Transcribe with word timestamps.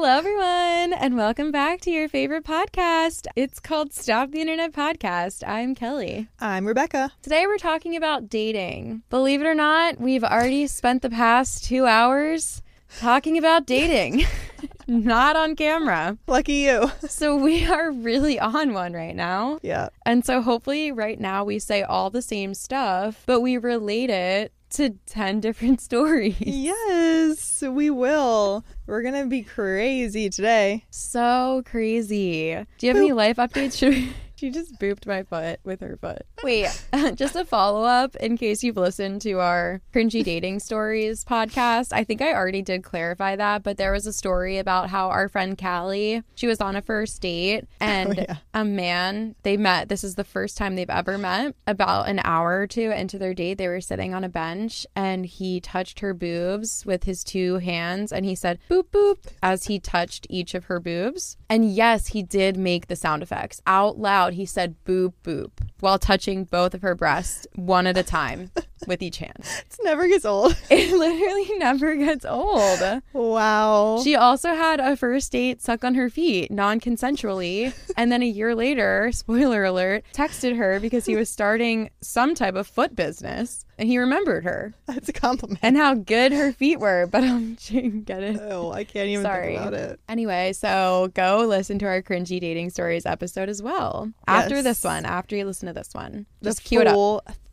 Hello, 0.00 0.16
everyone, 0.16 0.92
and 0.92 1.16
welcome 1.16 1.50
back 1.50 1.80
to 1.80 1.90
your 1.90 2.08
favorite 2.08 2.44
podcast. 2.44 3.26
It's 3.34 3.58
called 3.58 3.92
Stop 3.92 4.30
the 4.30 4.40
Internet 4.40 4.72
Podcast. 4.72 5.42
I'm 5.44 5.74
Kelee. 5.74 6.28
I'm 6.38 6.68
Rebecca. 6.68 7.10
Today, 7.20 7.48
we're 7.48 7.58
talking 7.58 7.96
about 7.96 8.28
dating. 8.28 9.02
Believe 9.10 9.40
it 9.40 9.44
or 9.44 9.56
not, 9.56 10.00
we've 10.00 10.22
already 10.22 10.68
spent 10.68 11.02
the 11.02 11.10
past 11.10 11.64
two 11.64 11.86
hours 11.86 12.62
talking 13.00 13.36
about 13.38 13.66
dating, 13.66 14.24
not 14.86 15.34
on 15.34 15.56
camera. 15.56 16.16
Lucky 16.28 16.52
you. 16.54 16.92
So, 17.08 17.34
we 17.34 17.66
are 17.66 17.90
really 17.90 18.38
on 18.38 18.74
one 18.74 18.92
right 18.92 19.16
now. 19.16 19.58
Yeah. 19.62 19.88
And 20.06 20.24
so, 20.24 20.42
hopefully, 20.42 20.92
right 20.92 21.18
now, 21.18 21.42
we 21.42 21.58
say 21.58 21.82
all 21.82 22.08
the 22.08 22.22
same 22.22 22.54
stuff, 22.54 23.24
but 23.26 23.40
we 23.40 23.58
relate 23.58 24.10
it 24.10 24.52
to 24.70 24.90
10 25.06 25.40
different 25.40 25.80
stories. 25.80 26.36
Yes, 26.38 27.62
we 27.62 27.90
will. 27.90 28.64
We're 28.88 29.02
to 29.22 29.28
be 29.28 29.42
crazy 29.42 30.30
today. 30.30 30.86
So 30.88 31.62
crazy. 31.66 32.54
Do 32.78 32.86
you 32.86 32.94
have 32.94 32.96
any 32.96 33.12
life 33.12 33.36
updates? 33.36 33.76
Should 33.76 33.90
we? 33.92 34.12
She 34.38 34.50
just 34.50 34.78
booped 34.78 35.04
my 35.04 35.24
foot 35.24 35.58
with 35.64 35.80
her 35.80 35.96
foot. 36.00 36.22
Wait, 36.44 36.68
just 37.16 37.34
a 37.34 37.44
follow 37.44 37.82
up 37.82 38.14
in 38.16 38.36
case 38.36 38.62
you've 38.62 38.76
listened 38.76 39.20
to 39.22 39.40
our 39.40 39.80
cringy 39.92 40.22
dating 40.22 40.60
stories 40.60 41.24
podcast. 41.24 41.92
I 41.92 42.04
think 42.04 42.22
I 42.22 42.32
already 42.34 42.62
did 42.62 42.84
clarify 42.84 43.34
that, 43.34 43.64
but 43.64 43.78
there 43.78 43.90
was 43.90 44.06
a 44.06 44.12
story 44.12 44.58
about 44.58 44.90
how 44.90 45.08
our 45.08 45.28
friend 45.28 45.58
Callie, 45.58 46.22
she 46.36 46.46
was 46.46 46.60
on 46.60 46.76
a 46.76 46.82
first 46.82 47.20
date 47.20 47.64
oh, 47.80 47.84
and 47.84 48.08
Oh, 48.10 48.12
yeah. 48.28 48.36
a 48.54 48.64
man, 48.64 49.34
they 49.42 49.56
met. 49.56 49.88
This 49.88 50.04
is 50.04 50.14
the 50.14 50.22
first 50.22 50.56
time 50.56 50.76
they've 50.76 50.88
ever 50.88 51.18
met. 51.18 51.56
About 51.66 52.08
an 52.08 52.20
hour 52.22 52.60
or 52.60 52.66
two 52.68 52.92
into 52.92 53.18
their 53.18 53.34
date, 53.34 53.58
they 53.58 53.66
were 53.66 53.80
sitting 53.80 54.14
on 54.14 54.22
a 54.22 54.28
bench 54.28 54.86
and 54.94 55.26
he 55.26 55.60
touched 55.60 55.98
her 55.98 56.14
boobs 56.14 56.86
with 56.86 57.02
his 57.04 57.24
two 57.24 57.56
hands 57.56 58.12
and 58.12 58.24
he 58.24 58.36
said 58.36 58.60
boop 58.70 58.84
boop 58.92 59.16
as 59.42 59.64
he 59.64 59.80
touched 59.80 60.28
each 60.30 60.54
of 60.54 60.66
her 60.66 60.78
boobs. 60.78 61.36
And 61.50 61.72
yes, 61.74 62.08
he 62.08 62.22
did 62.22 62.56
make 62.56 62.86
the 62.86 62.94
sound 62.94 63.24
effects 63.24 63.60
out 63.66 63.98
loud. 63.98 64.27
He 64.34 64.46
said 64.46 64.76
boop 64.84 65.12
boop 65.24 65.50
while 65.80 65.98
touching 65.98 66.44
both 66.44 66.74
of 66.74 66.82
her 66.82 66.94
breasts 66.94 67.46
one 67.54 67.86
at 67.86 67.96
a 67.96 68.02
time 68.02 68.50
with 68.86 69.02
each 69.02 69.18
hand. 69.18 69.38
It 69.78 69.84
never 69.84 70.08
gets 70.08 70.24
old. 70.24 70.56
It 70.70 70.92
literally 70.96 71.58
never 71.58 71.94
gets 71.94 72.24
old. 72.24 72.80
Wow. 73.12 74.00
She 74.02 74.14
also 74.16 74.54
had 74.54 74.80
a 74.80 74.96
first 74.96 75.32
date 75.32 75.62
suck 75.62 75.84
on 75.84 75.94
her 75.94 76.10
feet 76.10 76.50
non 76.50 76.80
consensually. 76.80 77.72
And 77.96 78.10
then 78.12 78.22
a 78.22 78.26
year 78.26 78.54
later, 78.54 79.10
spoiler 79.12 79.64
alert, 79.64 80.04
texted 80.12 80.56
her 80.56 80.80
because 80.80 81.06
he 81.06 81.16
was 81.16 81.28
starting 81.30 81.90
some 82.00 82.34
type 82.34 82.54
of 82.54 82.66
foot 82.66 82.94
business 82.96 83.64
and 83.78 83.88
he 83.88 83.96
remembered 83.98 84.42
her 84.44 84.74
That's 84.86 85.08
a 85.08 85.12
compliment. 85.12 85.60
and 85.62 85.76
how 85.76 85.94
good 85.94 86.32
her 86.32 86.52
feet 86.52 86.80
were. 86.80 87.06
But 87.06 87.22
um, 87.24 87.56
she 87.60 87.74
didn't 87.80 88.04
get 88.06 88.22
it. 88.22 88.40
Oh, 88.40 88.72
I 88.72 88.84
can't 88.84 89.08
even 89.08 89.22
Sorry. 89.24 89.54
think 89.54 89.60
about 89.60 89.74
it. 89.74 90.00
Anyway, 90.08 90.52
so 90.52 91.10
go 91.14 91.44
listen 91.46 91.78
to 91.80 91.86
our 91.86 92.02
cringy 92.02 92.40
dating 92.40 92.70
stories 92.70 93.06
episode 93.06 93.48
as 93.48 93.62
well. 93.62 94.12
After 94.26 94.62
this 94.62 94.82
one, 94.82 95.04
after 95.04 95.36
you 95.36 95.44
listen 95.44 95.68
to 95.68 95.72
this 95.72 95.94
one, 95.94 96.26
The 96.40 96.50
just 96.50 96.64
cue 96.64 96.80
it 96.80 96.86
up. 96.88 96.96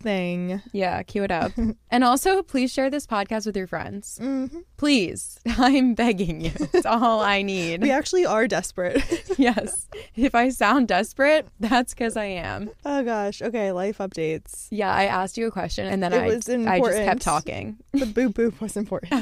Thing. 0.05 0.61
Yeah, 0.71 1.01
cue 1.03 1.23
it 1.23 1.31
up. 1.31 1.51
and 1.91 2.03
also, 2.03 2.41
please 2.43 2.71
share 2.71 2.89
this 2.89 3.05
podcast 3.07 3.45
with 3.45 3.57
your 3.57 3.67
friends. 3.67 4.17
hmm 4.21 4.45
Please, 4.77 5.39
I'm 5.57 5.95
begging 5.95 6.41
you. 6.41 6.51
It's 6.73 6.85
all 6.85 7.21
I 7.21 7.41
need. 7.41 7.81
We 7.81 7.91
actually 7.91 8.25
are 8.25 8.47
desperate. 8.47 9.01
yes. 9.37 9.87
If 10.15 10.35
I 10.35 10.49
sound 10.49 10.87
desperate, 10.89 11.47
that's 11.59 11.93
because 11.93 12.15
I 12.15 12.25
am. 12.25 12.69
oh 12.85 13.03
gosh. 13.03 13.41
Okay, 13.41 13.71
life 13.71 13.97
updates. 13.97 14.67
Yeah, 14.69 14.93
I 14.93 15.05
asked 15.05 15.37
you 15.37 15.47
a 15.47 15.51
question 15.51 15.87
and 15.87 16.03
then 16.03 16.13
It 16.13 16.21
I, 16.21 16.25
was 16.27 16.35
I 16.35 16.37
just 16.37 16.49
important. 16.49 17.05
kept 17.05 17.21
talking. 17.21 17.77
The 17.93 18.05
boop 18.05 18.33
boop 18.33 18.61
was 18.61 18.77
important. 18.77 19.13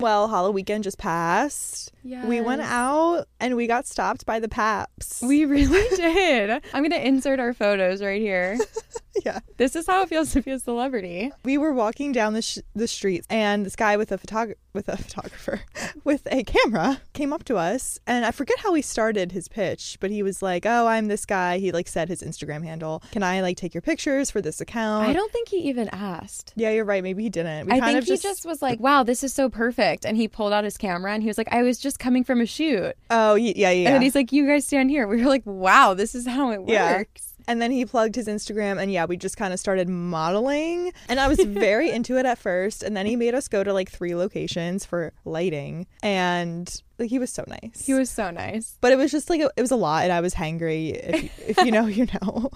well, 0.00 0.28
Halloween 0.28 0.54
weekend 0.54 0.84
just 0.84 0.98
passed. 0.98 1.92
We 2.02 2.40
went 2.40 2.62
out 2.62 3.26
and 3.40 3.56
we 3.56 3.66
got 3.66 3.86
stopped 3.86 4.26
by 4.26 4.40
the 4.40 4.48
Paps. 4.48 5.22
We 5.22 5.44
really 5.46 5.96
did. 5.96 6.50
I'm 6.72 6.82
going 6.82 6.90
to 6.90 7.06
insert 7.06 7.40
our 7.40 7.54
photos 7.54 8.02
right 8.02 8.20
here. 8.20 8.58
yeah. 9.24 9.40
This 9.56 9.76
is 9.76 9.86
how 9.86 10.02
it 10.02 10.08
feels 10.08 10.32
to 10.32 10.42
be 10.42 10.50
a 10.50 10.58
celebrity. 10.58 11.30
we 11.44 11.58
were 11.58 11.72
walking 11.72 12.12
down 12.12 12.34
the 12.34 12.42
sh- 12.42 12.58
the 12.74 12.88
streets 12.88 13.26
and 13.30 13.64
this 13.66 13.76
guy 13.76 13.96
with 13.96 14.10
a 14.10 14.18
photog- 14.18 14.54
with 14.72 14.88
a 14.88 14.96
photographer 15.02 15.60
with 16.02 16.26
a 16.30 16.42
camera 16.44 17.00
came 17.12 17.32
up 17.32 17.44
to 17.44 17.56
us 17.56 17.98
and 18.06 18.24
I 18.24 18.30
forget 18.30 18.58
how 18.60 18.72
he 18.72 18.80
started 18.80 19.32
his 19.32 19.48
pitch 19.48 19.98
but 20.00 20.10
he 20.10 20.22
was 20.22 20.40
like 20.42 20.64
oh 20.64 20.86
I'm 20.86 21.08
this 21.08 21.26
guy 21.26 21.58
he 21.58 21.72
like 21.72 21.88
said 21.88 22.08
his 22.08 22.22
Instagram 22.22 22.64
handle 22.64 23.02
can 23.12 23.22
I 23.22 23.42
like 23.42 23.58
take 23.58 23.74
your 23.74 23.82
pictures 23.82 24.30
for 24.30 24.40
this 24.40 24.60
account 24.60 25.08
I 25.08 25.12
don't 25.12 25.30
think 25.30 25.48
he 25.48 25.58
even 25.58 25.88
asked. 25.90 26.54
yeah 26.56 26.70
you're 26.70 26.86
right 26.86 27.02
maybe 27.02 27.22
he 27.22 27.28
didn't 27.28 27.66
we 27.66 27.72
I 27.72 27.80
think 27.80 28.04
he 28.04 28.16
just... 28.16 28.46
was 28.46 28.62
like, 28.62 28.80
wow, 28.80 29.02
this 29.02 29.22
is 29.22 29.32
so 29.32 29.48
perfect. 29.48 30.04
And 30.04 30.16
he 30.16 30.28
pulled 30.28 30.52
out 30.52 30.64
his 30.64 30.76
camera 30.76 31.12
and 31.12 31.22
he 31.22 31.28
was 31.28 31.38
like, 31.38 31.52
I 31.52 31.62
was 31.62 31.78
just 31.78 31.91
coming 31.96 32.24
from 32.24 32.40
a 32.40 32.46
shoot. 32.46 32.94
oh 33.10 33.34
yeah 33.34 33.70
yeah, 33.70 33.90
And 33.94 34.02
he's 34.02 34.14
like, 34.14 34.32
you 34.32 34.46
guys 34.46 34.66
stand 34.66 34.90
here. 34.90 35.06
We 35.06 35.22
were 35.22 35.28
like, 35.28 35.42
wow, 35.46 35.94
this 35.94 36.14
is 36.14 36.26
how 36.26 36.50
it 36.50 36.60
Yeah. 36.66 36.98
works. 36.98 37.28
And 37.48 37.60
then 37.60 37.72
he 37.72 37.84
plugged 37.84 38.14
his 38.14 38.28
Instagram, 38.28 38.80
and 38.80 38.92
yeah, 38.92 39.04
we 39.04 39.16
just 39.16 39.36
kind 39.36 39.52
of 39.52 39.58
started 39.58 39.88
modeling. 39.88 40.92
And 41.08 41.18
I 41.18 41.26
was 41.26 41.40
very 41.40 41.90
into 41.96 42.16
it 42.16 42.24
at 42.24 42.38
first. 42.38 42.84
And 42.84 42.96
then 42.96 43.04
he 43.04 43.16
made 43.16 43.34
us 43.34 43.48
go 43.48 43.64
to 43.64 43.72
like 43.72 43.90
three 43.90 44.14
locations 44.14 44.84
for 44.84 45.12
lighting. 45.24 45.88
And 46.04 46.72
like, 46.98 47.10
he 47.10 47.18
was 47.18 47.30
so 47.30 47.44
nice. 47.48 47.84
He 47.84 47.94
was 47.94 48.10
so 48.10 48.30
nice. 48.30 48.76
but 48.80 48.92
it 48.92 48.96
was 48.96 49.10
just 49.10 49.28
like 49.30 49.40
a, 49.40 49.50
it 49.56 49.60
was 49.62 49.70
a 49.70 49.76
lot, 49.76 50.04
and 50.04 50.12
I 50.12 50.20
was 50.20 50.34
hangry. 50.34 50.92
If, 50.92 51.48
if 51.50 51.56
you 51.64 51.70
know, 51.72 51.86
you 51.98 52.06
know. 52.22 52.50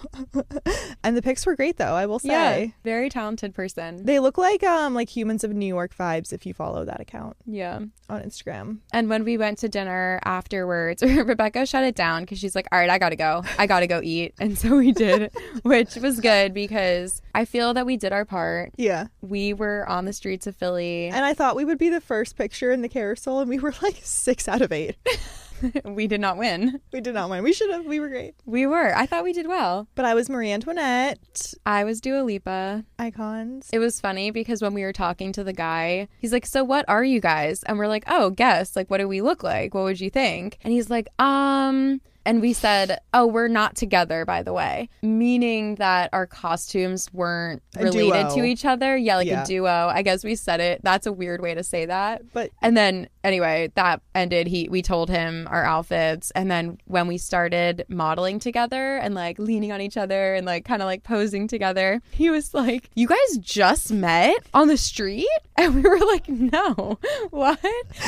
and 1.03 1.17
the 1.17 1.23
pics 1.23 1.47
were 1.47 1.57
great, 1.57 1.77
though. 1.77 1.95
I 1.95 2.07
will 2.07 2.19
say 2.19 2.29
Yeah, 2.65 2.67
very 2.85 3.09
talented 3.09 3.55
person. 3.55 4.05
they 4.05 4.19
look 4.19 4.39
like 4.39 4.63
um 4.63 4.95
like 4.95 5.09
humans 5.15 5.45
of 5.45 5.53
New 5.53 5.67
York 5.67 5.95
vibes 5.97 6.33
if 6.33 6.47
you 6.47 6.55
follow 6.55 6.85
that 6.85 7.01
account 7.01 7.37
Yeah. 7.47 7.81
on 8.09 8.23
Instagram. 8.23 8.79
And 8.93 9.09
when 9.09 9.25
we 9.25 9.39
went 9.39 9.59
to 9.59 9.69
dinner 9.69 10.21
afterwards, 10.25 11.03
Rebecca 11.03 11.67
shut 11.67 11.85
it 11.85 11.95
down 11.95 12.23
because 12.23 12.39
she's 12.39 12.55
like, 12.55 12.67
all 12.73 12.79
right, 12.79 12.91
I 12.91 12.99
got 12.99 13.11
to 13.11 13.17
go. 13.17 13.43
I 13.59 13.67
got 13.67 13.81
to 13.81 13.87
go 13.87 14.01
eat. 14.03 14.35
And 14.39 14.59
so 14.59 14.77
we 14.77 14.93
did, 14.93 15.33
which 15.63 15.95
was 15.97 16.21
good 16.21 16.53
because 16.55 17.23
I 17.35 17.45
feel 17.45 17.75
that 17.75 17.87
we 17.87 17.97
did 17.97 18.13
our 18.13 18.25
part. 18.25 18.73
Yeah, 18.77 19.07
We 19.21 19.53
were 19.55 19.89
on 19.89 20.05
the 20.05 20.13
streets 20.13 20.47
of 20.47 20.57
Philly. 20.57 21.07
and 21.09 21.25
I 21.25 21.35
thought 21.35 21.57
we 21.57 21.65
would 21.65 21.79
be 21.79 21.89
the 21.89 22.01
first 22.01 22.37
picture 22.37 22.71
in 22.71 22.83
the 22.83 22.89
carousel, 22.89 23.41
and 23.41 23.49
we 23.49 23.59
were 23.59 23.75
like 23.83 23.97
six 24.03 24.36
out 24.49 24.63
of 24.63 24.73
eight. 24.73 24.97
we 25.85 26.07
did 26.07 26.21
not 26.21 26.37
win. 26.37 26.81
We 26.93 27.01
did 27.01 27.15
not 27.15 27.31
win. 27.31 27.43
We 27.43 27.53
should 27.53 27.71
have. 27.71 27.87
We 27.87 28.01
were 28.01 28.09
great. 28.09 28.35
We 28.45 28.67
were. 28.67 28.97
I 28.97 29.07
thought 29.07 29.25
we 29.25 29.33
did 29.33 29.47
well. 29.47 29.89
But 29.95 30.05
I 30.05 30.15
was 30.15 30.29
Marie 30.29 30.53
Antoinette. 30.53 31.55
I 31.65 31.85
was 31.85 32.01
Dua 32.01 32.23
Lipa. 32.23 32.85
Icons. 32.99 33.71
It 33.73 33.79
was 33.79 34.01
funny 34.01 34.31
because 34.31 34.63
when 34.63 34.75
we 34.75 34.83
were 34.83 34.93
talking 34.93 35.33
to 35.33 35.45
the 35.45 35.53
guy, 35.53 36.09
he's 36.19 36.33
like, 36.33 36.47
"So 36.47 36.63
what 36.65 36.85
are 36.89 37.05
you 37.05 37.21
guys?" 37.21 37.63
And 37.65 37.79
we're 37.79 37.89
like, 37.89 38.05
"Oh, 38.07 38.31
guess. 38.31 38.77
Like, 38.77 38.91
what 38.91 38.99
do 38.99 39.09
we 39.09 39.23
look 39.23 39.43
like? 39.43 39.75
What 39.75 39.85
would 39.85 40.01
you 40.01 40.11
think?" 40.11 40.59
And 40.63 40.73
he's 40.73 40.91
like, 40.91 41.09
"Um." 41.19 42.01
And 42.27 42.43
we 42.43 42.53
said, 42.53 42.99
"Oh, 43.15 43.25
we're 43.27 43.49
not 43.49 43.77
together, 43.77 44.25
by 44.27 44.43
the 44.43 44.53
way," 44.53 44.91
meaning 45.01 45.77
that 45.77 46.11
our 46.13 46.27
costumes 46.27 47.09
weren't 47.13 47.63
related 47.79 48.31
to 48.35 48.45
each 48.45 48.65
other. 48.65 48.97
Yeah, 48.97 49.17
like 49.17 49.29
Yeah. 49.29 49.45
a 49.45 49.47
duo. 49.47 49.91
I 49.95 50.03
guess 50.03 50.25
we 50.25 50.35
said 50.35 50.61
it. 50.61 50.81
That's 50.83 51.07
a 51.07 51.13
weird 51.13 51.41
way 51.41 51.55
to 51.55 51.63
say 51.63 51.87
that. 51.87 52.23
But 52.33 52.51
And 52.61 52.77
then 52.77 53.09
anyway, 53.25 53.71
that 53.77 54.03
ended. 54.15 54.47
He 54.49 54.69
we 54.71 54.83
told 54.83 55.09
him 55.09 55.47
our 55.51 55.65
outfits, 55.65 56.31
and 56.33 56.51
then 56.51 56.79
when 56.87 57.07
we 57.07 57.17
started 57.17 57.85
modeling 57.89 58.39
together 58.41 58.97
and 58.99 59.15
like 59.15 59.39
leaning 59.39 59.73
on 59.73 59.81
each 59.81 59.97
other 59.97 60.35
and 60.35 60.45
like 60.45 60.65
kind 60.65 60.83
of 60.83 60.87
like 60.87 61.05
posing 61.05 61.47
together, 61.49 62.03
he 62.11 62.29
was 62.29 62.53
like, 62.55 62.91
"You 62.95 63.07
guys 63.07 63.39
just 63.41 63.93
met 63.93 64.37
on 64.53 64.69
the 64.69 64.77
street?" 64.77 65.29
And 65.59 65.75
we 65.77 65.81
were 65.81 65.99
like, 66.01 66.29
"No, 66.29 66.99
what?" 67.31 67.59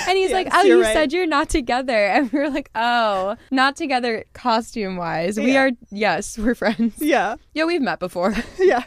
And 0.06 0.19
he's 0.19 0.33
like, 0.33 0.49
"Oh, 0.53 0.65
you 0.65 0.83
right. 0.83 0.93
said 0.93 1.15
you're 1.15 1.27
not 1.27 1.49
together," 1.49 1.95
and 2.15 2.31
we 2.31 2.39
were 2.41 2.50
like, 2.50 2.69
"Oh, 2.75 3.37
not 3.50 3.75
together 3.75 4.07
costume 4.32 4.96
wise. 4.96 5.38
We 5.38 5.52
Yeah. 5.52 5.62
are 5.62 5.70
yes, 5.91 6.38
we're 6.38 6.54
friends. 6.54 6.94
yeah, 6.98 7.36
Yeah, 7.54 7.64
we've 7.64 7.82
met 7.82 7.98
before." 7.98 8.34
yeah, 8.58 8.84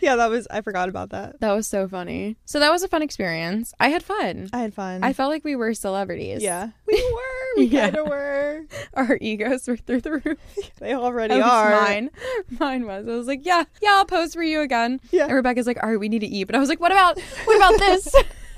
yeah. 0.00 0.16
That 0.16 0.30
was. 0.30 0.46
I 0.50 0.60
forgot 0.60 0.88
about 0.88 1.10
that. 1.10 1.40
That 1.40 1.52
was 1.52 1.66
so 1.66 1.88
funny. 1.88 2.36
So 2.44 2.58
that 2.60 2.70
was 2.70 2.82
a 2.82 2.88
fun 2.88 3.02
experience. 3.02 3.72
I 3.80 3.88
had 3.88 4.02
fun. 4.02 4.48
I 4.52 4.58
had 4.60 4.74
fun. 4.74 5.02
I 5.04 5.12
felt 5.12 5.30
like 5.30 5.44
we 5.44 5.56
were 5.56 5.74
celebrities. 5.74 6.42
yeah, 6.42 6.70
we 6.86 6.94
were. 7.12 7.20
We 7.62 7.64
Yeah. 7.66 7.84
kind 7.90 7.96
of 7.96 8.06
were. 8.08 8.62
Our 8.94 9.18
egos 9.20 9.66
were 9.68 9.76
through 9.76 10.00
the 10.02 10.12
roof. 10.24 10.38
They 10.78 10.94
already 10.94 11.40
are. 11.40 11.70
Mine. 11.82 12.10
Mine 12.58 12.86
was. 12.86 13.06
I 13.08 13.10
was 13.12 13.26
like, 13.26 13.44
yeah, 13.44 13.64
yeah, 13.82 13.92
I'll 13.94 14.04
pose 14.06 14.34
for 14.34 14.42
you 14.42 14.60
again. 14.60 15.00
Yeah. 15.10 15.24
And 15.24 15.34
Rebecca's 15.34 15.66
like, 15.66 15.82
all 15.82 15.90
right, 15.90 15.98
we 16.00 16.08
need 16.08 16.20
to 16.20 16.26
eat. 16.26 16.44
But 16.44 16.54
I 16.56 16.58
was 16.58 16.68
like, 16.68 16.80
what 16.80 16.92
about 16.92 17.18
what 17.44 17.56
about 17.56 17.78
this? 17.78 18.14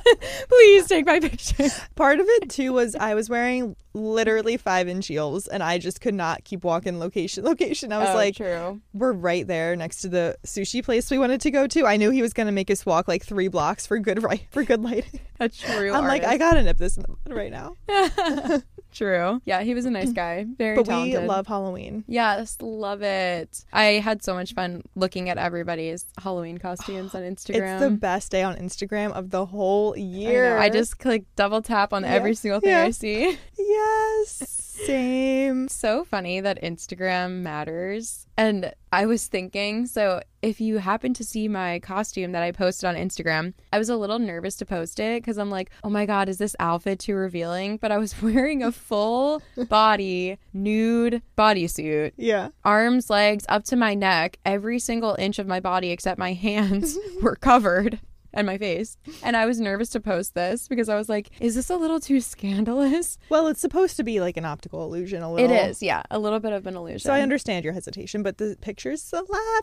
Please 0.49 0.87
take 0.87 1.07
my 1.07 1.21
picture. 1.21 1.69
Part 1.95 2.21
of 2.21 2.27
it 2.29 2.51
too 2.51 2.73
was 2.73 2.95
I 2.95 3.15
was 3.15 3.29
wearing 3.29 3.77
literally 3.95 4.57
five 4.57 4.89
inch 4.89 5.07
heels, 5.07 5.47
and 5.49 5.63
I 5.63 5.79
just 5.79 6.01
could 6.01 6.15
not 6.15 6.45
keep 6.45 6.65
walking 6.65 6.99
location 6.99 7.45
location. 7.45 7.93
I 7.93 7.99
was 7.99 8.09
Oh, 8.11 8.15
like, 8.15 8.37
true. 8.37 8.81
we're 8.93 9.13
right 9.13 9.47
there 9.47 9.75
next 9.75 10.03
to 10.03 10.09
the 10.09 10.37
sushi 10.47 10.85
place 10.85 11.11
we 11.11 11.19
wanted 11.19 11.41
to 11.43 11.51
go 11.51 11.67
to. 11.67 11.87
I 11.87 11.97
knew 11.97 12.11
he 12.11 12.23
was 12.23 12.33
gonna 12.33 12.53
make 12.53 12.71
us 12.71 12.85
walk 12.85 13.09
like 13.09 13.25
three 13.25 13.49
blocks 13.49 13.87
for 13.87 13.99
good 13.99 14.23
right 14.23 14.47
for 14.51 14.65
good 14.65 14.83
lighting. 14.83 15.21
A 15.41 15.49
true. 15.49 15.93
I'm 15.93 16.05
like, 16.07 16.25
I 16.25 16.37
gotta 16.39 16.63
nip 16.63 16.79
this 16.79 16.97
in 16.97 17.03
the 17.03 17.09
bud 17.09 17.35
right 17.35 17.51
now. 17.51 17.77
True. 18.93 19.43
Yeah, 19.45 19.63
he 19.63 19.75
was 19.75 19.85
a 19.85 19.91
nice 19.91 20.11
guy. 20.11 20.47
Very 20.57 20.75
But 20.77 20.87
talented. 20.87 21.21
we 21.21 21.27
love 21.29 21.47
Halloween. 21.47 22.03
Yes, 22.09 22.57
love 22.63 23.03
it. 23.03 23.63
I 23.71 23.85
had 24.01 24.23
so 24.25 24.33
much 24.33 24.55
fun 24.55 24.85
looking 24.95 25.29
at 25.29 25.37
everybody's 25.37 26.07
Halloween 26.17 26.57
costumes 26.57 27.15
on 27.15 27.21
Instagram. 27.21 27.75
It's 27.75 27.83
the 27.83 27.91
best 27.91 28.33
day 28.33 28.43
on 28.43 28.57
Instagram 28.57 29.13
of 29.13 29.29
the 29.29 29.45
whole. 29.45 29.95
Year. 29.97 30.59
I 30.59 30.69
just 30.71 30.99
click 30.99 31.25
double 31.37 31.63
tap 31.63 31.93
on 31.93 32.03
Yeah. 32.03 32.11
every 32.11 32.35
single 32.35 32.61
thing 32.61 32.71
Yeah. 32.71 32.85
I 32.85 32.91
see. 32.91 33.39
yes. 33.59 34.63
Same. 34.87 35.69
so 35.69 36.05
funny 36.05 36.39
that 36.41 36.63
Instagram 36.63 37.41
matters. 37.41 38.27
And 38.37 38.75
I 38.93 39.07
was 39.07 39.27
thinking, 39.27 39.87
so 39.87 40.21
if 40.43 40.61
you 40.61 40.77
happen 40.79 41.15
to 41.15 41.25
see 41.25 41.49
my 41.49 41.79
costume 41.79 42.33
that 42.33 42.43
I 42.43 42.53
posted 42.53 42.87
on 42.87 42.95
Instagram, 42.95 43.55
I 43.73 43.79
was 43.79 43.89
a 43.89 43.97
little 43.97 44.19
nervous 44.19 44.55
to 44.57 44.67
post 44.67 45.01
it 45.01 45.23
because 45.23 45.39
I'm 45.39 45.49
like, 45.51 45.71
oh 45.83 45.89
my 45.89 46.05
God, 46.05 46.29
is 46.29 46.37
this 46.37 46.55
outfit 46.61 46.99
too 46.99 47.15
revealing? 47.15 47.79
But 47.79 47.91
I 47.91 47.97
was 47.97 48.21
wearing 48.23 48.63
a 48.63 48.71
full 48.71 49.41
body 49.71 50.37
nude 50.53 51.23
bodysuit, 51.39 52.13
Yeah. 52.19 52.49
arms, 52.63 53.09
legs 53.09 53.47
up 53.49 53.65
to 53.65 53.77
my 53.77 53.95
neck. 53.95 54.39
Every 54.45 54.79
single 54.79 55.17
inch 55.19 55.39
of 55.39 55.47
my 55.47 55.59
body 55.59 55.91
except 55.91 56.19
my 56.19 56.35
hands 56.35 56.99
were 57.23 57.37
covered. 57.37 57.99
And 58.37 58.47
my 58.47 58.59
face. 58.59 58.97
And 59.23 59.37
I 59.37 59.47
was 59.47 59.59
nervous 59.61 59.89
to 59.91 60.01
post 60.01 60.35
this 60.35 60.69
because 60.69 60.89
I 60.89 60.95
was 60.97 61.09
like, 61.09 61.31
is 61.41 61.55
this 61.55 61.71
a 61.71 61.77
little 61.77 61.99
too 62.01 62.21
scandalous? 62.21 63.19
Well, 63.29 63.49
it's 63.49 63.61
supposed 63.61 63.97
to 63.97 64.05
be 64.05 64.21
like 64.21 64.37
an 64.37 64.45
optical 64.45 64.85
illusion 64.85 65.23
a 65.23 65.33
little. 65.33 65.51
It 65.51 65.55
is, 65.71 65.83
yeah. 65.83 66.03
A 66.11 66.19
little 66.19 66.39
bit 66.39 66.53
of 66.53 66.67
an 66.67 66.77
illusion. 66.77 67.01
So 67.01 67.13
I 67.13 67.21
understand 67.23 67.65
your 67.65 67.75
hesitation, 67.75 68.23
but 68.23 68.39
the 68.39 68.57
pictures. 68.61 69.13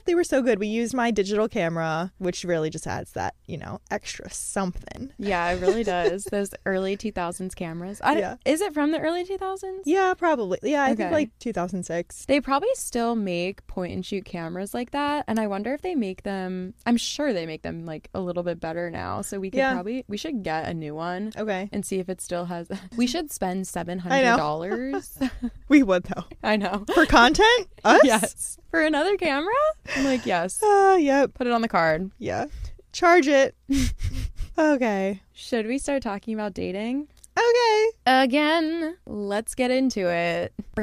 They 0.05 0.15
were 0.15 0.23
so 0.23 0.41
good. 0.41 0.59
We 0.59 0.67
used 0.67 0.93
my 0.93 1.11
digital 1.11 1.47
camera, 1.47 2.11
which 2.17 2.43
really 2.43 2.69
just 2.69 2.85
adds 2.85 3.11
that, 3.13 3.35
you 3.45 3.57
know, 3.57 3.79
extra 3.89 4.29
something. 4.31 5.11
Yeah, 5.17 5.49
it 5.51 5.61
really 5.61 5.83
does. 5.95 6.25
Those 6.25 6.51
early 6.65 6.97
2000s 6.97 7.55
cameras. 7.55 8.01
I, 8.03 8.17
Yeah. 8.19 8.35
Is 8.45 8.61
it 8.61 8.73
from 8.73 8.91
the 8.91 8.99
early 8.99 9.23
2000s? 9.25 9.81
Yeah, 9.85 10.13
probably. 10.13 10.59
Yeah, 10.63 10.83
I 10.83 10.95
think 10.95 11.11
like 11.11 11.29
2006. 11.39 12.25
They 12.25 12.41
probably 12.41 12.69
still 12.75 13.15
make 13.15 13.65
point 13.67 13.93
and 13.93 14.05
shoot 14.05 14.25
cameras 14.25 14.73
like 14.73 14.91
that. 14.91 15.25
And 15.27 15.39
I 15.39 15.47
wonder 15.47 15.73
if 15.73 15.81
they 15.81 15.95
make 15.95 16.23
them, 16.23 16.73
I'm 16.85 16.97
sure 16.97 17.33
they 17.33 17.45
make 17.45 17.61
them 17.61 17.85
like 17.85 18.09
a 18.13 18.19
little 18.19 18.43
bit 18.43 18.59
better 18.63 18.89
now. 18.89 19.21
So 19.21 19.39
we 19.39 19.51
could 19.51 19.59
Yeah. 19.59 19.73
probably, 19.73 20.05
we 20.07 20.17
should 20.17 20.41
get 20.41 20.65
a 20.67 20.73
new 20.73 20.95
one 20.95 21.31
Okay. 21.37 21.69
and 21.71 21.85
see 21.85 21.99
if 21.99 22.07
it 22.09 22.19
still 22.21 22.45
has. 22.45 22.67
We 22.97 23.05
should 23.05 23.31
spend 23.31 23.65
$700. 23.65 25.31
We 25.69 25.83
would 25.83 26.03
though. 26.05 26.23
I 26.41 26.55
know. 26.55 26.85
For 26.95 27.05
content? 27.05 27.67
Us? 27.83 28.01
Yes. 28.03 28.57
For 28.71 28.81
another 28.81 29.17
camera? 29.17 29.53
I'm 29.95 30.05
like, 30.05 30.25
yes. 30.25 30.61
Uh, 30.63 30.97
yep. 30.99 31.33
Put 31.35 31.45
it 31.47 31.53
on 31.53 31.61
the 31.61 31.67
card. 31.67 32.09
Yeah. 32.17 32.45
Charge 32.93 33.27
it. 33.27 33.55
okay. 34.57 35.21
Should 35.33 35.67
we 35.67 35.77
start 35.77 36.01
talking 36.03 36.33
about 36.33 36.53
dating? 36.53 37.07
Okay. 37.37 37.89
Again, 38.05 38.97
let's 39.05 39.55
get 39.55 39.71
into 39.71 40.07
it. 40.09 40.53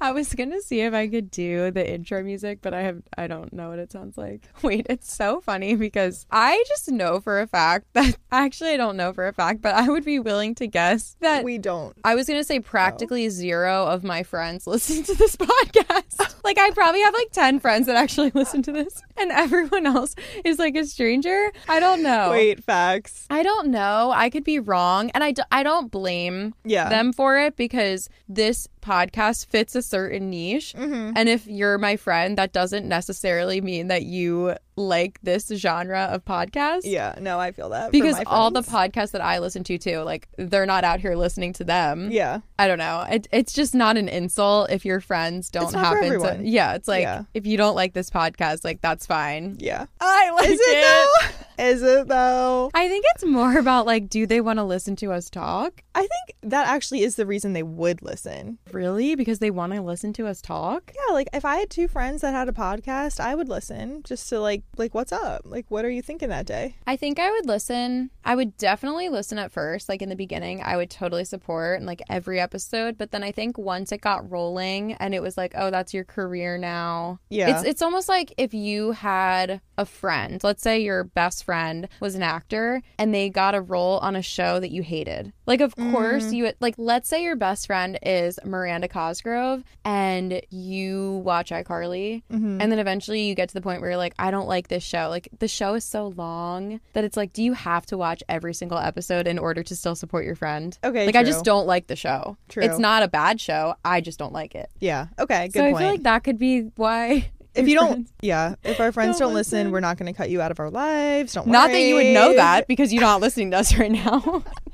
I 0.00 0.12
was 0.12 0.34
gonna 0.34 0.60
see 0.60 0.80
if 0.80 0.94
I 0.94 1.08
could 1.08 1.30
do 1.30 1.70
the 1.70 1.88
intro 1.88 2.22
music, 2.22 2.60
but 2.62 2.74
I 2.74 2.82
have 2.82 3.02
I 3.16 3.26
don't 3.26 3.52
know 3.52 3.70
what 3.70 3.78
it 3.78 3.92
sounds 3.92 4.16
like. 4.16 4.48
Wait, 4.62 4.86
it's 4.88 5.12
so 5.12 5.40
funny 5.40 5.74
because 5.74 6.26
I 6.30 6.62
just 6.68 6.90
know 6.90 7.20
for 7.20 7.40
a 7.40 7.46
fact 7.46 7.86
that 7.94 8.16
actually 8.30 8.70
I 8.70 8.76
don't 8.76 8.96
know 8.96 9.12
for 9.12 9.26
a 9.26 9.32
fact, 9.32 9.62
but 9.62 9.74
I 9.74 9.88
would 9.88 10.04
be 10.04 10.18
willing 10.18 10.54
to 10.56 10.66
guess 10.66 11.16
that 11.20 11.44
We 11.44 11.58
don't. 11.58 11.96
I 12.04 12.14
was 12.14 12.26
gonna 12.26 12.44
say 12.44 12.60
practically 12.60 13.28
zero 13.28 13.86
of 13.86 14.04
my 14.04 14.22
friends 14.22 14.66
listen 14.66 15.02
to 15.04 15.14
this 15.14 15.36
podcast. 15.36 16.34
Like 16.44 16.58
I 16.58 16.70
probably 16.70 17.00
have 17.02 17.14
like 17.14 17.30
ten 17.32 17.60
friends 17.60 17.86
that 17.86 17.96
actually 17.96 18.30
listen 18.34 18.62
to 18.62 18.72
this, 18.72 19.02
and 19.16 19.30
everyone 19.32 19.86
else 19.86 20.14
is 20.44 20.58
like 20.58 20.76
a 20.76 20.84
stranger. 20.84 21.50
I 21.68 21.80
don't 21.80 22.02
know. 22.02 22.30
Wait, 22.30 22.62
facts. 22.64 23.26
I 23.30 23.42
don't 23.42 23.68
know. 23.68 24.12
I 24.14 24.30
could 24.30 24.44
be 24.44 24.58
wrong. 24.58 25.10
And 25.10 25.22
I, 25.24 25.32
d- 25.32 25.42
I 25.52 25.62
don't 25.62 25.90
blame 25.90 26.54
Yeah. 26.64 26.88
them 26.88 27.12
for 27.12 27.38
it 27.38 27.56
because 27.56 28.08
this 28.28 28.68
podcast 28.88 29.46
fits 29.46 29.74
a 29.74 29.82
certain 29.82 30.30
niche. 30.30 30.74
Mm-hmm. 30.76 31.12
And 31.16 31.28
if 31.28 31.46
you're 31.46 31.78
my 31.78 31.96
friend, 31.96 32.38
that 32.38 32.52
doesn't 32.52 32.88
necessarily 32.88 33.60
mean 33.60 33.88
that 33.88 34.04
you 34.04 34.54
like 34.76 35.18
this 35.22 35.48
genre 35.48 36.08
of 36.12 36.24
podcast. 36.24 36.82
Yeah, 36.84 37.16
no, 37.20 37.38
I 37.40 37.50
feel 37.52 37.70
that. 37.70 37.90
Because 37.90 38.16
all 38.26 38.50
the 38.50 38.62
podcasts 38.62 39.10
that 39.10 39.20
I 39.20 39.40
listen 39.40 39.64
to 39.64 39.76
too, 39.76 39.98
like 40.00 40.28
they're 40.38 40.66
not 40.66 40.84
out 40.84 41.00
here 41.00 41.16
listening 41.16 41.52
to 41.54 41.64
them. 41.64 42.10
Yeah. 42.10 42.40
I 42.58 42.68
don't 42.68 42.78
know. 42.78 43.04
It, 43.10 43.26
it's 43.32 43.52
just 43.52 43.74
not 43.74 43.96
an 43.96 44.08
insult 44.08 44.70
if 44.70 44.84
your 44.84 45.00
friends 45.00 45.50
don't 45.50 45.74
happen 45.74 46.20
to. 46.20 46.38
Yeah, 46.42 46.74
it's 46.74 46.88
like 46.88 47.02
Yeah. 47.02 47.24
if 47.34 47.44
you 47.46 47.56
don't 47.56 47.74
like 47.74 47.92
this 47.92 48.08
podcast, 48.08 48.64
like 48.64 48.80
that's 48.80 49.04
fine. 49.04 49.56
Yeah. 49.58 49.86
I 50.00 50.30
like 50.30 50.48
Is 50.48 50.60
it 50.62 50.82
though? 50.82 51.64
Is 51.64 51.82
it 51.82 52.06
though? 52.08 52.70
I 52.72 52.88
think 52.88 53.04
it's 53.16 53.24
more 53.24 53.58
about 53.58 53.84
like, 53.84 54.08
do 54.08 54.26
they 54.26 54.40
want 54.40 54.60
to 54.60 54.64
listen 54.64 54.94
to 54.96 55.10
us 55.12 55.28
talk? 55.28 55.82
I 55.94 56.00
think 56.02 56.36
that 56.44 56.68
actually 56.68 57.02
is 57.02 57.16
the 57.16 57.26
reason 57.26 57.52
they 57.52 57.64
would 57.64 58.00
listen. 58.00 58.58
Really? 58.78 59.16
Because 59.16 59.40
they 59.40 59.50
want 59.50 59.72
to 59.72 59.82
listen 59.82 60.12
to 60.12 60.28
us 60.28 60.40
talk? 60.40 60.92
Yeah, 60.94 61.12
like 61.12 61.28
if 61.32 61.44
I 61.44 61.56
had 61.56 61.68
two 61.68 61.88
friends 61.88 62.20
that 62.20 62.32
had 62.32 62.48
a 62.48 62.52
podcast, 62.52 63.18
I 63.18 63.34
would 63.34 63.48
listen 63.48 64.04
just 64.04 64.28
to 64.28 64.38
like 64.38 64.62
like 64.76 64.94
what's 64.94 65.10
up? 65.10 65.42
Like 65.44 65.66
what 65.68 65.84
are 65.84 65.90
you 65.90 66.00
thinking 66.00 66.28
that 66.28 66.46
day? 66.46 66.76
I 66.86 66.94
think 66.94 67.18
I 67.18 67.28
would 67.28 67.44
listen. 67.44 68.10
I 68.24 68.36
would 68.36 68.56
definitely 68.56 69.08
listen 69.08 69.36
at 69.36 69.50
first. 69.50 69.88
Like 69.88 70.00
in 70.00 70.10
the 70.10 70.14
beginning, 70.14 70.62
I 70.62 70.76
would 70.76 70.90
totally 70.90 71.24
support 71.24 71.78
and 71.78 71.86
like 71.86 72.02
every 72.08 72.38
episode. 72.38 72.96
But 72.96 73.10
then 73.10 73.24
I 73.24 73.32
think 73.32 73.58
once 73.58 73.90
it 73.90 74.00
got 74.00 74.30
rolling 74.30 74.92
and 74.92 75.12
it 75.12 75.22
was 75.22 75.36
like, 75.36 75.54
oh, 75.56 75.72
that's 75.72 75.92
your 75.92 76.04
career 76.04 76.56
now. 76.56 77.18
Yeah. 77.30 77.58
It's 77.58 77.68
it's 77.68 77.82
almost 77.82 78.08
like 78.08 78.32
if 78.38 78.54
you 78.54 78.92
had 78.92 79.60
a 79.76 79.86
friend, 79.86 80.40
let's 80.44 80.62
say 80.62 80.78
your 80.78 81.02
best 81.02 81.42
friend 81.42 81.88
was 81.98 82.14
an 82.14 82.22
actor 82.22 82.80
and 82.96 83.12
they 83.12 83.28
got 83.28 83.56
a 83.56 83.60
role 83.60 83.98
on 83.98 84.14
a 84.14 84.22
show 84.22 84.60
that 84.60 84.70
you 84.70 84.82
hated. 84.82 85.32
Like 85.46 85.60
of 85.60 85.74
course 85.74 86.26
mm-hmm. 86.26 86.34
you 86.34 86.44
would 86.44 86.56
like 86.60 86.76
let's 86.78 87.08
say 87.08 87.24
your 87.24 87.34
best 87.34 87.66
friend 87.66 87.98
is 88.04 88.38
Miranda 88.68 88.88
Cosgrove 88.88 89.64
and 89.84 90.42
you 90.50 91.22
watch 91.24 91.50
iCarly 91.50 92.22
Mhm. 92.30 92.60
and 92.60 92.70
then 92.70 92.78
eventually 92.78 93.22
you 93.22 93.34
get 93.34 93.48
to 93.48 93.54
the 93.54 93.60
point 93.62 93.80
where 93.80 93.90
you're 93.90 93.96
like, 93.96 94.14
I 94.18 94.30
don't 94.30 94.46
like 94.46 94.68
this 94.68 94.82
show. 94.84 95.08
Like 95.08 95.28
the 95.38 95.48
show 95.48 95.74
is 95.74 95.84
so 95.84 96.08
long 96.16 96.80
that 96.92 97.02
it's 97.04 97.16
like, 97.16 97.32
do 97.32 97.42
you 97.42 97.54
have 97.54 97.86
to 97.86 97.96
watch 97.96 98.22
every 98.28 98.52
single 98.52 98.78
episode 98.78 99.26
in 99.26 99.38
order 99.38 99.62
to 99.62 99.74
still 99.74 99.94
support 99.94 100.24
your 100.26 100.34
friend? 100.34 100.76
Okay, 100.84 101.06
Like 101.06 101.16
I 101.16 101.24
just 101.24 101.44
don't 101.44 101.66
like 101.66 101.86
the 101.86 101.96
show. 101.96 102.36
True. 102.48 102.62
It's 102.62 102.78
not 102.78 103.02
a 103.02 103.08
bad 103.08 103.40
show. 103.40 103.74
I 103.84 104.00
just 104.02 104.18
don't 104.18 104.32
like 104.32 104.54
it. 104.54 104.68
Yeah. 104.80 105.06
Okay, 105.18 105.46
good 105.48 105.52
so 105.54 105.60
point. 105.62 105.76
I 105.76 105.78
feel 105.78 105.88
like 105.90 106.02
that 106.02 106.24
could 106.24 106.38
be 106.38 106.70
why 106.76 107.30
if 107.54 107.66
you 107.66 107.74
don't 107.74 108.06
yeah, 108.20 108.54
if 108.62 108.78
our 108.78 108.92
friends 108.92 109.18
Don't 109.18 109.28
don't, 109.28 109.34
listen, 109.34 109.58
listen. 109.58 109.72
we're 109.72 109.80
not 109.80 109.96
going 109.96 110.12
to 110.12 110.16
cut 110.16 110.30
you 110.30 110.40
out 110.40 110.50
of 110.52 110.60
our 110.60 110.70
lives. 110.70 111.32
Don't 111.32 111.46
worry. 111.46 111.52
Not 111.52 111.70
that 111.72 111.80
you 111.80 111.94
would 111.96 112.06
know 112.14 112.34
that 112.36 112.68
because 112.68 112.92
you're 112.92 113.00
not 113.02 113.20
listening 113.20 113.50
to 113.52 113.56
us 113.58 113.76
right 113.76 113.90
now. 113.90 114.44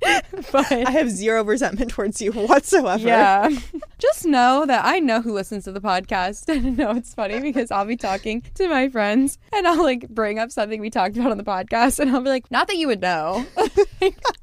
but 0.52 0.72
I 0.72 0.90
have 0.90 1.10
zero 1.10 1.44
resentment 1.44 1.90
towards 1.90 2.20
you 2.20 2.32
whatsoever. 2.32 3.06
yeah. 3.06 3.48
Just 3.98 4.24
know 4.24 4.64
that 4.66 4.84
I 4.84 4.98
know 4.98 5.20
who 5.20 5.32
listens 5.32 5.64
to 5.64 5.72
the 5.72 5.80
podcast. 5.80 6.48
And 6.48 6.76
no, 6.76 6.92
it's 6.92 7.14
funny 7.14 7.40
because 7.40 7.70
I'll 7.70 7.84
be 7.84 7.96
talking 7.96 8.42
to 8.54 8.68
my 8.68 8.88
friends 8.88 9.38
and 9.52 9.66
I'll 9.66 9.82
like 9.82 10.08
bring 10.08 10.38
up 10.38 10.50
something 10.50 10.80
we 10.80 10.90
talked 10.90 11.16
about 11.16 11.30
on 11.30 11.36
the 11.36 11.44
podcast 11.44 11.98
and 11.98 12.10
I'll 12.10 12.20
be 12.22 12.30
like, 12.30 12.50
not 12.50 12.66
that 12.68 12.76
you 12.76 12.86
would 12.86 13.00
know. 13.00 13.44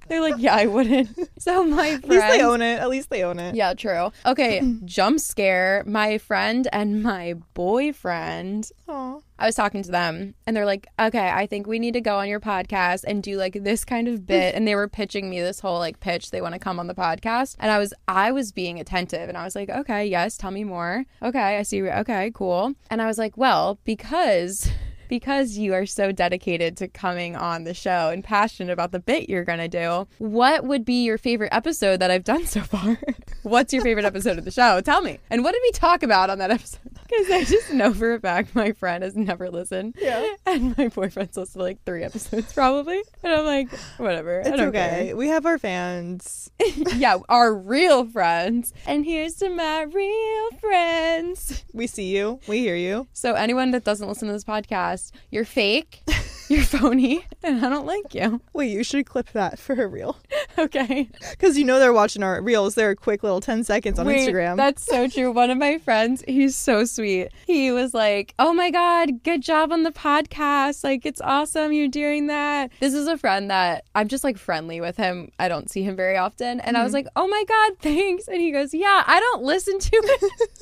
They're 0.07 0.21
like, 0.21 0.35
yeah, 0.37 0.55
I 0.55 0.67
wouldn't. 0.67 1.09
So 1.39 1.63
my 1.63 1.89
At 1.89 2.07
least 2.07 2.27
they 2.27 2.41
own 2.41 2.61
it. 2.61 2.79
At 2.79 2.89
least 2.89 3.09
they 3.09 3.23
own 3.23 3.39
it. 3.39 3.55
Yeah, 3.55 3.73
true. 3.73 4.11
Okay, 4.25 4.61
jump 4.85 5.19
scare. 5.19 5.83
My 5.85 6.17
friend 6.17 6.67
and 6.71 7.03
my 7.03 7.35
boyfriend 7.53 8.71
Aw. 8.87 9.19
I 9.39 9.45
was 9.45 9.55
talking 9.55 9.83
to 9.83 9.91
them 9.91 10.33
and 10.45 10.55
they're 10.55 10.65
like, 10.65 10.87
okay, 10.99 11.29
I 11.29 11.45
think 11.45 11.67
we 11.67 11.79
need 11.79 11.93
to 11.93 12.01
go 12.01 12.17
on 12.17 12.27
your 12.27 12.39
podcast 12.39 13.03
and 13.05 13.21
do 13.21 13.37
like 13.37 13.53
this 13.63 13.85
kind 13.85 14.07
of 14.07 14.25
bit. 14.25 14.55
and 14.55 14.67
they 14.67 14.75
were 14.75 14.87
pitching 14.87 15.29
me 15.29 15.41
this 15.41 15.59
whole 15.59 15.79
like 15.79 15.99
pitch. 15.99 16.31
They 16.31 16.41
want 16.41 16.53
to 16.53 16.59
come 16.59 16.79
on 16.79 16.87
the 16.87 16.95
podcast. 16.95 17.55
And 17.59 17.71
I 17.71 17.77
was, 17.77 17.93
I 18.07 18.31
was 18.31 18.51
being 18.51 18.79
attentive 18.79 19.29
and 19.29 19.37
I 19.37 19.43
was 19.43 19.55
like, 19.55 19.69
okay, 19.69 20.05
yes, 20.05 20.37
tell 20.37 20.51
me 20.51 20.63
more. 20.63 21.05
Okay, 21.21 21.57
I 21.57 21.63
see. 21.63 21.83
Okay, 21.83 22.31
cool. 22.33 22.73
And 22.89 23.01
I 23.01 23.05
was 23.05 23.17
like, 23.17 23.37
well, 23.37 23.79
because. 23.83 24.69
Because 25.07 25.57
you 25.57 25.73
are 25.73 25.85
so 25.85 26.11
dedicated 26.11 26.77
to 26.77 26.87
coming 26.87 27.35
on 27.35 27.63
the 27.63 27.73
show 27.73 28.09
and 28.09 28.23
passionate 28.23 28.71
about 28.71 28.91
the 28.91 28.99
bit 28.99 29.29
you're 29.29 29.43
going 29.43 29.59
to 29.59 29.67
do, 29.67 30.07
what 30.17 30.63
would 30.63 30.85
be 30.85 31.03
your 31.03 31.17
favorite 31.17 31.53
episode 31.53 31.99
that 31.99 32.11
I've 32.11 32.23
done 32.23 32.45
so 32.45 32.61
far? 32.61 32.97
What's 33.43 33.73
your 33.73 33.83
favorite 33.83 34.05
episode 34.05 34.37
of 34.37 34.45
the 34.45 34.51
show? 34.51 34.81
Tell 34.81 35.01
me. 35.01 35.19
And 35.29 35.43
what 35.43 35.53
did 35.53 35.61
we 35.63 35.71
talk 35.71 36.03
about 36.03 36.29
on 36.29 36.39
that 36.39 36.51
episode? 36.51 36.79
Because 37.07 37.31
I 37.31 37.45
just 37.45 37.71
know 37.71 37.93
for 37.93 38.15
a 38.15 38.19
fact 38.19 38.53
my 38.53 38.73
friend 38.73 39.01
has 39.01 39.15
never 39.15 39.49
listened. 39.49 39.95
Yeah. 39.97 40.27
And 40.45 40.77
my 40.77 40.89
boyfriend's 40.89 41.37
listened 41.37 41.61
to 41.61 41.63
like 41.63 41.81
three 41.85 42.03
episodes 42.03 42.51
probably. 42.51 43.01
And 43.23 43.31
I'm 43.31 43.45
like, 43.45 43.73
whatever. 43.95 44.41
It's 44.41 44.49
okay. 44.49 45.13
We 45.13 45.29
have 45.29 45.45
our 45.45 45.57
fans. 45.57 46.51
yeah, 46.97 47.17
our 47.29 47.55
real 47.55 48.05
friends. 48.05 48.73
And 48.85 49.05
here's 49.05 49.35
to 49.35 49.49
my 49.49 49.83
real 49.83 50.51
friends. 50.59 51.63
We 51.73 51.87
see 51.87 52.13
you. 52.13 52.41
We 52.45 52.59
hear 52.59 52.75
you. 52.75 53.07
So 53.13 53.35
anyone 53.35 53.71
that 53.71 53.85
doesn't 53.85 54.07
listen 54.07 54.27
to 54.27 54.33
this 54.33 54.43
podcast, 54.43 54.96
you're 55.31 55.45
fake, 55.45 56.03
you're 56.49 56.63
phony, 56.63 57.25
and 57.43 57.65
I 57.65 57.69
don't 57.69 57.85
like 57.85 58.13
you. 58.13 58.41
Wait, 58.53 58.71
you 58.71 58.83
should 58.83 59.05
clip 59.05 59.31
that 59.31 59.59
for 59.59 59.73
a 59.73 59.87
reel. 59.87 60.17
Okay. 60.59 61.07
Because 61.29 61.55
you 61.55 61.63
know 61.63 61.77
they're 61.77 61.93
watching 61.93 62.23
our 62.23 62.41
reels. 62.41 62.73
They're 62.73 62.89
a 62.89 62.95
quick 62.95 63.21
little 63.21 63.39
10 63.39 63.63
seconds 63.63 63.99
on 63.99 64.07
Wait, 64.07 64.27
Instagram. 64.27 64.57
That's 64.57 64.83
so 64.83 65.07
true. 65.07 65.31
One 65.31 65.51
of 65.51 65.57
my 65.59 65.77
friends, 65.77 66.23
he's 66.27 66.55
so 66.55 66.83
sweet. 66.83 67.29
He 67.45 67.71
was 67.71 67.93
like, 67.93 68.33
Oh 68.39 68.53
my 68.53 68.71
God, 68.71 69.23
good 69.23 69.43
job 69.43 69.71
on 69.71 69.83
the 69.83 69.91
podcast. 69.91 70.83
Like, 70.83 71.05
it's 71.05 71.21
awesome 71.21 71.73
you're 71.73 71.87
doing 71.87 72.25
that. 72.27 72.71
This 72.79 72.95
is 72.95 73.05
a 73.05 73.19
friend 73.19 73.51
that 73.51 73.85
I'm 73.93 74.07
just 74.07 74.23
like 74.23 74.39
friendly 74.39 74.81
with 74.81 74.97
him. 74.97 75.31
I 75.37 75.47
don't 75.47 75.69
see 75.69 75.83
him 75.83 75.95
very 75.95 76.17
often. 76.17 76.59
And 76.61 76.75
I 76.75 76.83
was 76.83 76.89
mm-hmm. 76.89 77.05
like, 77.05 77.07
Oh 77.15 77.27
my 77.27 77.43
God, 77.47 77.77
thanks. 77.79 78.27
And 78.27 78.41
he 78.41 78.51
goes, 78.51 78.73
Yeah, 78.73 79.03
I 79.05 79.19
don't 79.19 79.43
listen 79.43 79.77
to 79.77 79.91
it. 79.93 80.57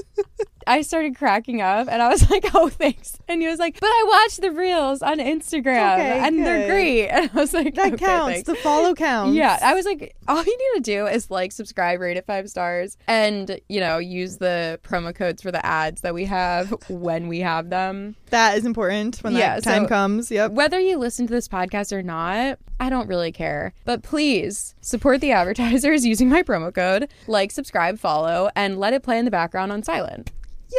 I 0.68 0.82
started 0.82 1.16
cracking 1.16 1.62
up 1.62 1.88
and 1.90 2.02
I 2.02 2.10
was 2.10 2.30
like, 2.30 2.46
oh, 2.56 2.70
thanks. 2.70 3.18
And 3.28 3.42
he 3.42 3.48
was 3.48 3.60
like, 3.60 3.80
but 3.80 3.88
I 3.88 4.06
watched 4.08 4.42
the 4.42 4.52
reels 4.52 5.02
on 5.04 5.20
Instagram 5.20 5.75
Okay, 5.78 6.20
and 6.28 6.46
they're 6.46 6.68
great. 6.68 7.08
And 7.16 7.30
I 7.34 7.36
was 7.40 7.54
like, 7.54 7.76
That 7.76 7.94
okay, 7.94 8.06
counts. 8.06 8.34
thanks. 8.34 8.48
The 8.48 8.56
follow 8.56 8.94
counts. 8.94 9.36
Yeah, 9.36 9.58
I 9.62 9.74
was 9.74 9.86
like, 9.86 10.16
all 10.28 10.44
you 10.44 10.58
need 10.76 10.84
to 10.84 10.92
do 10.92 11.08
is 11.08 11.30
like, 11.32 11.52
subscribe, 11.52 12.00
rate 12.00 12.18
it 12.18 12.26
five 12.26 12.50
stars, 12.50 12.98
and 13.08 13.60
you 13.70 13.80
know, 13.80 13.98
use 13.98 14.38
the 14.38 14.80
promo 14.84 15.14
codes 15.14 15.42
for 15.42 15.52
the 15.52 15.66
ads 15.66 16.02
that 16.02 16.14
we 16.14 16.26
have 16.26 16.74
when 16.90 17.28
we 17.28 17.40
have 17.40 17.70
them. 17.70 18.16
that 18.32 18.58
is 18.58 18.66
important 18.66 19.18
when 19.24 19.34
Yeah, 19.34 19.56
that 19.56 19.64
time 19.64 19.84
so- 19.84 19.90
comes. 19.90 20.32
Yep. 20.32 20.52
Whether 20.52 20.80
you 20.80 20.98
listen 20.98 21.28
to 21.28 21.34
this 21.34 21.48
podcast 21.48 21.92
or 21.94 22.02
not, 22.04 22.60
I 22.80 22.90
don't 22.90 23.08
really 23.08 23.32
care. 23.32 23.74
But 23.86 24.04
please 24.04 24.76
support 24.82 25.22
the 25.22 25.32
advertisers 25.32 26.06
using 26.06 26.28
my 26.30 26.44
promo 26.44 26.74
code, 26.74 27.08
like, 27.28 27.52
subscribe, 27.52 28.00
follow, 28.00 28.50
and 28.56 28.78
let 28.80 28.94
it 28.94 29.04
play 29.04 29.18
in 29.20 29.26
the 29.26 29.32
background 29.32 29.72
on 29.72 29.84
silent. 29.84 30.32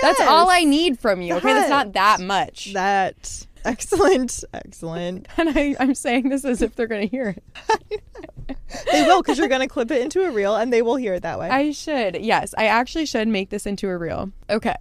That's 0.02 0.20
all 0.20 0.50
I 0.50 0.64
need 0.64 0.98
from 0.98 1.22
you. 1.22 1.34
Okay, 1.36 1.54
that's 1.54 1.70
not 1.70 1.94
that 1.94 2.20
much. 2.20 2.74
That 2.74 3.46
excellent, 3.66 4.44
excellent. 4.52 5.28
and 5.36 5.50
I, 5.50 5.76
I'm 5.78 5.94
saying 5.94 6.28
this 6.28 6.44
as 6.44 6.62
if 6.62 6.74
they're 6.74 6.86
gonna 6.86 7.06
hear 7.06 7.36
it. 7.36 8.02
They 8.92 9.02
will 9.02 9.22
because 9.22 9.38
you're 9.38 9.48
gonna 9.48 9.68
clip 9.68 9.90
it 9.90 10.02
into 10.02 10.24
a 10.24 10.30
reel 10.30 10.56
and 10.56 10.72
they 10.72 10.82
will 10.82 10.96
hear 10.96 11.14
it 11.14 11.22
that 11.22 11.38
way. 11.38 11.48
I 11.48 11.72
should. 11.72 12.16
Yes, 12.20 12.54
I 12.56 12.66
actually 12.66 13.06
should 13.06 13.28
make 13.28 13.50
this 13.50 13.66
into 13.66 13.88
a 13.88 13.96
reel. 13.96 14.32
Okay. 14.50 14.76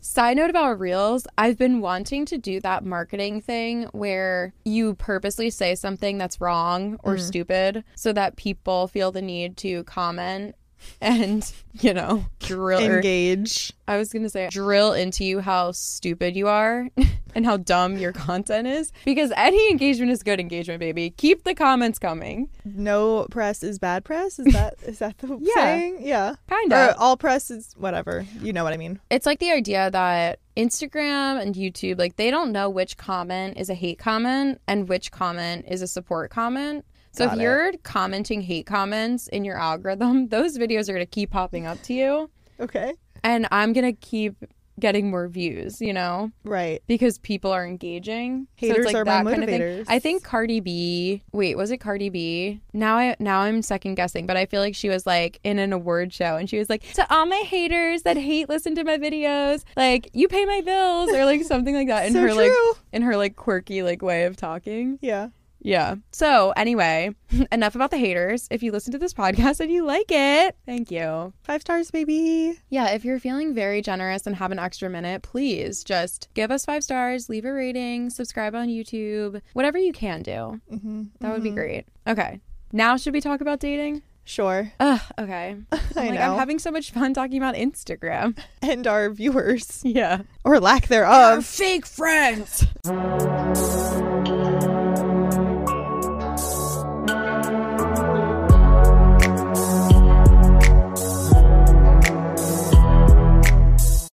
Side 0.00 0.36
note 0.36 0.50
about 0.50 0.78
reels, 0.78 1.26
I've 1.36 1.58
been 1.58 1.80
wanting 1.80 2.26
to 2.26 2.38
do 2.38 2.60
that 2.60 2.84
marketing 2.84 3.40
thing 3.40 3.84
where 3.92 4.52
you 4.64 4.94
purposely 4.94 5.50
say 5.50 5.74
something 5.74 6.16
that's 6.16 6.40
wrong 6.40 6.98
or 7.02 7.16
mm. 7.16 7.20
stupid 7.20 7.84
so 7.96 8.12
that 8.12 8.36
people 8.36 8.86
feel 8.86 9.10
the 9.10 9.22
need 9.22 9.56
to 9.58 9.82
comment 9.84 10.54
and, 11.00 11.52
you 11.80 11.92
know, 11.94 12.24
drill 12.40 12.84
er, 12.84 12.96
Engage. 12.96 13.72
I 13.88 13.96
was 13.98 14.10
to 14.10 14.28
say 14.28 14.48
drill 14.50 14.92
into 14.92 15.24
you 15.24 15.40
how 15.40 15.72
stupid 15.72 16.36
you 16.36 16.48
are 16.48 16.88
and 17.34 17.44
how 17.44 17.56
dumb 17.56 17.98
your 17.98 18.12
content 18.12 18.66
is 18.66 18.92
because 19.04 19.32
any 19.36 19.70
engagement 19.70 20.10
is 20.10 20.22
good 20.22 20.40
engagement, 20.40 20.80
baby. 20.80 21.10
Keep 21.10 21.44
the 21.44 21.54
comments 21.54 21.98
coming. 21.98 22.48
No 22.64 23.26
press 23.30 23.62
is 23.62 23.78
bad 23.78 24.04
press. 24.04 24.38
Is 24.38 24.52
that 24.52 24.74
is 24.82 24.98
that 24.98 25.18
the 25.18 25.38
Yeah. 25.40 25.54
saying? 25.54 25.98
Yeah. 26.00 26.34
Kind 26.48 26.72
of. 26.72 26.96
all 26.98 27.16
press 27.16 27.50
is 27.50 27.74
whatever. 27.76 28.26
You 28.40 28.52
know 28.52 28.64
what 28.64 28.72
I 28.72 28.76
mean. 28.76 29.00
it's 29.10 29.26
like 29.26 29.38
the 29.38 29.50
idea 29.52 29.90
that 29.90 30.40
Instagram 30.56 31.40
and 31.40 31.54
YouTube, 31.54 31.98
like 31.98 32.16
they 32.16 32.30
don't 32.30 32.50
know 32.52 32.70
which 32.70 32.96
comment 32.96 33.56
is 33.58 33.68
a 33.68 33.74
hate 33.74 33.98
comment 33.98 34.60
and 34.66 34.88
which 34.88 35.10
comment 35.10 35.66
is 35.68 35.82
a 35.82 35.86
support 35.86 36.30
comment. 36.30 36.84
So 37.16 37.24
Got 37.26 37.34
if 37.34 37.40
it. 37.40 37.42
you're 37.42 37.72
commenting 37.82 38.42
hate 38.42 38.66
comments 38.66 39.26
in 39.28 39.44
your 39.44 39.56
algorithm, 39.58 40.28
those 40.36 40.58
videos 40.58 40.88
are 40.88 40.92
going 40.92 41.06
to 41.06 41.10
keep 41.10 41.30
popping 41.30 41.66
up 41.66 41.80
to 41.84 41.94
you 41.94 42.30
Okay. 42.60 42.92
and 43.24 43.46
I'm 43.50 43.72
going 43.72 43.86
to 43.86 43.98
keep 43.98 44.34
getting 44.78 45.08
more 45.10 45.26
views, 45.26 45.80
you 45.80 45.94
know, 45.94 46.30
Right. 46.44 46.82
because 46.86 47.16
people 47.16 47.50
are 47.50 47.64
engaging. 47.66 48.46
so 48.60 48.66
Haters 48.66 48.76
it's 48.84 48.86
like 48.92 48.96
are 48.96 49.04
my 49.06 49.22
that 49.24 49.30
kind 49.30 49.42
of 49.42 49.48
thing. 49.48 49.60
motivators. 49.62 49.84
I 49.88 49.98
think 49.98 50.22
Cardi 50.22 50.60
B, 50.60 51.22
wait, 51.32 51.56
was 51.56 51.70
it 51.70 51.78
Cardi 51.78 52.10
B? 52.10 52.60
Now 52.74 52.96
I 52.98 53.16
now 53.18 53.40
I'm 53.40 53.62
second 53.62 53.94
guessing, 53.94 54.26
but 54.26 54.36
I 54.36 54.44
feel 54.44 54.60
like 54.60 54.74
she 54.74 54.90
was 54.90 55.06
like 55.06 55.40
in 55.44 55.58
an 55.58 55.72
award 55.72 56.12
show 56.12 56.36
and 56.36 56.50
she 56.50 56.58
was 56.58 56.68
like, 56.68 56.82
"To 56.92 57.06
all 57.14 57.24
my 57.24 57.42
haters 57.46 58.02
that 58.02 58.18
hate 58.18 58.50
listen 58.50 58.74
to 58.74 58.84
my 58.84 58.98
videos, 58.98 59.64
like 59.78 60.10
you 60.12 60.28
pay 60.28 60.44
my 60.44 60.60
bills 60.60 61.10
or 61.10 61.24
like 61.24 61.42
something 61.44 61.74
like 61.74 61.88
that 61.88 62.08
in 62.08 62.12
So 62.12 62.20
her 62.20 62.34
like 62.34 62.52
in 62.92 63.00
her 63.00 63.16
like 63.16 63.34
quirky 63.36 63.82
like 63.82 64.02
way 64.02 64.24
of 64.24 64.36
talking. 64.36 64.98
Yeah. 65.00 65.28
Yeah. 65.60 65.96
So, 66.12 66.52
anyway, 66.56 67.14
enough 67.52 67.74
about 67.74 67.90
the 67.90 67.98
haters. 67.98 68.46
If 68.50 68.62
you 68.62 68.70
listen 68.72 68.92
to 68.92 68.98
this 68.98 69.12
podcast 69.14 69.58
and 69.60 69.70
you 69.70 69.84
like 69.84 70.06
it, 70.10 70.56
thank 70.64 70.90
you. 70.90 71.32
Five 71.42 71.62
stars, 71.62 71.90
baby. 71.90 72.58
Yeah, 72.68 72.90
if 72.90 73.04
you're 73.04 73.18
feeling 73.18 73.54
very 73.54 73.82
generous 73.82 74.26
and 74.26 74.36
have 74.36 74.52
an 74.52 74.58
extra 74.58 74.88
minute, 74.88 75.22
please 75.22 75.82
just 75.82 76.28
give 76.34 76.50
us 76.50 76.64
five 76.64 76.84
stars, 76.84 77.28
leave 77.28 77.44
a 77.44 77.52
rating, 77.52 78.10
subscribe 78.10 78.54
on 78.54 78.68
YouTube, 78.68 79.40
whatever 79.54 79.78
you 79.78 79.92
can 79.92 80.22
do. 80.22 80.60
hmm 80.68 81.04
That 81.20 81.32
would 81.32 81.42
be 81.42 81.50
great. 81.50 81.86
Okay. 82.06 82.40
Now, 82.72 82.96
should 82.96 83.12
we 83.14 83.20
talk 83.20 83.40
about 83.40 83.58
dating? 83.60 84.02
Sure. 84.28 84.72
Ugh, 84.80 85.00
okay. 85.18 85.56
i'm 85.72 85.80
like, 85.94 86.14
know. 86.14 86.20
I'm 86.32 86.38
having 86.38 86.58
so 86.58 86.70
much 86.72 86.90
fun 86.90 87.14
talking 87.14 87.38
about 87.38 87.54
Instagram. 87.54 88.36
and 88.62 88.86
our 88.86 89.08
viewers 89.10 89.82
Yeah. 89.84 90.22
or 90.44 90.58
lack 90.60 90.88
thereof. 90.88 91.44
fake 91.46 91.86
friends. 91.86 92.64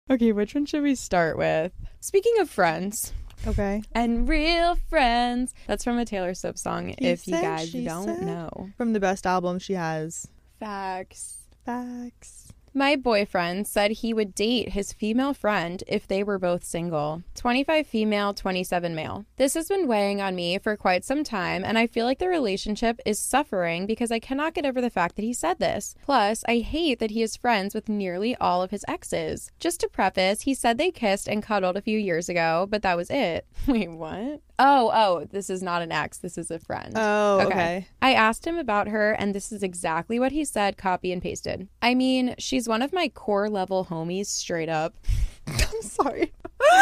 Okay, 0.09 0.31
which 0.31 0.55
one 0.55 0.65
should 0.65 0.83
we 0.83 0.95
start 0.95 1.37
with? 1.37 1.71
Speaking 1.99 2.39
of 2.39 2.49
friends 2.49 3.13
Okay. 3.45 3.83
and 3.93 4.27
real 4.27 4.75
friends, 4.89 5.53
that's 5.67 5.83
from 5.83 5.97
a 5.99 6.05
Taylor 6.05 6.33
Swift 6.33 6.57
song. 6.59 6.89
He 6.97 7.07
if 7.07 7.27
you 7.27 7.33
guys 7.33 7.71
don't 7.71 8.05
said. 8.05 8.21
know, 8.23 8.69
From 8.77 8.93
the 8.93 8.99
best 8.99 9.25
album 9.27 9.59
she 9.59 9.73
has. 9.73 10.27
facts. 10.59 11.39
Facts. 11.65 12.46
My 12.77 12.95
boyfriend 12.95 13.65
said 13.65 13.89
he 13.89 14.13
would 14.13 14.35
date 14.35 14.69
his 14.69 14.93
female 14.93 15.33
friend 15.33 15.83
if 15.87 16.07
they 16.07 16.21
were 16.21 16.37
both 16.37 16.63
single. 16.63 17.23
25 17.33 17.87
female, 17.87 18.35
27 18.35 18.93
male. 18.93 19.25
This 19.37 19.55
has 19.55 19.67
been 19.67 19.87
weighing 19.87 20.21
on 20.21 20.35
me 20.35 20.59
for 20.59 20.77
quite 20.77 21.03
some 21.03 21.23
time, 21.23 21.65
and 21.65 21.75
I 21.79 21.87
feel 21.87 22.05
like 22.05 22.19
the 22.19 22.27
relationship 22.27 22.99
is 23.03 23.17
suffering 23.17 23.87
because 23.87 24.11
I 24.11 24.19
cannot 24.19 24.53
get 24.53 24.63
over 24.63 24.79
the 24.79 24.91
fact 24.91 25.15
that 25.15 25.23
he 25.23 25.33
said 25.33 25.57
this. 25.57 25.95
Plus, 26.03 26.43
I 26.47 26.59
hate 26.59 26.99
that 26.99 27.09
he 27.09 27.23
is 27.23 27.35
friends 27.35 27.73
with 27.73 27.89
nearly 27.89 28.35
all 28.35 28.61
of 28.61 28.69
his 28.69 28.85
exes. 28.87 29.49
Just 29.59 29.79
to 29.79 29.89
preface, 29.89 30.41
he 30.41 30.53
said 30.53 30.77
they 30.77 30.91
kissed 30.91 31.27
and 31.27 31.41
cuddled 31.41 31.77
a 31.77 31.81
few 31.81 31.97
years 31.97 32.29
ago, 32.29 32.67
but 32.69 32.83
that 32.83 32.95
was 32.95 33.09
it. 33.09 33.47
Wait, 33.67 33.89
what? 33.89 34.41
Oh, 34.59 34.89
oh, 34.93 35.25
this 35.31 35.49
is 35.49 35.61
not 35.61 35.81
an 35.83 35.91
ex, 35.91 36.17
this 36.17 36.37
is 36.37 36.49
a 36.49 36.57
friend. 36.57 36.93
Oh, 36.95 37.41
okay. 37.45 37.87
I 38.01 38.13
asked 38.13 38.45
him 38.45 38.57
about 38.57 38.87
her, 38.87 39.11
and 39.11 39.35
this 39.35 39.51
is 39.51 39.61
exactly 39.61 40.19
what 40.19 40.31
he 40.31 40.43
said, 40.45 40.77
copy 40.77 41.11
and 41.11 41.21
pasted. 41.21 41.67
I 41.81 41.93
mean, 41.93 42.33
she's 42.39 42.67
one 42.67 42.81
of 42.81 42.91
my 42.91 43.09
core 43.09 43.49
level 43.49 43.85
homies, 43.85 44.25
straight 44.25 44.69
up. 44.69 44.95
I'm 45.47 45.81
sorry. 45.81 46.33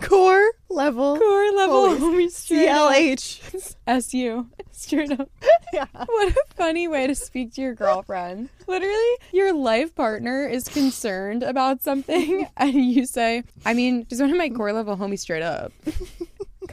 Core 0.00 0.50
level. 0.68 1.16
Core 1.16 1.52
level 1.52 1.84
Homies. 1.90 1.98
homies, 2.00 2.30
straight 2.32 2.68
up. 2.68 2.92
CLH. 2.92 3.74
SU, 3.86 4.46
straight 4.72 5.12
up. 5.12 5.30
yeah. 5.72 5.86
What 5.92 6.32
a 6.32 6.34
funny 6.56 6.88
way 6.88 7.06
to 7.06 7.14
speak 7.14 7.54
to 7.54 7.60
your 7.60 7.74
girlfriend. 7.74 8.48
Literally, 8.66 9.14
your 9.32 9.52
life 9.52 9.94
partner 9.94 10.44
is 10.48 10.66
concerned 10.66 11.44
about 11.44 11.82
something, 11.82 12.48
and 12.56 12.72
you 12.74 13.06
say, 13.06 13.44
I 13.64 13.74
mean, 13.74 14.04
she's 14.08 14.20
one 14.20 14.30
of 14.32 14.36
my 14.36 14.48
core 14.48 14.72
level 14.72 14.96
homies, 14.96 15.20
straight 15.20 15.44
up. 15.44 15.72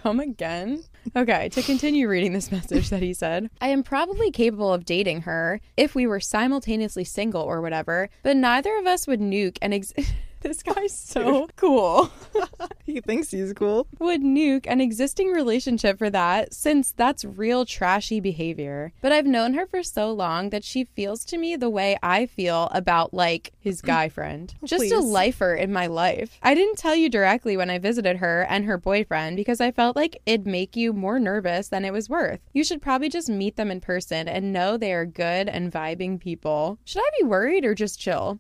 Come 0.02 0.22
again? 0.22 0.84
Okay, 1.14 1.50
to 1.50 1.62
continue 1.62 2.08
reading 2.08 2.32
this 2.32 2.52
message 2.54 2.90
that 2.90 3.02
he 3.02 3.14
said, 3.14 3.50
I 3.60 3.68
am 3.68 3.84
probably 3.84 4.32
capable 4.32 4.74
of 4.74 4.86
dating 4.86 5.22
her 5.24 5.60
if 5.76 5.94
we 5.94 6.08
were 6.08 6.22
simultaneously 6.22 7.04
single 7.04 7.42
or 7.42 7.62
whatever, 7.62 8.10
but 8.24 8.38
neither 8.38 8.78
of 8.78 8.88
us 8.88 9.08
would 9.08 9.20
nuke 9.20 9.58
and. 9.62 9.74
ex. 9.74 9.92
this 10.42 10.64
guy's 10.64 10.94
so 10.98 11.48
cool. 11.56 12.12
He 12.86 13.02
thinks 13.02 13.30
he's 13.30 13.54
cool. 13.54 13.86
would 14.00 14.24
nuke 14.24 14.66
an 14.66 14.82
existing 14.82 15.28
relationship 15.28 16.00
for 16.00 16.10
that 16.10 16.56
since 16.56 16.92
that's 16.92 17.24
real 17.24 17.64
trashy 17.64 18.20
behavior. 18.20 18.94
But 19.00 19.12
I've 19.12 19.28
known 19.28 19.54
her 19.54 19.68
for 19.68 19.84
so 19.84 20.12
long 20.12 20.50
that 20.50 20.64
she 20.64 20.86
feels 20.86 21.24
to 21.26 21.38
me 21.38 21.56
the 21.56 21.70
way 21.70 22.00
I 22.02 22.26
feel 22.26 22.68
about 22.72 23.14
like 23.14 23.52
his 23.60 23.82
guy 23.84 24.10
friend. 24.10 24.52
Just 24.64 24.92
a 24.92 25.00
lifer 25.00 25.54
in 25.54 25.72
my 25.72 25.86
life. 25.86 26.40
I 26.42 26.56
didn't 26.56 26.80
tell 26.80 26.96
you 26.96 27.10
directly 27.10 27.56
when 27.56 27.70
I 27.70 27.78
visited 27.78 28.18
her 28.18 28.42
and 28.50 28.66
her 28.66 28.80
boyfriend 28.80 29.36
because 29.38 29.62
I 29.62 29.72
felt 29.72 29.96
like 29.96 30.20
it'd 30.26 30.48
make 30.48 30.76
you 30.76 30.92
more 30.92 31.20
nervous 31.20 31.68
than 31.68 31.86
it 31.86 31.94
was 31.94 32.10
worth. 32.10 32.40
You 32.54 32.64
should 32.64 32.82
probably 32.82 33.10
just 33.10 33.30
meet 33.30 33.56
them 33.56 33.70
in 33.70 33.82
person 33.82 34.28
and 34.28 34.52
know 34.52 34.78
they 34.78 34.94
are 34.94 35.06
good 35.06 35.48
and 35.48 35.72
vibing 35.72 36.20
people. 36.20 36.80
Should 36.86 37.04
I 37.04 37.10
be 37.20 37.28
worried 37.28 37.66
or 37.66 37.76
just 37.76 38.00
chill? 38.00 38.40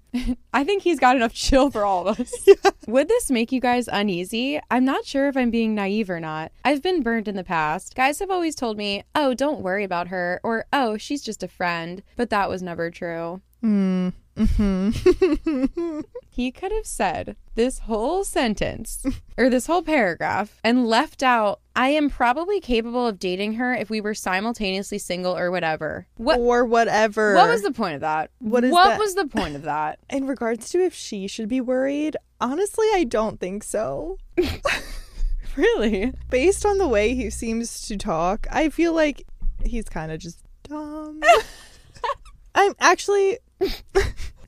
I 0.51 0.63
think 0.63 0.81
he's 0.81 0.99
got 0.99 1.15
enough 1.15 1.33
chill 1.33 1.69
for 1.69 1.85
all 1.85 1.88
of 1.89 2.19
us. 2.19 2.47
Would 2.87 3.07
this 3.07 3.29
make 3.31 3.51
you 3.51 3.59
guys 3.59 3.89
uneasy? 3.91 4.59
I'm 4.71 4.85
not 4.85 5.05
sure 5.05 5.27
if 5.27 5.35
I'm 5.35 5.49
being 5.51 5.75
naive 5.75 6.09
or 6.09 6.19
not. 6.19 6.51
I've 6.63 6.81
been 6.81 7.01
burned 7.01 7.27
in 7.27 7.35
the 7.35 7.43
past. 7.43 7.95
Guys 7.95 8.19
have 8.19 8.31
always 8.31 8.55
told 8.55 8.77
me, 8.77 9.03
oh, 9.15 9.33
don't 9.33 9.61
worry 9.61 9.83
about 9.83 10.07
her, 10.09 10.39
or 10.43 10.65
oh, 10.71 10.97
she's 10.97 11.21
just 11.21 11.43
a 11.43 11.47
friend. 11.47 12.03
But 12.15 12.29
that 12.29 12.49
was 12.49 12.61
never 12.61 12.89
true. 12.91 13.41
Mm. 13.63 14.13
hmm 14.37 15.99
He 16.29 16.51
could 16.51 16.71
have 16.71 16.85
said 16.85 17.35
this 17.55 17.79
whole 17.79 18.23
sentence 18.23 19.05
or 19.37 19.49
this 19.49 19.67
whole 19.67 19.81
paragraph 19.81 20.61
and 20.63 20.87
left 20.87 21.21
out, 21.21 21.59
I 21.79 21.89
am 21.89 22.09
probably 22.09 22.59
capable 22.59 23.07
of 23.07 23.19
dating 23.19 23.53
her 23.53 23.73
if 23.73 23.89
we 23.89 24.01
were 24.01 24.13
simultaneously 24.13 24.97
single 24.97 25.37
or 25.37 25.49
whatever. 25.49 26.07
What? 26.17 26.37
or 26.37 26.65
whatever. 26.65 27.35
What 27.35 27.47
was 27.47 27.61
the 27.61 27.71
point 27.71 27.95
of 27.95 28.01
that? 28.01 28.31
What 28.39 28.65
is 28.65 28.71
what 28.73 28.89
that? 28.89 28.99
was 28.99 29.15
the 29.15 29.27
point 29.27 29.55
of 29.55 29.61
that? 29.61 29.99
in 30.09 30.27
regards 30.27 30.69
to 30.71 30.83
if 30.83 30.93
she 30.93 31.25
should 31.27 31.47
be 31.47 31.61
worried? 31.61 32.17
Honestly, 32.41 32.85
I 32.93 33.05
don't 33.05 33.39
think 33.39 33.63
so. 33.63 34.17
Really? 35.55 36.13
Based 36.29 36.65
on 36.65 36.77
the 36.77 36.87
way 36.87 37.15
he 37.15 37.29
seems 37.29 37.85
to 37.87 37.97
talk, 37.97 38.47
I 38.49 38.69
feel 38.69 38.93
like 38.93 39.25
he's 39.65 39.85
kind 39.85 40.09
of 40.09 40.19
just 40.19 40.39
dumb. 40.63 41.21
I'm 42.55 42.73
actually 42.79 43.39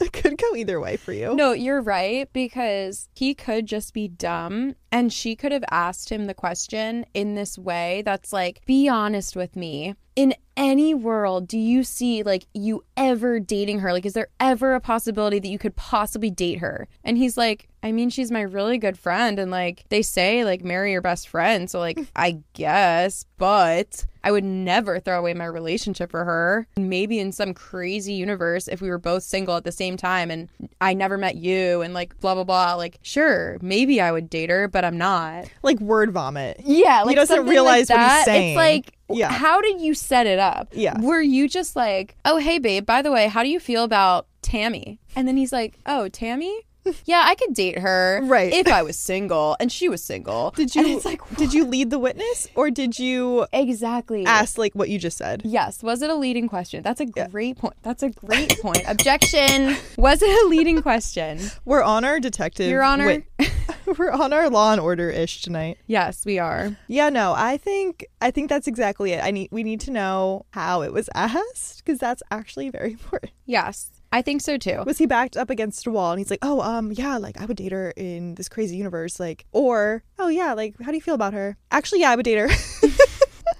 it 0.05 0.13
could 0.13 0.37
go 0.37 0.55
either 0.55 0.79
way 0.79 0.97
for 0.97 1.13
you. 1.13 1.35
No, 1.35 1.51
you're 1.51 1.81
right 1.81 2.31
because 2.33 3.07
he 3.15 3.33
could 3.33 3.65
just 3.65 3.93
be 3.93 4.07
dumb 4.07 4.75
and 4.91 5.13
she 5.13 5.35
could 5.35 5.51
have 5.51 5.63
asked 5.69 6.09
him 6.09 6.25
the 6.25 6.33
question 6.33 7.05
in 7.13 7.35
this 7.35 7.57
way 7.57 8.01
that's 8.03 8.33
like, 8.33 8.65
be 8.65 8.89
honest 8.89 9.35
with 9.35 9.55
me. 9.55 9.95
In 10.15 10.33
any 10.57 10.93
world, 10.93 11.47
do 11.47 11.57
you 11.57 11.83
see 11.83 12.23
like 12.23 12.45
you 12.53 12.83
ever 12.97 13.39
dating 13.39 13.79
her? 13.79 13.93
Like, 13.93 14.05
is 14.05 14.13
there 14.13 14.27
ever 14.39 14.75
a 14.75 14.81
possibility 14.81 15.39
that 15.39 15.47
you 15.47 15.57
could 15.57 15.75
possibly 15.75 16.29
date 16.29 16.59
her? 16.59 16.89
And 17.03 17.17
he's 17.17 17.37
like, 17.37 17.69
I 17.83 17.91
mean, 17.91 18.09
she's 18.09 18.31
my 18.31 18.41
really 18.41 18.77
good 18.77 18.97
friend. 18.97 19.39
And 19.39 19.49
like, 19.49 19.85
they 19.89 20.01
say, 20.01 20.43
like, 20.45 20.63
marry 20.63 20.91
your 20.91 21.01
best 21.01 21.29
friend. 21.29 21.69
So, 21.69 21.79
like, 21.79 21.99
I 22.15 22.39
guess, 22.53 23.25
but 23.37 24.05
I 24.23 24.31
would 24.31 24.43
never 24.43 24.99
throw 24.99 25.17
away 25.17 25.33
my 25.33 25.45
relationship 25.45 26.11
for 26.11 26.23
her. 26.25 26.67
Maybe 26.77 27.19
in 27.19 27.31
some 27.31 27.53
crazy 27.53 28.13
universe, 28.13 28.67
if 28.67 28.81
we 28.81 28.89
were 28.89 28.99
both 28.99 29.23
single 29.23 29.55
at 29.55 29.63
the 29.63 29.71
same 29.71 29.90
time 29.97 30.31
and 30.31 30.49
I 30.79 30.93
never 30.93 31.17
met 31.17 31.35
you 31.35 31.81
and 31.81 31.93
like 31.93 32.19
blah, 32.19 32.33
blah, 32.35 32.43
blah, 32.43 32.75
like, 32.75 32.99
sure, 33.01 33.57
maybe 33.61 34.01
I 34.01 34.11
would 34.11 34.29
date 34.29 34.49
her, 34.49 34.67
but 34.67 34.83
I'm 34.85 34.97
not. 34.97 35.45
Like 35.63 35.79
word 35.79 36.11
vomit. 36.11 36.61
Yeah. 36.63 37.01
Like 37.01 37.09
he 37.09 37.15
doesn't 37.15 37.45
realize 37.45 37.89
like 37.89 37.99
what 37.99 38.15
he's 38.17 38.25
saying. 38.25 38.49
It's 38.51 38.57
like, 38.57 38.93
Yeah. 39.09 39.31
how 39.31 39.61
did 39.61 39.81
you 39.81 39.93
set 39.93 40.27
it 40.27 40.39
up? 40.39 40.69
Yeah. 40.73 40.99
Were 41.01 41.21
you 41.21 41.47
just 41.47 41.75
like, 41.75 42.15
oh, 42.25 42.37
hey, 42.37 42.59
babe, 42.59 42.85
by 42.85 43.01
the 43.01 43.11
way, 43.11 43.27
how 43.27 43.43
do 43.43 43.49
you 43.49 43.59
feel 43.59 43.83
about 43.83 44.27
Tammy? 44.41 44.99
And 45.15 45.27
then 45.27 45.37
he's 45.37 45.51
like, 45.51 45.77
oh, 45.85 46.07
Tammy? 46.09 46.61
Yeah, 47.05 47.23
I 47.25 47.35
could 47.35 47.53
date 47.53 47.79
her. 47.79 48.21
Right. 48.23 48.51
If 48.53 48.67
I 48.67 48.81
was 48.83 48.97
single 48.97 49.55
and 49.59 49.71
she 49.71 49.87
was 49.89 50.03
single. 50.03 50.51
Did 50.51 50.75
And 50.75 50.87
you 50.87 50.95
it's 50.97 51.05
like, 51.05 51.21
did 51.37 51.53
you 51.53 51.65
lead 51.65 51.89
the 51.89 51.99
witness 51.99 52.47
or 52.55 52.71
did 52.71 52.97
you 52.99 53.45
exactly. 53.53 54.25
ask 54.25 54.57
like 54.57 54.73
what 54.73 54.89
you 54.89 54.97
just 54.99 55.17
said? 55.17 55.41
Yes. 55.45 55.83
Was 55.83 56.01
it 56.01 56.09
a 56.09 56.15
leading 56.15 56.47
question? 56.49 56.83
That's 56.83 57.01
a 57.01 57.05
great 57.05 57.57
point. 57.57 57.75
That's 57.83 58.03
a 58.03 58.09
great 58.25 58.57
point. 58.61 58.83
Objection. 58.87 59.75
Was 59.97 60.21
it 60.21 60.45
a 60.45 60.47
leading 60.47 60.81
question? 60.81 61.39
We're 61.65 61.83
on 61.83 62.03
our 62.05 62.19
detective. 62.19 62.69
Your 62.69 62.83
Honor. 62.83 63.05
wit- 63.39 63.51
we're 63.97 64.11
on 64.11 64.33
our 64.33 64.49
law 64.49 64.71
and 64.71 64.79
order 64.81 65.09
ish 65.09 65.41
tonight. 65.41 65.77
yes, 65.87 66.25
we 66.25 66.39
are. 66.39 66.77
Yeah, 66.87 67.09
no, 67.09 67.33
I 67.35 67.57
think 67.57 68.05
I 68.21 68.31
think 68.31 68.49
that's 68.49 68.67
exactly 68.67 69.11
it. 69.11 69.23
I 69.23 69.31
need 69.31 69.49
we 69.51 69.63
need 69.63 69.79
to 69.81 69.91
know 69.91 70.45
how 70.51 70.81
it 70.81 70.93
was 70.93 71.09
asked 71.15 71.83
because 71.83 71.99
that's 71.99 72.23
actually 72.31 72.69
very 72.69 72.91
important. 72.99 73.31
Yes, 73.45 73.89
I 74.11 74.21
think 74.21 74.41
so 74.41 74.57
too. 74.57 74.83
Was 74.85 74.97
he 74.97 75.05
backed 75.05 75.37
up 75.37 75.49
against 75.49 75.87
a 75.87 75.91
wall 75.91 76.11
and 76.11 76.19
he's 76.19 76.29
like, 76.29 76.39
"Oh, 76.41 76.61
um, 76.61 76.91
yeah, 76.91 77.17
like 77.17 77.39
I 77.39 77.45
would 77.45 77.57
date 77.57 77.71
her 77.71 77.91
in 77.95 78.35
this 78.35 78.49
crazy 78.49 78.75
universe," 78.75 79.19
like, 79.19 79.45
or, 79.53 80.03
"Oh 80.19 80.27
yeah, 80.27 80.53
like 80.53 80.75
how 80.81 80.91
do 80.91 80.95
you 80.95 81.01
feel 81.01 81.15
about 81.15 81.33
her?" 81.33 81.57
Actually, 81.71 82.01
yeah, 82.01 82.11
I 82.11 82.15
would 82.17 82.25
date 82.25 82.37
her. 82.37 82.49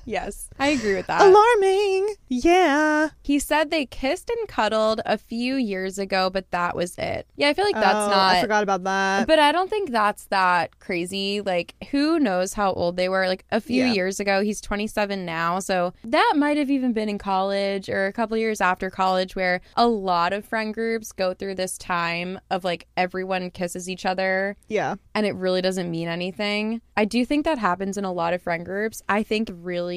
Yes, 0.05 0.50
I 0.60 0.67
agree 0.70 0.96
with 0.96 1.08
that. 1.08 1.22
Alarming. 1.22 2.15
Yeah. 2.29 3.10
He 3.24 3.39
said 3.39 3.70
they 3.72 3.86
kissed 3.86 4.29
and 4.29 4.48
cuddled 4.48 5.01
a 5.05 5.17
few 5.17 5.55
years 5.55 6.00
ago, 6.00 6.29
but 6.29 6.50
that 6.51 6.75
was 6.75 6.98
it. 6.98 7.27
Yeah, 7.36 7.50
I 7.50 7.53
feel 7.53 7.65
like 7.65 7.75
that's 7.75 7.96
Oh, 7.96 8.10
not. 8.10 8.36
I 8.36 8.41
forgot 8.41 8.63
about 8.63 8.84
that. 8.86 9.27
But 9.27 9.39
I 9.39 9.51
don't 9.51 9.70
think 9.70 9.91
that's 9.91 10.25
that 10.25 10.79
crazy. 10.79 11.41
Like, 11.41 11.75
who 11.91 12.20
knows 12.20 12.53
how 12.53 12.74
old 12.74 12.98
they 12.98 13.10
were? 13.10 13.27
Like, 13.27 13.46
a 13.51 13.62
few 13.62 13.86
Yeah. 13.86 13.93
years 13.93 14.20
ago, 14.20 14.41
he's 14.41 14.62
27 14.62 15.25
now. 15.25 15.60
So 15.60 15.93
that 16.03 16.34
might 16.36 16.58
have 16.58 16.72
even 16.72 16.93
been 16.93 17.10
in 17.10 17.17
college 17.17 17.89
or 17.89 18.05
a 18.08 18.13
couple 18.13 18.38
years 18.38 18.62
after 18.62 18.89
college, 18.89 19.36
where 19.36 19.62
a 19.75 19.88
lot 19.88 20.34
of 20.34 20.46
friend 20.46 20.74
groups 20.74 21.12
go 21.12 21.34
through 21.34 21.55
this 21.55 21.77
time 21.77 22.39
of 22.50 22.63
like 22.63 22.88
everyone 22.98 23.51
kisses 23.51 23.89
each 23.89 24.05
other 24.05 24.55
yeah. 24.67 24.96
and 25.13 25.25
it 25.25 25.36
really 25.36 25.62
doesn't 25.62 25.91
mean 25.91 26.08
anything. 26.08 26.81
I 26.96 27.05
do 27.05 27.25
think 27.25 27.46
that 27.46 27.58
happens 27.58 27.98
in 27.98 28.05
a 28.05 28.12
lot 28.12 28.34
of 28.34 28.41
friend 28.41 28.65
groups. 28.65 29.01
I 29.10 29.24
think 29.24 29.50
really 29.51 29.90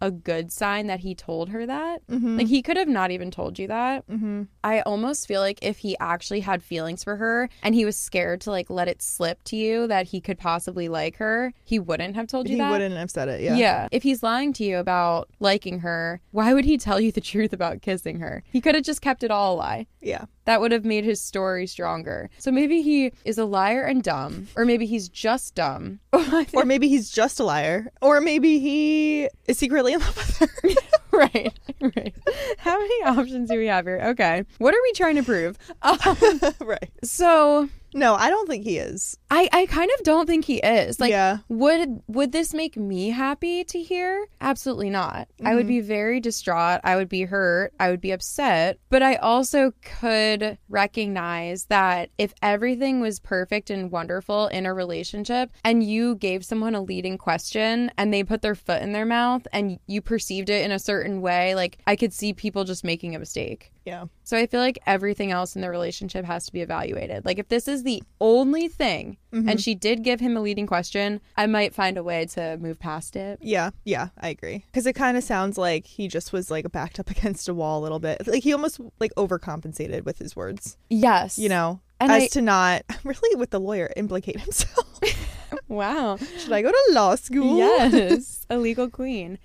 a 0.00 0.10
good 0.10 0.52
sign 0.52 0.86
that 0.86 1.00
he 1.00 1.14
told 1.14 1.48
her 1.50 1.66
that. 1.66 2.06
Mm-hmm. 2.06 2.38
Like 2.38 2.46
he 2.48 2.62
could 2.62 2.76
have 2.76 2.88
not 2.88 3.10
even 3.10 3.30
told 3.30 3.58
you 3.58 3.66
that. 3.68 4.06
mm-hmm. 4.08 4.42
I 4.62 4.80
almost 4.82 5.26
feel 5.26 5.40
like 5.40 5.58
if 5.62 5.78
he 5.78 5.96
actually 5.98 6.40
had 6.40 6.62
feelings 6.62 7.02
for 7.02 7.16
her 7.16 7.48
and 7.62 7.74
he 7.74 7.84
was 7.84 7.96
scared 7.96 8.40
to 8.42 8.50
like 8.50 8.68
let 8.70 8.88
it 8.88 9.02
slip 9.02 9.42
to 9.44 9.56
you 9.56 9.86
that 9.86 10.06
he 10.08 10.20
could 10.20 10.38
possibly 10.38 10.88
like 10.88 11.16
her, 11.16 11.52
he 11.64 11.78
wouldn't 11.78 12.14
have 12.16 12.26
told 12.26 12.48
you 12.48 12.56
that 12.56 12.62
He 12.64 12.68
that. 12.68 12.70
wouldn't 12.72 12.96
have 12.96 13.10
said 13.10 13.28
it. 13.28 13.40
Yeah. 13.40 13.56
Yeah. 13.56 13.88
If 13.90 14.02
he's 14.02 14.22
lying 14.22 14.52
to 14.54 14.64
you 14.64 14.78
about 14.78 15.28
liking 15.40 15.80
her, 15.80 16.20
why 16.30 16.52
would 16.54 16.64
he 16.64 16.76
tell 16.78 17.00
you 17.00 17.10
the 17.12 17.20
truth 17.32 17.52
about 17.52 17.82
kissing 17.82 18.20
her? 18.20 18.42
He 18.52 18.60
could 18.60 18.74
have 18.74 18.84
just 18.84 19.00
kept 19.00 19.22
it 19.22 19.30
all 19.30 19.54
a 19.54 19.56
lie. 19.56 19.86
Yeah. 20.00 20.24
That 20.46 20.60
would 20.60 20.72
have 20.72 20.84
made 20.84 21.04
his 21.04 21.20
story 21.20 21.66
stronger. 21.66 22.30
So 22.38 22.50
maybe 22.50 22.82
he 22.82 23.12
is 23.24 23.38
a 23.38 23.44
liar 23.44 23.82
and 23.82 24.02
dumb, 24.02 24.48
or 24.56 24.64
maybe 24.64 24.86
he's 24.86 25.08
just 25.08 25.54
dumb. 25.54 26.00
Or 26.54 26.64
maybe 26.64 26.88
he's 26.88 27.10
just 27.10 27.38
a 27.40 27.44
liar. 27.44 27.90
Or 28.00 28.20
maybe 28.20 28.58
he 28.58 29.28
is 29.46 29.58
secretly 29.58 29.92
in 29.92 30.00
love 30.00 30.16
with 30.16 30.38
her. 30.38 30.48
right, 31.12 31.52
right. 31.80 32.14
How 32.58 32.78
many 32.78 33.04
options 33.04 33.50
do 33.50 33.58
we 33.58 33.66
have 33.66 33.84
here? 33.86 34.00
Okay. 34.08 34.44
What 34.58 34.74
are 34.74 34.82
we 34.82 34.92
trying 34.92 35.16
to 35.16 35.22
prove? 35.22 35.58
Um, 35.82 36.40
right. 36.60 36.90
so 37.02 37.68
No, 37.94 38.14
I 38.14 38.30
don't 38.30 38.48
think 38.48 38.64
he 38.64 38.78
is. 38.78 39.16
I, 39.30 39.48
I 39.52 39.66
kind 39.66 39.90
of 39.98 40.04
don't 40.04 40.26
think 40.26 40.44
he 40.44 40.58
is. 40.58 41.00
Like, 41.00 41.10
yeah. 41.10 41.38
would 41.48 42.02
would 42.06 42.32
this 42.32 42.54
make 42.54 42.76
me 42.76 43.10
happy 43.10 43.64
to 43.64 43.82
hear? 43.82 44.26
Absolutely 44.40 44.90
not. 44.90 45.28
I 45.44 45.54
would 45.54 45.62
mm-hmm. 45.62 45.68
be 45.68 45.80
very 45.80 46.20
distraught. 46.20 46.80
I 46.84 46.96
would 46.96 47.08
be 47.08 47.22
hurt. 47.22 47.72
I 47.78 47.90
would 47.90 48.00
be 48.00 48.12
upset. 48.12 48.78
But 48.88 49.02
I 49.02 49.16
also 49.16 49.72
could 49.82 50.58
recognize 50.68 51.66
that 51.66 52.10
if 52.18 52.34
everything 52.42 53.00
was 53.00 53.20
perfect 53.20 53.70
and 53.70 53.90
wonderful 53.90 54.48
in 54.48 54.66
a 54.66 54.74
relationship 54.74 55.50
and 55.64 55.82
you 55.82 56.16
gave 56.16 56.44
someone 56.44 56.74
a 56.74 56.82
leading 56.82 57.18
question 57.18 57.90
and 57.96 58.12
they 58.12 58.24
put 58.24 58.42
their 58.42 58.54
foot 58.54 58.82
in 58.82 58.92
their 58.92 59.06
mouth 59.06 59.46
and 59.52 59.78
you 59.86 60.00
perceived 60.00 60.50
it 60.50 60.64
in 60.64 60.72
a 60.72 60.78
certain 60.78 61.20
way, 61.20 61.54
like 61.54 61.78
I 61.86 61.96
could 61.96 62.12
see 62.12 62.32
people 62.32 62.64
just 62.64 62.84
making 62.84 63.14
a 63.14 63.18
mistake. 63.18 63.72
Yeah. 63.84 64.06
So 64.24 64.36
I 64.36 64.46
feel 64.46 64.60
like 64.60 64.78
everything 64.86 65.30
else 65.30 65.56
in 65.56 65.62
the 65.62 65.70
relationship 65.70 66.24
has 66.24 66.46
to 66.46 66.52
be 66.52 66.60
evaluated. 66.60 67.24
Like 67.24 67.38
if 67.38 67.48
this 67.48 67.66
is 67.66 67.82
the 67.82 68.02
only 68.20 68.68
thing 68.68 69.16
and 69.32 69.46
mm-hmm. 69.46 69.56
she 69.56 69.74
did 69.74 70.02
give 70.02 70.20
him 70.20 70.36
a 70.36 70.40
leading 70.40 70.66
question, 70.66 71.20
I 71.36 71.46
might 71.46 71.74
find 71.74 71.96
a 71.96 72.02
way 72.02 72.26
to 72.26 72.58
move 72.58 72.78
past 72.78 73.16
it. 73.16 73.38
Yeah, 73.42 73.70
yeah, 73.84 74.08
I 74.18 74.28
agree. 74.28 74.64
Because 74.66 74.86
it 74.86 74.94
kind 74.94 75.16
of 75.16 75.24
sounds 75.24 75.56
like 75.56 75.86
he 75.86 76.08
just 76.08 76.32
was 76.32 76.50
like 76.50 76.70
backed 76.72 77.00
up 77.00 77.10
against 77.10 77.48
a 77.48 77.54
wall 77.54 77.80
a 77.80 77.82
little 77.82 78.00
bit. 78.00 78.26
Like 78.26 78.42
he 78.42 78.52
almost 78.52 78.80
like 78.98 79.12
overcompensated 79.16 80.04
with 80.04 80.18
his 80.18 80.36
words, 80.36 80.76
Yes. 80.88 81.38
you 81.38 81.48
know, 81.48 81.80
And 81.98 82.12
as 82.12 82.24
I- 82.24 82.28
to 82.28 82.42
not 82.42 82.82
really 83.04 83.36
with 83.36 83.50
the 83.50 83.60
lawyer 83.60 83.90
implicate 83.96 84.40
himself. 84.40 85.00
Wow. 85.68 86.16
Should 86.16 86.52
I 86.52 86.62
go 86.62 86.70
to 86.70 86.86
law 86.90 87.14
school? 87.14 87.58
Yes. 87.58 88.44
a 88.50 88.58
legal 88.58 88.88
queen. 88.90 89.38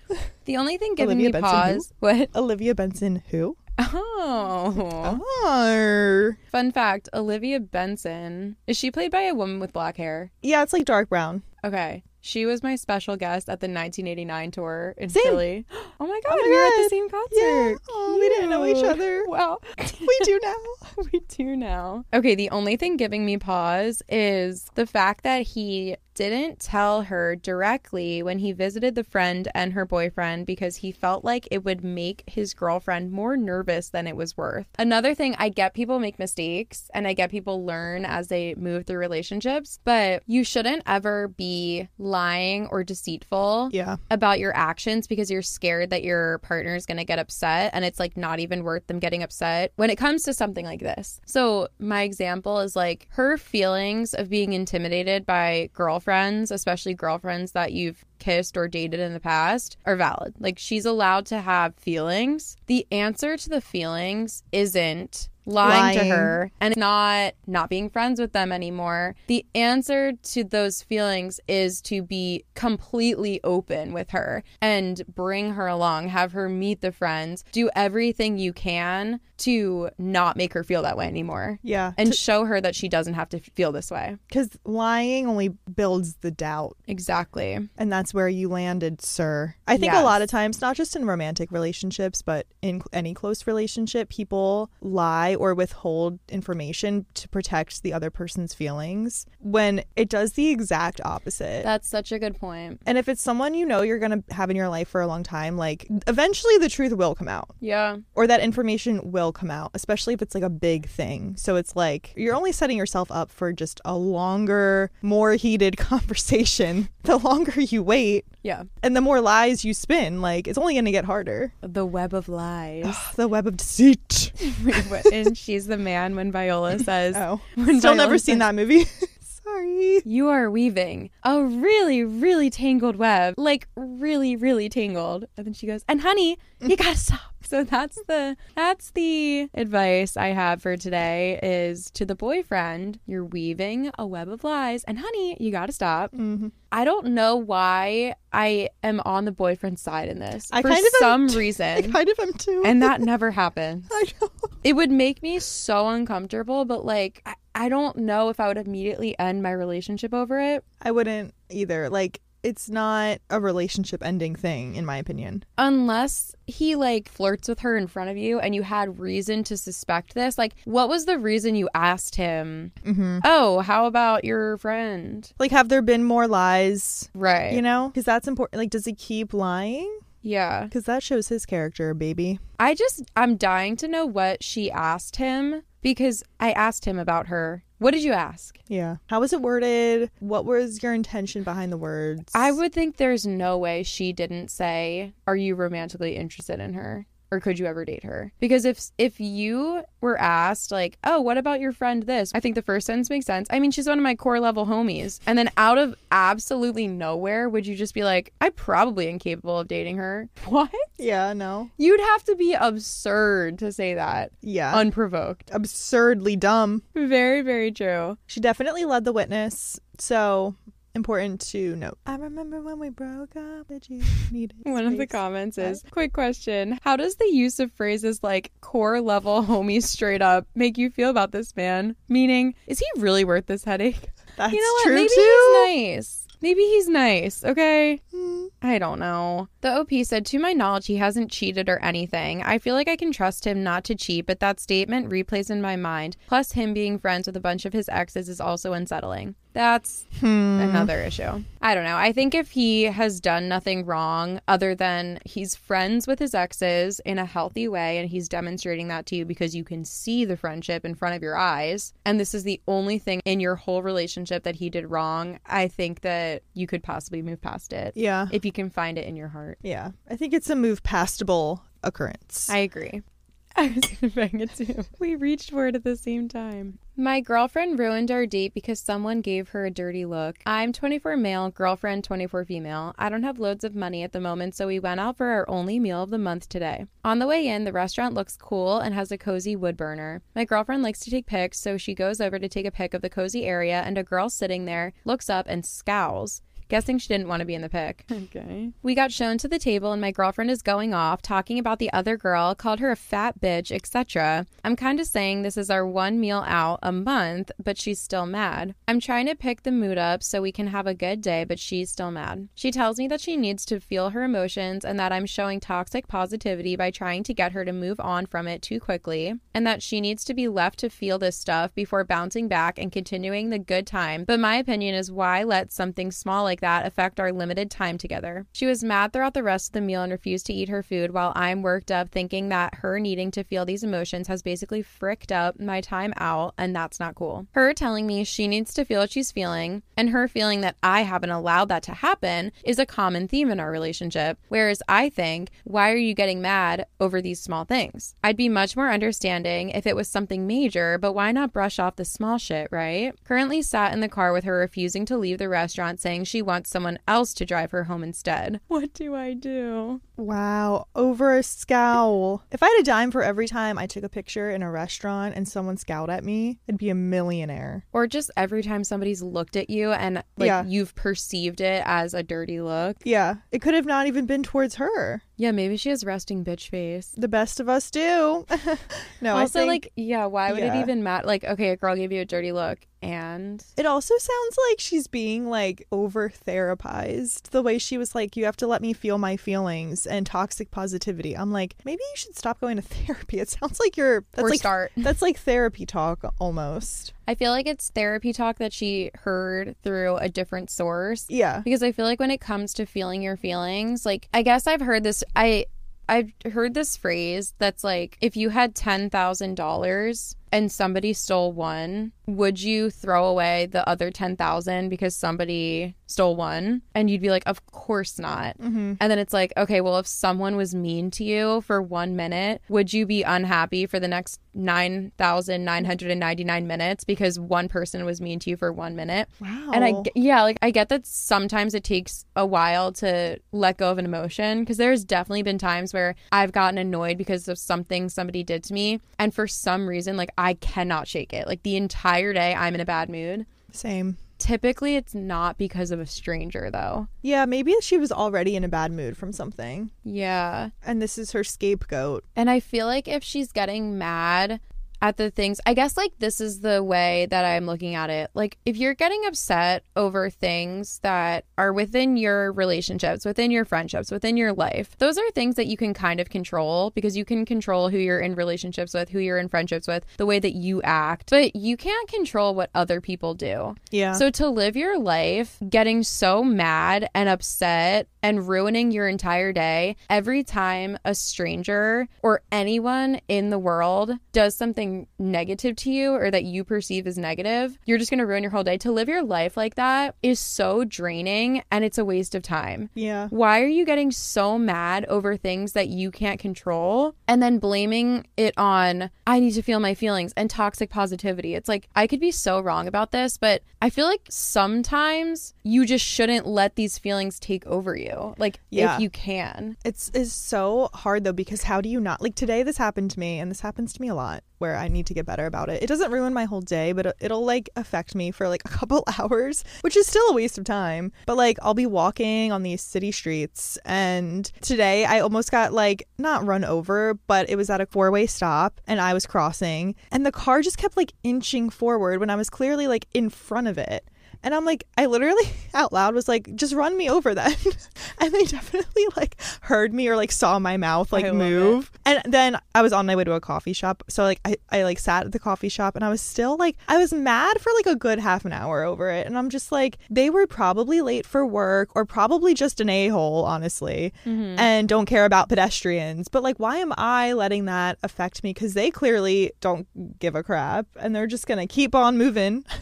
The 0.45 0.57
only 0.57 0.77
thing 0.77 0.95
giving 0.95 1.17
Olivia 1.19 1.27
me 1.27 1.31
Benson 1.33 1.49
who? 1.49 1.73
pause. 1.73 1.93
What? 1.99 2.29
Olivia 2.35 2.75
Benson, 2.75 3.23
who? 3.29 3.57
Oh. 3.77 5.19
Oh. 5.43 6.31
Fun 6.51 6.71
fact 6.71 7.09
Olivia 7.13 7.59
Benson. 7.59 8.55
Is 8.67 8.77
she 8.77 8.91
played 8.91 9.11
by 9.11 9.21
a 9.21 9.35
woman 9.35 9.59
with 9.59 9.73
black 9.73 9.97
hair? 9.97 10.31
Yeah, 10.41 10.63
it's 10.63 10.73
like 10.73 10.85
dark 10.85 11.09
brown. 11.09 11.43
Okay. 11.63 12.03
She 12.21 12.47
was 12.47 12.63
my 12.63 12.75
special 12.75 13.17
guest 13.17 13.49
at 13.49 13.59
the 13.59 13.67
1989 13.67 14.51
tour 14.51 14.95
in 14.97 15.09
Same. 15.09 15.23
Philly. 15.23 15.65
Oh, 15.97 16.03
oh 16.03 16.07
my 16.07 16.19
god, 16.25 16.35
my 16.35 16.41
we 16.43 16.51
were 16.51 16.63
at 16.63 16.83
the 16.83 16.89
same 16.89 17.09
concert. 17.09 17.29
Yeah. 17.35 17.75
Oh, 17.89 18.17
we 18.19 18.27
didn't 18.29 18.49
know 18.49 18.65
each 18.65 18.83
other. 18.83 19.23
Wow. 19.27 19.59
We 19.99 20.19
do 20.23 20.39
now. 20.41 20.55
we 21.13 21.19
do 21.29 21.55
now. 21.55 22.03
Okay, 22.13 22.35
the 22.35 22.49
only 22.49 22.75
thing 22.77 22.97
giving 22.97 23.25
me 23.25 23.38
pause 23.38 24.01
is 24.09 24.69
the 24.75 24.85
fact 24.85 25.23
that 25.23 25.43
he 25.43 25.95
didn't 26.15 26.60
tell 26.60 27.04
her 27.04 27.36
directly 27.36 28.23
when 28.23 28.39
he 28.39 28.51
visited 28.54 28.95
the 28.95 29.04
friend 29.04 29.47
and 29.54 29.73
her 29.73 29.86
boyfriend 29.86 30.45
because 30.45 30.78
he 30.78 30.91
felt 30.91 31.23
like 31.23 31.47
it 31.51 31.63
would 31.65 31.84
make 31.84 32.23
his 32.25 32.54
girlfriend 32.54 33.12
more 33.12 33.36
nervous 33.38 33.89
than 33.89 34.08
it 34.08 34.15
was 34.15 34.36
worth. 34.38 34.65
Another 34.80 35.13
thing, 35.13 35.36
I 35.38 35.49
get 35.49 35.73
people 35.73 35.99
make 35.99 36.17
mistakes 36.17 36.89
and 36.93 37.06
I 37.08 37.13
get 37.13 37.30
people 37.30 37.65
learn 37.65 38.06
as 38.06 38.30
they 38.30 38.56
move 38.56 38.86
through 38.86 38.97
relationships, 38.97 39.80
but 39.84 40.23
you 40.25 40.43
shouldn't 40.43 40.84
ever 40.88 41.28
be 41.28 41.88
lying 41.99 42.67
or 42.67 42.84
deceitful 42.84 43.69
Yeah. 43.73 43.97
about 44.10 44.39
your 44.39 44.56
actions 44.56 45.08
because 45.08 45.30
you're 45.30 45.41
scared 45.41 45.89
that 45.89 46.04
your 46.04 46.38
partner 46.39 46.75
is 46.75 46.86
going 46.86 46.97
to 46.97 47.04
get 47.06 47.19
upset 47.19 47.71
and 47.73 47.84
it's 47.84 47.99
like 47.99 48.15
not 48.15 48.39
even 48.39 48.63
worth 48.63 48.88
them 48.88 48.99
getting 48.99 49.21
upset 49.21 49.73
when 49.75 49.89
it 49.89 49.97
comes 49.97 50.23
to 50.23 50.34
something 50.34 50.65
like 50.65 50.80
this. 50.80 51.19
So, 51.25 51.67
my 51.78 52.04
example 52.04 52.60
is 52.62 52.75
like 52.75 53.08
her 53.12 53.38
feelings 53.38 54.13
of 54.13 54.30
being 54.30 54.54
intimidated 54.54 55.25
by 55.25 55.69
girlfriends, 55.73 56.04
especially 56.51 56.93
girlfriends 56.93 57.51
that 57.51 57.73
you've 57.73 58.05
kissed 58.25 58.57
or 58.57 58.67
dated 58.67 58.99
in 58.99 59.13
the 59.13 59.19
past, 59.19 59.77
are 59.85 59.95
valid. 59.95 60.33
Like, 60.39 60.57
she's 60.59 60.85
allowed 60.85 61.25
to 61.27 61.41
have 61.41 61.75
feelings. 61.75 62.57
The 62.67 62.88
answer 62.91 63.38
to 63.38 63.49
the 63.49 63.61
feelings 63.61 64.43
isn't 64.51 65.29
lying, 65.47 65.95
Lying. 65.95 65.99
to 65.99 66.05
her 66.15 66.51
and 66.59 66.75
not 66.75 67.33
not 67.45 67.69
being 67.69 67.88
friends 67.88 68.19
with 68.19 68.33
them 68.33 68.51
anymore 68.51 69.13
the 69.27 69.45
answer 69.53 70.13
to 70.33 70.43
those 70.43 70.81
feelings 70.81 71.39
is 71.47 71.83
to 71.83 72.01
be 72.01 72.43
completely 72.55 73.39
open 73.43 73.93
with 73.93 74.09
her 74.09 74.43
and 74.59 75.03
bring 75.13 75.51
her 75.53 75.67
along 75.67 76.07
have 76.07 76.31
her 76.31 76.49
meet 76.49 76.81
the 76.81 76.91
friends 76.91 77.45
do 77.51 77.69
everything 77.75 78.39
you 78.39 78.51
can 78.51 79.19
to 79.38 79.88
not 79.99 80.35
make 80.35 80.51
her 80.53 80.63
feel 80.63 80.81
that 80.81 80.97
way 80.97 81.05
anymore 81.05 81.59
Yeah. 81.61 81.91
and 81.95 82.15
show 82.15 82.45
her 82.45 82.59
that 82.61 82.73
she 82.73 82.89
doesn't 82.89 83.13
have 83.13 83.29
to 83.29 83.39
feel 83.39 83.71
this 83.71 83.91
way 83.91 84.17
Because 84.27 84.49
lying 84.65 85.27
only 85.27 85.49
builds 85.49 86.15
the 86.21 86.31
doubt. 86.31 86.75
exactly 86.88 87.59
And 87.77 87.91
that's 87.93 88.14
where 88.15 88.28
you 88.30 88.49
landed, 88.49 89.01
sir. 89.01 89.54
I 89.67 89.78
think 89.78 89.93
a 89.93 90.01
lot 90.01 90.21
of 90.21 90.30
times, 90.30 90.62
not 90.62 90.75
just 90.75 90.95
in 90.95 91.06
romantic 91.06 91.51
relationships, 91.51 92.21
but 92.21 92.47
in 92.62 92.82
any 92.93 93.13
close 93.13 93.45
relationship, 93.45 94.10
people 94.10 94.71
lie 94.82 95.36
or 95.36 95.54
withhold 95.54 96.17
information 96.30 97.06
to 97.15 97.28
protect 97.30 97.84
the 97.84 97.93
other 97.93 98.10
person's 98.10 98.54
feelings 98.54 99.25
when 99.39 99.84
it 99.95 100.10
does 100.10 100.34
the 100.34 100.47
exact 100.49 101.01
opposite. 101.06 101.63
That's 101.63 101.88
such 101.88 102.12
a 102.12 102.17
good 102.19 102.39
point. 102.39 102.82
and 102.88 102.97
if 102.97 103.10
it's 103.10 103.21
someone 103.21 103.54
you 103.54 103.65
know 103.65 103.82
you're 103.82 103.99
going 103.99 104.23
to 104.23 104.34
have 104.34 104.49
in 104.49 104.56
your 104.56 104.69
life 104.69 104.88
for 104.88 105.01
a 105.01 105.08
long 105.08 105.21
time, 105.23 105.58
like 105.58 105.86
eventually 106.08 106.58
the 106.58 106.69
truth 106.69 106.93
will 106.93 107.15
come 107.15 107.28
out 107.28 107.49
Yeah. 107.60 107.97
or 108.15 108.28
that 108.28 108.39
information 108.39 109.12
will 109.12 109.32
come 109.34 109.51
out, 109.51 109.71
especially 109.73 110.13
if 110.13 110.21
it's 110.21 110.34
like 110.34 110.43
a 110.43 110.49
big 110.49 110.88
thing. 110.88 111.36
So 111.38 111.58
it's 111.58 111.75
like 111.75 112.13
you're 112.15 112.36
only 112.36 112.54
setting 112.54 112.78
yourself 112.78 113.12
up 113.12 113.30
for 113.32 113.51
just 113.51 113.82
a 113.84 113.95
longer, 113.97 114.91
more 115.01 115.34
heated 115.34 115.75
conversation. 115.89 116.88
The 117.04 117.17
longer 117.17 117.60
you 117.62 117.84
wait 117.84 117.94
Yeah. 118.43 118.63
and 118.84 118.95
the 118.95 119.01
more 119.01 119.21
lies 119.21 119.65
you 119.65 119.73
spin, 119.73 120.21
like 120.21 120.47
it's 120.47 120.58
only 120.58 120.73
going 120.75 120.86
to 120.86 120.91
get 120.91 121.05
harder. 121.05 121.53
The 121.62 121.86
web 121.86 122.13
of 122.13 122.29
lies. 122.29 122.95
The 123.15 123.27
web 123.27 123.47
of 123.47 123.58
deceit. 123.58 124.31
and 125.12 125.38
she's 125.38 125.67
the 125.67 125.77
man 125.77 126.15
when 126.15 126.31
Viola 126.31 126.77
says, 126.84 127.15
Oh, 127.15 127.41
When 127.55 127.79
still 127.79 127.93
Viola 127.93 127.95
never 127.97 128.17
says- 128.17 128.23
seen 128.25 128.38
that 128.39 128.55
movie. 128.55 128.86
Sorry. 129.21 130.01
You 130.05 130.29
are 130.29 130.49
weaving 130.49 131.12
a 131.23 131.43
really, 131.43 132.03
really 132.03 132.49
tangled 132.49 132.95
web. 132.95 133.36
Like 133.38 133.67
really, 133.75 134.36
really 134.36 134.69
tangled. 134.69 135.25
And 135.38 135.45
then 135.45 135.53
she 135.53 135.67
goes, 135.67 135.84
And 135.88 136.01
honey, 136.01 136.38
you 136.62 136.75
gotta 136.75 136.97
stop. 136.97 137.19
So 137.55 137.63
that's 137.63 138.01
the 138.08 138.36
that's 138.55 138.91
the 138.91 139.49
advice 139.53 140.17
I 140.17 140.27
have 140.29 140.62
for 140.62 140.75
today 140.77 141.39
is 141.43 141.89
to 141.91 142.05
the 142.05 142.15
boyfriend, 142.15 142.99
you're 143.05 143.23
weaving 143.23 143.91
a 143.99 144.05
web 144.05 144.27
of 144.29 144.43
lies. 144.43 144.84
And 144.86 144.97
honey, 144.99 145.38
you 145.39 145.51
gotta 145.51 145.71
stop. 145.71 146.12
Mhm. 146.13 146.51
I 146.71 146.84
don't 146.84 147.08
know 147.08 147.36
why 147.38 148.15
I 148.34 148.69
am 148.84 148.99
on 149.05 149.25
the 149.25 149.31
boyfriend's 149.31 149.81
side 149.81 150.10
in 150.10 150.19
this. 150.19 150.49
I 150.51 150.62
for 150.62 150.69
kind 150.69 150.86
of 150.86 150.93
am 151.03 151.29
some. 151.29 151.29
I 151.38 151.39
reason. 151.39 151.91
kind 151.91 152.10
of 152.10 152.19
am 152.19 152.34
too. 152.34 152.63
and 152.65 152.81
that 152.81 152.99
never 153.01 153.31
happens. 153.31 153.88
I 153.91 154.05
know. 154.21 154.29
It 154.63 154.73
would 154.75 154.91
make 154.91 155.21
me 155.21 155.39
so 155.39 155.88
uncomfortable, 155.89 156.65
but 156.65 156.84
like 156.86 157.21
I, 157.25 157.36
I 157.53 157.69
don't 157.69 157.95
know 157.97 158.29
if 158.29 158.39
I 158.39 158.47
would 158.47 158.58
immediately 158.58 159.17
end 159.19 159.41
my 159.43 159.51
relationship 159.51 160.13
over 160.13 160.39
it. 160.39 160.65
I 160.81 160.91
wouldn't 160.91 161.34
either. 161.49 161.89
Like 161.89 162.19
it's 162.45 162.69
not 162.69 163.17
a 163.29 163.39
relationship 163.39 164.03
ending 164.05 164.36
thing 164.36 164.75
in 164.75 164.86
my 164.86 164.97
opinion. 164.97 165.43
Unless 165.58 166.36
he 166.47 166.75
like 166.75 167.10
flirts 167.10 167.47
with 167.49 167.60
her 167.62 167.75
in 167.75 167.88
front 167.88 168.10
of 168.12 168.17
you 168.17 168.39
and 168.39 168.53
you 168.53 168.62
had 168.62 168.99
reason 168.99 169.43
to 169.45 169.58
suspect 169.58 170.13
this. 170.13 170.38
Like, 170.38 170.53
what 170.65 170.88
was 170.88 171.05
the 171.05 171.17
reason 171.17 171.55
you 171.55 171.67
asked 171.73 172.15
him, 172.15 172.71
mm-hmm. 172.86 173.19
Oh, 173.23 173.60
how 173.62 173.88
about 173.88 174.23
your 174.23 174.58
friend? 174.60 175.29
Like 175.39 175.51
have 175.51 175.69
there 175.69 175.81
been 175.81 176.03
more 176.03 176.27
lies, 176.27 177.10
Right. 177.15 177.51
you 177.53 177.62
know? 177.62 177.91
Cuz 177.95 178.03
that's 178.05 178.27
important. 178.27 178.60
Like 178.60 178.69
does 178.69 178.86
he 178.86 178.93
keep 178.93 179.34
lying? 179.34 179.91
Yeah. 180.21 180.67
Cuz 180.69 180.84
that 180.84 181.01
shows 181.03 181.27
his 181.29 181.45
character, 181.45 181.93
baby. 181.93 182.39
I 182.60 182.73
just, 182.75 183.03
I'm 183.15 183.36
dying 183.38 183.75
to 183.77 183.88
know 183.88 184.05
what 184.05 184.43
she 184.43 184.71
asked 184.71 185.17
him 185.17 185.63
because 185.81 186.23
I 186.39 186.51
asked 186.51 186.86
him 186.86 186.97
about 186.99 187.27
her. 187.27 187.63
What 187.77 187.91
did 187.91 188.03
you 188.03 188.13
ask? 188.13 188.57
Yeah. 188.67 188.97
How 189.07 189.19
was 189.19 189.33
it 189.33 189.41
worded? 189.41 190.09
What 190.19 190.45
was 190.45 190.81
your 190.81 190.93
intention 190.93 191.43
behind 191.43 191.71
the 191.71 191.77
words? 191.77 192.31
I 192.33 192.51
would 192.51 192.73
think 192.73 192.97
there's 192.97 193.25
no 193.25 193.57
way 193.57 193.83
she 193.83 194.13
didn't 194.13 194.49
say, 194.49 195.13
"Are 195.27 195.35
you 195.35 195.55
romantically 195.55 196.15
interested 196.15 196.59
in 196.59 196.73
her?" 196.73 197.05
Or 197.35 197.39
could 197.41 197.59
you 197.59 197.65
ever 197.65 197.83
date 197.83 198.03
her? 198.05 198.31
Because 198.39 198.63
if 198.63 198.79
if 198.97 199.19
you 199.19 199.83
were 199.99 200.17
asked 200.17 200.71
like, 200.71 200.97
"Oh, 201.03 201.19
what 201.19 201.37
about 201.37 201.59
your 201.59 201.73
friend 201.73 202.03
this?" 202.03 202.31
I 202.33 202.39
think 202.39 202.55
the 202.55 202.61
first 202.61 202.87
sentence 202.87 203.09
makes 203.09 203.25
sense. 203.25 203.47
I 203.49 203.59
mean, 203.59 203.71
she's 203.71 203.87
one 203.89 203.97
of 203.99 204.03
my 204.03 204.15
core 204.15 204.39
level 204.39 204.65
homies. 204.65 205.19
And 205.27 205.37
then 205.37 205.49
out 205.57 205.77
of 205.77 205.95
absolutely 206.11 206.87
nowhere, 206.87 207.49
would 207.49 207.67
you 207.67 207.75
just 207.75 207.93
be 207.93 208.05
like, 208.05 208.31
"I'm 208.39 208.53
probably 208.53 209.09
incapable 209.09 209.59
of 209.59 209.67
dating 209.67 209.97
her." 209.97 210.29
What? 210.45 210.71
Yeah, 210.97 211.33
no. 211.33 211.71
You'd 211.77 211.99
have 211.99 212.23
to 212.25 212.35
be 212.35 212.53
absurd 212.53 213.59
to 213.59 213.71
say 213.73 213.95
that 213.95 214.31
Yeah. 214.41 214.73
unprovoked. 214.73 215.49
Absurdly 215.51 216.37
dumb. 216.37 216.83
Very, 216.95 217.41
very 217.41 217.71
true. 217.71 218.17
She 218.27 218.39
definitely 218.39 218.85
led 218.85 219.03
the 219.03 219.11
witness. 219.11 219.77
So 219.97 220.55
important 220.95 221.41
to 221.41 221.75
note. 221.75 221.97
I 222.05 222.15
remember 222.15 222.62
when 222.62 222.79
we 222.79 222.89
broke 222.89 223.36
up 223.36 223.67
that 223.67 223.89
you 223.89 224.01
needed 224.31 224.58
One 224.63 224.86
of 224.86 224.97
the 224.97 225.08
comments 225.08 225.58
is 225.58 225.84
quick 225.91 226.13
question. 226.13 226.79
How 226.81 226.95
does 226.95 227.15
the 227.15 227.27
use 227.27 227.60
of 227.60 227.71
phrases 227.71 228.23
like 228.23 228.51
core 228.62 229.01
level 229.01 229.43
homie 229.43 229.84
straight 229.84 230.21
up 230.21 230.47
make 230.55 230.77
you 230.77 230.89
feel 230.89 231.10
about 231.10 231.31
this 231.31 231.55
man? 231.55 231.95
Meaning, 232.08 232.55
is 232.67 232.79
he 232.79 232.86
really 232.97 233.25
worth 233.25 233.45
this 233.45 233.63
headache? 233.63 234.10
That's 234.38 234.53
you 234.53 234.62
know 234.62 234.73
what? 234.73 234.84
true 234.86 234.95
Maybe 234.95 235.10
too. 235.10 235.65
he's 235.65 235.95
nice. 235.95 236.21
Maybe 236.41 236.62
he's 236.62 236.88
nice, 236.88 237.43
okay? 237.43 238.01
Hmm. 238.13 238.45
I 238.62 238.77
don't 238.77 238.99
know. 238.99 239.47
The 239.62 239.79
OP 239.79 239.89
said, 240.03 240.25
To 240.27 240.39
my 240.39 240.53
knowledge, 240.53 240.88
he 240.88 240.97
hasn't 240.97 241.31
cheated 241.31 241.69
or 241.69 241.79
anything. 241.79 242.43
I 242.43 242.60
feel 242.60 242.75
like 242.75 242.88
I 242.88 242.97
can 242.97 243.12
trust 243.12 243.45
him 243.45 243.63
not 243.63 243.84
to 243.86 243.95
cheat, 243.95 244.25
but 244.27 244.41
that 244.41 244.60
statement 244.60 245.10
replays 245.10 245.49
in 245.49 245.62
my 245.62 245.75
mind. 245.75 246.17
Plus, 246.27 246.51
him 246.51 246.73
being 246.73 246.99
friends 246.99 247.27
with 247.27 247.38
a 247.38 247.41
bunch 247.41 247.65
of 247.65 247.73
his 247.73 247.89
exes 247.89 248.29
is 248.29 248.41
also 248.41 248.73
unsettling. 248.73 249.36
That's 249.55 250.05
Hmm. 250.19 250.59
another 250.59 250.99
issue. 250.99 251.41
I 251.61 251.75
don't 251.75 251.85
know. 251.85 251.95
I 251.95 252.11
think 252.11 252.35
if 252.35 252.51
he 252.51 252.83
has 252.83 253.21
done 253.21 253.47
nothing 253.47 253.85
wrong 253.85 254.41
other 254.49 254.75
than 254.75 255.19
he's 255.23 255.55
friends 255.55 256.07
with 256.07 256.19
his 256.19 256.35
exes 256.35 256.99
in 257.05 257.17
a 257.17 257.25
healthy 257.25 257.69
way 257.69 257.97
and 257.97 258.09
he's 258.09 258.27
demonstrating 258.27 258.89
that 258.89 259.05
to 259.07 259.15
you 259.15 259.23
because 259.23 259.55
you 259.55 259.63
can 259.63 259.85
see 259.85 260.25
the 260.25 260.35
friendship 260.35 260.83
in 260.83 260.93
front 260.93 261.15
of 261.15 261.23
your 261.23 261.37
eyes, 261.37 261.93
and 262.05 262.19
this 262.19 262.33
is 262.33 262.43
the 262.43 262.59
only 262.67 262.99
thing 262.99 263.21
in 263.23 263.39
your 263.39 263.55
whole 263.55 263.81
relationship 263.81 264.43
that 264.43 264.55
he 264.55 264.69
did 264.69 264.91
wrong, 264.91 265.39
I 265.45 265.69
think 265.69 266.01
that 266.01 266.43
you 266.53 266.67
could 266.67 266.83
possibly 266.83 267.21
move 267.21 267.39
past 267.41 267.71
it 267.71 267.93
Yeah. 267.95 268.27
if 268.33 268.43
you 268.43 268.51
can 268.51 268.69
find 268.69 268.97
it 268.97 269.07
in 269.07 269.15
your 269.15 269.29
heart. 269.29 269.57
Yeah. 269.63 269.91
I 270.09 270.17
think 270.17 270.33
it's 270.33 270.49
a 270.49 270.55
move 270.57 270.83
pastable 270.83 271.63
occurrence. 271.81 272.49
I 272.49 272.57
agree. 272.57 273.03
I 273.55 273.67
was 273.73 273.85
gonna 273.85 274.11
bang 274.13 274.41
it 274.41 274.53
too. 274.53 274.83
We 274.99 275.15
reached 275.15 275.51
for 275.51 275.65
it 275.67 275.75
at 275.75 275.85
the 275.85 275.95
same 275.95 276.27
time. 276.27 276.77
My 276.97 277.19
girlfriend 277.19 277.77
ruined 277.77 278.10
our 278.10 278.25
date 278.25 278.53
because 278.53 278.79
someone 278.79 279.19
gave 279.19 279.49
her 279.49 279.65
a 279.65 279.69
dirty 279.69 280.05
look. 280.05 280.38
I'm 280.45 280.71
24 280.71 281.17
male, 281.17 281.49
girlfriend 281.49 282.05
24 282.05 282.45
female. 282.45 282.95
I 282.97 283.10
don't 283.10 283.23
have 283.23 283.38
loads 283.38 283.65
of 283.65 283.75
money 283.75 284.01
at 284.03 284.13
the 284.13 284.21
moment, 284.21 284.55
so 284.55 284.67
we 284.67 284.79
went 284.79 285.01
out 285.01 285.17
for 285.17 285.25
our 285.25 285.49
only 285.49 285.77
meal 285.77 286.03
of 286.03 286.10
the 286.10 286.17
month 286.17 286.47
today. 286.47 286.86
On 287.03 287.19
the 287.19 287.27
way 287.27 287.47
in, 287.47 287.65
the 287.65 287.73
restaurant 287.73 288.13
looks 288.13 288.38
cool 288.38 288.79
and 288.79 288.95
has 288.95 289.12
a 289.12 289.17
cozy 289.17 289.58
wood 289.58 289.75
burner. 289.75 290.21
My 290.38 290.45
girlfriend 290.45 290.84
likes 290.84 291.01
to 291.01 291.12
take 291.12 291.25
pics, 291.25 291.60
so 291.60 291.75
she 291.75 291.93
goes 291.93 292.21
over 292.21 292.39
to 292.39 292.47
take 292.47 292.65
a 292.65 292.71
pic 292.71 292.93
of 292.93 293.01
the 293.01 293.10
cozy 293.10 293.43
area, 293.43 293.81
and 293.81 293.97
a 293.97 294.03
girl 294.03 294.29
sitting 294.29 294.63
there 294.63 294.93
looks 295.03 295.29
up 295.29 295.47
and 295.49 295.65
scowls. 295.65 296.43
Guessing 296.67 296.97
she 296.97 297.08
didn't 297.08 297.28
want 297.28 297.41
to 297.41 297.45
be 297.45 297.56
in 297.56 297.62
the 297.62 297.69
pic. 297.69 298.06
Okay. 298.25 298.71
We 298.82 298.95
got 298.95 299.12
shown 299.12 299.38
to 299.39 299.47
the 299.47 299.60
table 299.60 299.91
and 299.91 300.01
my 300.01 300.12
girlfriend 300.12 300.49
is 300.49 300.62
going 300.62 300.93
off, 300.93 301.21
talking 301.21 301.60
about 301.60 301.80
the 301.80 301.93
other 301.93 302.17
girl, 302.17 302.56
called 302.56 302.80
her 302.80 302.91
a 302.91 302.95
fat 302.95 303.39
bitch, 303.39 303.71
etc. 303.71 304.47
I'm 304.63 304.75
kind 304.75 304.99
of 304.99 305.06
saying 305.06 305.41
this 305.41 305.58
is 305.58 305.69
our 305.69 305.86
one 305.86 306.19
meal 306.19 306.43
out 306.47 306.80
a 306.82 306.91
month, 306.91 307.51
but 307.63 307.78
she's 307.78 307.99
still 307.99 308.25
mad. 308.25 308.73
I'm 308.88 308.99
trying 308.99 309.28
to 309.28 309.36
pick 309.36 309.63
the 309.63 309.71
mood 309.71 309.97
up 309.97 310.23
so 310.23 310.41
we 310.41 310.51
can 310.51 310.67
have 310.67 310.88
a 310.88 310.93
good 310.95 311.21
day, 311.21 311.43
but 311.43 311.60
she's 311.60 311.91
still 311.91 312.10
mad. 312.10 312.47
She 312.56 312.71
tells 312.71 312.97
me 312.97 313.08
that 313.10 313.21
she 313.21 313.38
needs 313.38 313.65
to 313.65 313.80
feel 313.80 314.10
her 314.10 314.23
emotions 314.23 314.84
and 314.84 314.99
that 314.99 315.12
I'm 315.12 315.25
showing 315.25 315.60
toxic 315.60 316.08
positivity 316.08 316.75
by 316.75 316.89
trying 316.89 317.23
to 317.23 317.34
get 317.34 317.51
her 317.51 317.63
to 317.63 317.73
move 317.73 317.99
on 317.99 318.25
from 318.25 318.47
it 318.47 318.62
too 318.62 318.80
quickly, 318.80 319.36
and 319.54 319.67
that 319.67 319.84
she 319.84 320.01
needs 320.01 320.23
to 320.25 320.34
be 320.34 320.47
left 320.47 320.80
to 320.80 320.89
feel 320.89 321.19
this 321.19 321.38
stuff 321.38 321.73
before 321.75 322.04
bouncing 322.04 322.47
back 322.47 322.80
and 322.80 322.91
continuing 322.91 323.49
the 323.49 323.60
good 323.60 323.86
time. 323.86 324.23
But 324.23 324.39
my 324.39 324.56
opinion 324.56 324.95
is 324.95 325.12
why 325.12 325.43
let 325.43 325.71
something 325.71 326.12
small 326.12 326.43
like 326.43 326.54
that 326.61 326.85
affect 326.85 327.19
our 327.19 327.31
limited 327.31 327.71
time 327.71 327.97
together? 327.97 328.45
She 328.53 328.65
was 328.65 328.83
mad 328.83 329.13
throughout 329.13 329.33
the 329.33 329.43
rest 329.43 329.69
of 329.69 329.73
the 329.73 329.81
meal 329.81 330.01
and 330.01 330.11
refused 330.11 330.45
to 330.47 330.53
eat 330.53 330.69
her 330.69 330.83
food 330.83 331.11
while 331.11 331.33
I'm 331.35 331.61
worked 331.61 331.91
up 331.91 332.09
thinking 332.09 332.49
that 332.49 332.75
her 332.75 332.99
needing 332.99 333.31
to 333.31 333.43
feel 333.43 333.65
these 333.65 333.83
emotions 333.83 334.27
has 334.27 334.41
basically 334.41 334.81
fricked 334.81 335.31
up 335.31 335.59
my 335.59 335.81
time 335.81 336.13
out, 336.17 336.53
and 336.57 336.75
that's 336.75 336.99
not 336.99 337.15
cool. 337.15 337.47
Her 337.51 337.73
telling 337.73 338.07
me 338.07 338.23
she 338.23 338.47
needs 338.47 338.73
to 338.73 338.85
feel 338.85 339.01
what 339.01 339.11
she's 339.11 339.31
feeling, 339.31 339.83
and 339.97 340.09
her 340.09 340.27
feeling 340.27 340.61
that 340.61 340.77
I 340.81 341.01
haven't 341.01 341.31
allowed 341.31 341.69
that 341.69 341.83
to 341.83 341.93
happen 341.93 342.51
is 342.63 342.79
a 342.79 342.85
common 342.85 343.27
theme 343.27 343.49
in 343.49 343.59
our 343.59 343.71
relationship. 343.71 344.37
Whereas 344.49 344.81
I 344.87 345.09
think, 345.09 345.49
why 345.63 345.91
are 345.91 345.97
you 345.97 346.13
getting 346.13 346.41
mad 346.41 346.85
over 346.99 347.21
these 347.21 347.41
small 347.41 347.65
things? 347.65 348.15
I'd 348.23 348.37
be 348.37 348.49
much 348.49 348.75
more 348.75 348.89
understanding 348.89 349.69
if 349.69 349.85
it 349.85 349.95
was 349.95 350.07
something 350.07 350.47
major, 350.47 350.97
but 350.97 351.13
why 351.13 351.31
not 351.31 351.53
brush 351.53 351.79
off 351.79 351.95
the 351.95 352.05
small 352.05 352.37
shit, 352.37 352.67
right? 352.71 353.13
Currently 353.23 353.61
sat 353.61 353.93
in 353.93 353.99
the 353.99 354.09
car 354.09 354.33
with 354.33 354.43
her 354.43 354.57
refusing 354.57 355.05
to 355.05 355.17
leave 355.17 355.37
the 355.37 355.49
restaurant, 355.49 355.99
saying 355.99 356.25
she 356.25 356.41
wants 356.45 356.69
someone 356.69 356.99
else 357.08 357.34
to 357.36 357.45
drive 357.45 357.71
her 357.71 357.86
home 357.86 358.03
instead. 358.03 358.60
What 358.67 358.93
do 358.93 359.15
I 359.15 359.34
do? 359.34 360.01
Wow, 360.17 360.88
over 360.95 361.36
a 361.36 361.43
scowl. 361.43 362.43
If 362.51 362.63
I 362.63 362.67
had 362.67 362.79
a 362.79 362.84
dime 362.84 363.12
for 363.12 363.21
every 363.23 363.47
time 363.47 363.77
I 363.77 363.86
took 363.88 364.03
a 364.03 364.10
picture 364.10 364.49
in 364.49 364.63
a 364.63 364.71
restaurant 364.71 365.36
and 365.36 365.47
someone 365.47 365.77
scowled 365.77 366.10
at 366.10 366.23
me, 366.23 366.60
I'd 366.69 366.77
be 366.77 366.89
a 366.89 366.95
millionaire. 366.95 367.86
Or 367.91 368.08
just 368.08 368.31
every 368.38 368.63
time 368.63 368.84
somebody's 368.84 369.21
looked 369.21 369.55
at 369.55 369.69
you 369.69 369.91
and 369.91 370.23
like 370.38 370.47
Yeah. 370.47 370.63
you've 370.65 370.95
perceived 370.95 371.60
it 371.62 371.84
as 371.86 372.13
a 372.13 372.23
dirty 372.23 372.62
look. 372.62 372.97
Yeah, 373.03 373.36
it 373.51 373.62
could 373.62 373.73
have 373.73 373.86
not 373.86 374.08
even 374.08 374.25
been 374.25 374.43
towards 374.43 374.75
her. 374.75 375.21
Yeah, 375.37 375.51
maybe 375.51 375.75
she 375.75 375.89
has 375.89 376.05
resting 376.05 376.45
bitch 376.45 376.69
face. 376.69 377.13
The 377.17 377.27
best 377.27 377.59
of 377.59 377.67
us 377.67 377.91
do. 377.91 378.45
no, 379.21 379.35
I 379.35 379.41
also, 379.41 379.59
think 379.59 379.69
like, 379.69 379.91
yeah, 379.95 380.25
why 380.25 380.51
would 380.51 380.61
yeah. 380.61 380.77
it 380.77 380.81
even 380.81 381.03
matter? 381.03 381.27
Like, 381.27 381.43
okay, 381.43 381.69
a 381.69 381.75
girl 381.75 381.95
gave 381.95 382.11
you 382.11 382.21
a 382.21 382.25
dirty 382.25 382.53
look, 382.53 382.79
and 383.01 383.63
it 383.77 383.85
also 383.85 384.15
sounds 384.17 384.57
like 384.69 384.79
she's 384.79 385.07
being 385.07 385.49
like 385.49 385.85
over 385.91 386.29
therapized. 386.29 387.49
The 387.49 387.61
way 387.61 387.77
she 387.77 387.97
was 387.97 388.15
like, 388.15 388.35
you 388.35 388.45
have 388.45 388.57
to 388.57 388.67
let 388.67 388.81
me 388.81 388.93
feel 388.93 389.17
my 389.17 389.37
feelings 389.37 390.07
and 390.07 390.25
toxic 390.25 390.71
positivity. 390.71 391.35
I'm 391.37 391.51
like, 391.51 391.75
maybe 391.83 392.01
you 392.01 392.15
should 392.15 392.37
stop 392.37 392.59
going 392.61 392.77
to 392.77 392.81
therapy. 392.81 393.39
It 393.39 393.49
sounds 393.49 393.79
like 393.79 393.97
you're 393.97 394.23
that's 394.31 394.45
or 394.45 394.49
like 394.49 394.59
start. 394.59 394.91
that's 394.97 395.21
like 395.21 395.37
therapy 395.37 395.85
talk 395.85 396.33
almost. 396.39 397.13
I 397.27 397.35
feel 397.35 397.51
like 397.51 397.67
it's 397.67 397.89
therapy 397.89 398.33
talk 398.33 398.57
that 398.57 398.73
she 398.73 399.11
heard 399.13 399.75
through 399.83 400.17
a 400.17 400.29
different 400.29 400.69
source. 400.69 401.25
Yeah. 401.29 401.61
Because 401.63 401.83
I 401.83 401.91
feel 401.91 402.05
like 402.05 402.19
when 402.19 402.31
it 402.31 402.41
comes 402.41 402.73
to 402.75 402.85
feeling 402.85 403.21
your 403.21 403.38
feelings, 403.38 404.05
like 404.05 404.27
I 404.33 404.43
guess 404.43 404.67
I've 404.67 404.81
heard 404.81 405.03
this 405.03 405.23
I 405.35 405.65
I've 406.07 406.31
heard 406.51 406.73
this 406.73 406.95
phrase 406.95 407.53
that's 407.57 407.83
like 407.83 408.17
if 408.21 408.38
you 408.38 408.49
had 408.49 408.75
$10,000 408.75 410.35
and 410.51 410.71
somebody 410.71 411.13
stole 411.13 411.51
one, 411.51 412.11
would 412.27 412.61
you 412.61 412.89
throw 412.91 413.25
away 413.25 413.65
the 413.65 413.88
other 413.89 414.11
10,000 414.11 414.89
because 414.89 415.15
somebody 415.15 415.95
stole 416.07 416.35
one? 416.35 416.81
And 416.93 417.09
you'd 417.09 417.21
be 417.21 417.29
like, 417.29 417.43
"Of 417.45 417.65
course 417.67 418.19
not." 418.19 418.57
Mm-hmm. 418.57 418.95
And 418.99 419.11
then 419.11 419.19
it's 419.19 419.33
like, 419.33 419.53
okay, 419.57 419.81
well, 419.81 419.97
if 419.97 420.07
someone 420.07 420.55
was 420.55 420.75
mean 420.75 421.11
to 421.11 421.23
you 421.23 421.61
for 421.61 421.81
one 421.81 422.15
minute, 422.15 422.61
would 422.69 422.93
you 422.93 423.05
be 423.05 423.23
unhappy 423.23 423.85
for 423.85 423.99
the 423.99 424.07
next 424.07 424.39
9,999 424.53 426.67
minutes 426.67 427.03
because 427.03 427.39
one 427.39 427.67
person 427.67 428.05
was 428.05 428.21
mean 428.21 428.39
to 428.39 428.49
you 428.49 428.57
for 428.57 428.71
one 428.71 428.95
minute? 428.95 429.27
Wow. 429.39 429.71
And 429.73 429.83
I, 429.83 429.93
yeah, 430.15 430.43
like 430.43 430.57
I 430.61 430.71
get 430.71 430.89
that 430.89 431.05
sometimes 431.05 431.73
it 431.73 431.83
takes 431.83 432.25
a 432.35 432.45
while 432.45 432.91
to 432.93 433.39
let 433.51 433.77
go 433.77 433.91
of 433.91 433.97
an 433.97 434.05
emotion 434.05 434.61
because 434.61 434.77
there's 434.77 435.03
definitely 435.03 435.43
been 435.43 435.57
times 435.57 435.93
where 435.93 436.15
I've 436.31 436.51
gotten 436.51 436.77
annoyed 436.77 437.17
because 437.17 437.47
of 437.47 437.57
something 437.57 438.09
somebody 438.09 438.43
did 438.43 438.63
to 438.65 438.73
me. 438.73 439.01
And 439.19 439.33
for 439.33 439.47
some 439.47 439.87
reason, 439.87 440.17
like 440.17 440.31
I 440.37 440.55
cannot 440.55 441.07
shake 441.07 441.33
it. 441.33 441.47
Like 441.47 441.63
the 441.63 441.75
entire 441.75 442.33
day, 442.33 442.55
I'm 442.55 442.75
in 442.75 442.81
a 442.81 442.85
bad 442.85 443.09
mood. 443.09 443.45
Same. 443.71 444.17
Typically, 444.45 444.95
it's 444.95 445.15
not 445.15 445.58
because 445.58 445.89
of 445.89 445.99
a 445.99 446.05
stranger, 446.05 446.69
though. 446.69 447.08
Yeah, 447.23 447.45
maybe 447.45 447.73
she 447.81 447.97
was 447.97 448.12
already 448.12 448.55
in 448.55 448.63
a 448.63 448.69
bad 448.69 448.91
mood 448.91 449.17
from 449.17 449.31
something. 449.31 449.89
Yeah. 450.03 450.69
And 450.86 451.01
this 451.01 451.17
is 451.17 451.31
her 451.31 451.43
scapegoat. 451.43 452.23
And 452.36 452.47
I 452.47 452.60
feel 452.60 452.86
like 452.86 453.08
if 453.08 453.23
she's 453.23 453.51
getting 453.51 453.97
mad 453.97 454.60
at 455.01 455.17
the 455.17 455.31
things, 455.31 455.60
I 455.65 455.73
guess 455.73 455.97
like 455.97 456.13
this 456.19 456.41
is 456.41 456.62
the 456.62 456.84
way 456.84 457.27
that 457.27 457.45
I'm 457.45 457.65
looking 457.65 457.95
at 457.95 458.10
it. 458.10 458.31
Like 458.34 458.58
if 458.65 458.77
you're 458.77 458.93
getting 458.93 459.25
upset 459.25 459.84
over 459.95 460.29
things 460.29 460.99
that 461.03 461.45
are 461.58 461.73
within 461.73 462.17
your 462.17 462.51
relationships, 462.51 463.25
within 463.25 463.51
your 463.51 463.65
friendships, 463.65 464.12
within 464.12 464.38
your 464.38 464.53
life, 464.53 464.97
those 464.97 465.17
are 465.17 465.29
things 465.31 465.55
that 465.55 465.67
you 465.67 465.77
can 465.77 465.93
kind 465.93 466.19
of 466.19 466.29
control 466.29 466.91
because 466.91 467.15
you 467.17 467.25
can 467.25 467.45
control 467.45 467.89
who 467.89 467.97
you're 467.97 468.19
in 468.19 468.36
relationships 468.36 468.93
with, 468.93 469.10
who 469.10 469.19
you're 469.19 469.38
in 469.38 469.49
friendships 469.49 469.88
with, 469.88 470.05
the 470.17 470.25
way 470.25 470.39
that 470.39 470.53
you 470.53 470.81
act. 470.81 471.29
But 471.29 471.55
you 471.55 471.77
can't 471.77 472.08
control 472.10 472.55
what 472.55 472.69
other 472.73 473.01
people 473.01 473.34
do. 473.34 473.75
Yeah. 473.91 474.13
So 474.13 474.29
to 474.31 474.49
live 474.49 474.75
your 474.75 474.97
life 474.99 475.58
getting 475.69 476.03
so 476.03 476.43
mad 476.43 477.10
and 477.13 477.29
upset 477.29 478.08
and 478.23 478.47
ruining 478.47 478.91
your 478.91 479.08
entire 479.08 479.53
day 479.53 479.95
every 480.10 480.43
time 480.43 480.97
a 481.05 481.13
stranger 481.13 482.08
or 482.23 482.41
anyone 482.51 483.19
in 483.27 483.51
the 483.51 483.60
world 483.60 484.12
does 484.31 484.55
something 484.55 484.94
negative 485.19 485.75
to 485.77 485.91
you 485.91 486.13
or 486.13 486.29
that 486.31 486.43
you 486.43 486.63
perceive 486.63 487.08
as 487.08 487.17
negative, 487.17 487.77
you're 487.86 487.97
just 487.97 488.10
going 488.12 488.19
to 488.19 488.25
ruin 488.25 488.43
your 488.43 488.51
whole 488.51 488.63
day. 488.63 488.77
To 488.77 488.91
live 488.91 489.08
your 489.10 489.23
life 489.23 489.55
like 489.58 489.75
that 489.75 490.15
is 490.21 490.39
so 490.39 490.84
draining 490.84 491.63
and 491.71 491.84
it's 491.84 491.97
a 491.97 492.05
waste 492.05 492.36
of 492.36 492.43
time. 492.43 492.89
yeah. 492.93 493.27
Why 493.29 493.62
are 493.62 493.67
you 493.67 493.86
getting 493.86 494.12
so 494.12 494.58
mad 494.60 495.05
over 495.05 495.36
things 495.38 495.73
that 495.73 495.88
you 495.88 496.12
can't 496.12 496.39
control 496.39 497.15
and 497.27 497.41
then 497.41 497.60
blaming 497.60 498.27
it 498.38 498.53
on, 498.58 499.10
I 499.27 499.39
need 499.39 499.53
to 499.53 499.62
feel 499.62 499.79
my 499.79 499.93
feelings 499.95 500.34
and 500.38 500.49
toxic 500.49 500.89
positivity? 500.89 501.55
It's 501.55 501.69
like, 501.69 501.88
I 501.95 502.08
could 502.08 502.19
be 502.19 502.31
so 502.31 502.60
wrong 502.60 502.88
about 502.88 503.12
this, 503.12 503.38
but 503.38 503.62
I 503.81 503.89
feel 503.89 504.05
like 504.05 504.27
sometimes 504.29 505.53
you 505.63 505.86
just 505.86 506.05
shouldn't 506.05 506.45
let 506.47 506.75
these 506.75 506.97
feelings 506.97 507.39
take 507.39 507.65
over 507.67 507.95
you. 507.95 508.34
Like, 508.38 508.60
Yeah. 508.69 508.95
if 508.95 509.01
you 509.01 509.10
can. 509.10 509.77
It's 509.86 510.10
is 510.10 510.34
so 510.34 510.89
hard 510.93 511.23
though 511.23 511.34
because 511.34 511.63
how 511.63 511.81
do 511.81 511.89
you 511.89 511.99
not 511.99 512.21
like 512.21 512.36
today 512.36 512.63
this 512.63 512.77
happened 512.77 513.12
to 513.12 513.19
me 513.19 513.39
and 513.39 513.49
this 513.51 513.62
happens 513.62 513.93
to 513.93 514.01
me 514.01 514.08
a 514.08 514.15
lot 514.15 514.43
where 514.59 514.75
I 514.75 514.87
need 514.87 515.05
to 515.07 515.13
get 515.13 515.25
better 515.25 515.45
about 515.45 515.69
it. 515.69 515.83
It 515.83 515.87
doesn't 515.87 516.11
ruin 516.11 516.33
my 516.33 516.45
whole 516.45 516.61
day, 516.61 516.91
but 516.93 517.05
it- 517.07 517.15
it'll 517.19 517.45
like 517.45 517.69
affect 517.75 518.15
me 518.15 518.31
for 518.31 518.47
like 518.47 518.61
a 518.65 518.69
couple 518.69 519.03
hours, 519.19 519.63
which 519.81 519.95
is 519.97 520.07
still 520.07 520.27
a 520.29 520.33
waste 520.33 520.57
of 520.57 520.63
time. 520.63 521.11
But 521.25 521.37
like 521.37 521.57
I'll 521.61 521.73
be 521.73 521.85
walking 521.85 522.51
on 522.51 522.63
these 522.63 522.81
city 522.81 523.11
streets 523.11 523.77
and 523.85 524.45
today 524.61 525.05
I 525.05 525.19
almost 525.19 525.51
got 525.51 525.73
like 525.73 526.07
not 526.17 526.45
run 526.45 526.63
over, 526.63 527.15
but 527.27 527.49
it 527.49 527.55
was 527.55 527.69
at 527.69 527.81
a 527.81 527.85
four-way 527.85 528.27
stop 528.27 528.79
and 528.87 528.99
I 529.01 529.13
was 529.13 529.25
crossing 529.25 529.95
and 530.11 530.25
the 530.25 530.31
car 530.31 530.61
just 530.61 530.77
kept 530.77 530.97
like 530.97 531.13
inching 531.23 531.69
forward 531.69 532.19
when 532.19 532.29
I 532.29 532.35
was 532.35 532.49
clearly 532.49 532.87
like 532.87 533.07
in 533.13 533.29
front 533.29 533.67
of 533.67 533.77
it. 533.77 534.07
And 534.45 534.53
I'm 534.53 534.63
like, 534.63 534.86
I 534.95 535.08
literally 535.08 535.43
out 535.73 535.91
loud 535.91 536.13
was 536.13 536.27
like, 536.27 536.55
just 536.55 536.73
run 536.73 536.95
me 536.95 537.10
over 537.10 537.34
then. 537.34 537.53
and 538.19 538.31
they 538.31 538.43
definitely 538.43 539.03
like 539.17 539.41
heard 539.62 539.91
me 539.91 540.08
or 540.08 540.15
like 540.15 540.31
saw 540.31 540.60
my 540.60 540.77
mouth 540.77 541.12
like 541.12 541.25
move. 541.34 541.91
And 542.05 542.21
then 542.25 542.58
I 542.75 542.84
was 542.84 542.93
on 542.93 543.08
my 543.08 543.15
way 543.15 543.23
to 543.23 543.34
a 543.34 543.41
coffee 543.41 543.73
shop. 543.73 544.03
So 544.08 544.23
like 544.23 544.39
I, 544.45 544.55
I 544.71 544.84
like 544.84 544.99
sat 544.99 545.25
at 545.25 545.31
the 545.31 545.39
coffee 545.39 545.67
shop 545.67 545.95
and 545.95 546.05
I 546.05 546.10
was 546.10 546.21
still 546.21 546.58
like 546.58 546.77
I 546.88 546.97
was 546.97 547.12
mad 547.12 547.60
for 547.60 547.71
like 547.73 547.88
a 547.88 547.95
good 547.97 548.19
half 548.19 548.45
an 548.45 548.53
hour 548.53 548.84
over 548.84 549.10
it. 549.10 549.25
And 549.25 549.36
I'm 549.36 549.49
just 549.49 549.71
like, 549.71 549.97
they 550.12 550.29
were 550.29 550.45
probably 550.45 551.01
late 551.01 551.25
for 551.25 551.43
work 551.43 551.89
or 551.95 552.05
probably 552.05 552.53
just 552.53 552.79
an 552.79 552.88
a-hole, 552.88 553.43
honestly, 553.45 554.13
and 554.60 554.88
don't 554.88 555.08
care 555.08 555.25
about 555.25 555.49
pedestrians. 555.49 556.27
But 556.27 556.43
like 556.43 556.58
why 556.58 556.77
am 556.77 556.93
I 556.97 557.34
letting 557.34 557.65
that 557.65 557.97
affect 558.03 558.43
me? 558.43 558.53
Because 558.53 558.75
they 558.75 558.91
clearly 558.91 559.53
don't 559.60 559.88
give 560.19 560.36
a 560.36 560.43
crap 560.43 560.86
and 560.99 561.15
they're 561.15 561.25
just 561.25 561.47
gonna 561.47 561.65
keep 561.65 561.95
on 561.95 562.15
moving. 562.19 562.63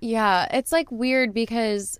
Yeah, 0.00 0.46
it's 0.52 0.72
like 0.72 0.90
weird 0.90 1.32
because 1.34 1.98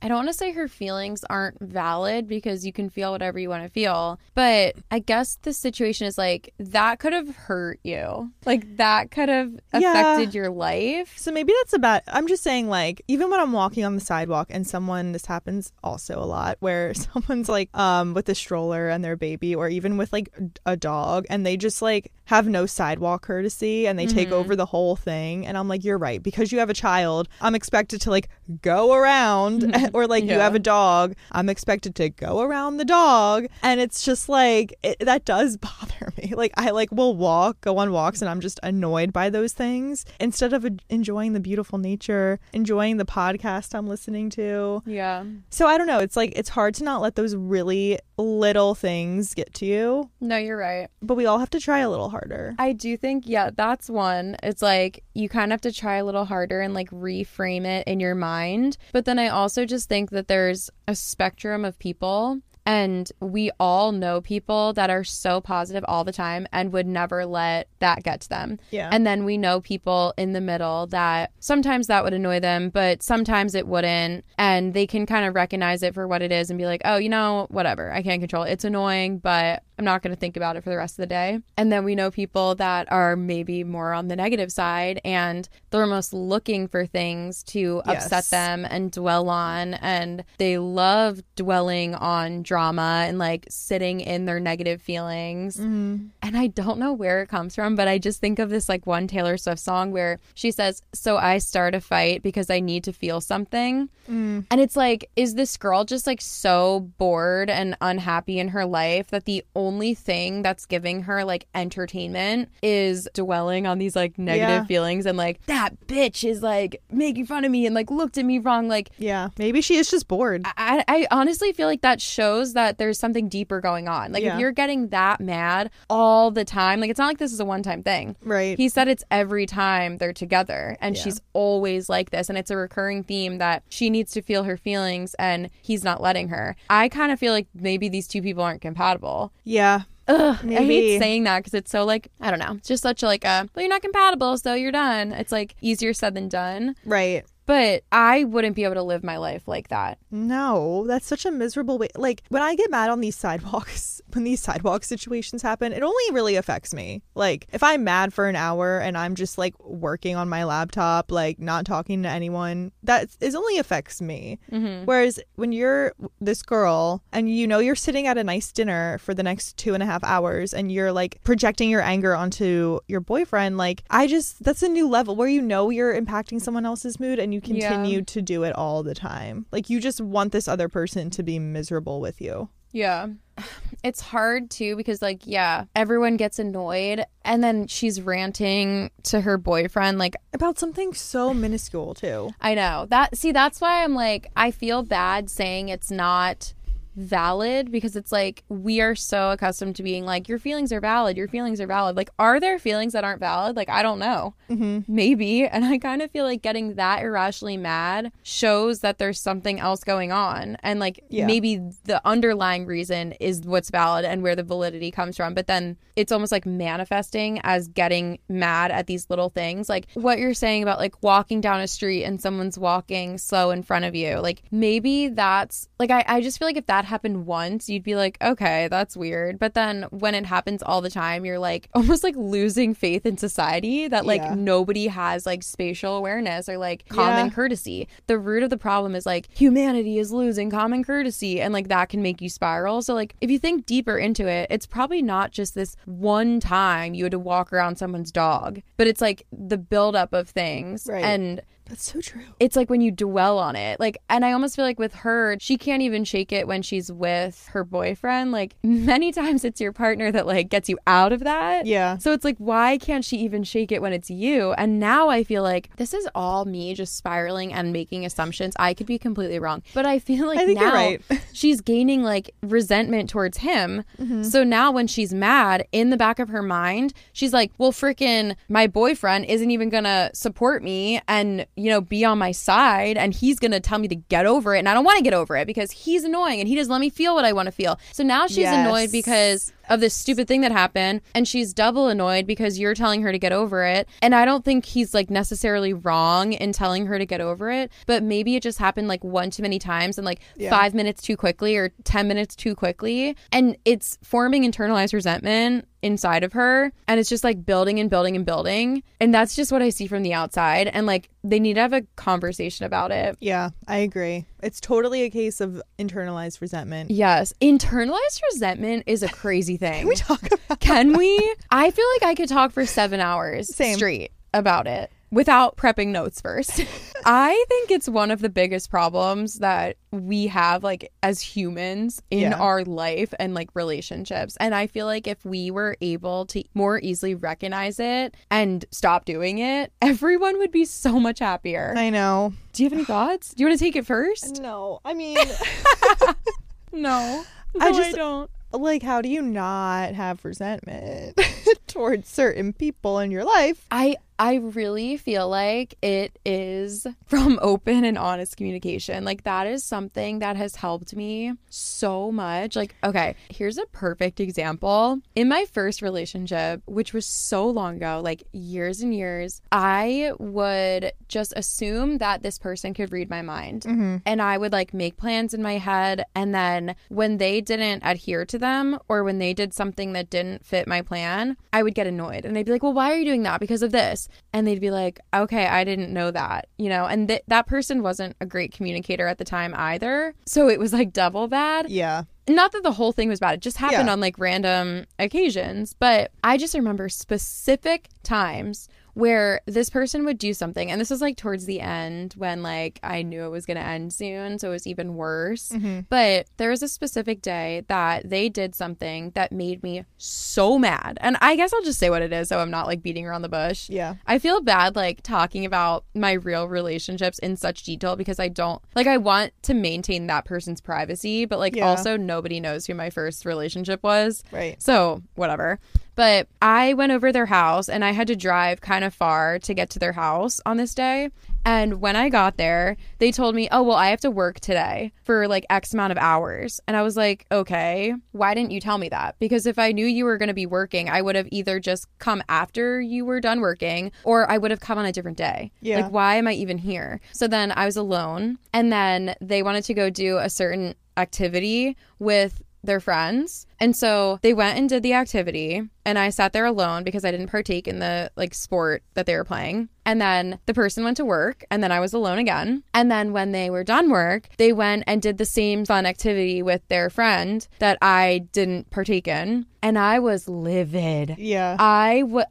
I 0.00 0.08
don't 0.08 0.16
want 0.18 0.28
to 0.28 0.34
say 0.34 0.52
her 0.52 0.68
feelings 0.68 1.24
aren't 1.28 1.60
valid 1.60 2.28
because 2.28 2.64
you 2.64 2.72
can 2.72 2.88
feel 2.90 3.10
whatever 3.12 3.38
you 3.38 3.48
want 3.48 3.64
to 3.64 3.68
feel, 3.68 4.18
but 4.34 4.76
I 4.90 4.98
guess 5.00 5.38
the 5.42 5.52
situation 5.52 6.06
is 6.06 6.16
like 6.16 6.52
that 6.58 6.98
could 7.00 7.12
have 7.12 7.34
hurt 7.34 7.80
you. 7.82 8.30
Like 8.46 8.76
that 8.76 9.10
could 9.10 9.28
have 9.28 9.52
Yeah. 9.74 9.90
affected 9.92 10.34
your 10.34 10.50
life. 10.50 11.14
So 11.16 11.32
maybe 11.32 11.52
that's 11.60 11.72
about. 11.72 12.02
I'm 12.08 12.26
just 12.28 12.42
saying, 12.42 12.68
like, 12.68 13.02
even 13.08 13.30
when 13.30 13.40
I'm 13.40 13.52
walking 13.52 13.84
on 13.84 13.94
the 13.94 14.00
sidewalk 14.00 14.48
and 14.50 14.66
someone, 14.66 15.12
this 15.12 15.26
happens 15.26 15.72
also 15.82 16.18
a 16.18 16.24
lot, 16.24 16.56
where 16.60 16.94
someone's 16.94 17.48
like, 17.48 17.68
um, 17.76 18.14
with 18.14 18.28
a 18.28 18.34
stroller 18.34 18.88
and 18.88 19.04
their 19.04 19.16
baby, 19.16 19.54
or 19.54 19.68
even 19.68 19.96
with 19.96 20.12
like 20.12 20.30
a 20.66 20.76
dog, 20.76 21.26
and 21.28 21.44
they 21.44 21.56
just 21.56 21.82
like 21.82 22.12
have 22.26 22.46
no 22.46 22.66
sidewalk 22.66 23.22
courtesy 23.22 23.86
and 23.86 23.98
they 23.98 24.04
take 24.06 24.30
over 24.30 24.54
the 24.54 24.66
whole 24.66 24.96
thing. 24.96 25.46
And 25.46 25.56
I'm 25.56 25.66
like, 25.66 25.82
you're 25.82 25.96
right, 25.96 26.22
because 26.22 26.52
you 26.52 26.58
have 26.58 26.68
a 26.68 26.74
child, 26.74 27.26
I'm 27.40 27.54
expected 27.54 28.02
to 28.02 28.10
like 28.10 28.28
go 28.60 28.92
around, 28.92 29.74
or 29.94 30.06
like 30.06 30.24
you 30.24 30.38
have 30.38 30.54
a 30.54 30.58
dog, 30.58 31.14
I'm 31.32 31.48
expected 31.48 31.94
to 31.96 32.08
go 32.10 32.40
around 32.40 32.76
the 32.76 32.84
dog, 32.84 33.46
and 33.62 33.80
it's 33.80 34.02
just 34.02 34.28
like 34.28 34.74
it, 34.82 34.98
that 35.00 35.24
does 35.24 35.56
bother 35.68 36.12
me. 36.16 36.34
Like 36.36 36.52
I 36.56 36.70
like 36.70 36.90
will 36.92 37.16
walk, 37.16 37.60
go 37.60 37.78
on 37.78 37.92
walks, 37.92 38.22
and 38.22 38.28
I'm 38.28 38.40
just 38.40 38.60
annoyed 38.62 39.12
by 39.12 39.30
those 39.30 39.52
things 39.52 40.04
instead 40.20 40.52
of 40.52 40.66
enjoying 40.88 41.32
the 41.32 41.40
beautiful 41.40 41.78
nature, 41.78 42.40
enjoying 42.52 42.96
the 42.96 43.04
podcast 43.04 43.74
I'm 43.74 43.86
listening 43.86 44.30
to. 44.30 44.82
Yeah. 44.86 45.24
So 45.50 45.66
I 45.66 45.78
don't 45.78 45.86
know. 45.86 45.98
It's 45.98 46.16
like 46.16 46.32
it's 46.36 46.48
hard 46.50 46.74
to 46.74 46.84
not 46.84 47.00
let 47.00 47.14
those 47.16 47.34
really 47.36 47.98
little 48.16 48.74
things 48.74 49.32
get 49.32 49.54
to 49.54 49.64
you, 49.64 50.10
No, 50.20 50.36
you're 50.36 50.56
right. 50.56 50.88
but 51.00 51.14
we 51.14 51.24
all 51.26 51.38
have 51.38 51.50
to 51.50 51.60
try 51.60 51.78
a 51.78 51.88
little 51.88 52.10
harder. 52.10 52.56
I 52.58 52.72
do 52.72 52.96
think, 52.96 53.24
yeah, 53.28 53.50
that's 53.54 53.88
one. 53.88 54.34
It's 54.42 54.60
like 54.60 55.04
you 55.14 55.28
kind 55.28 55.52
of 55.52 55.54
have 55.54 55.72
to 55.72 55.72
try 55.72 55.96
a 55.96 56.04
little 56.04 56.24
harder 56.24 56.60
and 56.60 56.74
like 56.74 56.90
reframe 56.90 57.64
it 57.64 57.86
in 57.86 58.00
your 58.00 58.16
mind. 58.16 58.76
But 58.92 59.04
then 59.04 59.20
I 59.20 59.28
also 59.28 59.64
just 59.64 59.77
think 59.86 60.10
that 60.10 60.28
there's 60.28 60.70
a 60.86 60.94
spectrum 60.94 61.64
of 61.64 61.78
people. 61.78 62.40
And 62.68 63.10
we 63.20 63.50
all 63.58 63.92
know 63.92 64.20
people 64.20 64.74
that 64.74 64.90
are 64.90 65.02
so 65.02 65.40
positive 65.40 65.86
all 65.88 66.04
the 66.04 66.12
time 66.12 66.46
and 66.52 66.70
would 66.70 66.86
never 66.86 67.24
let 67.24 67.68
that 67.78 68.02
get 68.02 68.20
to 68.20 68.28
them. 68.28 68.58
Yeah. 68.70 68.90
And 68.92 69.06
then 69.06 69.24
we 69.24 69.38
know 69.38 69.62
people 69.62 70.12
in 70.18 70.34
the 70.34 70.42
middle 70.42 70.86
that 70.88 71.30
sometimes 71.40 71.86
that 71.86 72.04
would 72.04 72.12
annoy 72.12 72.40
them, 72.40 72.68
but 72.68 73.02
sometimes 73.02 73.54
it 73.54 73.66
wouldn't. 73.66 74.22
And 74.36 74.74
they 74.74 74.86
can 74.86 75.06
kind 75.06 75.24
of 75.24 75.34
recognize 75.34 75.82
it 75.82 75.94
for 75.94 76.06
what 76.06 76.20
it 76.20 76.30
is 76.30 76.50
and 76.50 76.58
be 76.58 76.66
like, 76.66 76.82
oh, 76.84 76.98
you 76.98 77.08
know, 77.08 77.46
whatever. 77.48 77.90
I 77.90 78.02
can't 78.02 78.20
control 78.20 78.42
it. 78.42 78.50
It's 78.50 78.64
annoying, 78.64 79.16
but 79.16 79.62
I'm 79.78 79.84
not 79.86 80.02
going 80.02 80.14
to 80.14 80.20
think 80.20 80.36
about 80.36 80.56
it 80.56 80.62
for 80.64 80.68
the 80.70 80.76
rest 80.76 80.94
of 80.98 81.02
the 81.04 81.06
day. 81.06 81.40
And 81.56 81.72
then 81.72 81.84
we 81.84 81.94
know 81.94 82.10
people 82.10 82.54
that 82.56 82.90
are 82.92 83.16
maybe 83.16 83.64
more 83.64 83.94
on 83.94 84.08
the 84.08 84.16
negative 84.16 84.52
side 84.52 85.00
and 85.06 85.48
they're 85.70 85.82
almost 85.82 86.12
looking 86.12 86.68
for 86.68 86.84
things 86.84 87.42
to 87.44 87.80
upset 87.86 88.10
Yes. 88.10 88.30
them 88.30 88.66
and 88.68 88.90
dwell 88.92 89.30
on. 89.30 89.74
And 89.74 90.24
they 90.36 90.58
love 90.58 91.22
dwelling 91.34 91.94
on 91.94 92.42
drama 92.42 92.57
and 92.58 93.18
like 93.18 93.46
sitting 93.48 94.00
in 94.00 94.24
their 94.24 94.40
negative 94.40 94.82
feelings. 94.82 95.56
Mm-hmm. 95.56 96.06
And 96.22 96.36
I 96.36 96.48
don't 96.48 96.78
know 96.78 96.92
where 96.92 97.22
it 97.22 97.28
comes 97.28 97.54
from, 97.54 97.76
but 97.76 97.88
I 97.88 97.98
just 97.98 98.20
think 98.20 98.38
of 98.38 98.50
this 98.50 98.68
like 98.68 98.86
one 98.86 99.06
Taylor 99.06 99.36
Swift 99.36 99.60
song 99.60 99.90
where 99.92 100.18
she 100.34 100.50
says, 100.50 100.82
So 100.92 101.16
I 101.16 101.38
start 101.38 101.74
a 101.74 101.80
fight 101.80 102.22
because 102.22 102.50
I 102.50 102.60
need 102.60 102.84
to 102.84 102.92
feel 102.92 103.20
something. 103.20 103.88
Mm. 104.10 104.46
And 104.50 104.60
it's 104.60 104.76
like, 104.76 105.10
is 105.16 105.34
this 105.34 105.56
girl 105.56 105.84
just 105.84 106.06
like 106.06 106.20
so 106.20 106.80
bored 106.98 107.50
and 107.50 107.76
unhappy 107.80 108.38
in 108.38 108.48
her 108.48 108.64
life 108.64 109.08
that 109.08 109.24
the 109.24 109.44
only 109.54 109.94
thing 109.94 110.42
that's 110.42 110.66
giving 110.66 111.02
her 111.02 111.24
like 111.24 111.46
entertainment 111.54 112.48
is 112.62 113.08
dwelling 113.14 113.66
on 113.66 113.78
these 113.78 113.94
like 113.96 114.18
negative 114.18 114.48
Yeah. 114.48 114.64
feelings 114.64 115.06
and 115.06 115.16
like, 115.16 115.44
that 115.46 115.78
bitch 115.86 116.28
is 116.28 116.42
like 116.42 116.82
making 116.90 117.26
fun 117.26 117.44
of 117.44 117.50
me 117.50 117.66
and 117.66 117.74
like 117.74 117.90
looked 117.90 118.18
at 118.18 118.24
me 118.24 118.38
wrong. 118.38 118.68
Like, 118.68 118.90
Yeah. 118.98 119.28
Maybe 119.38 119.60
she 119.60 119.76
is 119.76 119.90
just 119.90 120.08
bored. 120.08 120.42
I, 120.56 120.84
I 120.88 121.06
honestly 121.10 121.52
feel 121.52 121.66
like 121.68 121.82
that 121.82 122.00
shows 122.00 122.37
that 122.54 122.78
there's 122.78 122.98
something 122.98 123.28
deeper 123.28 123.60
going 123.60 123.88
on. 123.88 124.12
Like, 124.12 124.22
Yeah. 124.22 124.34
if 124.34 124.40
you're 124.40 124.52
getting 124.52 124.88
that 124.88 125.20
mad 125.20 125.70
all 125.90 126.30
the 126.30 126.44
time, 126.44 126.80
like, 126.80 126.90
it's 126.90 126.98
not 126.98 127.06
like 127.06 127.18
this 127.18 127.32
is 127.32 127.40
a 127.40 127.44
one 127.44 127.62
time 127.62 127.82
thing. 127.82 128.16
Right. 128.22 128.56
He 128.56 128.68
said 128.68 128.88
it's 128.88 129.04
every 129.10 129.46
time 129.46 129.98
they're 129.98 130.12
together, 130.12 130.76
and 130.80 130.96
Yeah. 130.96 131.02
she's 131.02 131.20
always 131.32 131.88
like 131.88 132.10
this. 132.10 132.28
And 132.28 132.36
it's 132.38 132.50
a 132.50 132.56
recurring 132.56 133.02
theme 133.04 133.38
that 133.38 133.62
she 133.68 133.90
needs 133.90 134.12
to 134.12 134.22
feel 134.22 134.44
her 134.44 134.56
feelings, 134.56 135.14
and 135.18 135.50
he's 135.62 135.84
not 135.84 136.00
letting 136.02 136.28
her. 136.28 136.56
I 136.70 136.88
kind 136.88 137.12
of 137.12 137.18
feel 137.18 137.32
like 137.32 137.46
maybe 137.54 137.88
these 137.88 138.08
two 138.08 138.22
people 138.22 138.42
aren't 138.42 138.60
compatible. 138.60 139.32
yeah. 139.44 139.82
Ugh, 140.10 140.38
I 140.42 140.54
hate 140.64 140.98
saying 140.98 141.24
that 141.24 141.40
because 141.40 141.52
it's 141.52 141.70
so 141.70 141.84
like 141.84 142.08
I 142.18 142.30
don't 142.30 142.38
know. 142.38 142.54
It's 142.56 142.68
just 142.68 142.82
such 142.82 143.02
a, 143.02 143.06
like 143.06 143.24
a 143.26 143.46
well, 143.54 143.62
you're 143.62 143.68
not 143.68 143.82
compatible, 143.82 144.38
so 144.38 144.54
you're 144.54 144.72
done. 144.72 145.12
It's 145.12 145.30
like 145.30 145.54
easier 145.60 145.92
said 145.92 146.14
than 146.14 146.30
done. 146.30 146.76
Right. 146.86 147.26
But 147.48 147.84
I 147.90 148.24
wouldn't 148.24 148.56
be 148.56 148.64
able 148.64 148.74
to 148.74 148.82
live 148.82 149.02
my 149.02 149.16
life 149.16 149.48
like 149.48 149.68
that. 149.68 149.96
No, 150.10 150.84
that's 150.86 151.06
such 151.06 151.24
a 151.24 151.30
miserable 151.30 151.78
way. 151.78 151.88
Like 151.96 152.22
when 152.28 152.42
I 152.42 152.54
get 152.54 152.70
mad 152.70 152.90
on 152.90 153.00
these 153.00 153.16
sidewalks, 153.16 154.02
when 154.12 154.24
these 154.24 154.42
sidewalk 154.42 154.84
situations 154.84 155.40
happen, 155.40 155.72
it 155.72 155.82
only 155.82 156.04
really 156.12 156.36
affects 156.36 156.74
me. 156.74 157.02
Like 157.14 157.46
if 157.50 157.62
I'm 157.62 157.84
mad 157.84 158.12
for 158.12 158.28
an 158.28 158.36
hour 158.36 158.78
and 158.80 158.98
I'm 158.98 159.14
just 159.14 159.38
like 159.38 159.58
working 159.64 160.14
on 160.14 160.28
my 160.28 160.44
laptop, 160.44 161.10
like 161.10 161.38
not 161.38 161.64
talking 161.64 162.02
to 162.02 162.08
anyone, 162.10 162.70
that 162.82 163.08
is 163.18 163.34
only 163.34 163.56
affects 163.56 164.02
me. 164.02 164.38
Mm-hmm. 164.52 164.84
Whereas 164.84 165.18
when 165.36 165.52
you're 165.52 165.94
this 166.20 166.42
girl 166.42 167.02
and 167.14 167.34
you 167.34 167.46
know 167.46 167.60
you're 167.60 167.74
sitting 167.74 168.06
at 168.06 168.18
a 168.18 168.24
nice 168.24 168.52
dinner 168.52 168.98
for 168.98 169.14
the 169.14 169.22
next 169.22 169.56
two 169.56 169.72
and 169.72 169.82
a 169.82 169.86
half 169.86 170.04
hours 170.04 170.52
and 170.52 170.70
you're 170.70 170.92
like 170.92 171.18
projecting 171.24 171.70
your 171.70 171.80
anger 171.80 172.14
onto 172.14 172.80
your 172.88 173.00
boyfriend, 173.00 173.56
like 173.56 173.84
I 173.88 174.06
just 174.06 174.44
that's 174.44 174.62
a 174.62 174.68
new 174.68 174.86
level 174.86 175.16
where 175.16 175.28
you 175.28 175.40
know 175.40 175.70
you're 175.70 175.98
impacting 175.98 176.42
someone 176.42 176.66
else's 176.66 177.00
mood 177.00 177.18
and 177.18 177.32
you 177.32 177.37
Yeah. 177.44 177.68
continue 177.68 178.02
to 178.02 178.22
do 178.22 178.42
it 178.44 178.54
all 178.54 178.82
the 178.82 178.94
time. 178.94 179.46
Like 179.52 179.70
you 179.70 179.80
just 179.80 180.00
want 180.00 180.32
this 180.32 180.48
other 180.48 180.68
person 180.68 181.10
to 181.10 181.22
be 181.22 181.38
miserable 181.38 182.00
with 182.00 182.20
you. 182.20 182.48
Yeah. 182.72 183.08
It's 183.84 184.00
hard 184.00 184.50
too 184.50 184.74
because, 184.74 185.00
like, 185.00 185.20
yeah, 185.24 185.66
everyone 185.76 186.16
gets 186.16 186.40
annoyed. 186.40 187.04
And 187.24 187.44
then 187.44 187.68
she's 187.68 188.00
ranting 188.02 188.90
to 189.04 189.20
her 189.20 189.38
boyfriend. 189.38 189.98
Like, 189.98 190.16
About 190.32 190.58
something 190.58 190.92
so 190.94 191.32
minuscule 191.32 191.94
too. 191.94 192.30
I 192.40 192.54
know 192.54 192.86
that. 192.90 193.16
See, 193.16 193.30
that's 193.30 193.60
why 193.60 193.84
I'm 193.84 193.94
like, 193.94 194.26
I 194.34 194.50
feel 194.50 194.82
bad 194.82 195.30
saying 195.30 195.68
it's 195.68 195.92
not 195.92 196.54
valid 196.98 197.70
because 197.70 197.96
it's 197.96 198.12
like 198.12 198.42
we 198.48 198.80
are 198.80 198.94
so 198.94 199.30
accustomed 199.30 199.76
to 199.76 199.82
being 199.82 200.04
like, 200.04 200.28
your 200.28 200.38
feelings 200.38 200.72
are 200.72 200.80
valid, 200.80 201.16
your 201.16 201.28
feelings 201.28 201.60
are 201.60 201.66
valid. 201.66 201.96
Like, 201.96 202.10
are 202.18 202.40
there 202.40 202.58
feelings 202.58 202.92
that 202.92 203.04
aren't 203.04 203.20
valid? 203.20 203.56
Like, 203.56 203.68
I 203.68 203.82
don't 203.82 203.98
know. 203.98 204.34
Mm-hmm. 204.50 204.92
Maybe. 204.92 205.46
And 205.46 205.64
I 205.64 205.78
kind 205.78 206.02
of 206.02 206.10
feel 206.10 206.24
like 206.24 206.42
getting 206.42 206.74
that 206.74 207.02
irrationally 207.02 207.56
mad 207.56 208.12
shows 208.22 208.80
that 208.80 208.98
there's 208.98 209.20
something 209.20 209.60
else 209.60 209.84
going 209.84 210.12
on. 210.12 210.56
And 210.62 210.80
like 210.80 211.00
Yeah. 211.08 211.26
maybe 211.26 211.60
the 211.84 212.00
underlying 212.04 212.66
reason 212.66 213.12
is 213.12 213.42
what's 213.42 213.70
valid 213.70 214.04
and 214.04 214.22
where 214.22 214.36
the 214.36 214.42
validity 214.42 214.90
comes 214.90 215.16
from. 215.16 215.34
But 215.34 215.46
then 215.46 215.76
it's 215.96 216.12
almost 216.12 216.32
like 216.32 216.46
manifesting 216.46 217.40
as 217.44 217.68
getting 217.68 218.18
mad 218.28 218.70
at 218.70 218.86
these 218.86 219.08
little 219.10 219.30
things. 219.30 219.68
Like 219.68 219.86
what 219.94 220.18
you're 220.18 220.34
saying 220.34 220.62
about 220.62 220.78
like 220.78 221.02
walking 221.02 221.40
down 221.40 221.60
a 221.60 221.68
street 221.68 222.04
and 222.04 222.20
someone's 222.20 222.58
walking 222.58 223.18
slow 223.18 223.50
in 223.50 223.62
front 223.62 223.84
of 223.84 223.94
you. 223.94 224.16
Like 224.18 224.42
maybe 224.50 225.08
that's 225.08 225.68
like, 225.78 225.90
I, 225.90 226.04
I 226.06 226.20
just 226.20 226.38
feel 226.38 226.46
like 226.48 226.56
if 226.56 226.66
that 226.66 226.84
happened 226.88 227.24
once, 227.26 227.68
you'd 227.68 227.82
be 227.82 227.94
like, 227.96 228.18
okay, 228.20 228.68
that's 228.68 228.96
weird. 228.96 229.38
But 229.38 229.54
then 229.54 229.84
when 229.90 230.14
it 230.14 230.26
happens 230.26 230.62
all 230.62 230.80
the 230.80 230.90
time, 230.90 231.24
you're 231.24 231.38
like 231.38 231.68
almost 231.74 232.02
like 232.02 232.16
losing 232.16 232.74
faith 232.74 233.06
in 233.06 233.16
society 233.16 233.88
that 233.88 234.04
like 234.04 234.20
Yeah. 234.22 234.34
nobody 234.34 234.88
has 234.88 235.24
like 235.24 235.42
spatial 235.42 235.96
awareness 235.96 236.48
or 236.48 236.58
like 236.58 236.88
common 236.88 237.26
Yeah. 237.26 237.32
courtesy. 237.32 237.88
The 238.06 238.18
root 238.18 238.42
of 238.42 238.50
the 238.50 238.58
problem 238.58 238.94
is 238.94 239.06
like 239.06 239.28
humanity 239.32 239.98
is 239.98 240.12
losing 240.12 240.50
common 240.50 240.82
courtesy 240.84 241.40
and 241.40 241.52
like 241.54 241.68
that 241.68 241.88
can 241.88 242.02
make 242.02 242.20
you 242.20 242.28
spiral. 242.28 242.82
So 242.82 242.94
like 242.94 243.14
if 243.20 243.30
you 243.30 243.38
think 243.38 243.66
deeper 243.66 243.96
into 243.96 244.26
it, 244.26 244.48
it's 244.50 244.66
probably 244.66 245.02
not 245.02 245.30
just 245.30 245.54
this 245.54 245.76
one 245.86 246.40
time 246.40 246.94
you 246.94 247.04
had 247.04 247.12
to 247.12 247.18
walk 247.18 247.52
around 247.52 247.76
someone's 247.76 248.10
dog, 248.10 248.60
but 248.76 248.86
it's 248.86 249.00
like 249.00 249.24
the 249.32 249.58
buildup 249.58 250.12
of 250.12 250.28
things. 250.28 250.86
Right. 250.90 251.04
And 251.04 251.42
That's 251.68 251.92
so 251.92 252.00
true. 252.00 252.22
it's 252.40 252.56
like 252.56 252.70
when 252.70 252.80
you 252.80 252.90
dwell 252.90 253.38
on 253.38 253.54
it 253.56 253.78
like 253.78 253.98
and 254.08 254.24
i 254.24 254.32
almost 254.32 254.56
feel 254.56 254.64
like 254.64 254.78
with 254.78 254.94
her 254.94 255.36
she 255.40 255.56
can't 255.58 255.82
even 255.82 256.04
shake 256.04 256.32
it 256.32 256.46
when 256.46 256.62
she's 256.62 256.90
with 256.90 257.48
her 257.52 257.64
boyfriend 257.64 258.32
like 258.32 258.54
many 258.62 259.12
times 259.20 259.44
it's 259.44 259.60
your 259.60 259.72
partner 259.72 260.10
that 260.10 260.26
like 260.26 260.48
gets 260.48 260.68
you 260.68 260.78
out 260.86 261.12
of 261.12 261.20
that 261.20 261.66
Yeah. 261.66 261.98
so 261.98 262.12
it's 262.12 262.24
like 262.24 262.36
why 262.38 262.78
can't 262.78 263.04
she 263.04 263.18
even 263.18 263.44
shake 263.44 263.70
it 263.72 263.82
when 263.82 263.92
it's 263.92 264.10
you 264.10 264.52
and 264.52 264.78
now 264.80 265.08
i 265.08 265.24
feel 265.24 265.42
like 265.42 265.70
this 265.76 265.92
is 265.94 266.08
all 266.14 266.44
me 266.44 266.74
just 266.74 266.96
spiraling 266.96 267.52
and 267.52 267.72
making 267.72 268.04
assumptions 268.04 268.54
i 268.58 268.72
could 268.74 268.86
be 268.86 268.98
completely 268.98 269.38
wrong 269.38 269.62
but 269.74 269.84
i 269.86 269.98
feel 269.98 270.26
like 270.26 270.38
I 270.38 270.46
think 270.46 270.58
now 270.60 270.64
you're 270.66 270.98
right. 271.10 271.20
she's 271.32 271.60
gaining 271.60 272.02
like 272.02 272.30
resentment 272.42 273.10
towards 273.10 273.38
him. 273.38 273.84
Mm-hmm. 274.00 274.22
So 274.22 274.44
now 274.44 274.70
when 274.70 274.86
she's 274.86 275.12
mad 275.12 275.66
in 275.72 275.90
the 275.90 275.96
back 275.96 276.18
of 276.18 276.28
her 276.28 276.42
mind, 276.42 276.92
she's 277.12 277.32
like, 277.32 277.50
well, 277.58 277.72
freaking 277.72 278.34
my 278.48 278.66
boyfriend 278.66 279.24
isn't 279.26 279.50
even 279.50 279.68
gonna 279.68 280.10
support 280.14 280.62
me 280.62 281.00
and, 281.08 281.46
you 281.58 281.70
know, 281.70 281.80
be 281.80 282.04
on 282.04 282.18
my 282.18 282.32
side 282.32 282.96
and 282.96 283.12
he's 283.12 283.38
gonna 283.38 283.60
tell 283.60 283.78
me 283.78 283.88
to 283.88 283.94
get 283.96 284.26
over 284.26 284.54
it. 284.54 284.60
And 284.60 284.68
I 284.68 284.74
don't 284.74 284.84
wanna 284.84 285.02
get 285.02 285.14
over 285.14 285.36
it 285.36 285.46
because 285.46 285.70
he's 285.70 286.04
annoying 286.04 286.40
and 286.40 286.48
he 286.48 286.54
doesn't 286.54 286.70
let 286.72 286.80
me 286.80 286.90
feel 286.90 287.14
what 287.14 287.24
I 287.24 287.32
wanna 287.32 287.52
feel. 287.52 287.78
So 287.92 288.02
now 288.02 288.26
she's 288.26 288.38
Yes. 288.38 288.66
annoyed 288.66 288.92
because 288.92 289.52
of 289.68 289.80
this 289.80 289.94
stupid 289.94 290.28
thing 290.28 290.40
that 290.42 290.52
happened 290.52 291.00
and 291.14 291.26
she's 291.28 291.52
double 291.54 291.88
annoyed 291.88 292.26
because 292.26 292.58
you're 292.58 292.74
telling 292.74 293.02
her 293.02 293.12
to 293.12 293.18
get 293.18 293.32
over 293.32 293.64
it. 293.64 293.88
And 294.02 294.14
i 294.14 294.24
don't 294.24 294.44
think 294.44 294.64
he's 294.64 294.94
like 294.94 295.10
necessarily 295.10 295.72
wrong 295.72 296.32
in 296.32 296.52
telling 296.52 296.86
her 296.86 296.98
to 296.98 297.06
get 297.06 297.20
over 297.20 297.50
it 297.50 297.70
but 297.86 298.02
maybe 298.02 298.36
it 298.36 298.42
just 298.42 298.58
happened 298.58 298.88
like 298.88 299.02
one 299.04 299.30
too 299.30 299.42
many 299.42 299.58
times 299.58 299.98
and 299.98 300.04
like 300.04 300.20
Yeah. 300.36 300.50
five 300.50 300.74
minutes 300.74 301.02
too 301.02 301.16
quickly 301.16 301.56
or 301.56 301.70
10 301.84 302.08
minutes 302.08 302.34
too 302.36 302.54
quickly. 302.54 303.16
And 303.32 303.56
it's 303.64 303.98
forming 304.02 304.42
internalized 304.50 304.92
resentment 304.92 305.66
inside 305.80 306.24
of 306.24 306.32
her 306.32 306.72
and 306.88 306.98
it's 306.98 307.08
just 307.08 307.22
like 307.22 307.44
building 307.46 307.78
and 307.78 307.88
building 307.88 308.16
and 308.16 308.26
building. 308.26 308.82
And 309.00 309.14
that's 309.14 309.36
just 309.36 309.52
what 309.52 309.62
i 309.62 309.70
see 309.70 309.86
from 309.86 310.02
the 310.02 310.12
outside. 310.14 310.66
And 310.68 310.86
like 310.86 311.08
they 311.22 311.38
need 311.40 311.54
to 311.54 311.60
have 311.60 311.72
a 311.72 311.82
conversation 311.96 312.64
about 312.66 312.90
it. 312.90 313.16
Yeah, 313.20 313.50
I 313.66 313.78
agree. 313.78 314.24
It's 314.42 314.60
totally 314.60 315.02
a 315.02 315.10
case 315.10 315.40
of 315.40 315.60
internalized 315.78 316.40
resentment. 316.40 316.90
yes 316.90 317.32
internalized 317.40 318.20
resentment 318.32 318.84
is 318.86 319.02
a 319.02 319.08
crazy 319.08 319.56
thing 319.64 319.80
Can 319.80 319.88
we 319.88 319.94
talk 319.96 320.26
about 320.32 320.60
Can 320.60 320.96
we? 320.96 321.34
I 321.50 321.70
feel 321.70 321.86
like 321.94 322.02
I 322.10 322.14
could 322.14 322.28
talk 322.28 322.52
for 322.52 322.64
seven 322.66 323.00
hours 323.00 323.54
Same. 323.54 323.76
straight 323.76 324.12
about 324.34 324.66
it 324.66 324.90
without 325.10 325.56
prepping 325.56 325.88
notes 325.88 326.20
first. 326.20 326.60
I 327.04 327.44
think 327.48 327.70
it's 327.70 327.88
one 327.88 328.10
of 328.10 328.20
the 328.20 328.28
biggest 328.28 328.70
problems 328.70 329.36
that 329.40 329.76
we 329.90 330.26
have, 330.26 330.62
like, 330.62 330.92
as 331.02 331.20
humans 331.20 332.02
in 332.10 332.18
Yeah. 332.32 332.38
our 332.38 332.64
life 332.64 333.14
and, 333.18 333.32
like, 333.34 333.48
relationships. 333.54 334.36
And 334.40 334.54
I 334.54 334.66
feel 334.66 334.86
like 334.86 335.06
if 335.06 335.24
we 335.24 335.50
were 335.50 335.76
able 335.80 336.26
to 336.26 336.42
more 336.54 336.78
easily 336.82 337.14
recognize 337.14 337.80
it 337.80 338.14
and 338.30 338.64
stop 338.70 339.04
doing 339.06 339.38
it, 339.38 339.72
everyone 339.82 340.38
would 340.38 340.52
be 340.52 340.64
so 340.64 341.00
much 341.00 341.20
happier. 341.20 341.72
I 341.76 341.88
know. 341.90 342.32
Do 342.52 342.62
you 342.62 342.68
have 342.68 342.74
any 342.76 342.84
thoughts? 342.84 343.32
Do 343.34 343.42
you 343.42 343.48
want 343.48 343.58
to 343.58 343.64
take 343.64 343.76
it 343.76 343.86
first? 343.86 344.42
No, 344.42 344.80
I 344.84 344.92
mean, 344.94 345.16
No. 346.72 347.24
I 347.60 347.70
No, 347.70 347.76
just- 347.78 347.96
don't. 347.96 348.30
like, 348.52 348.82
how 348.82 349.00
do 349.00 349.08
you 349.08 349.22
not 349.22 349.94
have 349.94 350.24
resentment 350.24 351.18
towards 351.66 352.08
certain 352.08 352.52
people 352.52 352.98
in 352.98 353.10
your 353.10 353.24
life? 353.24 353.66
I 353.70 353.96
I 354.18 354.36
really 354.36 354.96
feel 354.96 355.28
like 355.28 355.76
it 355.80 356.18
is 356.24 356.86
from 357.06 357.38
open 357.40 357.84
and 357.84 357.96
honest 357.96 358.36
communication. 358.36 359.04
Like 359.04 359.24
that 359.24 359.46
is 359.46 359.64
something 359.64 360.18
that 360.18 360.36
has 360.36 360.56
helped 360.56 360.94
me 360.94 361.34
so 361.48 362.10
much. 362.10 362.56
Like 362.56 362.74
okay, 362.82 363.14
here's 363.30 363.58
a 363.58 363.66
perfect 363.66 364.20
example. 364.20 365.00
In 365.14 365.28
my 365.28 365.44
first 365.52 365.82
relationship, 365.82 366.62
which 366.66 366.92
was 366.92 367.06
so 367.06 367.48
long 367.48 367.76
ago, 367.76 368.00
like 368.02 368.24
years 368.32 368.80
and 368.80 368.94
years, 368.94 369.40
I 369.52 370.12
would 370.18 370.92
just 371.06 371.32
assume 371.36 371.98
that 371.98 372.22
this 372.22 372.38
person 372.38 372.74
could 372.74 372.92
read 372.92 373.08
my 373.08 373.22
mind. 373.22 373.62
Mm-hmm. 373.62 373.96
And 374.04 374.20
I 374.20 374.36
would 374.36 374.52
like 374.52 374.74
make 374.74 374.96
plans 374.96 375.32
in 375.32 375.42
my 375.42 375.58
head 375.58 376.04
and 376.14 376.34
then 376.34 376.74
when 376.88 377.18
they 377.18 377.40
didn't 377.40 377.82
adhere 377.84 378.24
to 378.26 378.38
them 378.38 378.78
or 378.88 379.04
when 379.04 379.18
they 379.18 379.32
did 379.32 379.54
something 379.54 379.92
that 379.92 380.10
didn't 380.10 380.44
fit 380.44 380.66
my 380.66 380.82
plan, 380.82 381.36
I 381.52 381.62
would 381.62 381.74
get 381.74 381.86
annoyed. 381.86 382.24
And 382.24 382.36
I'd 382.36 382.46
be 382.46 382.52
like, 382.52 382.62
"Well, 382.62 382.72
why 382.72 382.92
are 382.92 382.96
you 382.96 383.04
doing 383.04 383.22
that? 383.22 383.40
Because 383.40 383.62
of 383.62 383.72
this." 383.72 384.07
This 384.08 384.16
and 384.32 384.46
they'd 384.46 384.60
be 384.60 384.70
like 384.70 385.00
okay 385.14 385.46
i 385.46 385.64
didn't 385.64 385.92
know 385.92 386.10
that 386.10 386.48
you 386.58 386.68
know 386.68 386.84
and 386.86 387.08
th- 387.08 387.22
that 387.28 387.46
person 387.46 387.82
wasn't 387.82 388.14
a 388.20 388.26
great 388.26 388.52
communicator 388.52 389.06
at 389.06 389.18
the 389.18 389.24
time 389.24 389.54
either 389.56 390.14
so 390.26 390.48
it 390.48 390.58
was 390.58 390.72
like 390.72 390.92
double 390.92 391.28
bad 391.28 391.68
Yeah. 391.70 392.02
not 392.28 392.52
that 392.52 392.62
the 392.62 392.72
whole 392.72 392.92
thing 392.92 393.08
was 393.08 393.20
bad 393.20 393.34
it 393.34 393.40
just 393.40 393.56
happened 393.58 393.86
Yeah. 393.86 393.92
on 393.92 394.00
like 394.00 394.18
random 394.18 394.84
occasions 394.98 395.74
but 395.78 396.10
i 396.24 396.36
just 396.36 396.54
remember 396.54 396.88
specific 396.88 397.88
times 398.02 398.68
where 398.98 399.40
this 399.46 399.70
person 399.70 400.04
would 400.04 400.18
do 400.18 400.34
something 400.34 400.70
and 400.70 400.80
this 400.80 400.90
was 400.90 401.00
like 401.00 401.16
towards 401.16 401.46
the 401.46 401.60
end 401.60 402.14
when 402.16 402.42
like 402.42 402.80
i 402.82 403.00
knew 403.02 403.24
it 403.24 403.28
was 403.28 403.46
going 403.46 403.56
to 403.56 403.62
end 403.62 403.92
soon 403.92 404.38
so 404.38 404.48
it 404.48 404.52
was 404.52 404.66
even 404.66 404.94
worse 404.96 405.50
Mm-hmm. 405.50 405.80
but 405.88 406.26
there 406.36 406.50
was 406.50 406.62
a 406.62 406.68
specific 406.68 407.22
day 407.22 407.64
that 407.68 408.08
they 408.10 408.28
did 408.28 408.54
something 408.54 409.10
that 409.14 409.30
made 409.30 409.62
me 409.62 409.84
so 409.98 410.58
mad 410.58 410.98
and 411.00 411.16
i 411.20 411.36
guess 411.36 411.52
i'll 411.52 411.62
just 411.62 411.78
say 411.78 411.90
what 411.90 412.02
it 412.02 412.12
is 412.12 412.28
so 412.28 412.38
i'm 412.40 412.50
not 412.50 412.66
like 412.66 412.82
beating 412.82 413.06
around 413.06 413.22
the 413.22 413.28
bush 413.28 413.70
Yeah. 413.70 413.94
I 414.06 414.18
feel 414.18 414.40
bad 414.40 414.74
like 414.74 415.02
talking 415.02 415.44
about 415.44 415.84
my 415.94 416.12
real 416.12 416.48
relationships 416.48 417.18
in 417.20 417.36
such 417.36 417.62
detail 417.62 417.94
because 417.94 418.18
I 418.18 418.28
don't 418.28 418.60
like 418.74 418.86
I 418.86 418.96
want 418.96 419.32
to 419.42 419.54
maintain 419.54 420.06
that 420.08 420.24
person's 420.24 420.60
privacy, 420.60 421.24
but 421.24 421.38
like 421.38 421.54
Yeah. 421.54 421.66
also 421.68 421.96
nobody 421.96 422.40
knows 422.40 422.66
who 422.66 422.74
my 422.74 422.90
first 422.90 423.24
relationship 423.24 423.82
was. 423.82 424.22
Right. 424.32 424.60
So, 424.62 425.02
whatever. 425.14 425.58
But 425.98 426.28
I 426.40 426.74
went 426.74 426.92
over 426.92 427.10
their 427.10 427.26
house 427.26 427.68
and 427.68 427.84
I 427.84 427.90
had 427.90 428.06
to 428.06 428.14
drive 428.14 428.60
kind 428.60 428.84
of 428.84 428.94
far 428.94 429.40
to 429.40 429.52
get 429.52 429.68
to 429.70 429.80
their 429.80 429.94
house 429.94 430.40
on 430.46 430.56
this 430.56 430.72
day. 430.72 431.10
And 431.44 431.80
when 431.80 431.96
I 431.96 432.08
got 432.08 432.36
there, 432.36 432.76
they 432.98 433.10
told 433.10 433.34
me, 433.34 433.48
oh, 433.50 433.64
well, 433.64 433.76
I 433.76 433.88
have 433.88 434.02
to 434.02 434.10
work 434.12 434.38
today 434.38 434.92
for 435.02 435.26
like 435.26 435.44
X 435.50 435.74
amount 435.74 435.90
of 435.90 435.98
hours. 435.98 436.60
And 436.68 436.76
I 436.76 436.82
was 436.82 436.96
like, 436.96 437.26
okay, 437.32 437.94
why 438.12 438.34
didn't 438.34 438.52
you 438.52 438.60
tell 438.60 438.78
me 438.78 438.88
that? 438.90 439.16
Because 439.18 439.44
if 439.44 439.58
I 439.58 439.72
knew 439.72 439.86
you 439.86 440.04
were 440.04 440.18
going 440.18 440.28
to 440.28 440.34
be 440.34 440.46
working, 440.46 440.88
I 440.88 441.02
would 441.02 441.16
have 441.16 441.26
either 441.32 441.58
just 441.58 441.88
come 441.98 442.22
after 442.28 442.80
you 442.80 443.04
were 443.04 443.20
done 443.20 443.40
working 443.40 443.90
or 444.04 444.30
I 444.30 444.38
would 444.38 444.52
have 444.52 444.60
come 444.60 444.78
on 444.78 444.86
a 444.86 444.92
different 444.92 445.18
day. 445.18 445.50
Yeah. 445.62 445.80
Like, 445.80 445.90
why 445.90 446.14
am 446.14 446.28
I 446.28 446.34
even 446.34 446.58
here? 446.58 447.00
So 447.10 447.26
then 447.26 447.50
I 447.50 447.66
was 447.66 447.76
alone. 447.76 448.38
And 448.52 448.72
then 448.72 449.16
they 449.20 449.42
wanted 449.42 449.64
to 449.64 449.74
go 449.74 449.90
do 449.90 450.18
a 450.18 450.30
certain 450.30 450.76
activity 450.96 451.76
with 451.98 452.40
their 452.62 452.80
friends. 452.80 453.46
And 453.60 453.74
so 453.76 454.18
they 454.22 454.34
went 454.34 454.58
and 454.58 454.68
did 454.68 454.82
the 454.82 454.94
activity 454.94 455.62
and 455.84 455.98
I 455.98 456.10
sat 456.10 456.32
there 456.32 456.44
alone 456.44 456.84
because 456.84 457.04
I 457.04 457.10
didn't 457.10 457.28
partake 457.28 457.66
in 457.66 457.78
the 457.78 458.10
like 458.16 458.34
sport 458.34 458.82
that 458.94 459.06
they 459.06 459.16
were 459.16 459.24
playing. 459.24 459.68
And 459.86 460.00
then 460.00 460.38
the 460.46 460.54
person 460.54 460.84
went 460.84 460.96
to 460.98 461.04
work 461.04 461.44
and 461.50 461.62
then 461.62 461.72
I 461.72 461.80
was 461.80 461.94
alone 461.94 462.18
again. 462.18 462.62
And 462.74 462.90
then 462.90 463.12
when 463.12 463.32
they 463.32 463.48
were 463.48 463.64
done 463.64 463.90
work, 463.90 464.28
they 464.36 464.52
went 464.52 464.84
and 464.86 465.00
did 465.00 465.18
the 465.18 465.24
same 465.24 465.64
fun 465.64 465.86
activity 465.86 466.42
with 466.42 466.66
their 466.68 466.90
friend 466.90 467.46
that 467.58 467.78
I 467.80 468.26
didn't 468.32 468.70
partake 468.70 469.08
in 469.08 469.46
and 469.62 469.78
I 469.78 469.98
was 469.98 470.28
livid. 470.28 471.16
Yeah. 471.18 471.56
I 471.58 472.02
would 472.04 472.26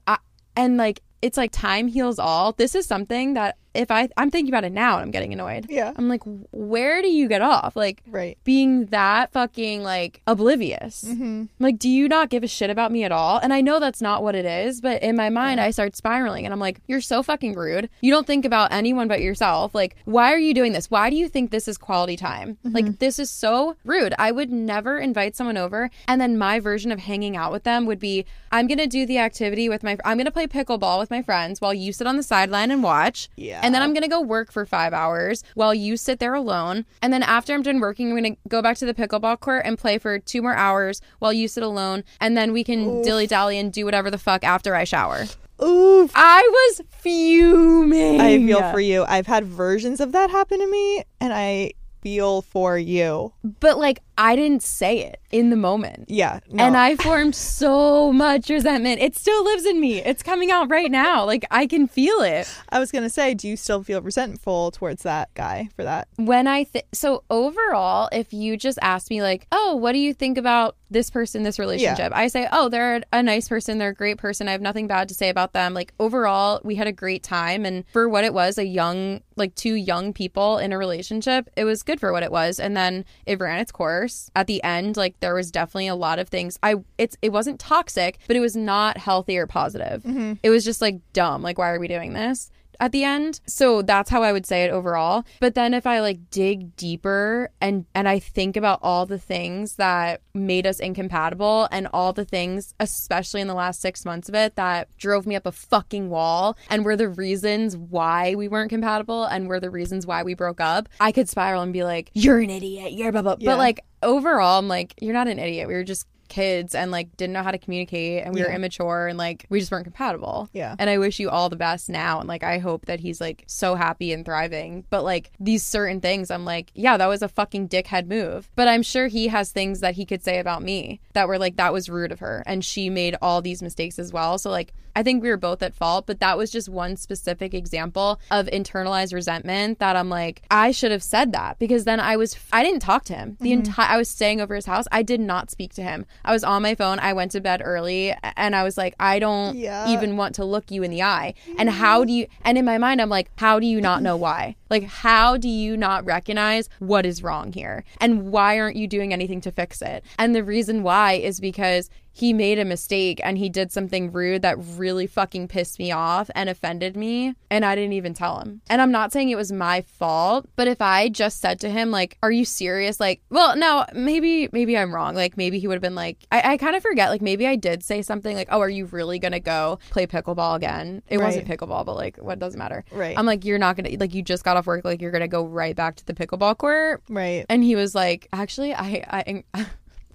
and 0.56 0.78
like 0.78 1.02
it's 1.22 1.38
like 1.38 1.52
time 1.52 1.88
heals 1.88 2.20
all. 2.20 2.52
This 2.54 2.76
is 2.76 2.86
something 2.86 3.34
that 3.34 3.58
if 3.78 3.92
I 3.92 4.10
I'm 4.18 4.32
thinking 4.32 4.52
about 4.54 4.64
it 4.64 4.72
now 4.72 4.96
and 4.96 5.04
I'm 5.04 5.12
getting 5.12 5.32
annoyed. 5.34 5.68
yeah. 5.70 5.94
I'm 5.96 6.10
like, 6.10 6.22
where 6.52 7.02
do 7.02 7.08
you 7.08 7.28
get 7.28 7.42
off? 7.42 7.76
Like 7.76 8.02
Right. 8.08 8.38
being 8.44 8.88
that 8.88 9.32
fucking 9.32 9.84
like 9.84 10.22
oblivious. 10.28 11.04
Mm-hmm. 11.08 11.46
Like, 11.60 11.78
do 11.80 11.90
you 11.90 12.08
not 12.08 12.30
give 12.30 12.44
a 12.44 12.48
shit 12.48 12.70
about 12.70 12.92
me 12.92 13.04
at 13.04 13.12
all? 13.12 13.40
And 13.40 13.54
I 13.54 13.62
know 13.62 13.80
that's 13.80 14.02
not 14.02 14.24
what 14.24 14.36
it 14.36 14.46
is, 14.46 14.82
but 14.82 15.02
in 15.04 15.16
my 15.16 15.30
mind, 15.30 15.60
I 15.60 15.72
start 15.72 15.96
spiraling 15.96 16.46
and 16.46 16.54
I'm 16.54 16.60
like, 16.60 16.80
you're 16.88 17.02
so 17.02 17.22
fucking 17.24 17.54
rude. 17.54 17.90
You 18.02 18.12
don't 18.12 18.28
think 18.28 18.46
about 18.46 18.72
anyone 18.72 19.08
but 19.08 19.22
yourself. 19.22 19.76
Like, 19.76 19.96
why 20.06 20.34
are 20.34 20.40
you 20.40 20.54
doing 20.54 20.74
this? 20.74 20.90
Why 20.90 21.10
do 21.10 21.16
you 21.16 21.28
think 21.30 21.52
this 21.52 21.68
is 21.68 21.78
quality 21.78 22.18
time? 22.18 22.58
Like, 22.64 23.00
this 23.00 23.20
is 23.20 23.30
so 23.32 23.76
rude. 23.84 24.14
I 24.18 24.32
would 24.32 24.52
never 24.52 24.98
invite 24.98 25.36
someone 25.36 25.58
over. 25.58 25.90
And 26.08 26.20
then 26.22 26.38
my 26.38 26.60
version 26.60 26.92
of 26.92 27.00
hanging 27.00 27.36
out 27.36 27.52
with 27.52 27.64
them 27.64 27.86
would 27.86 28.00
be 28.00 28.26
I'm 28.52 28.68
going 28.68 28.78
to 28.78 28.88
do 28.88 29.06
the 29.06 29.18
activity 29.18 29.70
with 29.70 29.84
my, 29.84 29.98
I'm 30.06 30.18
going 30.18 30.26
to 30.26 30.32
play 30.32 30.48
pickleball 30.48 31.00
with 31.00 31.12
my 31.12 31.22
friends 31.22 31.60
while 31.62 31.74
you 31.74 31.92
sit 31.94 32.08
on 32.08 32.18
the 32.18 32.24
sideline 32.24 32.72
and 32.72 32.82
watch. 32.84 33.30
Yeah. 33.36 33.60
And 33.64 33.67
then 33.74 33.82
I'm 33.82 33.94
going 33.94 34.04
to 34.04 34.10
go 34.10 34.22
work 34.22 34.52
for 34.52 34.66
five 34.66 34.94
hours 34.94 35.44
while 35.56 35.74
you 35.74 35.98
sit 35.98 36.20
there 36.20 36.34
alone. 36.34 36.86
And 37.02 37.12
then 37.12 37.24
after 37.24 37.54
I'm 37.54 37.64
done 37.64 37.80
working, 37.80 38.08
I'm 38.08 38.18
going 38.18 38.36
to 38.36 38.40
go 38.48 38.62
back 38.62 38.78
to 38.78 38.86
the 38.86 38.94
pickleball 38.94 39.40
court 39.40 39.64
and 39.66 39.78
play 39.78 39.98
for 39.98 40.20
two 40.20 40.42
more 40.42 40.56
hours 40.56 41.02
while 41.20 41.34
you 41.34 41.48
sit 41.48 41.64
alone. 41.64 42.04
And 42.20 42.38
then 42.38 42.54
we 42.54 42.64
can 42.64 43.02
dilly 43.02 43.28
dally 43.28 43.58
and 43.58 43.72
do 43.72 43.86
whatever 43.86 44.12
the 44.12 44.18
fuck 44.18 44.44
after 44.44 44.76
I 44.76 44.84
shower. 44.84 45.26
Oof. 45.64 46.12
I 46.14 46.48
was 46.52 46.82
fuming. 46.90 48.22
I 48.22 48.38
feel 48.38 48.72
for 48.72 48.80
you. 48.80 49.06
I've 49.06 49.28
had 49.28 49.46
versions 49.46 50.00
of 50.00 50.12
that 50.12 50.30
happen 50.30 50.60
to 50.60 50.70
me, 50.70 51.04
and 51.20 51.34
I 51.34 51.72
feel 52.02 52.44
for 52.44 52.78
you. 52.78 53.34
But 53.44 53.80
like, 53.80 54.02
I 54.18 54.36
didn't 54.36 54.64
say 54.64 55.00
it 55.00 55.22
in 55.32 55.50
the 55.50 55.56
moment. 55.56 56.06
Yeah. 56.08 56.40
No. 56.50 56.64
And 56.64 56.78
I 56.78 56.96
formed 56.96 57.36
so 57.36 58.12
much 58.14 58.50
resentment. 58.50 59.02
It 59.02 59.16
still 59.16 59.44
lives 59.44 59.66
in 59.66 59.80
me. 59.80 60.02
It's 60.02 60.24
coming 60.24 60.52
out 60.52 60.70
right 60.70 60.90
now. 60.90 61.26
Like, 61.26 61.46
I 61.52 61.68
can 61.68 61.88
feel 61.88 62.22
it. 62.22 62.50
I 62.70 62.80
was 62.80 62.92
gonna 62.92 63.10
say, 63.10 63.34
do 63.34 63.48
you 63.48 63.58
still 63.58 63.84
feel 63.84 64.02
resentful 64.02 64.72
towards 64.72 65.04
that 65.04 65.34
guy 65.34 65.70
for 65.76 65.84
that? 65.84 66.08
when 66.18 66.48
I 66.48 66.64
think 66.64 66.86
so 66.94 67.24
overall, 67.30 68.10
if 68.12 68.34
you 68.34 68.58
just 68.58 68.80
ask 68.82 69.10
me 69.10 69.22
like, 69.22 69.48
"Oh, 69.52 69.76
what 69.76 69.92
do 69.94 70.00
you 70.00 70.14
think 70.14 70.38
about 70.38 70.76
this 70.90 71.10
person, 71.10 71.44
this 71.44 71.60
relationship?" 71.60 72.12
I 72.16 72.28
say, 72.28 72.48
"Oh, 72.52 72.70
they're 72.70 73.02
a 73.12 73.22
nice 73.24 73.48
person. 73.50 73.78
They're 73.78 73.90
a 73.90 73.94
great 73.94 74.18
person. 74.18 74.48
I 74.48 74.52
have 74.52 74.62
nothing 74.62 74.88
bad 74.88 75.08
to 75.10 75.16
say 75.16 75.30
about 75.30 75.54
them." 75.54 75.74
Like 75.74 75.94
overall, 76.00 76.62
we 76.64 76.76
had 76.76 76.88
a 76.88 76.92
great 76.92 77.24
time, 77.24 77.66
and 77.66 77.84
for 77.92 78.08
what 78.10 78.24
it 78.24 78.34
was, 78.34 78.58
a 78.58 78.66
young, 78.66 79.22
like 79.36 79.54
two 79.56 79.74
young 79.76 80.14
people 80.14 80.58
in 80.58 80.72
a 80.74 80.78
relationship, 80.78 81.50
it 81.56 81.66
was 81.66 81.84
good 81.84 82.00
for 82.00 82.12
what 82.12 82.24
it 82.24 82.32
was. 82.32 82.60
And 82.60 82.76
then 82.76 83.06
it 83.26 83.40
ran 83.40 83.60
its 83.60 83.72
course. 83.72 84.07
At 84.36 84.48
the 84.48 84.64
end, 84.64 84.98
like 84.98 85.20
there 85.20 85.36
was 85.36 85.52
definitely 85.52 85.88
a 85.88 85.96
lot 85.96 86.20
of 86.20 86.30
things. 86.30 86.58
I 86.64 86.76
it's 86.98 87.18
it 87.22 87.32
wasn't 87.32 87.60
toxic, 87.60 88.20
but 88.28 88.36
it 88.36 88.40
was 88.40 88.56
not 88.56 88.98
healthy 88.98 89.38
or 89.38 89.48
positive. 89.48 90.04
Mm-hmm. 90.04 90.34
It 90.44 90.50
was 90.50 90.64
just 90.66 90.82
like 90.82 91.00
dumb. 91.14 91.42
Like 91.42 91.58
why 91.58 91.70
are 91.70 91.80
we 91.80 91.88
doing 91.88 92.14
this? 92.14 92.52
At 92.80 92.92
the 92.92 93.04
end. 93.04 93.42
So 93.46 93.82
that's 93.82 94.10
how 94.10 94.24
I 94.24 94.32
would 94.32 94.46
say 94.46 94.64
it 94.64 94.72
overall. 94.72 95.26
But 95.40 95.56
then 95.56 95.74
if 95.74 95.86
I 95.88 96.00
like 96.00 96.30
dig 96.30 96.76
deeper 96.76 97.50
and 97.62 97.86
and 97.94 98.08
I 98.08 98.20
think 98.20 98.56
about 98.58 98.80
all 98.82 99.06
the 99.06 99.20
things 99.20 99.76
that 99.76 100.22
made 100.34 100.68
us 100.68 100.80
incompatible 100.80 101.68
and 101.72 101.88
all 101.94 102.14
the 102.14 102.26
things 102.26 102.74
especially 102.80 103.42
in 103.42 103.48
the 103.48 103.54
last 103.54 103.82
6 103.82 104.06
months 104.06 104.30
of 104.30 104.36
it 104.36 104.56
that 104.56 104.88
drove 104.98 105.26
me 105.26 105.36
up 105.36 105.46
a 105.46 105.52
fucking 105.52 106.10
wall 106.10 106.58
and 106.70 106.86
were 106.86 106.96
the 106.96 107.10
reasons 107.10 107.76
why 107.76 108.36
we 108.36 108.48
weren't 108.48 108.70
compatible 108.70 109.26
and 109.26 109.48
were 109.48 109.60
the 109.60 109.70
reasons 109.70 110.06
why 110.06 110.24
we 110.24 110.34
broke 110.34 110.62
up, 110.62 110.88
I 111.00 111.12
could 111.12 111.30
spiral 111.30 111.62
and 111.62 111.74
be 111.74 111.84
like, 111.84 112.12
"You're 112.14 112.40
an 112.40 112.50
idiot. 112.50 112.94
You're 112.94 113.12
blah 113.12 113.22
blah." 113.22 113.36
Yeah. 113.40 113.52
But 113.52 113.58
like 113.58 113.82
overall, 114.04 114.60
I'm 114.60 114.68
like, 114.68 114.94
"You're 115.02 115.14
not 115.14 115.28
an 115.28 115.40
idiot. 115.40 115.68
We 115.68 115.74
were 115.74 115.84
just 115.84 116.08
kids 116.28 116.76
and 116.76 116.92
like 116.92 117.16
didn't 117.18 117.34
know 117.34 117.44
how 117.44 117.52
to 117.52 117.58
communicate 117.58 118.24
and 118.24 118.34
we 118.34 118.42
were 118.42 118.50
immature 118.50 119.08
and 119.08 119.18
like 119.18 119.46
we 119.50 119.60
just 119.60 119.72
weren't 119.72 119.86
compatible." 119.86 120.50
Yeah. 120.54 120.76
And 120.80 120.90
I 120.90 120.98
wish 120.98 121.20
you 121.20 121.30
all 121.30 121.50
the 121.50 121.56
best 121.56 121.90
now. 121.90 122.20
And 122.20 122.28
like, 122.28 122.44
I 122.44 122.58
hope 122.60 122.86
that 122.86 123.00
he's 123.00 123.22
like 123.22 123.44
so 123.48 123.76
happy 123.76 124.12
and 124.14 124.26
thriving. 124.26 124.86
But 124.90 125.04
like, 125.04 125.32
these 125.40 125.64
certain 125.64 126.02
things, 126.02 126.32
I'm 126.32 126.46
like, 126.46 126.72
yeah, 126.74 126.98
that 126.98 127.08
was 127.08 127.22
a 127.22 127.28
fucking 127.28 127.70
dickhead 127.70 128.08
move. 128.08 128.50
But 128.56 128.68
I'm 128.68 128.84
sure 128.84 129.08
he 129.08 129.28
has 129.28 129.52
things 129.52 129.80
that 129.82 129.96
he 129.96 130.06
could 130.06 130.24
say 130.24 130.40
about 130.40 130.62
me 130.64 131.00
that 131.14 131.28
were 131.28 131.40
like, 131.40 131.58
that 131.58 131.74
was 131.74 131.90
rude 131.90 132.12
of 132.12 132.20
her. 132.20 132.44
And 132.46 132.64
she 132.64 132.90
made 132.90 133.16
all 133.22 133.42
these 133.42 133.62
mistakes 133.62 134.00
as 134.00 134.12
well. 134.12 134.38
So 134.38 134.50
like, 134.50 134.74
I 134.98 135.04
think 135.04 135.22
we 135.22 135.30
were 135.30 135.38
both 135.38 135.62
at 135.62 135.76
fault, 135.76 136.08
but 136.08 136.20
that 136.22 136.40
was 136.40 136.50
just 136.50 136.68
one 136.68 136.96
specific 136.96 137.54
example 137.54 138.20
of 138.32 138.48
internalized 138.48 139.14
resentment 139.14 139.78
that 139.78 139.96
I'm 139.96 140.10
like, 140.10 140.42
I 140.50 140.72
should 140.72 140.92
have 140.92 141.04
said 141.04 141.34
that 141.34 141.60
because 141.60 141.84
then 141.84 142.00
I 142.00 142.18
was, 142.18 142.36
I 142.52 142.64
didn't 142.64 142.80
talk 142.80 143.04
to 143.06 143.14
him 143.14 143.38
the 143.40 143.52
mm-hmm. 143.52 143.60
entire, 143.60 143.92
I 143.92 143.98
was 143.98 144.10
staying 144.10 144.42
over 144.42 144.56
his 144.56 144.66
house. 144.66 144.86
I 144.92 145.04
did 145.04 145.20
not 145.20 145.52
speak 145.52 145.76
to 145.76 145.84
him. 145.84 146.08
I 146.26 146.32
was 146.32 146.44
on 146.44 146.64
my 146.64 146.74
phone. 146.74 146.98
I 146.98 147.14
went 147.14 147.30
to 147.34 147.42
bed 147.42 147.62
early 147.64 148.12
and 148.36 148.56
I 148.56 148.64
was 148.64 148.76
like, 148.76 148.96
I 149.00 149.20
don't 149.20 149.56
Yeah. 149.56 149.88
even 149.88 150.18
want 150.18 150.34
to 150.36 150.46
look 150.46 150.72
you 150.72 150.82
in 150.82 150.90
the 150.90 151.04
eye. 151.04 151.36
And 151.60 151.70
mm-hmm. 151.70 151.78
how 151.78 152.04
do 152.04 152.12
you, 152.12 152.26
and 152.42 152.58
in 152.58 152.66
my 152.66 152.80
mind, 152.80 153.00
I'm 153.00 153.10
like, 153.10 153.30
how 153.38 153.60
do 153.60 153.68
you 153.68 153.80
not 153.80 154.02
know 154.02 154.18
why? 154.18 154.56
Like, 154.72 154.86
how 154.86 155.38
do 155.38 155.48
you 155.48 155.78
not 155.78 156.06
recognize 156.06 156.70
what 156.80 157.06
is 157.06 157.22
wrong 157.22 157.54
here? 157.54 157.84
And 158.02 158.32
why 158.32 158.60
aren't 158.60 158.78
you 158.78 158.88
doing 158.88 159.14
anything 159.14 159.42
to 159.42 159.52
fix 159.52 159.80
it? 159.84 160.04
And 160.18 160.34
the 160.34 160.44
reason 160.44 160.82
why 160.82 161.14
is 161.14 161.40
because 161.40 161.92
he 162.18 162.34
made 162.34 162.58
a 162.58 162.66
mistake 162.66 163.22
and 163.24 163.38
he 163.38 163.48
did 163.48 163.72
something 163.72 164.12
rude 164.12 164.42
that 164.42 164.58
really 164.76 165.06
fucking 165.06 165.48
pissed 165.48 165.78
me 165.78 165.92
off 165.92 166.32
and 166.34 166.50
offended 166.50 166.98
me 166.98 167.36
and 167.52 167.64
I 167.64 167.76
didn't 167.76 167.94
even 167.94 168.16
tell 168.16 168.40
him. 168.40 168.62
And 168.72 168.82
I'm 168.82 168.92
not 168.92 169.14
saying 169.14 169.30
it 169.30 169.36
was 169.36 169.52
my 169.52 169.82
fault, 169.82 170.48
but 170.56 170.68
if 170.68 170.82
I 170.82 171.10
just 171.10 171.40
said 171.40 171.60
to 171.60 171.70
him 171.70 171.92
like, 171.92 172.18
"Are 172.24 172.32
you 172.32 172.44
serious?" 172.44 173.00
like, 173.00 173.22
well, 173.30 173.56
no, 173.56 173.86
maybe 173.94 174.50
maybe 174.52 174.76
I'm 174.76 174.94
wrong. 174.94 175.14
Like 175.14 175.38
maybe 175.38 175.60
he 175.60 175.68
would 175.68 175.76
have 175.76 175.82
been 175.82 175.94
like 175.94 176.26
I, 176.32 176.54
I 176.54 176.58
kind 176.58 176.76
of 176.76 176.82
forget 176.82 177.12
like 177.12 177.22
maybe 177.22 177.46
I 177.46 177.56
did 177.56 177.84
say 177.84 178.02
something 178.02 178.36
like, 178.36 178.48
"Oh, 178.52 178.62
are 178.62 178.70
you 178.70 178.86
really 178.86 179.20
going 179.20 179.34
to 179.34 179.40
go 179.40 179.78
play 179.92 180.08
pickleball 180.08 180.56
again?" 180.56 181.04
It 181.08 181.20
wasn't 181.20 181.48
pickleball, 181.48 181.86
but 181.86 181.96
like 181.96 182.18
what 182.18 182.40
doesn't 182.40 182.58
matter. 182.58 182.84
Right. 182.92 183.16
I'm 183.16 183.28
like, 183.28 183.46
"You're 183.46 183.60
not 183.60 183.76
going 183.76 183.92
to 183.92 184.00
like 184.00 184.16
you 184.16 184.24
just 184.24 184.44
got 184.44 184.58
off 184.58 184.66
work 184.66 184.84
like 184.84 185.02
you're 185.02 185.12
going 185.12 185.22
to 185.22 185.28
go 185.28 185.46
right 185.46 185.76
back 185.76 185.98
to 185.98 186.06
the 186.06 186.16
pickleball 186.16 186.58
court?" 186.58 187.04
Right. 187.10 187.46
And 187.48 187.64
he 187.64 187.76
was 187.76 187.94
like, 187.94 188.28
actually, 188.34 188.74
I, 188.74 189.44
I, 189.54 189.68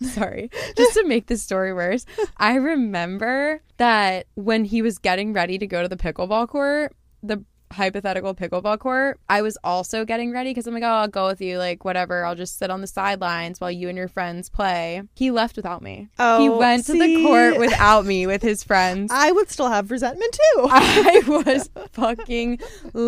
sorry, 0.11 0.51
just 0.77 0.95
to 0.95 1.05
make 1.05 1.27
this 1.27 1.43
story 1.43 1.73
worse, 1.73 2.07
I 2.37 2.55
remember 2.55 3.63
that 3.77 4.27
when 4.35 4.65
he 4.65 4.83
was 4.83 4.99
getting 4.99 5.33
ready 5.33 5.59
to 5.59 5.67
go 5.67 5.83
to 5.83 5.89
the 5.89 5.97
pickleball 5.97 6.49
court, 6.49 6.95
the 7.23 7.45
hypothetical 7.73 8.35
pickleball 8.35 8.79
court, 8.79 9.19
I 9.29 9.43
was 9.43 9.59
also 9.65 10.05
getting 10.05 10.33
ready 10.33 10.51
because 10.51 10.67
I'm 10.67 10.75
like, 10.75 10.83
oh, 10.83 10.87
I'll 10.87 11.09
go 11.09 11.27
with 11.27 11.41
you. 11.41 11.59
Like, 11.59 11.85
whatever. 11.85 12.25
I'll 12.25 12.35
just 12.35 12.59
sit 12.59 12.71
on 12.71 12.81
the 12.81 12.87
sidelines 12.87 13.61
while 13.61 13.71
you 13.71 13.89
and 13.89 13.99
your 13.99 14.09
friends 14.09 14.49
play. 14.49 15.03
He 15.15 15.31
left 15.31 15.57
without 15.57 15.83
me. 15.83 16.09
Oh, 16.19 16.41
he 16.43 16.49
went 16.49 16.87
to 16.87 16.93
the 16.93 17.23
court 17.23 17.59
without 17.59 18.05
me 18.07 18.27
with 18.27 18.43
his 18.43 18.63
friends. 18.71 19.11
I 19.13 19.33
would 19.33 19.51
still 19.51 19.69
have 19.69 19.91
resentment 19.91 20.33
too. 20.33 20.67
I 20.71 21.23
was 21.27 21.69
fucking 21.93 22.59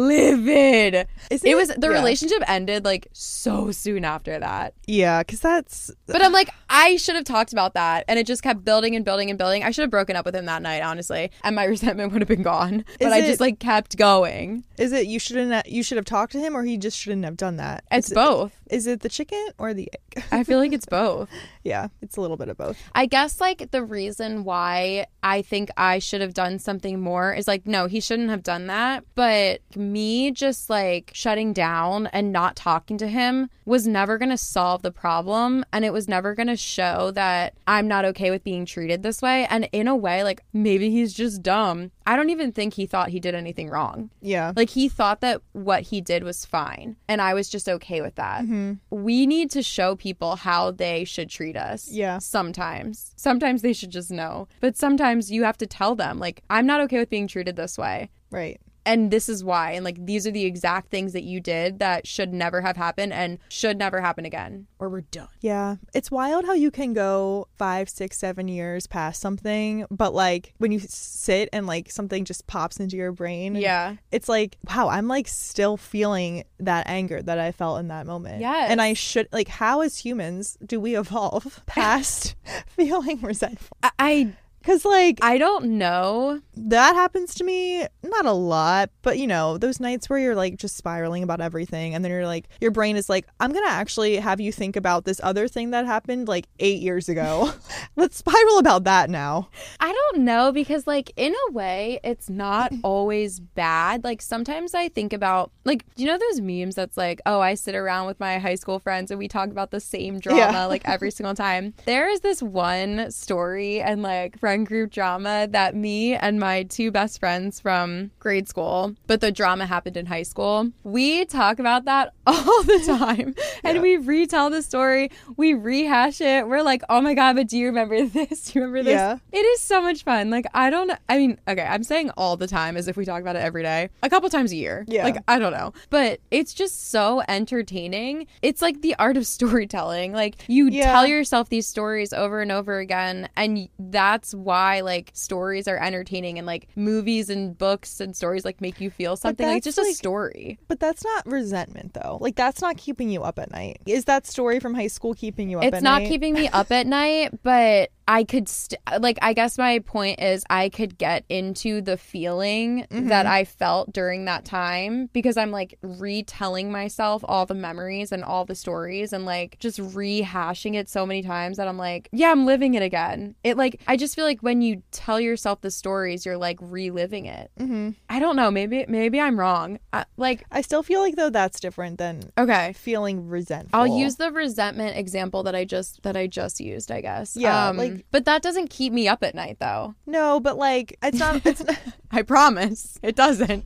livid. 0.08 1.06
Isn't 1.30 1.48
It 1.48 1.54
was 1.56 1.68
the 1.68 1.88
yeah. 1.88 1.92
relationship 1.92 2.42
ended 2.48 2.84
like 2.84 3.08
so 3.12 3.70
soon 3.70 4.04
after 4.04 4.38
that. 4.38 4.74
Yeah, 4.86 5.20
because 5.22 5.40
that's 5.40 5.90
But 6.06 6.22
I'm 6.22 6.32
like, 6.32 6.50
I 6.68 6.96
should 6.96 7.14
have 7.14 7.24
talked 7.24 7.52
about 7.52 7.74
that. 7.74 8.04
And 8.08 8.18
it 8.18 8.26
just 8.26 8.42
kept 8.42 8.64
building 8.64 8.94
and 8.96 9.04
building 9.04 9.30
and 9.30 9.38
building. 9.38 9.62
I 9.62 9.70
should 9.70 9.82
have 9.82 9.90
broken 9.90 10.16
up 10.16 10.24
with 10.24 10.34
him 10.34 10.46
that 10.46 10.62
night, 10.62 10.82
honestly. 10.82 11.30
And 11.42 11.56
my 11.56 11.64
resentment 11.74 12.12
would 12.12 12.20
have 12.22 12.28
been 12.28 12.42
gone. 12.42 12.84
But 12.98 13.06
Is 13.08 13.12
I 13.12 13.18
it- 13.18 13.26
just 13.26 13.40
like 13.40 13.58
kept 13.58 13.96
going. 13.96 14.53
Is 14.78 14.92
it 14.92 15.06
you 15.06 15.18
shouldn't 15.18 15.66
you 15.66 15.82
should 15.82 15.96
have 15.96 16.04
talked 16.04 16.32
to 16.32 16.38
him 16.40 16.56
or 16.56 16.62
he 16.62 16.76
just 16.76 16.98
shouldn't 16.98 17.24
have 17.24 17.36
done 17.36 17.56
that. 17.56 17.84
It's 17.90 18.08
is 18.08 18.12
it, 18.12 18.14
both. 18.14 18.52
Is 18.74 18.88
it 18.88 19.00
the 19.02 19.08
chicken 19.08 19.50
or 19.56 19.72
the 19.72 19.88
egg? 19.92 20.24
I 20.32 20.42
feel 20.42 20.58
like 20.58 20.72
it's 20.72 20.84
both. 21.00 21.28
yeah, 21.62 21.86
it's 22.02 22.16
a 22.16 22.20
little 22.20 22.36
bit 22.36 22.48
of 22.48 22.56
both. 22.56 22.76
I 22.92 23.06
guess 23.06 23.40
like 23.40 23.70
the 23.70 23.84
reason 23.84 24.42
why 24.42 25.06
I 25.22 25.42
think 25.42 25.70
I 25.76 26.00
should 26.00 26.20
have 26.20 26.34
done 26.34 26.58
something 26.58 26.98
more 27.00 27.32
is 27.32 27.46
like, 27.46 27.66
no, 27.68 27.86
he 27.86 28.00
shouldn't 28.00 28.30
have 28.30 28.42
done 28.42 28.66
that. 28.66 29.04
But 29.14 29.60
me 29.76 30.32
just 30.32 30.68
like 30.68 31.12
shutting 31.14 31.52
down 31.52 32.08
and 32.08 32.32
not 32.32 32.56
talking 32.56 32.98
to 32.98 33.06
him 33.06 33.48
was 33.64 33.86
never 33.86 34.18
going 34.18 34.30
to 34.30 34.36
solve 34.36 34.82
the 34.82 34.90
problem. 34.90 35.64
And 35.72 35.84
it 35.84 35.92
was 35.92 36.08
never 36.08 36.34
going 36.34 36.48
to 36.48 36.56
show 36.56 37.12
that 37.12 37.54
I'm 37.68 37.86
not 37.86 38.04
okay 38.06 38.30
with 38.32 38.42
being 38.42 38.66
treated 38.66 39.02
this 39.04 39.22
way. 39.22 39.46
And 39.48 39.68
in 39.72 39.86
a 39.86 39.96
way, 39.96 40.24
like 40.24 40.42
maybe 40.52 40.90
he's 40.90 41.14
just 41.14 41.42
dumb. 41.42 41.92
I 42.06 42.16
don't 42.16 42.30
even 42.30 42.50
think 42.52 42.74
he 42.74 42.86
thought 42.86 43.10
he 43.10 43.20
did 43.20 43.34
anything 43.36 43.70
wrong. 43.70 44.10
Yeah. 44.20 44.52
Like 44.56 44.70
he 44.70 44.88
thought 44.88 45.20
that 45.20 45.40
what 45.52 45.82
he 45.84 46.00
did 46.00 46.24
was 46.24 46.44
fine. 46.44 46.96
And 47.08 47.22
I 47.22 47.34
was 47.34 47.48
just 47.48 47.68
okay 47.68 48.00
with 48.02 48.16
that. 48.16 48.42
Mm-hmm. 48.42 48.63
We 48.90 49.26
need 49.26 49.50
to 49.52 49.62
show 49.62 49.96
people 49.96 50.36
how 50.36 50.70
they 50.70 51.04
should 51.04 51.30
treat 51.30 51.56
us. 51.56 51.88
Yeah. 51.90 52.18
Sometimes. 52.18 53.12
Sometimes 53.16 53.62
they 53.62 53.72
should 53.72 53.90
just 53.90 54.10
know. 54.10 54.48
But 54.60 54.76
sometimes 54.76 55.30
you 55.30 55.44
have 55.44 55.58
to 55.58 55.66
tell 55.66 55.94
them, 55.94 56.18
like, 56.18 56.42
I'm 56.50 56.66
not 56.66 56.80
okay 56.82 56.98
with 56.98 57.10
being 57.10 57.28
treated 57.28 57.56
this 57.56 57.76
way. 57.78 58.10
Right. 58.30 58.60
And 58.86 59.10
this 59.10 59.28
is 59.28 59.42
why. 59.42 59.72
And 59.72 59.84
like, 59.84 60.04
these 60.04 60.26
are 60.26 60.30
the 60.30 60.44
exact 60.44 60.90
things 60.90 61.12
that 61.12 61.22
you 61.24 61.40
did 61.40 61.78
that 61.78 62.06
should 62.06 62.32
never 62.32 62.60
have 62.60 62.76
happened 62.76 63.12
and 63.12 63.38
should 63.48 63.78
never 63.78 64.00
happen 64.00 64.24
again. 64.24 64.66
Or 64.78 64.88
we're 64.88 65.02
done. 65.02 65.28
Yeah. 65.40 65.76
It's 65.94 66.10
wild 66.10 66.44
how 66.44 66.52
you 66.52 66.70
can 66.70 66.92
go 66.92 67.48
five, 67.56 67.88
six, 67.88 68.18
seven 68.18 68.48
years 68.48 68.86
past 68.86 69.20
something, 69.20 69.86
but 69.90 70.14
like 70.14 70.54
when 70.58 70.72
you 70.72 70.80
sit 70.80 71.48
and 71.52 71.66
like 71.66 71.90
something 71.90 72.24
just 72.24 72.46
pops 72.46 72.78
into 72.78 72.96
your 72.96 73.12
brain. 73.12 73.54
Yeah. 73.54 73.96
It's 74.12 74.28
like, 74.28 74.58
wow, 74.68 74.88
I'm 74.88 75.08
like 75.08 75.28
still 75.28 75.76
feeling 75.76 76.44
that 76.60 76.86
anger 76.88 77.22
that 77.22 77.38
I 77.38 77.52
felt 77.52 77.80
in 77.80 77.88
that 77.88 78.06
moment. 78.06 78.40
yeah 78.40 78.66
And 78.68 78.80
I 78.82 78.94
should, 78.94 79.28
like, 79.32 79.48
how 79.48 79.80
as 79.80 79.98
humans 79.98 80.58
do 80.64 80.80
we 80.80 80.96
evolve 80.96 81.62
past 81.66 82.34
feeling 82.66 83.20
resentful? 83.20 83.76
I, 83.82 83.90
I 83.98 84.32
Because, 84.64 84.84
like, 84.84 85.18
I 85.22 85.36
don't 85.36 85.76
know. 85.78 86.40
that 86.56 86.94
happens 86.94 87.34
to 87.34 87.44
me 87.44 87.86
not 88.02 88.24
a 88.26 88.32
lot 88.32 88.88
but 89.02 89.18
you 89.18 89.26
know 89.26 89.58
those 89.58 89.80
nights 89.80 90.08
where 90.08 90.18
you're 90.18 90.34
like 90.36 90.56
just 90.56 90.76
spiraling 90.76 91.22
about 91.24 91.40
everything 91.40 91.94
and 91.94 92.04
then 92.04 92.12
you're 92.12 92.26
like 92.26 92.48
your 92.60 92.70
brain 92.70 92.96
is 92.96 93.08
like 93.08 93.26
i'm 93.40 93.52
gonna 93.52 93.66
actually 93.66 94.16
have 94.16 94.40
you 94.40 94.52
think 94.52 94.76
about 94.76 95.04
this 95.04 95.20
other 95.24 95.48
thing 95.48 95.70
that 95.70 95.84
happened 95.84 96.28
like 96.28 96.46
eight 96.60 96.80
years 96.80 97.08
ago 97.08 97.50
let's 97.96 98.16
spiral 98.18 98.58
about 98.58 98.84
that 98.84 99.10
now 99.10 99.48
I 99.80 99.92
don't 99.92 100.24
know 100.24 100.52
because, 100.52 100.86
like, 100.86 101.12
in 101.16 101.34
a 101.48 101.52
way, 101.52 101.98
it's 102.04 102.30
not 102.30 102.72
always 102.82 103.40
bad. 103.40 104.02
Like, 104.04 104.22
sometimes 104.22 104.74
I 104.74 104.88
think 104.88 105.12
about, 105.12 105.50
like, 105.64 105.84
you 105.96 106.06
know 106.06 106.16
those 106.16 106.40
memes 106.40 106.74
that's 106.74 106.96
like, 106.96 107.20
oh, 107.26 107.40
I 107.40 107.54
sit 107.54 107.74
around 107.74 108.06
with 108.06 108.18
my 108.20 108.38
high 108.38 108.54
school 108.54 108.78
friends 108.78 109.10
and 109.10 109.18
we 109.18 109.28
talk 109.28 109.50
about 109.50 109.70
the 109.72 109.80
same 109.80 110.20
drama, 110.20 110.38
Yeah. 110.38 110.64
like, 110.66 110.82
every 110.88 111.10
single 111.10 111.34
time? 111.34 111.74
There 111.84 112.08
is 112.08 112.20
this 112.20 112.40
one 112.42 113.10
story 113.10 113.80
and, 113.82 114.00
like, 114.02 114.38
friend 114.54 114.66
group 114.68 114.92
drama 114.92 115.48
that 115.50 115.74
me 115.74 116.14
and 116.14 116.38
my 116.38 116.62
two 116.62 116.92
best 116.92 117.18
friends 117.18 117.58
from 117.58 118.12
grade 118.20 118.48
school, 118.48 118.94
but 119.08 119.20
the 119.20 119.32
drama 119.32 119.66
happened 119.66 119.96
in 119.96 120.06
high 120.06 120.22
school. 120.22 120.70
We 120.84 121.24
talk 121.24 121.58
about 121.58 121.86
that 121.86 122.12
all 122.26 122.62
the 122.62 122.82
time 122.86 123.34
and 123.64 123.76
Yeah. 123.76 123.82
we 123.82 123.96
retell 123.96 124.50
the 124.50 124.62
story, 124.62 125.10
we 125.36 125.54
rehash 125.54 126.20
it. 126.20 126.46
We're 126.46 126.62
like, 126.62 126.82
oh 126.88 127.00
my 127.00 127.14
God, 127.14 127.34
but 127.34 127.48
do 127.48 127.58
you 127.58 127.66
remember 127.66 128.06
this? 128.06 128.44
Do 128.44 128.58
you 128.60 128.64
remember 128.64 128.84
this? 128.84 128.92
Yeah. 128.94 129.18
It 129.32 129.38
is 129.44 129.58
so 129.60 129.82
much 129.82 130.04
fun. 130.04 130.30
Like 130.30 130.46
I 130.54 130.70
don't 130.70 130.92
I 131.08 131.18
mean, 131.18 131.40
okay, 131.48 131.62
I'm 131.68 131.82
saying 131.82 132.10
all 132.16 132.36
the 132.36 132.46
time 132.46 132.76
as 132.76 132.86
if 132.86 132.96
we 132.96 133.04
talk 133.04 133.20
about 133.22 133.34
it 133.34 133.40
every 133.42 133.64
day. 133.64 133.90
A 134.04 134.08
couple 134.08 134.30
times 134.30 134.52
a 134.52 134.56
year. 134.56 134.84
Yeah. 134.86 135.02
Like 135.02 135.16
I 135.26 135.40
don't 135.40 135.52
know. 135.52 135.72
But 135.90 136.20
it's 136.30 136.54
just 136.54 136.90
so 136.92 137.22
entertaining. 137.26 138.28
It's 138.40 138.62
like 138.62 138.82
the 138.82 138.94
art 139.00 139.16
of 139.16 139.26
storytelling. 139.36 140.12
Like 140.12 140.36
you 140.48 140.68
Yeah. 140.68 140.92
tell 140.92 141.06
yourself 141.08 141.48
these 141.48 141.66
stories 141.66 142.12
over 142.12 142.40
and 142.40 142.52
over 142.52 142.78
again 142.78 143.28
and 143.36 143.68
that's 143.78 144.32
why 144.44 144.80
like 144.80 145.10
stories 145.14 145.66
are 145.68 145.76
entertaining 145.76 146.38
and 146.38 146.46
like 146.46 146.68
movies 146.76 147.30
and 147.30 147.56
books 147.56 148.00
and 148.00 148.14
stories 148.16 148.44
like 148.44 148.60
make 148.60 148.80
you 148.80 148.90
feel 148.90 149.16
something. 149.16 149.46
Like 149.46 149.62
just 149.62 149.78
a 149.78 149.84
story. 149.92 150.58
but 150.68 150.80
that's 150.80 151.04
not 151.04 151.26
resentment 151.26 151.94
though 151.94 152.18
like 152.20 152.36
that's 152.36 152.60
not 152.60 152.76
keeping 152.76 153.10
you 153.10 153.22
up 153.22 153.38
at 153.38 153.50
night 153.50 153.78
is 153.86 154.04
that 154.06 154.26
story 154.26 154.60
from 154.60 154.74
high 154.74 154.86
school 154.88 155.14
keeping 155.14 155.48
you 155.50 155.58
up 155.58 155.64
at 155.64 155.72
night? 155.72 155.76
it's 155.78 155.82
not 155.84 156.02
night 156.02 156.08
keeping 156.08 156.34
me 156.34 156.48
up 156.48 156.70
at 156.70 156.86
night 156.86 157.30
but 157.42 157.90
i 158.06 158.22
could 158.24 158.48
st- 158.48 158.78
like 159.00 159.18
i 159.22 159.32
guess 159.32 159.56
my 159.56 159.78
point 159.80 160.20
is 160.20 160.44
i 160.50 160.68
could 160.68 160.98
get 160.98 161.24
into 161.28 161.80
the 161.80 161.96
feeling 161.96 162.84
Mm-hmm. 162.90 163.08
that 163.08 163.26
i 163.26 163.44
felt 163.44 163.92
during 163.92 164.26
that 164.26 164.44
time 164.44 165.08
because 165.12 165.36
i'm 165.36 165.50
like 165.50 165.78
retelling 165.82 166.70
myself 166.70 167.24
all 167.26 167.46
the 167.46 167.54
memories 167.54 168.12
and 168.12 168.22
all 168.22 168.44
the 168.44 168.54
stories 168.54 169.12
and 169.12 169.24
like 169.24 169.56
just 169.58 169.78
rehashing 169.80 170.74
it 170.74 170.88
so 170.88 171.06
many 171.06 171.22
times 171.22 171.56
that 171.56 171.66
i'm 171.68 171.78
like 171.78 172.08
yeah 172.12 172.30
i'm 172.30 172.46
living 172.46 172.74
it 172.74 172.82
again 172.82 173.34
it 173.42 173.56
like 173.56 173.80
i 173.86 173.96
just 173.96 174.14
feel 174.14 174.24
like 174.24 174.33
when 174.42 174.62
you 174.62 174.82
tell 174.90 175.20
yourself 175.20 175.60
the 175.60 175.70
stories 175.70 176.24
you're 176.26 176.36
like 176.36 176.58
reliving 176.60 177.26
it 177.26 177.50
hmm 177.58 177.90
i 178.08 178.18
don't 178.18 178.36
know 178.36 178.50
maybe 178.50 178.84
maybe 178.88 179.20
i'm 179.20 179.38
wrong 179.38 179.78
I, 179.92 180.04
like 180.16 180.44
i 180.50 180.60
still 180.60 180.82
feel 180.82 181.00
like 181.00 181.16
though 181.16 181.30
that's 181.30 181.60
different 181.60 181.98
than 181.98 182.22
okay 182.38 182.72
feeling 182.74 183.28
resentful 183.28 183.78
I'll 183.78 183.86
use 183.86 184.16
the 184.16 184.30
resentment 184.32 184.96
example 184.96 185.42
that 185.44 185.54
I 185.54 185.64
just 185.64 186.02
that 186.02 186.16
I 186.16 186.26
just 186.26 186.60
used, 186.60 186.90
I 186.90 187.00
guess. 187.00 187.36
Yeah, 187.36 187.68
Um, 187.68 187.76
like- 187.76 188.04
but 188.10 188.24
that 188.26 188.42
doesn't 188.42 188.68
keep 188.70 188.92
me 188.92 189.08
up 189.08 189.22
at 189.22 189.34
night, 189.34 189.58
though. 189.60 189.94
no 190.06 190.40
but 190.40 190.56
like 190.56 190.96
it's 191.02 191.18
not 191.18 191.44
it's 191.44 191.64
not 191.64 191.78
I 192.10 192.22
promise 192.22 192.98
it 193.02 193.16
doesn't. 193.16 193.64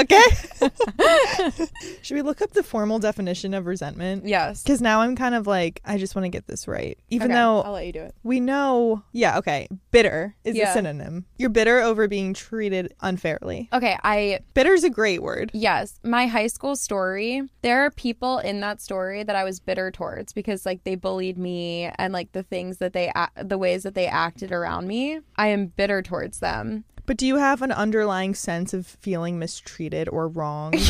okay 0.00 0.22
should 2.02 2.14
we 2.14 2.22
look 2.22 2.40
up 2.42 2.52
the 2.52 2.62
formal 2.62 2.98
definition 2.98 3.54
of 3.54 3.66
resentment 3.66 4.26
yes. 4.26 4.62
Because 4.62 4.80
now 4.80 5.00
I'm 5.00 5.16
kind 5.16 5.34
of 5.34 5.46
like, 5.46 5.80
I 5.84 5.98
just 5.98 6.14
want 6.14 6.24
to 6.24 6.28
get 6.30 6.46
this 6.46 6.66
right. 6.68 6.98
Even 7.10 7.30
Okay, 7.30 7.34
though 7.40 7.60
I'll 7.62 7.72
let 7.72 7.86
you 7.86 7.92
do 7.92 8.00
it. 8.02 8.14
we 8.22 8.40
know, 8.40 9.02
yeah, 9.12 9.38
okay, 9.38 9.68
bitter 10.02 10.34
is 10.44 10.56
Yeah. 10.56 10.70
a 10.70 10.72
synonym. 10.74 11.26
You're 11.38 11.50
bitter 11.50 11.80
over 11.80 12.08
being 12.08 12.34
treated 12.34 12.92
unfairly. 13.00 13.68
Okay, 13.72 13.96
I 14.02 14.40
Bitter's 14.54 14.82
a 14.84 14.90
great 14.90 15.22
word. 15.22 15.50
yes, 15.54 16.00
my 16.02 16.26
high 16.26 16.48
school 16.48 16.74
story. 16.76 17.42
There 17.62 17.84
are 17.84 17.90
people 17.90 18.38
in 18.38 18.60
that 18.60 18.80
story 18.80 19.22
that 19.22 19.36
I 19.36 19.44
was 19.44 19.60
bitter 19.60 19.90
towards 19.90 20.32
because 20.32 20.66
like 20.66 20.82
they 20.84 20.96
bullied 20.96 21.38
me 21.38 21.90
and 21.98 22.12
like 22.12 22.32
the 22.32 22.42
things 22.42 22.78
that 22.78 22.92
they 22.92 23.12
the 23.42 23.58
ways 23.58 23.84
that 23.84 23.94
they 23.94 24.06
acted 24.06 24.50
around 24.52 24.86
me. 24.88 25.20
I 25.36 25.48
am 25.48 25.66
bitter 25.66 26.02
towards 26.02 26.40
them. 26.40 26.84
But 27.06 27.16
do 27.16 27.26
you 27.26 27.36
have 27.36 27.62
an 27.62 27.72
underlying 27.72 28.34
sense 28.34 28.72
of 28.72 28.86
feeling 28.86 29.38
mistreated 29.38 30.08
or 30.08 30.28
wrong? 30.28 30.74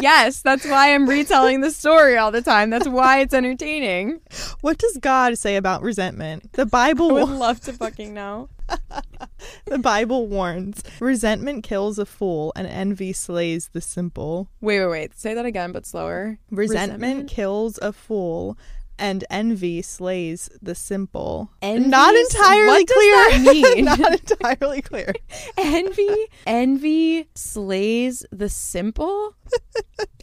yes, 0.00 0.42
that's 0.42 0.64
why 0.64 0.94
I'm 0.94 1.08
retelling 1.08 1.60
the 1.60 1.70
story 1.70 2.16
all 2.16 2.30
the 2.30 2.42
time. 2.42 2.70
That's 2.70 2.88
why 2.88 3.20
it's 3.20 3.34
entertaining. 3.34 4.20
what 4.60 4.78
does 4.78 4.96
God 4.98 5.36
say 5.38 5.56
about 5.56 5.82
resentment? 5.82 6.52
The 6.52 6.62
I 6.72 6.92
would 6.92 6.98
Bible 6.98 7.26
love 7.26 7.60
to 7.60 7.72
fucking 7.72 8.14
know. 8.14 8.48
the 9.66 9.78
Bible 9.78 10.26
warns, 10.26 10.82
resentment 11.00 11.64
kills 11.64 11.98
a 11.98 12.06
fool 12.06 12.52
and 12.56 12.66
envy 12.66 13.12
slays 13.12 13.68
the 13.72 13.80
simple. 13.80 14.48
Wait, 14.60 14.80
wait, 14.80 14.90
wait. 14.90 15.18
Say 15.18 15.34
that 15.34 15.46
again, 15.46 15.72
but 15.72 15.86
slower. 15.86 16.38
Resentment, 16.50 17.28
kills 17.28 17.78
a 17.82 17.92
fool 17.92 18.56
and 19.02 19.24
envy 19.30 19.82
slays 19.82 20.48
the 20.62 20.76
simple. 20.76 21.50
Envy 21.60 21.88
Not 21.88 22.14
entirely 22.14 22.68
what 22.68 22.86
does 22.86 22.96
clear. 22.96 23.14
that 23.14 23.52
mean? 23.74 23.84
Not 23.86 24.30
entirely 24.30 24.80
clear. 24.80 25.12
Envy, 25.58 26.26
envy 26.46 27.28
slays 27.34 28.24
the 28.30 28.48
simple. 28.48 29.34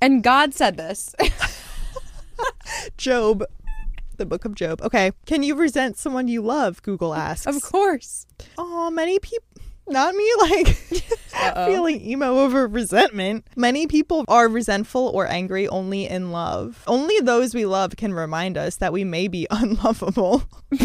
and 0.02 0.24
God 0.24 0.54
said 0.54 0.78
this. 0.78 1.14
Job, 2.98 3.44
the 4.16 4.26
book 4.26 4.46
of 4.46 4.56
Job. 4.56 4.82
Okay, 4.82 5.12
can 5.26 5.44
you 5.44 5.56
resent 5.56 5.98
someone 5.98 6.30
you 6.30 6.42
love? 6.42 6.82
Google 6.82 7.14
asks. 7.14 7.46
of 7.54 7.62
course. 7.62 8.26
Oh, 8.58 8.90
many 8.90 9.20
people. 9.20 9.46
Not 9.90 10.16
me, 10.16 10.32
like 10.40 10.68
feeling 11.66 12.02
emo 12.02 12.40
over 12.40 12.68
resentment. 12.68 13.46
Many 13.56 13.88
people 13.88 14.24
are 14.28 14.48
resentful 14.48 15.08
or 15.14 15.28
angry 15.28 15.68
only 15.68 16.06
in 16.08 16.32
love. 16.32 16.84
Only 16.88 17.20
those 17.22 17.54
we 17.56 17.66
love 17.66 17.96
can 17.98 18.14
remind 18.14 18.58
us 18.58 18.76
that 18.78 18.94
we 18.94 19.04
may 19.04 19.28
be 19.28 19.48
unlovable. 19.52 20.44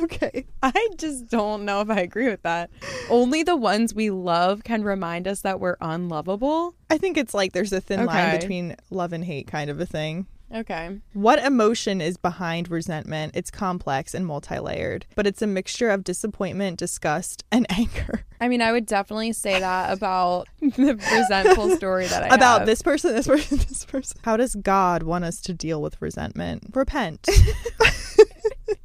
Okay. 0.00 0.46
I 0.62 0.88
just 0.96 1.26
don't 1.26 1.64
know 1.64 1.80
if 1.80 1.90
I 1.90 1.96
agree 2.02 2.28
with 2.28 2.44
that. 2.44 2.70
Only 3.10 3.42
the 3.42 3.56
ones 3.56 3.92
we 3.92 4.10
love 4.10 4.62
can 4.62 4.84
remind 4.84 5.26
us 5.26 5.40
that 5.40 5.58
we're 5.58 5.76
unlovable. 5.80 6.76
I 6.88 6.98
think 6.98 7.16
it's 7.16 7.34
like 7.34 7.52
there's 7.52 7.72
a 7.72 7.80
thin 7.80 8.06
line 8.06 8.28
Okay. 8.28 8.38
between 8.38 8.76
love 8.90 9.12
and 9.12 9.24
hate 9.24 9.48
kind 9.48 9.68
of 9.68 9.80
a 9.80 9.86
thing. 9.86 10.28
Okay. 10.54 10.98
What 11.12 11.38
emotion 11.44 12.00
is 12.00 12.16
behind 12.16 12.70
resentment? 12.70 13.32
It's 13.34 13.50
complex 13.50 14.14
and 14.14 14.26
multi 14.26 14.58
layered, 14.58 15.04
but 15.14 15.26
it's 15.26 15.42
a 15.42 15.46
mixture 15.46 15.90
of 15.90 16.04
disappointment, 16.04 16.78
disgust, 16.78 17.44
and 17.52 17.66
anger. 17.78 18.24
I 18.40 18.48
mean, 18.48 18.62
I 18.62 18.72
would 18.72 18.86
definitely 18.86 19.32
say 19.34 19.60
that 19.60 19.92
about 19.92 20.48
the 20.60 20.94
resentful 20.94 21.76
story 21.76 22.06
that 22.06 22.22
I 22.22 22.34
About 22.34 22.60
have. 22.60 22.66
this 22.66 22.80
person, 22.82 23.14
this 23.14 23.26
person, 23.26 23.58
this 23.68 23.84
person. 23.84 24.18
How 24.24 24.36
does 24.38 24.54
God 24.54 25.02
want 25.02 25.24
us 25.24 25.40
to 25.42 25.52
deal 25.52 25.82
with 25.82 26.00
resentment? 26.00 26.70
Repent. 26.74 27.28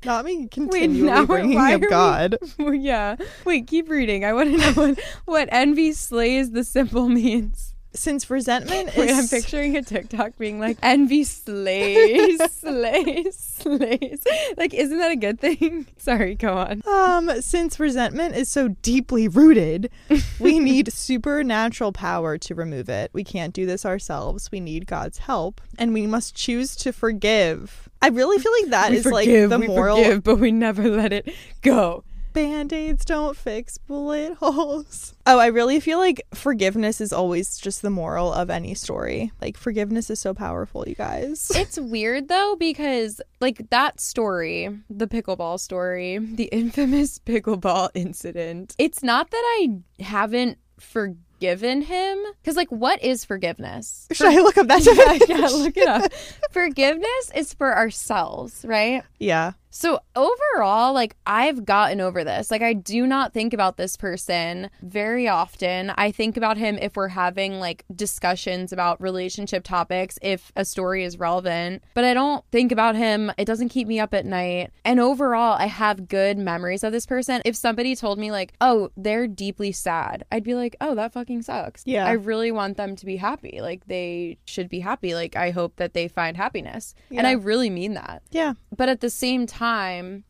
Not 0.06 0.26
me 0.26 0.48
continually 0.50 0.88
now 0.88 1.26
bringing 1.26 1.58
up 1.58 1.72
are 1.72 1.78
we- 1.80 1.88
God. 1.88 2.38
Well, 2.60 2.74
yeah. 2.74 3.16
Wait, 3.46 3.68
keep 3.68 3.90
reading. 3.90 4.26
I 4.26 4.34
want 4.34 4.52
to 4.52 4.58
know 4.58 4.72
what, 4.74 5.00
what 5.26 5.50
envy 5.52 5.94
slays 5.94 6.52
the 6.52 6.64
simple 6.66 7.08
means. 7.08 7.73
Since 7.96 8.30
resentment 8.30 8.96
Wait, 8.98 9.12
I'm 9.12 9.28
picturing 9.28 9.78
a 9.78 9.84
TikTok 9.84 10.38
being 10.38 10.60
like, 10.60 10.78
envy 10.84 11.24
slays, 11.24 12.40
slays, 12.52 13.36
slays. 13.36 14.24
Like, 14.58 14.74
isn't 14.74 14.98
that 14.98 15.12
a 15.12 15.16
good 15.16 15.40
thing? 15.40 15.86
Sorry, 15.98 16.36
go 16.36 16.58
on. 16.58 16.82
Um, 16.88 17.42
since 17.42 17.80
resentment 17.80 18.36
is 18.36 18.50
so 18.50 18.70
deeply 18.70 19.28
rooted, 19.28 19.92
we 20.40 20.60
need 20.60 20.92
supernatural 20.92 21.92
power 21.92 22.38
to 22.40 22.56
remove 22.56 22.90
it. 22.90 23.12
We 23.14 23.24
can't 23.24 23.54
do 23.54 23.66
this 23.66 23.86
ourselves. 23.86 24.52
We 24.52 24.60
need 24.60 24.88
God's 24.88 25.20
help, 25.20 25.62
and 25.78 25.94
we 25.94 26.08
must 26.08 26.36
choose 26.36 26.76
to 26.78 26.92
forgive. 26.94 27.90
I 28.02 28.08
really 28.08 28.40
feel 28.40 28.52
like 28.62 28.72
that 28.72 28.92
we 28.92 28.98
is 28.98 29.04
forgive, 29.04 29.50
like 29.50 29.50
the 29.50 29.60
we 29.60 29.68
moral. 29.68 29.98
forgive, 29.98 30.24
but 30.24 30.40
we 30.40 30.52
never 30.52 30.90
let 30.90 31.14
it 31.14 31.34
go. 31.62 32.04
Band-aids 32.34 33.06
don't 33.06 33.38
fix 33.38 33.78
bullet 33.78 34.34
holes. 34.36 35.14
Oh, 35.26 35.40
I 35.40 35.46
really 35.46 35.80
feel 35.80 36.00
like 36.00 36.22
forgiveness 36.34 37.00
is 37.00 37.14
always 37.14 37.58
just 37.58 37.82
the 37.82 37.90
moral 37.90 38.34
of 38.34 38.50
any 38.50 38.74
story. 38.74 39.32
Like 39.42 39.56
forgiveness 39.56 40.10
is 40.10 40.20
so 40.20 40.34
powerful, 40.34 40.84
you 40.86 40.96
guys. 40.96 41.50
It's 41.56 41.80
weird 41.80 42.28
though 42.28 42.58
because 42.60 43.22
like 43.40 43.70
that 43.70 44.02
story, 44.02 44.70
the 44.90 45.08
pickleball 45.08 45.62
story, 45.62 46.18
the 46.18 46.44
infamous 46.52 47.20
pickleball 47.20 47.90
incident. 47.94 48.76
It's 48.78 49.02
not 49.02 49.32
that 49.32 49.44
I 49.62 49.80
haven't 50.04 50.58
forgiven 50.78 51.84
him 51.84 52.18
cuz 52.44 52.58
like 52.58 52.70
what 52.70 53.02
is 53.02 53.24
forgiveness? 53.24 54.10
Should 54.12 54.28
I 54.28 54.42
look 54.42 54.58
up 54.58 54.68
that 54.68 54.86
yeah, 54.86 54.94
definition? 54.94 55.38
yeah, 55.38 55.48
look 55.48 55.78
it 55.78 55.88
up. 55.88 56.12
Forgiveness 56.52 57.32
is 57.34 57.54
for 57.54 57.74
ourselves, 57.78 58.66
right? 58.68 59.04
Yeah. 59.20 59.54
So 59.76 60.00
overall, 60.16 60.94
like 60.94 61.16
I've 61.26 61.66
gotten 61.66 62.00
over 62.00 62.24
this. 62.24 62.52
Like 62.52 62.62
I 62.62 62.74
do 62.74 63.08
not 63.08 63.34
think 63.34 63.56
about 63.56 63.76
this 63.76 63.98
person 63.98 64.70
very 64.84 65.28
often. 65.28 65.92
I 65.98 66.12
think 66.12 66.38
about 66.38 66.58
him 66.58 66.78
if 66.80 66.96
we're 66.96 67.08
having 67.08 67.60
like 67.60 67.84
discussions 67.94 68.72
about 68.72 69.02
relationship 69.02 69.64
topics, 69.64 70.20
if 70.22 70.52
a 70.56 70.64
story 70.64 71.04
is 71.04 71.18
relevant. 71.18 71.84
But 71.96 72.04
I 72.04 72.14
don't 72.14 72.46
think 72.52 72.72
about 72.72 72.96
him. 72.96 73.32
It 73.36 73.46
doesn't 73.46 73.70
keep 73.70 73.88
me 73.88 74.00
up 74.00 74.14
at 74.14 74.28
night. 74.28 74.70
And 74.86 75.00
overall, 75.00 75.58
I 75.58 75.66
have 75.66 76.08
good 76.08 76.38
memories 76.38 76.84
of 76.84 76.92
this 76.92 77.08
person. 77.08 77.42
If 77.44 77.56
somebody 77.56 77.96
told 77.96 78.20
me 78.20 78.32
like, 78.32 78.54
"Oh, 78.62 78.92
they're 78.96 79.28
deeply 79.28 79.72
sad," 79.72 80.24
I'd 80.32 80.44
be 80.44 80.54
like, 80.54 80.76
"Oh, 80.82 80.94
that 80.94 81.14
fucking 81.14 81.42
sucks." 81.42 81.82
Yeah. 81.88 82.06
I 82.06 82.12
really 82.12 82.52
want 82.52 82.78
them 82.78 82.96
to 82.96 83.06
be 83.08 83.18
happy. 83.18 83.58
Like 83.60 83.88
they 83.88 84.38
should 84.46 84.70
be 84.70 84.82
happy. 84.82 85.16
Like 85.16 85.36
I 85.36 85.50
hope 85.50 85.78
that 85.78 85.96
they 85.96 86.08
find 86.08 86.38
happiness. 86.38 86.94
And 87.10 87.26
I 87.26 87.32
really 87.32 87.72
mean 87.72 87.96
that. 87.96 88.22
Yeah. 88.30 88.54
But 88.78 88.88
at 88.88 89.02
the 89.02 89.10
same 89.10 89.48
time, 89.48 89.63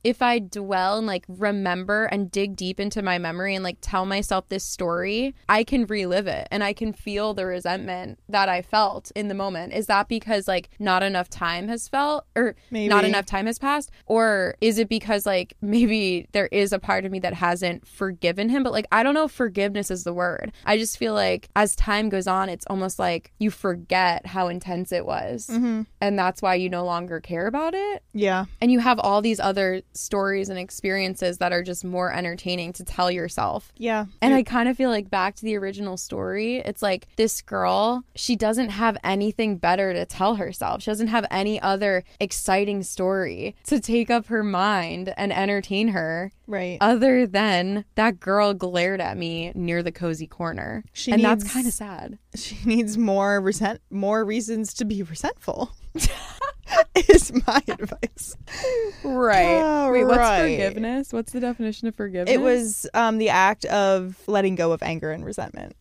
if 0.03 0.21
I 0.21 0.39
dwell 0.39 0.97
and 0.97 1.07
like 1.07 1.25
remember 1.27 2.05
and 2.05 2.29
dig 2.31 2.55
deep 2.55 2.79
into 2.79 3.01
my 3.01 3.17
memory 3.17 3.55
and 3.55 3.63
like 3.63 3.77
tell 3.81 4.05
myself 4.05 4.47
this 4.49 4.63
story, 4.63 5.33
I 5.49 5.63
can 5.63 5.85
relive 5.85 6.27
it 6.27 6.47
and 6.51 6.63
I 6.63 6.73
can 6.73 6.93
feel 6.93 7.33
the 7.33 7.45
resentment 7.45 8.19
that 8.29 8.49
I 8.49 8.61
felt 8.61 9.11
in 9.15 9.27
the 9.27 9.33
moment. 9.33 9.73
Is 9.73 9.87
that 9.87 10.07
because 10.07 10.47
like 10.47 10.69
not 10.79 11.03
enough 11.03 11.29
time 11.29 11.67
has 11.67 11.87
felt 11.87 12.25
or 12.35 12.55
Maybe. 12.71 12.87
not 12.87 13.05
enough 13.05 13.25
time 13.25 13.45
has 13.47 13.59
passed? 13.59 13.91
Or 14.05 14.55
is 14.61 14.77
it 14.79 14.89
because 14.89 15.25
like 15.25 15.53
maybe 15.61 16.27
there 16.31 16.47
is 16.51 16.71
a 16.73 16.79
part 16.79 17.05
of 17.05 17.11
me 17.11 17.19
that 17.19 17.33
hasn't 17.33 17.87
forgiven 17.87 18.49
him? 18.49 18.63
But 18.63 18.73
like, 18.73 18.87
I 18.91 19.03
don't 19.03 19.13
know 19.13 19.25
if 19.25 19.31
forgiveness 19.31 19.89
is 19.91 20.03
the 20.03 20.13
word. 20.13 20.51
I 20.65 20.77
just 20.77 20.97
feel 20.97 21.13
like 21.13 21.49
as 21.55 21.75
time 21.75 22.09
goes 22.09 22.27
on, 22.27 22.49
it's 22.49 22.65
almost 22.67 22.99
like 22.99 23.31
you 23.39 23.49
forget 23.51 24.25
how 24.27 24.47
intense 24.47 24.91
it 24.91 25.05
was. 25.05 25.47
Mhm. 25.51 25.85
And 26.01 26.19
that's 26.19 26.41
why 26.41 26.55
you 26.55 26.69
no 26.69 26.85
longer 26.85 27.19
care 27.19 27.47
about 27.47 27.73
it 27.73 28.03
Yeah. 28.13 28.45
and 28.61 28.71
you 28.71 28.79
have 28.79 28.99
all 28.99 29.21
these 29.23 29.39
other 29.39 29.81
stories 29.93 30.49
and 30.49 30.59
experiences 30.59 31.39
that 31.39 31.51
are 31.51 31.63
just 31.63 31.83
more 31.83 32.13
entertaining 32.13 32.73
to 32.73 32.83
tell 32.83 33.09
yourself. 33.09 33.71
Yeah. 33.77 34.05
And 34.21 34.33
I 34.33 34.43
kind 34.43 34.69
of 34.69 34.77
feel 34.77 34.89
like 34.89 35.09
back 35.09 35.35
to 35.37 35.43
the 35.45 35.55
original 35.57 35.97
story, 35.97 36.57
it's 36.57 36.81
like 36.81 37.07
this 37.15 37.41
girl, 37.41 38.03
she 38.15 38.35
doesn't 38.35 38.69
have 38.69 38.97
anything 39.03 39.57
better 39.57 39.93
to 39.93 40.05
tell 40.05 40.35
herself. 40.35 40.83
She 40.83 40.91
doesn't 40.91 41.07
have 41.07 41.25
any 41.31 41.59
other 41.61 42.03
exciting 42.19 42.83
story 42.83 43.55
to 43.65 43.79
take 43.79 44.09
up 44.11 44.27
her 44.27 44.43
mind 44.43 45.13
and 45.17 45.33
entertain 45.33 45.89
her 45.89 46.31
Right. 46.45 46.77
other 46.81 47.25
than 47.25 47.85
that 47.95 48.19
girl 48.19 48.53
glared 48.53 48.99
at 48.99 49.17
me 49.17 49.53
near 49.55 49.81
the 49.81 49.93
cozy 49.93 50.27
corner. 50.27 50.83
She 50.91 51.11
and 51.13 51.23
that's 51.23 51.49
kind 51.49 51.65
of 51.65 51.71
sad. 51.73 52.17
she 52.35 52.57
needs 52.65 52.97
more 52.97 53.39
resent 53.39 53.79
more 53.89 54.25
reasons 54.25 54.73
to 54.73 54.85
be 54.85 55.01
resentful 55.03 55.71
is 56.95 57.31
my 57.47 57.61
advice 57.67 58.35
Right. 59.03 59.59
Oh, 59.61 59.91
Wait, 59.91 60.05
what's 60.05 60.17
right. 60.17 60.41
forgiveness? 60.51 61.11
What's 61.13 61.31
the 61.31 61.39
definition 61.39 61.87
of 61.87 61.95
forgiveness? 61.95 62.33
it 62.33 62.39
was 62.41 62.87
um 62.93 63.17
the 63.17 63.29
act 63.29 63.65
of 63.65 64.17
letting 64.27 64.55
go 64.55 64.71
of 64.71 64.81
anger 64.83 65.11
and 65.11 65.25
resentment 65.25 65.75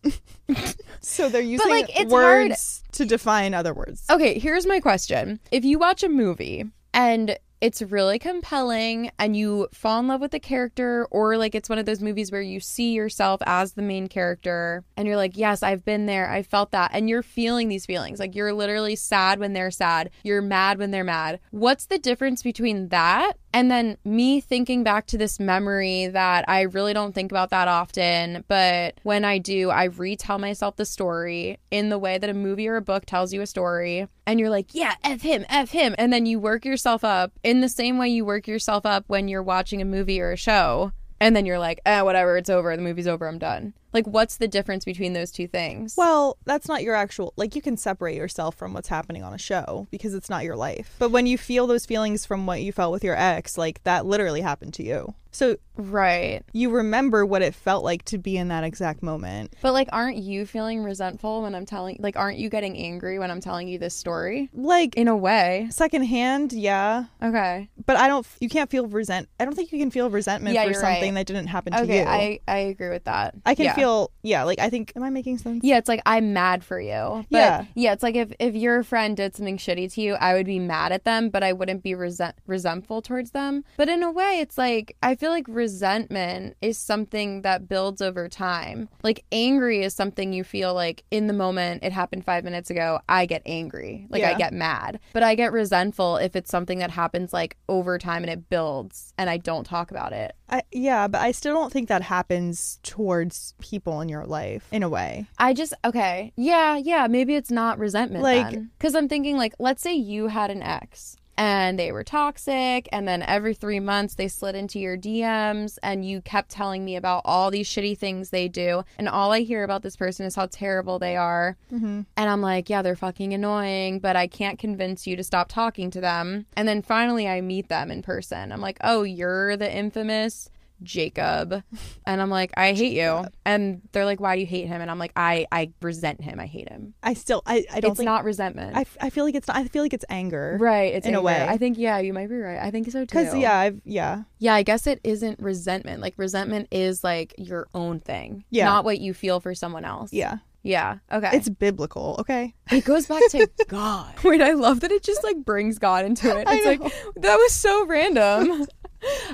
so 0.99 1.29
they're 1.29 1.41
using 1.41 1.69
like, 1.69 1.89
it's 1.99 2.11
hard- 2.11 2.49
words 2.51 2.83
to 2.93 3.05
define 3.05 3.53
other 3.53 3.73
words 3.73 4.05
Okay, 4.09 4.37
here's 4.39 4.65
my 4.65 4.79
question. 4.79 5.39
If 5.51 5.63
you 5.65 5.79
watch 5.79 6.03
a 6.03 6.09
movie 6.09 6.65
and 6.93 7.37
it's 7.63 7.81
really 7.81 8.19
compelling 8.19 9.09
and 9.17 9.37
you 9.37 9.69
fall 9.71 9.97
in 10.01 10.07
love 10.09 10.19
with 10.19 10.31
the 10.31 10.39
character 10.39 11.07
or 11.11 11.37
like 11.37 11.55
it's 11.55 11.69
one 11.69 11.77
of 11.77 11.85
those 11.85 12.01
movies 12.01 12.29
where 12.29 12.41
you 12.41 12.59
see 12.59 12.91
yourself 12.91 13.41
as 13.45 13.71
the 13.71 13.81
main 13.81 14.07
character 14.07 14.83
and 14.97 15.07
you're 15.07 15.15
like, 15.15 15.37
"Yes, 15.37 15.63
I've 15.63 15.85
been 15.85 16.05
there. 16.05 16.29
I 16.29 16.43
felt 16.43 16.71
that." 16.71 16.91
And 16.93 17.07
you're 17.07 17.23
feeling 17.23 17.69
these 17.69 17.85
feelings. 17.85 18.19
Like 18.19 18.35
you're 18.35 18.51
literally 18.51 18.97
sad 18.97 19.39
when 19.39 19.53
they're 19.53 19.71
sad. 19.71 20.09
You're 20.25 20.41
mad 20.41 20.77
when 20.77 20.91
they're 20.91 21.05
mad. 21.05 21.39
What's 21.51 21.85
the 21.85 21.97
difference 21.97 22.43
between 22.43 22.89
that 22.89 23.37
and 23.53 23.69
then 23.69 23.97
me 24.03 24.41
thinking 24.41 24.83
back 24.83 25.05
to 25.07 25.17
this 25.17 25.39
memory 25.39 26.07
that 26.07 26.43
I 26.49 26.61
really 26.61 26.93
don't 26.93 27.13
think 27.13 27.31
about 27.31 27.51
that 27.51 27.67
often, 27.67 28.43
but 28.47 28.99
when 29.03 29.23
I 29.23 29.37
do, 29.37 29.69
I 29.69 29.85
retell 29.85 30.39
myself 30.39 30.75
the 30.75 30.85
story 30.85 31.59
in 31.69 31.89
the 31.89 31.99
way 31.99 32.17
that 32.17 32.29
a 32.29 32.33
movie 32.33 32.67
or 32.67 32.77
a 32.77 32.81
book 32.81 33.05
tells 33.05 33.31
you 33.31 33.41
a 33.41 33.47
story. 33.47 34.07
And 34.25 34.39
you're 34.39 34.49
like, 34.49 34.73
yeah, 34.73 34.95
F 35.03 35.21
him, 35.21 35.45
F 35.49 35.69
him. 35.69 35.93
And 35.99 36.11
then 36.11 36.25
you 36.25 36.39
work 36.39 36.65
yourself 36.65 37.03
up 37.03 37.31
in 37.43 37.61
the 37.61 37.69
same 37.69 37.99
way 37.99 38.09
you 38.09 38.25
work 38.25 38.47
yourself 38.47 38.85
up 38.87 39.05
when 39.07 39.27
you're 39.27 39.43
watching 39.43 39.81
a 39.81 39.85
movie 39.85 40.19
or 40.19 40.31
a 40.31 40.37
show. 40.37 40.91
And 41.19 41.35
then 41.35 41.45
you're 41.45 41.59
like, 41.59 41.79
eh, 41.85 42.01
whatever, 42.01 42.37
it's 42.37 42.49
over. 42.49 42.75
The 42.75 42.81
movie's 42.81 43.07
over. 43.07 43.27
I'm 43.27 43.37
done. 43.37 43.73
Like, 43.93 44.05
what's 44.07 44.37
the 44.37 44.47
difference 44.47 44.85
between 44.85 45.13
those 45.13 45.31
two 45.31 45.47
things? 45.47 45.95
well 45.97 46.37
that's 46.45 46.67
not 46.67 46.81
your 46.83 46.95
actual 46.95 47.33
like 47.35 47.55
you 47.55 47.61
can 47.61 47.77
separate 47.77 48.15
yourself 48.15 48.55
from 48.55 48.73
what's 48.73 48.87
happening 48.89 49.23
on 49.23 49.33
a 49.33 49.37
show 49.37 49.87
because 49.91 50.13
it's 50.13 50.29
not 50.29 50.43
your 50.43 50.55
life 50.55 50.95
but 50.99 51.09
when 51.11 51.25
you 51.27 51.37
feel 51.37 51.67
those 51.67 51.85
feelings 51.85 52.25
from 52.25 52.45
what 52.45 52.61
you 52.61 52.71
felt 52.71 52.91
with 52.91 53.03
your 53.03 53.15
ex 53.15 53.57
like 53.57 53.83
that 53.83 54.05
literally 54.05 54.41
happened 54.41 54.73
to 54.73 54.83
you 54.83 55.13
so 55.31 55.57
right. 55.77 56.43
you 56.53 56.69
remember 56.69 57.25
what 57.25 57.41
it 57.41 57.55
felt 57.55 57.83
like 57.83 58.03
to 58.05 58.19
be 58.19 58.37
in 58.37 58.49
that 58.49 58.63
exact 58.63 59.01
moment 59.01 59.51
But 59.63 59.73
like, 59.73 59.89
aren't 59.91 60.17
you 60.17 60.45
feeling 60.45 60.83
resentful 60.83 61.41
when 61.41 61.55
I'm 61.55 61.65
telling, 61.65 61.97
like, 61.99 62.15
aren't 62.15 62.37
you 62.37 62.49
getting 62.49 62.77
angry 62.77 63.17
when 63.17 63.31
I'm 63.31 63.41
telling 63.41 63.67
you 63.67 63.79
this 63.79 63.95
story? 63.95 64.49
like 64.53 64.95
In 64.95 65.07
a 65.07 65.17
way. 65.17 65.67
secondhand 65.71 66.53
yeah 66.53 67.05
Okay. 67.21 67.67
but 67.85 67.97
I 67.97 68.07
don't. 68.07 68.25
You 68.41 68.49
can't 68.49 68.69
feel 68.69 68.85
resent. 68.87 69.27
I 69.39 69.45
don't 69.45 69.55
think 69.55 69.71
you 69.71 69.79
can 69.79 69.89
feel 69.91 70.09
resentment 70.09 70.53
Yeah, 70.55 70.65
for 70.67 70.73
something 70.75 71.13
right. 71.13 71.13
that 71.15 71.25
didn't 71.27 71.47
happen 71.47 71.73
to 71.73 71.81
Okay, 71.81 71.99
you. 72.01 72.05
I 72.05 72.39
I 72.47 72.57
agree 72.73 72.89
with 72.89 73.05
that. 73.05 73.33
I 73.45 73.55
can 73.55 73.65
Yeah. 73.65 73.75
feel. 73.75 73.82
Yeah, 74.23 74.43
like 74.43 74.59
I 74.59 74.69
think. 74.69 74.93
Am 74.95 75.03
I 75.03 75.09
making 75.09 75.37
sense? 75.37 75.63
Yeah, 75.63 75.77
it's 75.77 75.89
like 75.89 76.01
I'm 76.05 76.33
mad 76.33 76.63
for 76.63 76.79
you. 76.79 77.25
But 77.29 77.37
Yeah. 77.37 77.65
yeah, 77.75 77.93
it's 77.93 78.03
like 78.03 78.15
if 78.15 78.31
if 78.39 78.55
your 78.55 78.83
friend 78.83 79.17
did 79.17 79.35
something 79.35 79.57
shitty 79.57 79.93
to 79.93 80.01
you, 80.01 80.13
I 80.15 80.33
would 80.33 80.45
be 80.45 80.59
mad 80.59 80.91
at 80.91 81.03
them, 81.03 81.29
but 81.29 81.43
I 81.43 81.51
wouldn't 81.53 81.83
be 81.83 81.93
resent 81.93 82.35
resentful 82.47 83.01
towards 83.01 83.31
them. 83.31 83.63
But 83.77 83.89
in 83.89 84.01
a 84.01 84.11
way, 84.11 84.39
it's 84.39 84.57
like 84.57 84.95
I 85.03 85.15
feel 85.15 85.31
like 85.31 85.45
resentment 85.47 86.55
is 86.61 86.77
something 86.77 87.41
that 87.41 87.67
builds 87.67 88.01
over 88.01 88.29
time. 88.29 88.87
Like 89.03 89.25
angry 89.31 89.83
is 89.83 89.93
something 89.93 90.31
you 90.31 90.43
feel 90.43 90.73
like 90.73 91.03
in 91.11 91.27
the 91.27 91.33
moment 91.33 91.83
it 91.83 91.91
happened 91.91 92.23
5 92.25 92.43
minutes 92.43 92.69
ago, 92.69 92.99
I 93.09 93.25
get 93.25 93.41
angry. 93.45 94.07
Like 94.09 94.23
I 94.23 94.33
get 94.35 94.53
mad. 94.53 94.99
But 95.11 95.23
I 95.23 95.35
get 95.35 95.51
resentful 95.51 96.17
if 96.17 96.35
it's 96.35 96.49
something 96.49 96.79
that 96.79 96.91
happens 96.91 97.33
like 97.33 97.57
over 97.67 97.97
time 97.97 98.23
and 98.23 98.31
it 98.31 98.49
builds 98.49 99.13
and 99.17 99.29
I 99.29 99.37
don't 99.37 99.65
talk 99.65 99.91
about 99.91 100.13
it. 100.13 100.33
I, 100.49 100.61
yeah, 100.71 101.07
but 101.07 101.19
I 101.21 101.31
still 101.31 101.53
don't 101.55 101.73
think 101.73 101.89
that 101.89 102.03
happens 102.03 102.79
towards 102.83 103.55
people 103.59 103.72
in 103.73 104.09
your 104.09 104.25
life 104.25 104.67
in 104.71 104.83
a 104.83 104.89
way. 104.89 105.25
I 105.37 105.53
just 105.53 105.73
okay, 105.83 106.31
yeah, 106.35 106.77
yeah. 106.77 107.07
Maybe 107.07 107.35
it's 107.35 107.51
not 107.51 107.79
resentment, 107.79 108.23
Like- 108.23 108.59
because 108.77 108.95
I'm 108.95 109.07
thinking 109.07 109.37
like, 109.37 109.53
let's 109.59 109.81
say 109.81 109.93
you 109.93 110.27
had 110.27 110.51
an 110.51 110.61
ex 110.63 111.17
and 111.37 111.79
they 111.79 111.91
were 111.91 112.03
toxic. 112.03 112.87
And 112.91 113.07
then 113.07 113.21
every 113.21 113.53
three 113.53 113.79
months, 113.79 114.15
they 114.15 114.27
slid 114.27 114.55
into 114.55 114.79
your 114.79 114.97
DMs 114.97 115.77
and 115.81 116.05
you 116.05 116.21
kept 116.21 116.49
telling 116.49 116.85
me 116.85 116.95
about 116.95 117.23
all 117.25 117.49
these 117.51 117.67
shitty 117.67 117.97
things 117.97 118.29
they 118.29 118.47
do. 118.47 118.83
And 118.97 119.09
all 119.09 119.31
I 119.31 119.41
hear 119.41 119.63
about 119.63 119.81
this 119.81 119.95
person 119.95 120.25
is 120.25 120.35
how 120.35 120.47
terrible 120.47 120.99
they 120.99 121.15
are. 121.15 121.57
Mm-hmm. 121.71 122.01
And 122.15 122.29
I'm 122.29 122.41
like, 122.41 122.69
yeah, 122.69 122.81
they're 122.81 122.95
fucking 122.95 123.33
annoying, 123.33 123.99
but 123.99 124.15
I 124.15 124.27
can't 124.27 124.59
convince 124.59 125.07
you 125.07 125.15
to 125.15 125.23
stop 125.23 125.49
talking 125.49 125.89
to 125.91 126.01
them. 126.01 126.45
And 126.55 126.67
then 126.67 126.81
finally, 126.81 127.27
I 127.27 127.41
meet 127.41 127.69
them 127.69 127.89
in 127.89 128.01
person. 128.03 128.51
I'm 128.51 128.61
like, 128.61 128.77
oh, 128.81 129.03
you're 129.03 129.57
the 129.57 129.71
infamous 129.71 130.49
Jacob. 130.83 131.63
And 132.05 132.21
I'm 132.21 132.29
like, 132.29 132.51
I 132.57 132.73
hate 132.73 132.93
you. 132.93 133.25
And 133.45 133.81
they're 133.91 134.05
like, 134.05 134.19
why 134.19 134.35
do 134.35 134.41
you 134.41 134.47
hate 134.47 134.67
him? 134.67 134.81
And 134.81 134.91
I'm 134.91 134.99
like, 134.99 135.11
I, 135.15 135.45
I 135.51 135.71
resent 135.81 136.21
him. 136.21 136.39
I 136.39 136.45
hate 136.45 136.69
him. 136.69 136.93
I 137.01 137.13
still, 137.13 137.41
I, 137.45 137.65
I 137.73 137.79
don't 137.79 137.91
It's 137.91 137.97
think. 137.99 138.05
not 138.05 138.23
resentment. 138.23 138.75
I, 138.75 138.81
f- 138.81 138.97
I 139.01 139.09
feel 139.09 139.23
like 139.25 139.35
it's 139.35 139.47
not. 139.47 139.57
I 139.57 139.65
feel 139.65 139.81
like 139.83 139.93
it's 139.93 140.05
anger. 140.09 140.57
right. 140.59 140.93
It's 140.93 141.07
in 141.07 141.15
a 141.15 141.21
way. 141.21 141.41
I 141.47 141.57
think, 141.57 141.77
yeah, 141.77 141.97
you 141.99 142.13
might 142.13 142.29
be 142.29 142.35
right. 142.37 142.59
I 142.59 142.71
think 142.71 142.91
so 142.91 142.99
too. 143.05 143.05
Because 143.05 143.35
yeah, 143.35 143.57
I've 143.57 143.81
yeah. 143.85 144.23
Yeah, 144.39 144.53
I 144.55 144.63
guess 144.63 144.87
it 144.87 144.99
isn't 145.03 145.39
resentment. 145.39 146.01
Like, 146.01 146.13
resentment 146.17 146.67
is 146.71 147.03
like 147.03 147.33
your 147.37 147.67
own 147.73 147.99
thing, 147.99 148.43
Yeah. 148.49 148.65
not 148.65 148.83
what 148.85 148.99
you 148.99 149.13
feel 149.13 149.39
for 149.39 149.55
someone 149.55 149.85
else. 149.85 150.11
Yeah. 150.13 150.37
Yeah. 150.65 150.99
Okay. 151.11 151.29
It's 151.33 151.49
biblical, 151.49 152.15
okay? 152.19 152.53
It 152.71 152.85
goes 152.85 153.05
back 153.07 153.21
to 153.31 153.49
God. 153.67 154.13
Wait, 154.23 154.39
I 154.39 154.51
love 154.53 154.79
that 154.79 154.91
it 154.93 155.03
just 155.03 155.21
like 155.21 155.35
brings 155.43 155.77
God 155.77 156.05
into 156.05 156.29
it. 156.39 156.47
It's 156.49 156.65
like 156.65 156.79
that 157.15 157.35
was 157.35 157.51
so 157.53 157.85
random. 157.85 158.65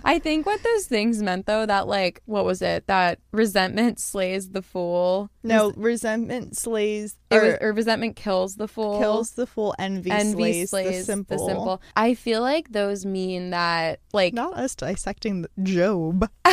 I 0.03 0.19
think 0.19 0.45
what 0.45 0.61
those 0.63 0.85
things 0.85 1.21
meant 1.21 1.45
though, 1.45 1.65
that 1.65 1.87
like 1.87 2.21
what 2.25 2.45
was 2.45 2.61
it? 2.61 2.87
That 2.87 3.19
resentment 3.31 3.99
slays 3.99 4.49
the 4.49 4.61
fool. 4.61 5.29
No, 5.43 5.71
resentment 5.75 6.57
slays 6.57 7.17
or 7.31 7.41
was, 7.41 7.55
or 7.61 7.73
resentment 7.73 8.15
kills 8.15 8.55
the 8.55 8.67
fool. 8.67 8.99
kills 8.99 9.31
the 9.31 9.47
fool, 9.47 9.75
envy, 9.79 10.11
envy 10.11 10.33
slays, 10.33 10.69
slays 10.69 10.97
the 10.99 11.03
simple. 11.03 11.37
The 11.37 11.45
simple. 11.45 11.81
I 11.95 12.13
feel 12.13 12.41
like 12.41 12.71
those 12.71 13.05
mean 13.05 13.51
that 13.51 13.99
like 14.13 14.33
Not 14.33 14.53
us 14.53 14.75
dissecting 14.75 15.45
Job. 15.63 16.29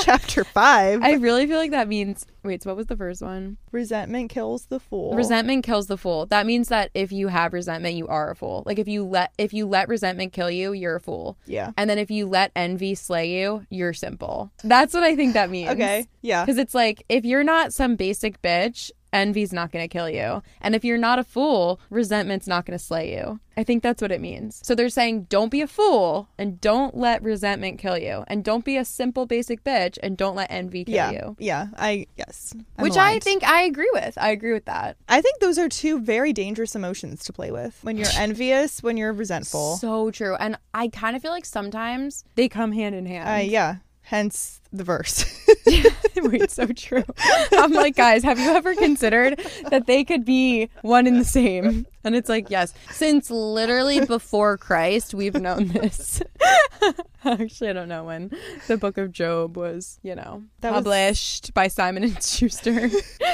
Chapter 0.04 0.44
5. 0.44 1.02
I 1.02 1.12
really 1.14 1.46
feel 1.46 1.58
like 1.58 1.70
that 1.72 1.88
means 1.88 2.26
wait, 2.42 2.62
so 2.62 2.70
what 2.70 2.76
was 2.76 2.86
the 2.86 2.96
first 2.96 3.20
one? 3.22 3.58
resentment 3.70 4.30
kills 4.30 4.66
the 4.66 4.80
fool. 4.80 5.14
Resentment 5.14 5.62
kills 5.64 5.86
the 5.88 5.96
fool. 5.98 6.26
That 6.26 6.46
means 6.46 6.68
that 6.68 6.90
if 6.94 7.12
you 7.12 7.28
have 7.28 7.52
resentment, 7.52 7.94
you 7.96 8.08
are 8.08 8.30
a 8.30 8.36
fool. 8.36 8.62
Like 8.66 8.78
if 8.78 8.88
you 8.88 9.04
let 9.04 9.32
if 9.38 9.52
you 9.52 9.66
let 9.66 9.88
resentment 9.88 10.32
kill 10.32 10.50
you, 10.50 10.72
you're 10.72 10.96
a 10.96 11.00
fool. 11.00 11.38
yeah. 11.46 11.72
And 11.76 11.88
then 11.88 11.98
if 11.98 12.10
you 12.10 12.26
let 12.26 12.50
envy 12.56 12.94
slay 12.94 13.40
you, 13.40 13.66
you're 13.70 13.92
simple. 13.92 14.50
That's 14.64 14.94
what 14.94 15.02
I 15.02 15.16
think 15.16 15.34
that 15.34 15.50
means. 15.56 15.70
Okay. 15.70 16.06
Yeah. 16.22 16.44
Because 16.44 16.58
it's 16.58 16.74
like, 16.74 17.04
if 17.08 17.24
you're 17.24 17.44
not 17.44 17.72
some 17.72 17.96
basic 17.96 18.40
bitch, 18.42 18.90
envy's 19.12 19.52
not 19.52 19.72
going 19.72 19.82
to 19.82 19.88
kill 19.92 20.08
you. 20.08 20.42
And 20.60 20.74
if 20.74 20.84
you're 20.84 20.98
not 20.98 21.18
a 21.18 21.24
fool, 21.24 21.80
resentment's 21.90 22.46
not 22.46 22.66
going 22.66 22.78
to 22.78 22.84
slay 22.84 23.12
you. 23.14 23.40
I 23.56 23.64
think 23.64 23.82
that's 23.82 24.00
what 24.00 24.10
it 24.12 24.20
means. 24.20 24.60
So 24.64 24.74
they're 24.74 24.88
saying, 24.88 25.24
don't 25.28 25.50
be 25.50 25.60
a 25.60 25.66
fool 25.66 26.28
and 26.38 26.60
don't 26.60 26.96
let 26.96 27.22
resentment 27.22 27.78
kill 27.78 27.98
you. 27.98 28.24
And 28.28 28.42
don't 28.42 28.64
be 28.64 28.76
a 28.78 28.84
simple 28.84 29.26
basic 29.26 29.62
bitch 29.64 29.98
and 30.02 30.16
don't 30.16 30.34
let 30.36 30.50
envy 30.50 30.84
kill 30.84 30.94
Yeah. 30.94 31.10
you. 31.10 31.36
Yeah. 31.38 31.66
I 31.76 32.06
yes. 32.16 32.54
I'm 32.78 32.82
Which 32.84 32.96
I 32.96 33.18
think 33.18 33.42
I 33.44 33.62
agree 33.62 33.90
with. 33.92 34.16
I 34.16 34.30
agree 34.30 34.52
with 34.52 34.64
that. 34.64 34.96
I 35.08 35.20
think 35.20 35.40
those 35.40 35.58
are 35.58 35.68
two 35.68 36.00
very 36.00 36.32
dangerous 36.32 36.74
emotions 36.74 37.22
to 37.24 37.32
play 37.32 37.50
with. 37.50 37.78
When 37.82 37.96
you're 37.98 38.06
envious, 38.16 38.82
when 38.82 38.96
you're 38.96 39.12
resentful. 39.12 39.76
So 39.76 40.10
true. 40.10 40.36
And 40.36 40.56
I 40.72 40.88
kind 40.88 41.14
of 41.16 41.20
feel 41.22 41.32
like 41.32 41.44
sometimes 41.44 42.24
they 42.36 42.48
come 42.48 42.72
hand 42.72 42.94
in 42.94 43.04
hand. 43.04 43.28
Uh, 43.28 43.50
yeah. 43.50 43.76
Hence 44.10 44.60
the 44.72 44.82
verse. 44.82 45.24
Wait, 46.16 46.50
so 46.50 46.66
true. 46.66 47.04
I'm 47.52 47.70
like, 47.70 47.94
guys, 47.94 48.24
have 48.24 48.40
you 48.40 48.50
ever 48.50 48.74
considered 48.74 49.40
that 49.70 49.86
they 49.86 50.02
could 50.02 50.24
be 50.24 50.68
one 50.82 51.06
and 51.06 51.20
the 51.20 51.24
same? 51.24 51.86
And 52.02 52.14
it's 52.16 52.28
like, 52.28 52.50
yes. 52.50 52.72
Since 52.90 53.30
literally 53.30 54.04
before 54.06 54.56
Christ, 54.56 55.12
we've 55.14 55.34
known 55.34 55.68
this. 55.68 56.22
Actually, 57.24 57.68
I 57.68 57.72
don't 57.74 57.88
know 57.90 58.04
when 58.04 58.30
the 58.66 58.78
book 58.78 58.96
of 58.96 59.12
Job 59.12 59.56
was, 59.58 59.98
you 60.02 60.14
know, 60.14 60.42
That 60.60 60.72
was- 60.72 60.78
published 60.78 61.52
by 61.52 61.68
Simon 61.68 62.04
and 62.04 62.14
Schuster. 62.22 62.88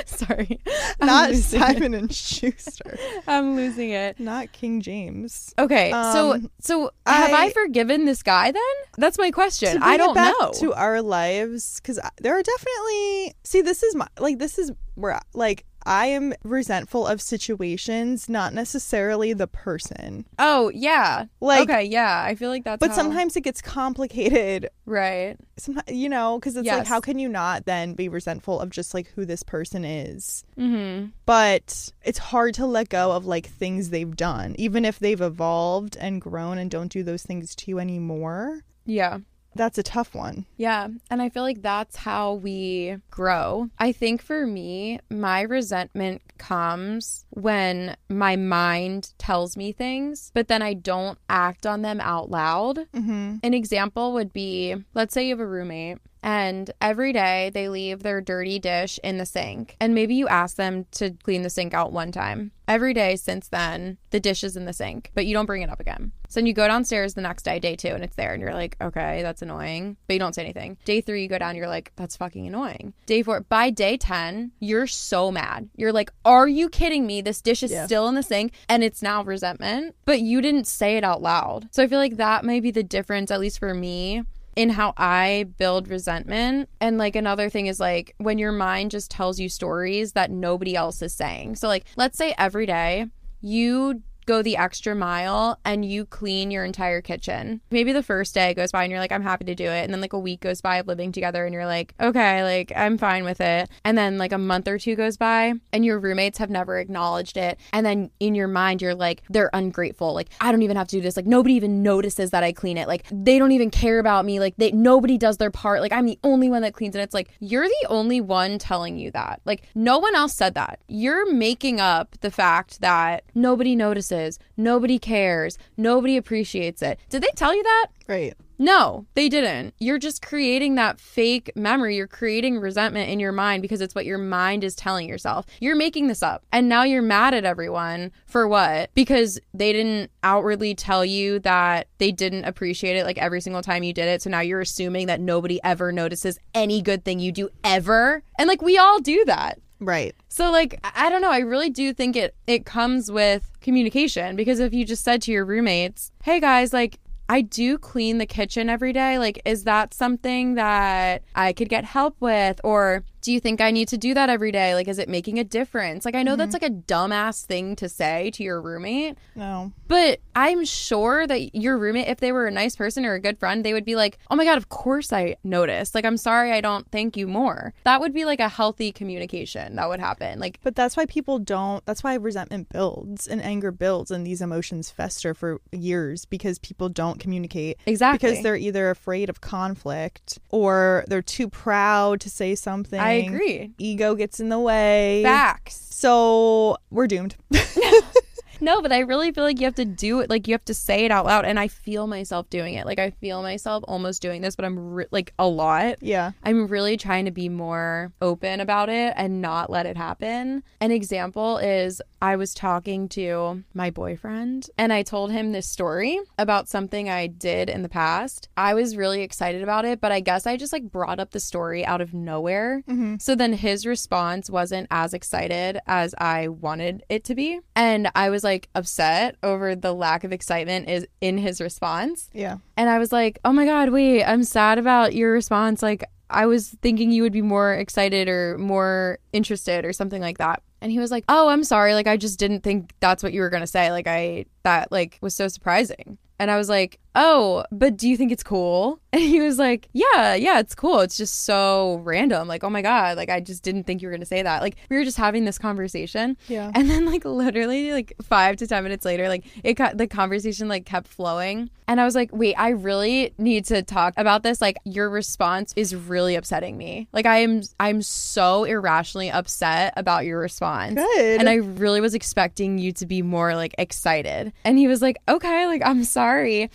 Sorry. 0.06 0.58
Not 1.00 1.30
losing 1.30 1.60
it. 1.60 1.64
Simon 1.64 1.94
and 1.94 2.12
Schuster. 2.12 2.98
I'm 3.28 3.54
losing 3.54 3.90
it. 3.90 4.18
Not 4.18 4.50
King 4.50 4.80
James. 4.80 5.54
Okay, 5.58 5.90
so 5.92 6.32
Um, 6.32 6.50
so 6.60 6.90
have 7.06 7.32
I, 7.32 7.44
I- 7.46 7.50
forgiven 7.50 8.04
this 8.06 8.24
guy 8.24 8.50
then? 8.50 8.62
That's 8.98 9.18
my 9.18 9.30
question. 9.30 9.78
I 9.80 9.96
don't 9.96 10.14
back 10.14 10.34
know. 10.40 10.50
to 10.56 10.74
our 10.74 11.00
lives 11.00 11.80
because 11.80 12.00
there 12.20 12.36
are 12.36 12.42
definitely 12.42 13.34
see 13.44 13.62
this 13.62 13.84
is 13.84 13.94
my 13.94 14.08
like 14.18 14.38
this 14.40 14.58
is 14.58 14.72
where 14.96 15.20
like 15.34 15.64
i 15.86 16.06
am 16.06 16.34
resentful 16.42 17.06
of 17.06 17.20
situations 17.22 18.28
not 18.28 18.52
necessarily 18.52 19.32
the 19.32 19.46
person 19.46 20.26
oh, 20.38 20.70
yeah. 20.74 21.24
like 21.40 21.68
okay, 21.70 21.84
yeah. 21.84 22.22
I 22.26 22.34
feel 22.34 22.50
like 22.50 22.64
that's 22.64 22.80
but 22.80 22.90
how- 22.90 22.96
sometimes 22.96 23.36
it 23.36 23.42
gets 23.42 23.62
complicated 23.62 24.68
right. 24.84 25.36
sometimes 25.56 25.90
you 25.90 26.08
know 26.08 26.38
because 26.38 26.56
it's 26.56 26.68
like 26.68 26.86
how 26.86 27.00
can 27.00 27.18
you 27.18 27.28
not 27.28 27.64
then 27.64 27.94
be 27.94 28.08
resentful 28.08 28.60
of 28.60 28.70
just 28.70 28.92
like 28.94 29.08
who 29.14 29.24
this 29.24 29.42
person 29.42 29.84
is 29.84 30.44
Mhm. 30.58 31.12
but 31.24 31.90
it's 32.04 32.18
hard 32.18 32.54
to 32.54 32.66
let 32.66 32.88
go 32.88 33.12
of 33.12 33.24
like 33.26 33.46
things 33.46 33.90
they've 33.90 34.16
done 34.16 34.54
even 34.58 34.84
if 34.84 34.98
they've 34.98 35.20
evolved 35.20 35.96
and 35.98 36.20
grown 36.20 36.58
and 36.58 36.70
don't 36.70 36.92
do 36.92 37.02
those 37.02 37.22
things 37.22 37.54
to 37.56 37.70
you 37.70 37.78
anymore 37.78 38.62
Yeah. 38.84 39.18
That's 39.56 39.78
a 39.78 39.82
tough 39.82 40.14
one 40.14 40.46
Yeah. 40.56 40.88
And 41.10 41.22
I 41.22 41.28
feel 41.28 41.42
like 41.42 41.62
that's 41.62 41.96
how 41.96 42.34
we 42.34 42.98
grow. 43.10 43.70
I 43.78 43.92
think 43.92 44.22
for 44.22 44.46
me, 44.46 45.00
my 45.10 45.40
resentment 45.42 46.22
comes 46.38 47.26
when 47.30 47.96
my 48.08 48.36
mind 48.36 49.12
tells 49.18 49.56
me 49.56 49.72
things, 49.72 50.30
but 50.34 50.48
then 50.48 50.62
I 50.62 50.74
don't 50.74 51.18
act 51.28 51.66
on 51.66 51.82
them 51.82 52.00
out 52.00 52.30
loud. 52.30 52.78
mm-hmm. 52.94 53.36
An 53.42 53.54
example 53.54 54.12
would 54.14 54.32
be 54.32 54.76
let's 54.94 55.14
say 55.14 55.24
you 55.24 55.30
have 55.30 55.40
a 55.40 55.46
roommate 55.46 55.98
and 56.26 56.72
every 56.80 57.12
day 57.12 57.50
they 57.54 57.68
leave 57.68 58.02
their 58.02 58.20
dirty 58.20 58.58
dish 58.58 58.98
in 59.04 59.16
the 59.16 59.24
sink. 59.24 59.76
And 59.80 59.94
maybe 59.94 60.16
you 60.16 60.26
ask 60.26 60.56
them 60.56 60.84
to 60.92 61.12
clean 61.22 61.42
the 61.42 61.50
sink 61.50 61.72
out 61.72 61.92
one 61.92 62.10
time. 62.10 62.50
Every 62.66 62.92
day 62.94 63.14
since 63.14 63.46
then, 63.46 63.96
the 64.10 64.18
dish 64.18 64.42
is 64.42 64.56
in 64.56 64.64
the 64.64 64.72
sink, 64.72 65.12
but 65.14 65.24
you 65.24 65.34
don't 65.34 65.46
bring 65.46 65.62
it 65.62 65.70
up 65.70 65.78
again. 65.78 66.10
So 66.28 66.40
then 66.40 66.46
you 66.46 66.52
go 66.52 66.66
downstairs 66.66 67.14
the 67.14 67.20
next 67.20 67.44
day, 67.44 67.60
day 67.60 67.76
two, 67.76 67.90
and 67.90 68.02
it's 68.02 68.16
there, 68.16 68.32
and 68.32 68.42
you're 68.42 68.54
like, 68.54 68.76
okay, 68.80 69.22
that's 69.22 69.40
annoying, 69.40 69.96
but 70.08 70.14
you 70.14 70.18
don't 70.18 70.34
say 70.34 70.42
anything. 70.42 70.76
Day 70.84 71.00
three, 71.00 71.22
you 71.22 71.28
go 71.28 71.38
down, 71.38 71.54
you're 71.54 71.68
like, 71.68 71.92
that's 71.94 72.16
fucking 72.16 72.44
annoying. 72.44 72.92
Day 73.06 73.22
four, 73.22 73.42
by 73.42 73.70
day 73.70 73.96
10, 73.96 74.50
you're 74.58 74.88
so 74.88 75.30
mad. 75.30 75.68
You're 75.76 75.92
like, 75.92 76.10
are 76.26 76.48
you 76.48 76.68
kidding 76.68 77.06
me? 77.06 77.20
This 77.22 77.40
dish 77.40 77.62
is 77.62 77.70
Yeah. 77.70 77.86
still 77.86 78.08
in 78.08 78.14
the 78.16 78.22
sink, 78.22 78.52
and 78.68 78.82
it's 78.84 79.00
now 79.00 79.22
resentment, 79.22 79.94
but 80.04 80.20
you 80.20 80.40
didn't 80.42 80.66
say 80.66 80.96
it 80.96 81.04
out 81.04 81.22
loud. 81.22 81.68
So 81.70 81.82
I 81.82 81.86
feel 81.86 81.98
like 82.00 82.16
that 82.16 82.44
may 82.44 82.60
be 82.60 82.70
the 82.70 82.82
difference, 82.82 83.30
at 83.30 83.40
least 83.40 83.58
for 83.60 83.72
me, 83.72 84.22
in 84.56 84.70
how 84.70 84.92
I 84.96 85.46
build 85.56 85.88
resentment. 85.88 86.68
And 86.80 86.98
like 86.98 87.14
another 87.14 87.48
thing 87.48 87.66
is 87.66 87.78
like 87.78 88.14
when 88.18 88.38
your 88.38 88.52
mind 88.52 88.90
just 88.90 89.10
tells 89.10 89.38
you 89.38 89.48
stories 89.48 90.12
that 90.12 90.30
nobody 90.30 90.74
else 90.74 91.00
is 91.00 91.12
saying. 91.14 91.56
So, 91.56 91.68
like, 91.68 91.84
let's 91.96 92.18
say 92.18 92.34
every 92.36 92.66
day 92.66 93.06
you 93.40 94.02
go 94.26 94.42
the 94.42 94.56
extra 94.56 94.94
mile 94.94 95.58
and 95.64 95.84
you 95.84 96.04
clean 96.04 96.50
your 96.50 96.64
entire 96.64 97.00
kitchen. 97.00 97.60
Maybe 97.70 97.92
the 97.92 98.02
first 98.02 98.34
day 98.34 98.54
goes 98.54 98.72
by 98.72 98.84
and 98.84 98.90
you're 98.90 99.00
like, 99.00 99.12
I'm 99.12 99.22
happy 99.22 99.44
to 99.46 99.54
do 99.54 99.64
it. 99.64 99.84
And 99.84 99.92
then 99.92 100.00
like 100.00 100.12
a 100.12 100.18
week 100.18 100.40
goes 100.40 100.60
by 100.60 100.76
of 100.76 100.86
living 100.86 101.12
together 101.12 101.44
and 101.44 101.54
you're 101.54 101.66
like, 101.66 101.94
okay, 102.00 102.42
like 102.42 102.72
I'm 102.76 102.98
fine 102.98 103.24
with 103.24 103.40
it. 103.40 103.68
And 103.84 103.96
then 103.96 104.18
like 104.18 104.32
a 104.32 104.38
month 104.38 104.68
or 104.68 104.78
two 104.78 104.96
goes 104.96 105.16
by 105.16 105.54
and 105.72 105.84
your 105.84 105.98
roommates 105.98 106.38
have 106.38 106.50
never 106.50 106.78
acknowledged 106.78 107.36
it. 107.36 107.58
And 107.72 107.86
then 107.86 108.10
in 108.20 108.34
your 108.34 108.48
mind, 108.48 108.82
you're 108.82 108.94
like, 108.94 109.22
they're 109.30 109.50
ungrateful. 109.52 110.12
Like, 110.12 110.28
I 110.40 110.50
don't 110.50 110.62
even 110.62 110.76
have 110.76 110.88
to 110.88 110.96
do 110.96 111.02
this. 111.02 111.16
Like, 111.16 111.26
nobody 111.26 111.54
even 111.54 111.82
notices 111.82 112.30
that 112.30 112.42
I 112.42 112.52
clean 112.52 112.76
it. 112.78 112.88
Like, 112.88 113.04
they 113.10 113.38
don't 113.38 113.52
even 113.52 113.70
care 113.70 113.98
about 113.98 114.24
me. 114.24 114.40
Like, 114.40 114.54
they 114.56 114.72
nobody 114.72 115.18
does 115.18 115.36
their 115.36 115.50
part. 115.50 115.80
Like, 115.80 115.92
I'm 115.92 116.06
the 116.06 116.18
only 116.24 116.50
one 116.50 116.62
that 116.62 116.74
cleans 116.74 116.96
it. 116.96 117.00
It's 117.00 117.14
like, 117.14 117.30
you're 117.40 117.68
the 117.68 117.86
only 117.88 118.20
one 118.20 118.58
telling 118.58 118.98
you 118.98 119.10
that. 119.12 119.40
Like, 119.44 119.62
no 119.74 119.98
one 119.98 120.14
else 120.14 120.34
said 120.34 120.54
that. 120.54 120.80
You're 120.88 121.30
making 121.32 121.80
up 121.80 122.16
the 122.20 122.30
fact 122.30 122.80
that 122.80 123.24
nobody 123.34 123.76
notices, 123.76 124.15
nobody 124.56 124.98
cares, 124.98 125.58
nobody 125.76 126.16
appreciates 126.16 126.82
it. 126.82 126.98
Did 127.08 127.22
they 127.22 127.30
tell 127.34 127.54
you 127.54 127.62
that? 127.62 127.86
right 128.08 128.34
No, 128.58 129.06
they 129.14 129.28
didn't. 129.28 129.74
You're 129.78 129.98
just 129.98 130.22
creating 130.22 130.76
that 130.76 130.98
fake 130.98 131.50
memory. 131.54 131.96
You're 131.96 132.06
creating 132.06 132.58
resentment 132.58 133.10
in 133.10 133.20
your 133.20 133.32
mind 133.32 133.62
because 133.62 133.80
it's 133.80 133.94
what 133.94 134.06
your 134.06 134.18
mind 134.18 134.64
is 134.64 134.74
telling 134.74 135.08
yourself. 135.08 135.44
You're 135.60 135.76
making 135.76 136.06
this 136.06 136.22
up. 136.22 136.44
And 136.52 136.68
now 136.68 136.84
you're 136.84 137.02
mad 137.02 137.34
at 137.34 137.44
everyone 137.44 138.12
for 138.26 138.48
what? 138.48 138.90
Because 138.94 139.38
they 139.52 139.72
didn't 139.72 140.10
outwardly 140.22 140.74
tell 140.74 141.04
you 141.04 141.38
that 141.40 141.88
they 141.98 142.12
didn't 142.12 142.44
appreciate 142.44 142.96
it 142.96 143.04
like 143.04 143.18
every 143.18 143.40
single 143.40 143.62
time 143.62 143.82
you 143.82 143.92
did 143.92 144.08
it. 144.08 144.22
So 144.22 144.30
now 144.30 144.40
you're 144.40 144.60
assuming 144.60 145.06
that 145.08 145.20
nobody 145.20 145.60
ever 145.62 145.92
notices 145.92 146.38
any 146.54 146.80
good 146.80 147.04
thing 147.04 147.18
you 147.18 147.32
do 147.32 147.50
ever. 147.62 148.22
And 148.38 148.48
like 148.48 148.62
we 148.62 148.78
all 148.78 149.00
do 149.00 149.24
that. 149.26 149.58
Right. 149.80 150.14
So 150.28 150.50
like 150.50 150.78
I 150.82 151.08
don't 151.08 151.22
know, 151.22 151.30
I 151.30 151.38
really 151.38 151.70
do 151.70 151.92
think 151.92 152.16
it 152.16 152.34
it 152.46 152.64
comes 152.66 153.10
with 153.10 153.50
communication 153.60 154.36
because 154.36 154.60
if 154.60 154.72
you 154.72 154.84
just 154.84 155.04
said 155.04 155.22
to 155.22 155.32
your 155.32 155.44
roommates, 155.44 156.10
"Hey 156.22 156.40
guys, 156.40 156.72
like 156.72 156.98
I 157.28 157.40
do 157.40 157.76
clean 157.76 158.18
the 158.18 158.26
kitchen 158.26 158.68
every 158.68 158.92
day. 158.92 159.18
Like 159.18 159.40
is 159.44 159.64
that 159.64 159.92
something 159.92 160.54
that 160.54 161.22
I 161.34 161.52
could 161.52 161.68
get 161.68 161.84
help 161.84 162.16
with? 162.20 162.60
Or 162.62 163.04
do 163.26 163.32
you 163.32 163.40
think 163.40 163.60
I 163.60 163.72
need 163.72 163.88
to 163.88 163.98
do 163.98 164.14
that 164.14 164.30
every 164.30 164.52
day? 164.52 164.76
Like, 164.76 164.86
is 164.86 165.00
it 165.00 165.08
making 165.08 165.40
a 165.40 165.44
difference? 165.44 166.04
Like, 166.04 166.14
I 166.14 166.22
know 166.22 166.36
that's 166.36 166.54
mm-hmm. 166.54 166.64
like 166.64 166.70
a 166.70 166.82
dumbass 166.86 167.44
thing 167.44 167.74
to 167.74 167.88
say 167.88 168.30
to 168.30 168.44
your 168.44 168.62
roommate, 168.62 169.18
No. 169.34 169.72
but 169.88 170.20
I'm 170.36 170.64
sure 170.64 171.26
that 171.26 171.56
your 171.56 171.76
roommate, 171.76 172.06
if 172.06 172.20
they 172.20 172.30
were 172.30 172.46
a 172.46 172.52
nice 172.52 172.76
person 172.76 173.04
or 173.04 173.14
a 173.14 173.20
good 173.20 173.36
friend, 173.36 173.64
they 173.64 173.72
would 173.72 173.84
be 173.84 173.96
like, 173.96 174.18
oh 174.30 174.36
my 174.36 174.44
God, 174.44 174.58
of 174.58 174.68
course 174.68 175.12
I 175.12 175.34
noticed. 175.42 175.92
Like, 175.92 176.04
I'm 176.04 176.16
sorry 176.16 176.52
I 176.52 176.60
don't 176.60 176.88
thank 176.92 177.16
you 177.16 177.26
more. 177.26 177.74
That 177.82 178.00
would 178.00 178.14
be 178.14 178.24
like 178.24 178.38
a 178.38 178.48
healthy 178.48 178.92
communication 178.92 179.74
that 179.74 179.88
would 179.88 179.98
happen. 179.98 180.38
Like, 180.38 180.60
But 180.62 180.76
that's 180.76 180.96
why 180.96 181.06
people 181.06 181.40
don't. 181.40 181.84
That's 181.84 182.04
why 182.04 182.14
resentment 182.14 182.68
builds 182.68 183.26
and 183.26 183.42
anger 183.42 183.72
builds, 183.72 184.12
and 184.12 184.24
these 184.24 184.40
emotions 184.40 184.88
fester 184.88 185.34
for 185.34 185.60
years 185.72 186.26
because 186.26 186.60
people 186.60 186.88
don't 186.88 187.18
communicate. 187.18 187.78
Exactly. 187.86 188.30
Because 188.30 188.44
they're 188.44 188.54
either 188.54 188.88
afraid 188.88 189.28
of 189.28 189.40
conflict 189.40 190.38
or 190.50 191.04
they're 191.08 191.22
too 191.22 191.48
proud 191.48 192.20
to 192.20 192.30
say 192.30 192.54
something. 192.54 193.00
I 193.00 193.15
agree. 193.16 193.72
Ego 193.78 194.14
gets 194.14 194.40
in 194.40 194.48
the 194.48 194.58
way. 194.58 195.22
Facts. 195.22 195.86
So 195.90 196.76
we're 196.90 197.06
doomed. 197.06 197.36
No, 198.60 198.82
but 198.82 198.92
I 198.92 199.00
really 199.00 199.32
feel 199.32 199.44
like 199.44 199.58
you 199.60 199.66
have 199.66 199.74
to 199.76 199.84
do 199.84 200.20
it. 200.20 200.30
Like 200.30 200.48
you 200.48 200.54
have 200.54 200.64
to 200.66 200.74
say 200.74 201.04
it 201.04 201.10
out 201.10 201.26
loud, 201.26 201.44
and 201.44 201.58
I 201.58 201.68
feel 201.68 202.06
myself 202.06 202.48
doing 202.50 202.74
it. 202.74 202.86
Like 202.86 202.98
I 202.98 203.10
feel 203.10 203.42
myself 203.42 203.84
almost 203.86 204.22
doing 204.22 204.42
this, 204.42 204.56
but 204.56 204.64
I'm 204.64 204.94
re- 204.94 205.06
like 205.10 205.32
a 205.38 205.46
lot. 205.46 205.96
yeah. 206.00 206.32
I'm 206.42 206.66
really 206.66 206.96
trying 206.96 207.24
to 207.24 207.30
be 207.30 207.48
more 207.48 208.12
open 208.20 208.60
about 208.60 208.88
it 208.88 209.14
and 209.16 209.40
not 209.42 209.70
let 209.70 209.86
it 209.86 209.96
happen. 209.96 210.62
An 210.80 210.90
example 210.90 211.58
is 211.58 212.00
I 212.22 212.36
was 212.36 212.54
talking 212.54 213.08
to 213.10 213.62
my 213.74 213.90
boyfriend 213.90 214.68
and 214.78 214.92
I 214.92 215.02
told 215.02 215.32
him 215.32 215.52
this 215.52 215.68
story 215.68 216.18
about 216.38 216.68
something 216.68 217.08
I 217.08 217.26
did 217.26 217.68
in 217.68 217.82
the 217.82 217.88
past. 217.88 218.48
I 218.56 218.74
was 218.74 218.96
really 218.96 219.22
excited 219.22 219.62
about 219.62 219.84
it, 219.84 220.00
but 220.00 220.12
I 220.12 220.20
guess 220.20 220.46
I 220.46 220.56
just 220.56 220.72
like 220.72 220.84
brought 220.84 221.20
up 221.20 221.30
the 221.32 221.40
story 221.40 221.84
out 221.84 222.00
of 222.00 222.14
nowhere. 222.14 222.82
Mm-hmm. 222.88 223.16
So 223.18 223.34
then 223.34 223.52
his 223.52 223.86
response 223.86 224.48
wasn't 224.48 224.86
as 224.90 225.14
excited 225.14 225.78
as 225.86 226.14
I 226.18 226.48
wanted 226.48 227.04
it 227.08 227.24
to 227.24 227.34
be. 227.34 227.60
And 227.74 228.10
I 228.14 228.30
was 228.30 228.44
like 228.46 228.70
upset 228.74 229.36
over 229.42 229.74
the 229.74 229.92
lack 229.92 230.24
of 230.24 230.32
excitement 230.32 230.88
is 230.88 231.06
in 231.20 231.36
his 231.36 231.60
response. 231.60 232.30
Yeah. 232.32 232.58
And 232.78 232.88
I 232.88 232.98
was 232.98 233.12
like, 233.12 233.38
oh 233.44 233.52
my 233.52 233.66
God, 233.66 233.90
wait, 233.90 234.24
I'm 234.24 234.44
sad 234.44 234.78
about 234.78 235.14
your 235.14 235.32
response. 235.32 235.82
Like, 235.82 236.04
I 236.30 236.46
was 236.46 236.70
thinking 236.80 237.10
you 237.10 237.22
would 237.22 237.32
be 237.32 237.42
more 237.42 237.74
excited 237.74 238.28
or 238.28 238.56
more 238.58 239.18
interested 239.32 239.84
or 239.84 239.92
something 239.92 240.22
like 240.22 240.38
that. 240.38 240.62
And 240.80 240.90
he 240.90 240.98
was 240.98 241.10
like, 241.10 241.24
oh, 241.28 241.48
I'm 241.48 241.64
sorry. 241.64 241.94
Like, 241.94 242.06
I 242.06 242.16
just 242.16 242.38
didn't 242.38 242.62
think 242.62 242.92
that's 243.00 243.22
what 243.22 243.32
you 243.32 243.40
were 243.42 243.50
going 243.50 243.62
to 243.62 243.66
say. 243.66 243.90
Like, 243.90 244.06
I, 244.06 244.46
that 244.62 244.90
like 244.90 245.18
was 245.20 245.34
so 245.34 245.48
surprising. 245.48 246.18
And 246.38 246.50
I 246.50 246.56
was 246.56 246.68
like, 246.68 246.98
oh, 247.16 247.64
but 247.72 247.96
do 247.96 248.08
you 248.08 248.16
think 248.16 248.30
it's 248.30 248.42
cool? 248.44 249.00
And 249.16 249.24
he 249.24 249.40
was 249.40 249.58
like, 249.58 249.88
yeah, 249.94 250.34
yeah, 250.34 250.58
it's 250.58 250.74
cool. 250.74 251.00
It's 251.00 251.16
just 251.16 251.46
so 251.46 252.02
random. 252.04 252.46
Like, 252.46 252.62
oh 252.62 252.68
my 252.68 252.82
God, 252.82 253.16
like, 253.16 253.30
I 253.30 253.40
just 253.40 253.62
didn't 253.62 253.84
think 253.84 254.02
you 254.02 254.08
were 254.08 254.12
going 254.12 254.20
to 254.20 254.26
say 254.26 254.42
that. 254.42 254.60
Like, 254.60 254.76
we 254.90 254.98
were 254.98 255.04
just 255.04 255.16
having 255.16 255.46
this 255.46 255.56
conversation. 255.56 256.36
Yeah. 256.48 256.70
And 256.74 256.90
then, 256.90 257.06
like, 257.06 257.24
literally, 257.24 257.92
like, 257.92 258.12
five 258.22 258.56
to 258.56 258.66
10 258.66 258.82
minutes 258.82 259.06
later, 259.06 259.30
like, 259.30 259.46
it 259.64 259.72
got 259.72 259.96
the 259.96 260.06
conversation, 260.06 260.68
like, 260.68 260.84
kept 260.84 261.08
flowing. 261.08 261.70
And 261.88 261.98
I 261.98 262.04
was 262.04 262.14
like, 262.14 262.28
wait, 262.30 262.56
I 262.56 262.70
really 262.70 263.32
need 263.38 263.64
to 263.66 263.82
talk 263.82 264.12
about 264.18 264.42
this. 264.42 264.60
Like, 264.60 264.76
your 264.84 265.08
response 265.08 265.72
is 265.76 265.94
really 265.94 266.34
upsetting 266.34 266.76
me. 266.76 267.08
Like, 267.14 267.24
I 267.24 267.38
am, 267.38 267.62
I'm 267.80 268.02
so 268.02 268.64
irrationally 268.64 269.30
upset 269.30 269.94
about 269.96 270.26
your 270.26 270.38
response. 270.38 270.96
Good. 270.96 271.40
And 271.40 271.48
I 271.48 271.54
really 271.54 272.02
was 272.02 272.14
expecting 272.14 272.76
you 272.76 272.92
to 272.92 273.06
be 273.06 273.22
more, 273.22 273.54
like, 273.54 273.74
excited. 273.78 274.52
And 274.62 274.76
he 274.76 274.88
was 274.88 275.00
like, 275.00 275.16
okay, 275.26 275.66
like, 275.66 275.80
I'm 275.86 276.04
sorry. 276.04 276.25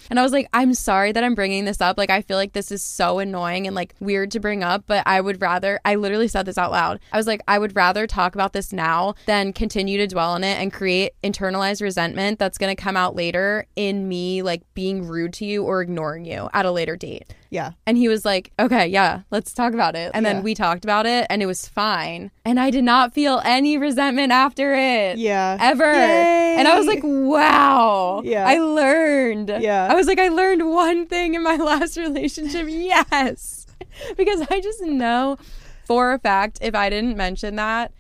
And 0.10 0.20
I 0.20 0.24
was 0.24 0.32
like, 0.32 0.48
I'm 0.54 0.74
sorry 0.74 1.12
that 1.12 1.24
I'm 1.24 1.36
bringing 1.36 1.66
this 1.66 1.82
up. 1.82 1.98
Like, 1.98 2.10
I 2.10 2.22
feel 2.22 2.38
like 2.38 2.54
this 2.54 2.72
is 2.72 2.82
so 2.82 3.20
annoying 3.20 3.68
and, 3.68 3.76
like, 3.76 3.94
weird 4.00 4.32
to 4.32 4.40
bring 4.40 4.64
up, 4.64 4.86
but 4.88 5.04
I 5.06 5.22
would 5.22 5.42
rather, 5.42 5.80
I 5.86 5.96
literally 5.96 6.28
said 6.28 6.46
this 6.46 6.58
out 6.58 6.72
loud. 6.72 7.00
I 7.12 7.18
was 7.18 7.28
like, 7.28 7.42
I 7.48 7.60
would 7.60 7.76
rather 7.76 8.08
talk 8.08 8.36
about 8.36 8.54
this 8.54 8.72
now 8.72 9.16
than 9.26 9.54
continue 9.54 9.98
to 9.98 10.08
dwell 10.08 10.32
on 10.32 10.44
it 10.44 10.60
and 10.60 10.72
create 10.72 11.14
internalized 11.24 11.82
resentment 11.82 12.40
that's 12.40 12.58
going 12.58 12.76
to 12.76 12.82
come 12.82 12.98
out 12.98 13.16
later 13.16 13.66
in 13.76 14.08
me, 14.08 14.42
like, 14.42 14.62
being 14.74 15.08
rude 15.08 15.34
to 15.34 15.46
you 15.46 15.64
or 15.64 15.82
ignoring 15.82 16.26
you 16.26 16.50
at 16.54 16.66
a 16.66 16.72
later 16.72 16.96
date. 16.96 17.34
Yeah. 17.52 17.74
And 17.86 17.98
he 17.98 18.08
was 18.08 18.26
like, 18.26 18.52
okay, 18.58 18.88
yeah, 18.88 19.22
let's 19.30 19.54
talk 19.54 19.74
about 19.74 19.96
it. 19.96 20.10
And 20.16 20.26
Yeah. 20.26 20.34
then 20.34 20.44
we 20.44 20.56
talked 20.56 20.84
about 20.84 21.06
it 21.06 21.28
and 21.30 21.44
it 21.44 21.46
was 21.46 21.68
fine. 21.68 22.32
And 22.46 22.60
I 22.60 22.72
did 22.72 22.84
not 22.86 23.14
feel 23.14 23.42
any 23.46 23.78
resentment 23.78 24.32
after 24.32 24.74
it. 24.74 25.18
Yeah. 25.20 25.58
Ever. 25.62 25.92
Yay. 25.94 26.56
And 26.58 26.68
I 26.68 26.78
was 26.78 26.88
like, 26.88 27.02
wow. 27.04 28.22
Yeah. 28.24 28.48
I 28.48 28.58
learned. 28.58 29.50
Yeah. 29.60 29.88
I 29.92 29.96
was 29.96 30.08
like, 30.08 30.18
I 30.20 30.30
learned 30.30 30.68
one 30.70 31.06
thing 31.06 31.34
in 31.36 31.44
my 31.44 31.56
last 31.70 31.98
relationship. 31.98 32.68
Yes. 32.70 33.68
because 34.18 34.42
I 34.50 34.62
just 34.62 34.82
know 34.82 35.38
for 35.86 36.14
a 36.14 36.20
fact 36.20 36.60
if 36.62 36.74
I 36.74 36.90
didn't 36.90 37.18
mention 37.18 37.58
that 37.58 37.92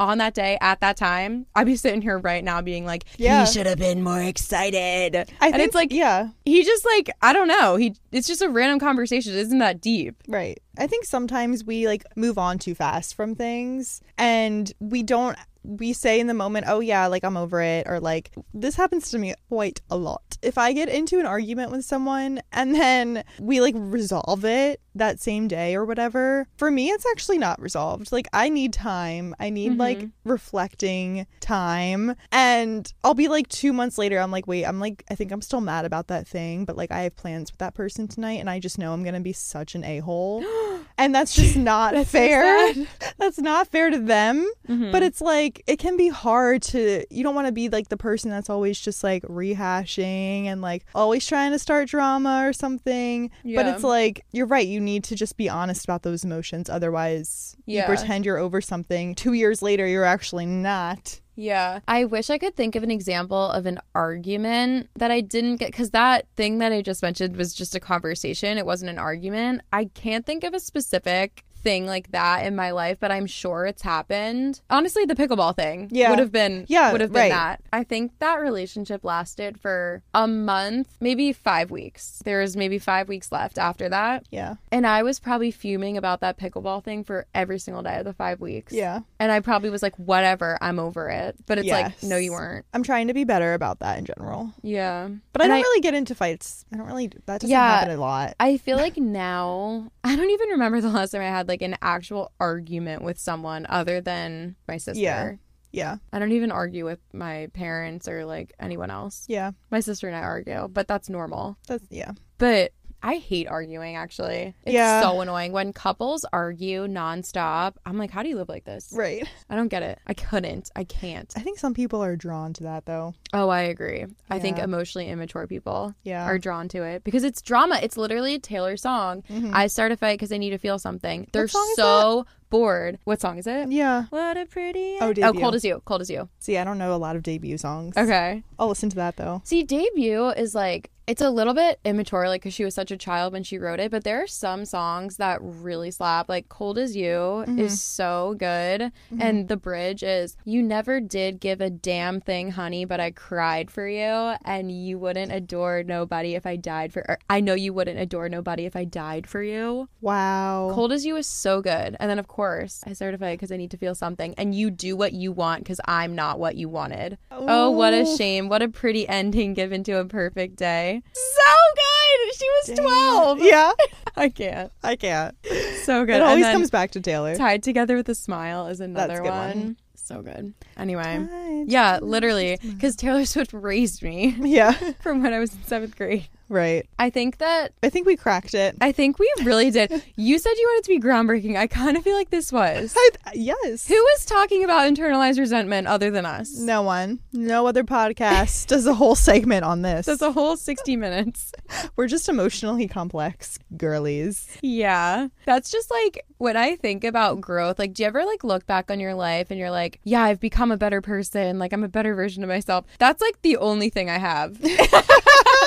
on 0.00 0.18
that 0.18 0.34
day 0.34 0.58
at 0.60 0.80
that 0.80 0.96
time, 0.96 1.46
I'd 1.54 1.66
be 1.66 1.76
sitting 1.76 2.02
here 2.02 2.18
right 2.18 2.42
now 2.42 2.60
being 2.60 2.84
like, 2.84 3.04
Yeah. 3.16 3.44
he 3.46 3.52
should 3.52 3.66
have 3.66 3.78
been 3.78 4.02
more 4.02 4.20
excited. 4.20 5.14
I 5.16 5.46
and 5.46 5.54
think 5.54 5.66
it's 5.66 5.74
like, 5.74 5.92
yeah. 5.92 6.28
he 6.44 6.64
just 6.64 6.84
like 6.84 7.10
I 7.22 7.32
don't 7.32 7.48
know. 7.48 7.76
He 7.76 7.94
it's 8.12 8.26
just 8.26 8.42
a 8.42 8.48
random 8.48 8.78
conversation. 8.80 9.32
It 9.32 9.38
isn't 9.38 9.58
that 9.58 9.80
deep. 9.80 10.16
Right. 10.28 10.58
I 10.78 10.86
think 10.86 11.04
sometimes 11.04 11.64
we 11.64 11.86
like 11.86 12.04
move 12.16 12.38
on 12.38 12.58
too 12.58 12.74
fast 12.74 13.14
from 13.14 13.34
things 13.34 14.00
and 14.18 14.72
we 14.80 15.02
don't 15.02 15.36
we 15.64 15.92
say 15.94 16.20
in 16.20 16.26
the 16.26 16.34
moment, 16.34 16.66
"Oh 16.68 16.80
yeah, 16.80 17.06
like 17.06 17.24
I'm 17.24 17.36
over 17.36 17.60
it," 17.60 17.86
or 17.88 17.98
like 17.98 18.30
this 18.52 18.76
happens 18.76 19.10
to 19.10 19.18
me 19.18 19.34
quite 19.48 19.80
a 19.90 19.96
lot. 19.96 20.36
If 20.42 20.58
I 20.58 20.72
get 20.72 20.88
into 20.88 21.18
an 21.18 21.26
argument 21.26 21.72
with 21.72 21.84
someone 21.84 22.42
and 22.52 22.74
then 22.74 23.24
we 23.40 23.60
like 23.60 23.74
resolve 23.76 24.44
it 24.44 24.80
that 24.94 25.20
same 25.20 25.48
day 25.48 25.74
or 25.74 25.84
whatever, 25.84 26.46
for 26.56 26.70
me 26.70 26.90
it's 26.90 27.06
actually 27.06 27.38
not 27.38 27.60
resolved. 27.60 28.12
Like 28.12 28.28
I 28.32 28.50
need 28.50 28.72
time. 28.72 29.34
I 29.40 29.50
need 29.50 29.72
mm-hmm. 29.72 29.80
like 29.80 30.08
reflecting 30.24 31.26
time 31.40 32.14
and 32.30 32.92
I'll 33.02 33.14
be 33.14 33.28
like 33.28 33.48
2 33.48 33.72
months 33.72 33.98
later 33.98 34.18
I'm 34.18 34.30
like, 34.30 34.46
"Wait, 34.46 34.64
I'm 34.64 34.80
like 34.80 35.04
I 35.10 35.14
think 35.14 35.32
I'm 35.32 35.42
still 35.42 35.62
mad 35.62 35.86
about 35.86 36.08
that 36.08 36.28
thing, 36.28 36.64
but 36.66 36.76
like 36.76 36.92
I 36.92 37.02
have 37.02 37.16
plans 37.16 37.50
with 37.50 37.58
that 37.58 37.74
person 37.74 38.06
tonight 38.06 38.40
and 38.40 38.50
I 38.50 38.60
just 38.60 38.78
know 38.78 38.92
I'm 38.92 39.02
going 39.02 39.14
to 39.14 39.20
be 39.20 39.32
such 39.32 39.74
an 39.74 39.82
a-hole." 39.82 40.44
and 40.98 41.14
that's 41.14 41.34
just 41.34 41.56
not 41.56 41.94
That's 41.94 42.10
fair. 42.10 42.74
sad. 42.74 42.86
that's 43.18 43.38
not 43.38 43.68
fair 43.68 43.90
to 43.90 43.98
them. 43.98 44.48
Mm-hmm. 44.68 44.92
But 44.92 45.02
it's 45.02 45.20
like 45.20 45.62
it 45.66 45.78
can 45.78 45.96
be 45.96 46.08
hard 46.08 46.62
to 46.62 47.04
you 47.10 47.22
don't 47.22 47.34
want 47.34 47.46
to 47.46 47.52
be 47.52 47.68
like 47.68 47.88
the 47.88 47.96
person 47.96 48.30
that's 48.30 48.48
always 48.50 48.80
just 48.80 49.02
like 49.04 49.22
rehashing 49.24 50.44
and 50.46 50.60
like 50.62 50.84
always 50.94 51.26
trying 51.26 51.52
to 51.52 51.58
start 51.58 51.88
drama 51.88 52.42
or 52.46 52.52
something. 52.52 53.30
But 53.44 53.66
it's 53.66 53.84
like 53.84 54.24
you're 54.32 54.46
right, 54.46 54.66
you 54.66 54.80
need 54.80 55.04
to 55.04 55.14
just 55.16 55.36
be 55.36 55.48
honest 55.48 55.84
about 55.84 56.02
those 56.02 56.24
emotions 56.24 56.68
otherwise 56.70 57.56
Yeah. 57.66 57.82
you 57.82 57.86
pretend 57.96 58.24
you're 58.24 58.38
over 58.38 58.60
something. 58.60 59.14
2 59.14 59.32
years 59.32 59.62
later 59.62 59.86
you're 59.86 60.04
actually 60.04 60.46
not. 60.46 61.20
Yeah. 61.36 61.80
I 61.88 62.04
wish 62.04 62.30
I 62.30 62.38
could 62.38 62.56
think 62.56 62.76
of 62.76 62.82
an 62.82 62.90
example 62.90 63.50
of 63.50 63.66
an 63.66 63.78
argument 63.94 64.88
that 64.96 65.10
I 65.10 65.20
didn't 65.20 65.56
get 65.56 65.72
because 65.72 65.90
that 65.90 66.26
thing 66.36 66.58
that 66.58 66.72
I 66.72 66.82
just 66.82 67.02
mentioned 67.02 67.36
was 67.36 67.54
just 67.54 67.74
a 67.74 67.80
conversation. 67.80 68.58
It 68.58 68.66
wasn't 68.66 68.90
an 68.90 68.98
argument. 68.98 69.62
I 69.72 69.86
can't 69.86 70.24
think 70.24 70.44
of 70.44 70.54
a 70.54 70.60
specific 70.60 71.43
thing 71.64 71.86
like 71.86 72.12
that 72.12 72.44
in 72.46 72.54
my 72.54 72.70
life, 72.70 72.98
but 73.00 73.10
I'm 73.10 73.26
sure 73.26 73.66
it's 73.66 73.82
happened. 73.82 74.60
Honestly, 74.70 75.04
the 75.04 75.14
pickleball 75.14 75.56
thing 75.56 75.88
Yeah. 75.90 76.10
would 76.10 76.18
have 76.20 76.30
been 76.30 76.66
Yeah, 76.68 76.92
would 76.92 77.00
have 77.00 77.12
been 77.12 77.22
right. 77.22 77.30
that. 77.32 77.60
I 77.72 77.82
think 77.82 78.12
that 78.20 78.40
relationship 78.40 79.02
lasted 79.04 79.58
for 79.58 80.02
a 80.14 80.28
month, 80.28 80.96
maybe 81.00 81.32
5 81.32 81.70
weeks. 81.70 82.20
There 82.24 82.40
was 82.40 82.56
maybe 82.56 82.78
5 82.78 83.08
weeks 83.08 83.32
left 83.32 83.58
after 83.58 83.88
that. 83.88 84.24
Yeah. 84.30 84.56
And 84.70 84.86
I 84.86 85.02
was 85.02 85.18
probably 85.18 85.50
fuming 85.50 85.96
about 85.96 86.20
that 86.20 86.38
pickleball 86.38 86.84
thing 86.84 87.02
for 87.02 87.26
every 87.34 87.58
single 87.58 87.82
day 87.82 87.96
of 87.98 88.04
the 88.04 88.12
5 88.12 88.40
weeks. 88.40 88.72
Yeah. 88.72 89.00
And 89.18 89.32
I 89.32 89.40
probably 89.40 89.70
was 89.70 89.82
like, 89.82 89.96
whatever, 89.96 90.58
I'm 90.60 90.78
over 90.78 91.08
it. 91.08 91.36
But 91.46 91.58
it's 91.58 91.68
like, 91.70 92.02
no, 92.02 92.16
you 92.18 92.32
weren't. 92.32 92.66
I'm 92.74 92.82
trying 92.82 93.08
to 93.08 93.14
be 93.14 93.24
better 93.24 93.54
about 93.54 93.78
that 93.80 93.98
in 93.98 94.04
general. 94.04 94.52
Yeah. 94.62 95.08
But 95.32 95.40
I 95.40 95.44
And 95.46 95.52
don't 95.54 95.62
really 95.62 95.80
get 95.80 95.94
into 95.94 96.14
fights. 96.14 96.66
I 96.72 96.76
don't 96.76 96.86
really 96.86 97.06
that 97.26 97.40
doesn't 97.40 97.48
Yeah. 97.50 97.78
happen 97.80 97.94
a 97.96 98.00
lot. 98.00 98.34
I 98.38 98.58
feel 98.58 98.76
like 98.76 98.96
now, 98.98 99.90
I 100.02 100.14
don't 100.16 100.30
even 100.30 100.48
remember 100.50 100.80
the 100.80 100.90
last 100.90 101.12
time 101.12 101.22
I 101.22 101.24
had 101.26 101.48
like 101.48 101.53
an 101.62 101.76
actual 101.82 102.32
argument 102.40 103.02
with 103.02 103.18
someone 103.18 103.66
other 103.68 104.00
than 104.00 104.56
my 104.68 104.76
sister. 104.76 105.02
Yeah. 105.02 105.32
Yeah. 105.72 105.96
I 106.12 106.18
don't 106.20 106.32
even 106.32 106.52
argue 106.52 106.84
with 106.84 107.00
my 107.12 107.48
parents 107.52 108.08
or 108.08 108.24
like 108.24 108.52
anyone 108.60 108.90
else. 108.90 109.24
Yeah. 109.28 109.52
My 109.70 109.80
sister 109.80 110.06
and 110.06 110.16
I 110.16 110.20
argue, 110.20 110.68
but 110.68 110.86
that's 110.86 111.08
normal. 111.08 111.56
That's 111.66 111.84
yeah. 111.90 112.12
But 112.38 112.72
I 113.06 113.16
hate 113.16 113.46
arguing 113.48 113.96
actually. 113.96 114.54
It's 114.64 114.72
Yeah. 114.72 115.02
so 115.02 115.20
annoying. 115.20 115.52
When 115.52 115.74
couples 115.74 116.24
argue 116.32 116.86
nonstop, 116.86 117.74
I'm 117.84 117.98
like, 117.98 118.10
how 118.10 118.22
do 118.22 118.30
you 118.30 118.36
live 118.36 118.48
like 118.48 118.64
this? 118.64 118.88
Right. 118.92 119.28
I 119.50 119.56
don't 119.56 119.68
get 119.68 119.82
it. 119.82 119.98
I 120.06 120.14
couldn't. 120.14 120.70
I 120.74 120.84
can't. 120.84 121.30
I 121.36 121.40
think 121.40 121.58
some 121.58 121.74
people 121.74 122.02
are 122.02 122.16
drawn 122.16 122.54
to 122.54 122.62
that 122.64 122.86
though. 122.86 123.14
Oh, 123.34 123.50
I 123.50 123.60
agree. 123.62 124.06
I 124.30 124.38
think 124.38 124.58
emotionally 124.58 125.08
immature 125.10 125.46
people 125.46 125.94
Yeah. 126.02 126.24
are 126.24 126.38
drawn 126.38 126.66
to 126.68 126.82
it 126.82 127.04
because 127.04 127.24
it's 127.24 127.42
drama. 127.42 127.78
It's 127.82 127.98
literally 127.98 128.38
Taylor's 128.38 128.80
song. 128.82 129.22
Mm-hmm. 129.30 129.50
I 129.54 129.66
start 129.66 129.92
a 129.92 129.96
fight 129.98 130.18
because 130.18 130.32
I 130.32 130.38
need 130.38 130.50
to 130.50 130.58
feel 130.58 130.78
something. 130.78 131.28
They're 131.32 131.46
so 131.48 132.24
bored. 132.50 132.98
What 133.04 133.20
song 133.20 133.38
is 133.38 133.46
it? 133.46 133.70
Yeah. 133.70 134.04
What 134.10 134.36
a 134.36 134.46
pretty. 134.46 134.96
Oh, 135.00 135.12
oh, 135.22 135.32
cold 135.32 135.54
as 135.54 135.64
you. 135.64 135.82
Cold 135.84 136.00
as 136.00 136.10
you. 136.10 136.28
See, 136.38 136.58
I 136.58 136.64
don't 136.64 136.78
know 136.78 136.94
a 136.94 136.96
lot 136.96 137.16
of 137.16 137.22
debut 137.22 137.58
songs. 137.58 137.96
Okay. 137.96 138.42
I'll 138.58 138.68
listen 138.68 138.90
to 138.90 138.96
that 138.96 139.16
though. 139.16 139.42
See, 139.44 139.62
debut 139.62 140.28
is 140.30 140.54
like 140.54 140.90
It's 141.06 141.20
a 141.20 141.28
little 141.28 141.52
bit 141.52 141.80
immature, 141.84 142.28
like, 142.28 142.40
because 142.40 142.54
she 142.54 142.64
was 142.64 142.74
such 142.74 142.90
a 142.90 142.96
child 142.96 143.34
when 143.34 143.42
she 143.42 143.58
wrote 143.58 143.78
it, 143.78 143.90
but 143.90 144.04
there 144.04 144.22
are 144.22 144.26
some 144.26 144.64
songs 144.64 145.18
that 145.18 145.38
really 145.42 145.90
slap. 145.90 146.30
Like, 146.30 146.48
Cold 146.48 146.78
as 146.78 146.96
You 146.96 147.40
is 147.40 147.48
mm-hmm. 147.48 147.66
so 147.68 148.36
good. 148.38 148.80
Mm-hmm. 148.80 149.20
And 149.20 149.48
the 149.48 149.58
bridge 149.58 150.02
is, 150.02 150.38
You 150.44 150.62
never 150.62 151.00
did 151.00 151.40
give 151.40 151.60
a 151.60 151.68
damn 151.68 152.20
thing, 152.22 152.52
honey, 152.52 152.86
but 152.86 153.00
I 153.00 153.10
cried 153.10 153.70
for 153.70 153.86
you. 153.86 154.34
And 154.46 154.72
you 154.72 154.98
wouldn't 154.98 155.30
adore 155.30 155.82
nobody 155.82 156.36
if 156.36 156.46
I 156.46 156.56
died 156.56 156.90
for, 156.90 157.04
or, 157.06 157.18
I 157.28 157.40
know 157.40 157.54
you 157.54 157.74
wouldn't 157.74 158.00
adore 158.00 158.30
nobody 158.30 158.64
if 158.64 158.74
I 158.74 158.84
died 158.84 159.26
for 159.26 159.42
you. 159.42 159.90
Wow. 160.00 160.70
Cold 160.72 160.92
as 160.92 161.04
You 161.04 161.16
is 161.16 161.26
so 161.26 161.60
good. 161.60 161.96
And 162.00 162.08
then, 162.08 162.18
of 162.18 162.28
course, 162.34 162.82
I 162.84 162.94
certify 162.94 163.34
because 163.34 163.52
I 163.52 163.56
need 163.56 163.70
to 163.70 163.76
feel 163.76 163.94
something. 163.94 164.34
And 164.36 164.54
you 164.56 164.68
do 164.68 164.96
what 164.96 165.12
you 165.12 165.30
want 165.30 165.62
because 165.62 165.80
I'm 165.84 166.16
not 166.16 166.40
what 166.40 166.56
you 166.56 166.68
wanted. 166.68 167.16
Oh, 167.30 167.70
what 167.70 167.94
a 167.94 168.04
shame. 168.16 168.48
What 168.48 168.60
a 168.60 168.68
pretty 168.68 169.08
ending 169.08 169.54
given 169.54 169.84
to 169.84 169.92
a 169.92 170.04
perfect 170.04 170.56
day. 170.56 171.00
So 171.12 171.52
good. 171.76 172.34
She 172.34 172.48
was 172.72 172.78
12. 172.80 173.42
Yeah, 173.42 173.72
I 174.16 174.28
can't. 174.28 174.72
I 174.82 174.96
can't. 174.96 175.36
So 175.84 176.04
good. 176.04 176.16
It 176.16 176.22
always 176.22 176.44
comes 176.46 176.70
back 176.70 176.90
to 176.92 177.00
Taylor. 177.00 177.36
Tied 177.36 177.62
Together 177.62 177.94
with 177.94 178.08
a 178.08 178.14
Smile 178.16 178.66
is 178.66 178.80
another 178.80 179.22
one. 179.22 179.30
one. 179.30 179.76
So 179.94 180.20
good. 180.20 180.54
Anyway. 180.76 181.64
Yeah, 181.66 181.98
literally. 182.02 182.58
Because 182.62 182.96
Taylor 182.96 183.24
Swift 183.24 183.52
raised 183.52 184.02
me 184.02 184.36
Yeah, 184.42 184.72
from 185.00 185.22
when 185.22 185.32
I 185.32 185.38
was 185.38 185.54
in 185.54 185.62
seventh 185.64 185.96
grade. 185.96 186.28
right. 186.48 186.86
I 186.98 187.10
think 187.10 187.38
that 187.38 187.72
I 187.82 187.88
think 187.88 188.06
we 188.06 188.16
cracked 188.16 188.54
it. 188.54 188.76
I 188.80 188.92
think 188.92 189.18
we 189.18 189.32
really 189.42 189.70
did. 189.70 189.90
You 190.16 190.38
said 190.38 190.52
you 190.56 190.66
wanted 190.68 190.84
to 190.84 190.88
be 190.90 191.00
groundbreaking. 191.00 191.56
I 191.56 191.66
kind 191.66 191.96
of 191.96 192.02
feel 192.04 192.14
like 192.14 192.30
this 192.30 192.52
was. 192.52 192.94
I, 192.96 193.08
yes. 193.34 193.86
Who 193.88 193.94
was 193.94 194.24
talking 194.24 194.62
about 194.64 194.90
internalized 194.92 195.38
resentment 195.38 195.86
other 195.86 196.10
than 196.10 196.24
us? 196.26 196.56
No 196.58 196.82
one. 196.82 197.20
No 197.32 197.66
other 197.66 197.82
podcast 197.84 198.66
does 198.68 198.86
a 198.86 198.94
whole 198.94 199.14
segment 199.14 199.64
on 199.64 199.82
this. 199.82 200.06
Does 200.06 200.22
a 200.22 200.32
whole 200.32 200.56
60 200.56 200.96
minutes. 200.96 201.52
We're 201.96 202.06
just 202.08 202.28
emotionally 202.28 202.86
complex 202.88 203.58
girlies. 203.76 204.56
Yeah. 204.62 205.28
That's 205.46 205.70
just 205.70 205.90
like 205.90 206.24
when 206.38 206.56
I 206.56 206.76
think 206.76 207.04
about 207.04 207.40
growth, 207.40 207.78
like 207.78 207.92
do 207.94 208.02
you 208.02 208.06
ever 208.06 208.24
like 208.24 208.44
look 208.44 208.66
back 208.66 208.90
on 208.90 209.00
your 209.00 209.14
life 209.14 209.48
and 209.50 209.58
you're 209.58 209.70
like, 209.70 210.00
yeah, 210.04 210.22
I've 210.22 210.40
become 210.40 210.63
a 210.72 210.76
better 210.76 211.00
person, 211.00 211.58
like 211.58 211.72
I'm 211.72 211.84
a 211.84 211.88
better 211.88 212.14
version 212.14 212.42
of 212.42 212.48
myself. 212.48 212.86
That's 212.98 213.20
like 213.20 213.40
the 213.42 213.56
only 213.56 213.90
thing 213.90 214.10
I 214.10 214.18
have. 214.18 214.60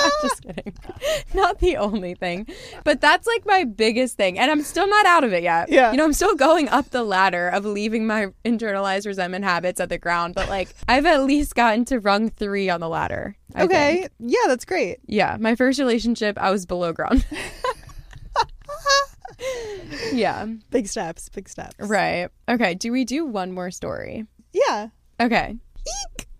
just 0.22 0.42
kidding. 0.42 0.74
Not 1.34 1.58
the 1.60 1.76
only 1.76 2.14
thing. 2.14 2.46
But 2.84 3.00
that's 3.00 3.26
like 3.26 3.46
my 3.46 3.64
biggest 3.64 4.16
thing. 4.16 4.38
And 4.38 4.50
I'm 4.50 4.62
still 4.62 4.88
not 4.88 5.06
out 5.06 5.24
of 5.24 5.32
it 5.32 5.42
yet. 5.42 5.70
Yeah. 5.70 5.90
You 5.90 5.96
know, 5.98 6.04
I'm 6.04 6.12
still 6.12 6.34
going 6.34 6.68
up 6.68 6.90
the 6.90 7.02
ladder 7.02 7.48
of 7.48 7.64
leaving 7.64 8.06
my 8.06 8.28
internalized 8.44 9.06
resentment 9.06 9.44
habits 9.44 9.80
at 9.80 9.88
the 9.88 9.98
ground, 9.98 10.34
but 10.34 10.48
like 10.48 10.74
I've 10.88 11.06
at 11.06 11.24
least 11.24 11.54
gotten 11.54 11.84
to 11.86 12.00
rung 12.00 12.30
3 12.30 12.70
on 12.70 12.80
the 12.80 12.88
ladder. 12.88 13.36
I 13.54 13.64
okay. 13.64 14.00
think. 14.00 14.12
Yeah, 14.18 14.46
that's 14.46 14.64
great. 14.64 14.98
Yeah, 15.06 15.36
my 15.40 15.54
first 15.54 15.78
relationship, 15.78 16.38
I 16.38 16.50
was 16.50 16.66
below 16.66 16.92
ground. 16.92 17.24
yeah, 20.12 20.46
Big 20.70 20.86
steps. 20.88 21.28
Big 21.28 21.48
steps. 21.48 21.74
right. 21.78 22.28
Okay, 22.48 22.74
do 22.74 22.92
we 22.92 23.04
do 23.04 23.24
one 23.24 23.52
more 23.52 23.70
story? 23.70 24.26
Yeah. 24.66 24.88
Okay. 25.20 25.56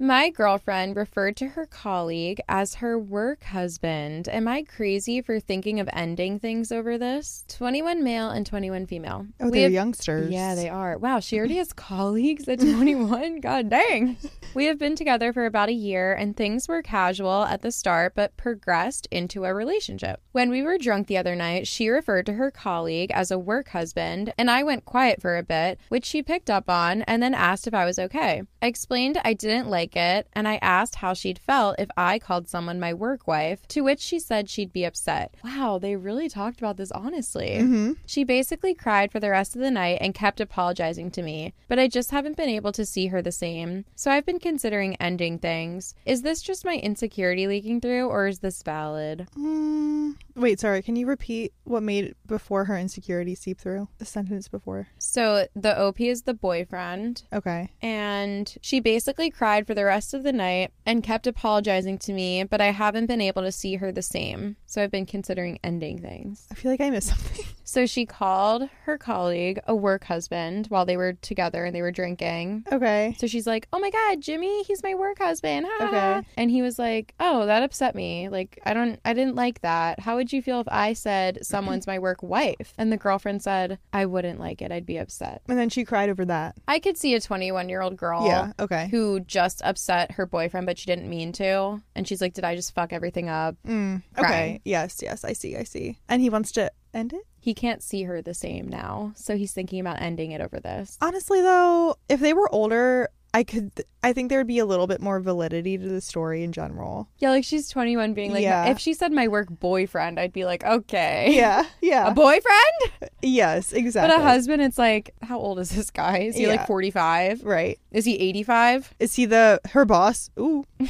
My 0.01 0.30
girlfriend 0.30 0.94
referred 0.94 1.34
to 1.38 1.49
her 1.49 1.66
colleague 1.66 2.40
as 2.49 2.76
her 2.76 2.96
work 2.96 3.42
husband. 3.42 4.28
Am 4.28 4.46
I 4.46 4.62
crazy 4.62 5.20
for 5.20 5.40
thinking 5.40 5.80
of 5.80 5.88
ending 5.92 6.38
things 6.38 6.70
over 6.70 6.96
this? 6.96 7.44
21 7.49 8.05
male 8.05 8.30
and 8.30 8.46
21 8.46 8.86
female. 8.86 9.26
Oh, 9.40 9.46
We 9.46 9.51
they're 9.59 9.62
have- 9.62 9.72
youngsters. 9.72 10.30
Yeah, 10.30 10.55
they 10.55 10.68
are. 10.68 10.96
Wow, 10.99 11.18
she 11.18 11.36
already 11.36 11.57
has 11.59 11.72
colleagues 11.72 12.46
at 12.49 12.61
21. 12.61 13.40
God 13.40 13.68
dang. 13.70 14.16
We 14.55 14.66
have 14.66 14.78
been 14.78 14.94
together 14.94 15.32
for 15.32 15.46
about 15.46 15.68
a 15.68 15.72
year 15.72 16.14
and 16.14 16.36
things 16.36 16.68
were 16.68 16.80
casual 16.80 17.42
at 17.42 17.62
the 17.62 17.72
start 17.72 18.12
but 18.14 18.36
progressed 18.36 19.09
into 19.11 19.44
a 19.44 19.53
relationship. 19.53 20.20
When 20.30 20.49
we 20.49 20.62
were 20.62 20.78
drunk 20.78 21.09
the 21.09 21.18
other 21.18 21.34
night, 21.34 21.66
she 21.66 21.88
referred 21.88 22.26
to 22.26 22.34
her 22.34 22.53
colleague 22.53 23.11
as 23.11 23.32
a 23.32 23.38
work 23.38 23.70
husband 23.70 24.32
and 24.38 24.49
I 24.49 24.62
went 24.62 24.84
quiet 24.84 25.20
for 25.20 25.36
a 25.36 25.42
bit, 25.42 25.80
which 25.88 26.05
she 26.07 26.22
picked 26.22 26.51
up 26.51 26.70
on 26.70 27.03
and 27.03 27.20
then 27.20 27.34
asked 27.34 27.66
if 27.66 27.74
I 27.74 27.84
was 27.84 27.99
okay. 27.99 28.42
I 28.62 28.66
explained 28.66 29.20
I 29.24 29.32
didn't 29.32 29.68
like 29.68 29.88
it 29.97 30.26
and 30.32 30.47
I 30.49 30.57
asked 30.62 30.97
how 30.97 31.14
she'd 31.14 31.39
felt 31.39 31.76
if 31.78 31.89
I 31.97 32.18
called 32.18 32.49
someone 32.49 32.80
my 32.80 32.95
work 32.95 33.26
wife, 33.26 33.66
to 33.68 33.80
which 33.82 34.01
she 34.01 34.18
said 34.18 34.49
she'd 34.49 34.72
be 34.72 34.84
upset. 34.84 35.34
Wow, 35.45 35.78
they 35.80 35.97
really 35.97 36.28
talked 36.28 36.59
about 36.59 36.76
this 36.76 36.91
honestly. 36.93 37.59
Mm-hmm. 37.61 37.93
She 38.07 38.24
basically 38.24 38.74
cried 38.74 39.11
for 39.12 39.20
the 39.20 39.30
rest 39.30 39.55
of 39.55 39.62
the 39.62 39.70
night 39.70 39.99
and 40.01 40.14
kept 40.14 40.41
apologizing 40.41 41.11
to 41.12 41.22
me, 41.22 41.55
but 41.68 41.78
I 41.78 41.89
just 41.89 42.11
haven't 42.11 42.36
been 42.36 42.49
able 42.49 42.72
to 42.72 42.86
see 42.86 43.09
her 43.09 43.22
the 43.22 43.32
same. 43.32 43.84
So 43.95 44.11
I've 44.11 44.26
been 44.26 44.39
considering 44.39 44.97
ending 44.97 45.39
things. 45.39 45.95
Is 46.05 46.22
this 46.22 46.43
just 46.43 46.64
my 46.64 46.74
insecurity 46.76 47.47
leaking 47.47 47.80
through, 47.80 48.09
or 48.09 48.26
is 48.26 48.41
this 48.41 48.62
valid? 48.62 49.26
Mm, 49.36 50.14
wait, 50.36 50.61
sorry. 50.61 50.82
Can 50.82 50.97
you 50.97 51.07
repeat 51.07 51.53
what 51.64 51.82
made 51.82 52.14
before 52.26 52.64
her 52.64 52.76
insecurity 52.78 53.34
seep 53.34 53.59
through? 53.61 53.89
The 53.99 54.05
sentence 54.05 54.49
before. 54.49 54.89
So 54.99 55.47
the 55.55 55.78
OP 55.80 56.01
is 56.01 56.22
the 56.22 56.34
boyfriend, 56.34 57.22
Okay. 57.32 57.70
and 57.82 58.55
she 58.61 58.80
basically 58.80 59.30
cried 59.30 59.66
for 59.66 59.74
the 59.78 59.84
rest 59.84 60.12
of 60.12 60.24
the 60.24 60.32
night 60.32 60.72
and 60.84 61.04
kept 61.04 61.28
apologizing 61.28 61.98
to 61.98 62.12
me, 62.12 62.42
but 62.42 62.60
I 62.60 62.72
haven't 62.72 63.06
been 63.06 63.20
able 63.20 63.42
to 63.42 63.52
see 63.52 63.76
her 63.76 63.92
the 63.92 64.02
same. 64.02 64.56
So 64.66 64.82
I've 64.82 64.90
been 64.90 65.06
considering 65.06 65.60
ending 65.62 66.00
things. 66.00 66.48
I 66.50 66.54
feel 66.56 66.72
like 66.72 66.80
I 66.80 66.90
missed 66.90 67.10
something. 67.10 67.46
So 67.70 67.84
she 67.84 68.06
called 68.06 68.70
her 68.84 68.96
colleague 68.96 69.60
a 69.66 69.76
work 69.76 70.04
husband 70.04 70.68
while 70.68 70.86
they 70.86 70.96
were 70.96 71.12
together 71.12 71.66
and 71.66 71.74
they 71.76 71.82
were 71.82 71.92
drinking. 71.92 72.64
Okay. 72.72 73.14
So 73.18 73.26
she's 73.26 73.46
like, 73.46 73.68
"Oh 73.74 73.78
my 73.78 73.90
god, 73.90 74.22
Jimmy, 74.22 74.62
he's 74.62 74.82
my 74.82 74.94
work 74.94 75.18
husband." 75.18 75.66
Ha, 75.68 75.86
Okay. 75.88 76.26
And 76.38 76.50
he 76.50 76.62
was 76.62 76.78
like, 76.78 77.12
"Oh, 77.20 77.44
that 77.44 77.62
upset 77.62 77.94
me. 77.94 78.30
Like, 78.30 78.58
I 78.64 78.72
don't 78.72 78.98
I 79.04 79.12
didn't 79.12 79.34
like 79.34 79.60
that. 79.60 80.00
How 80.00 80.16
would 80.16 80.32
you 80.32 80.40
feel 80.40 80.60
if 80.60 80.68
I 80.70 80.94
said 80.94 81.40
someone's 81.44 81.86
my 81.86 81.98
work 81.98 82.22
wife?" 82.22 82.72
And 82.78 82.90
the 82.90 82.96
girlfriend 82.96 83.42
said, 83.42 83.78
"I 83.92 84.06
wouldn't 84.06 84.40
like 84.40 84.62
it. 84.62 84.72
I'd 84.72 84.86
be 84.86 84.96
upset." 84.96 85.42
And 85.46 85.58
then 85.58 85.68
she 85.68 85.84
cried 85.84 86.08
over 86.08 86.24
that. 86.24 86.56
I 86.66 86.78
could 86.78 86.96
see 86.96 87.14
a 87.14 87.20
21-year-old 87.20 87.98
girl 87.98 88.24
Yeah. 88.24 88.52
Okay. 88.58 88.88
who 88.90 89.20
just 89.20 89.60
upset 89.62 90.12
her 90.12 90.24
boyfriend 90.24 90.64
but 90.64 90.78
she 90.78 90.86
didn't 90.86 91.10
mean 91.10 91.32
to, 91.32 91.82
and 91.94 92.08
she's 92.08 92.22
like, 92.22 92.32
"Did 92.32 92.44
I 92.44 92.56
just 92.56 92.74
fuck 92.74 92.94
everything 92.94 93.28
up?" 93.28 93.56
Mm, 93.66 94.02
Crying. 94.14 94.54
okay. 94.54 94.60
Yes. 94.64 95.00
Yes. 95.02 95.22
I 95.22 95.34
see. 95.34 95.54
I 95.54 95.64
see. 95.64 95.98
And 96.08 96.22
he 96.22 96.30
wants 96.30 96.50
to 96.52 96.72
end 96.94 97.12
it. 97.12 97.26
He 97.49 97.55
can't 97.55 97.82
see 97.82 98.03
her 98.03 98.20
the 98.20 98.34
same 98.34 98.68
now, 98.68 99.12
so 99.16 99.34
he's 99.34 99.55
thinking 99.55 99.80
about 99.80 100.03
ending 100.03 100.32
it 100.32 100.42
over 100.42 100.61
this. 100.61 100.99
Honestly, 101.01 101.40
though, 101.40 101.96
if 102.07 102.20
they 102.20 102.34
were 102.34 102.55
older, 102.55 103.09
I 103.34 103.44
could. 103.44 103.70
I 104.02 104.12
think 104.12 104.28
there 104.30 104.38
would 104.38 104.46
be 104.46 104.58
a 104.60 104.64
little 104.64 104.86
bit 104.86 105.00
more 105.00 105.18
validity 105.20 105.76
to 105.76 105.86
the 105.88 106.00
story 106.00 106.42
in 106.44 106.52
general. 106.52 107.08
Yeah, 107.18 107.30
like 107.30 107.44
she's 107.44 107.68
21 107.68 108.14
being 108.14 108.32
like, 108.32 108.42
Yeah. 108.42 108.66
if 108.70 108.78
she 108.78 108.94
said 108.94 109.12
my 109.12 109.26
work 109.28 109.48
boyfriend, 109.50 110.18
I'd 110.20 110.32
be 110.32 110.44
like, 110.44 110.64
okay. 110.64 111.28
Yeah. 111.36 111.64
Yeah. 111.82 112.08
A 112.08 112.14
boyfriend? 112.14 113.10
yes. 113.22 113.72
Exactly. 113.72 114.16
But 114.16 114.20
a 114.20 114.24
husband, 114.24 114.62
it's 114.62 114.78
like, 114.78 115.14
how 115.22 115.38
old 115.38 115.58
is 115.58 115.70
this 115.70 115.90
guy? 115.90 116.18
Is 116.20 116.36
he 116.36 116.42
Yeah. 116.42 116.48
like 116.50 116.66
45? 116.68 117.44
Right. 117.44 117.78
Is 117.90 118.04
he 118.04 118.14
85? 118.16 118.94
Is 119.00 119.14
he 119.14 119.26
the 119.26 119.60
her 119.72 119.84
boss? 119.84 120.30
Ooh. 120.38 120.64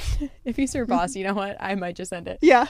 If 0.45 0.57
he's 0.57 0.73
her 0.73 0.87
boss, 0.87 1.15
you 1.15 1.25
know 1.25 1.35
what? 1.35 1.57
I 1.61 1.75
might 1.75 1.95
just 1.95 2.11
end 2.13 2.27
it. 2.29 2.39
Yeah. 2.41 2.67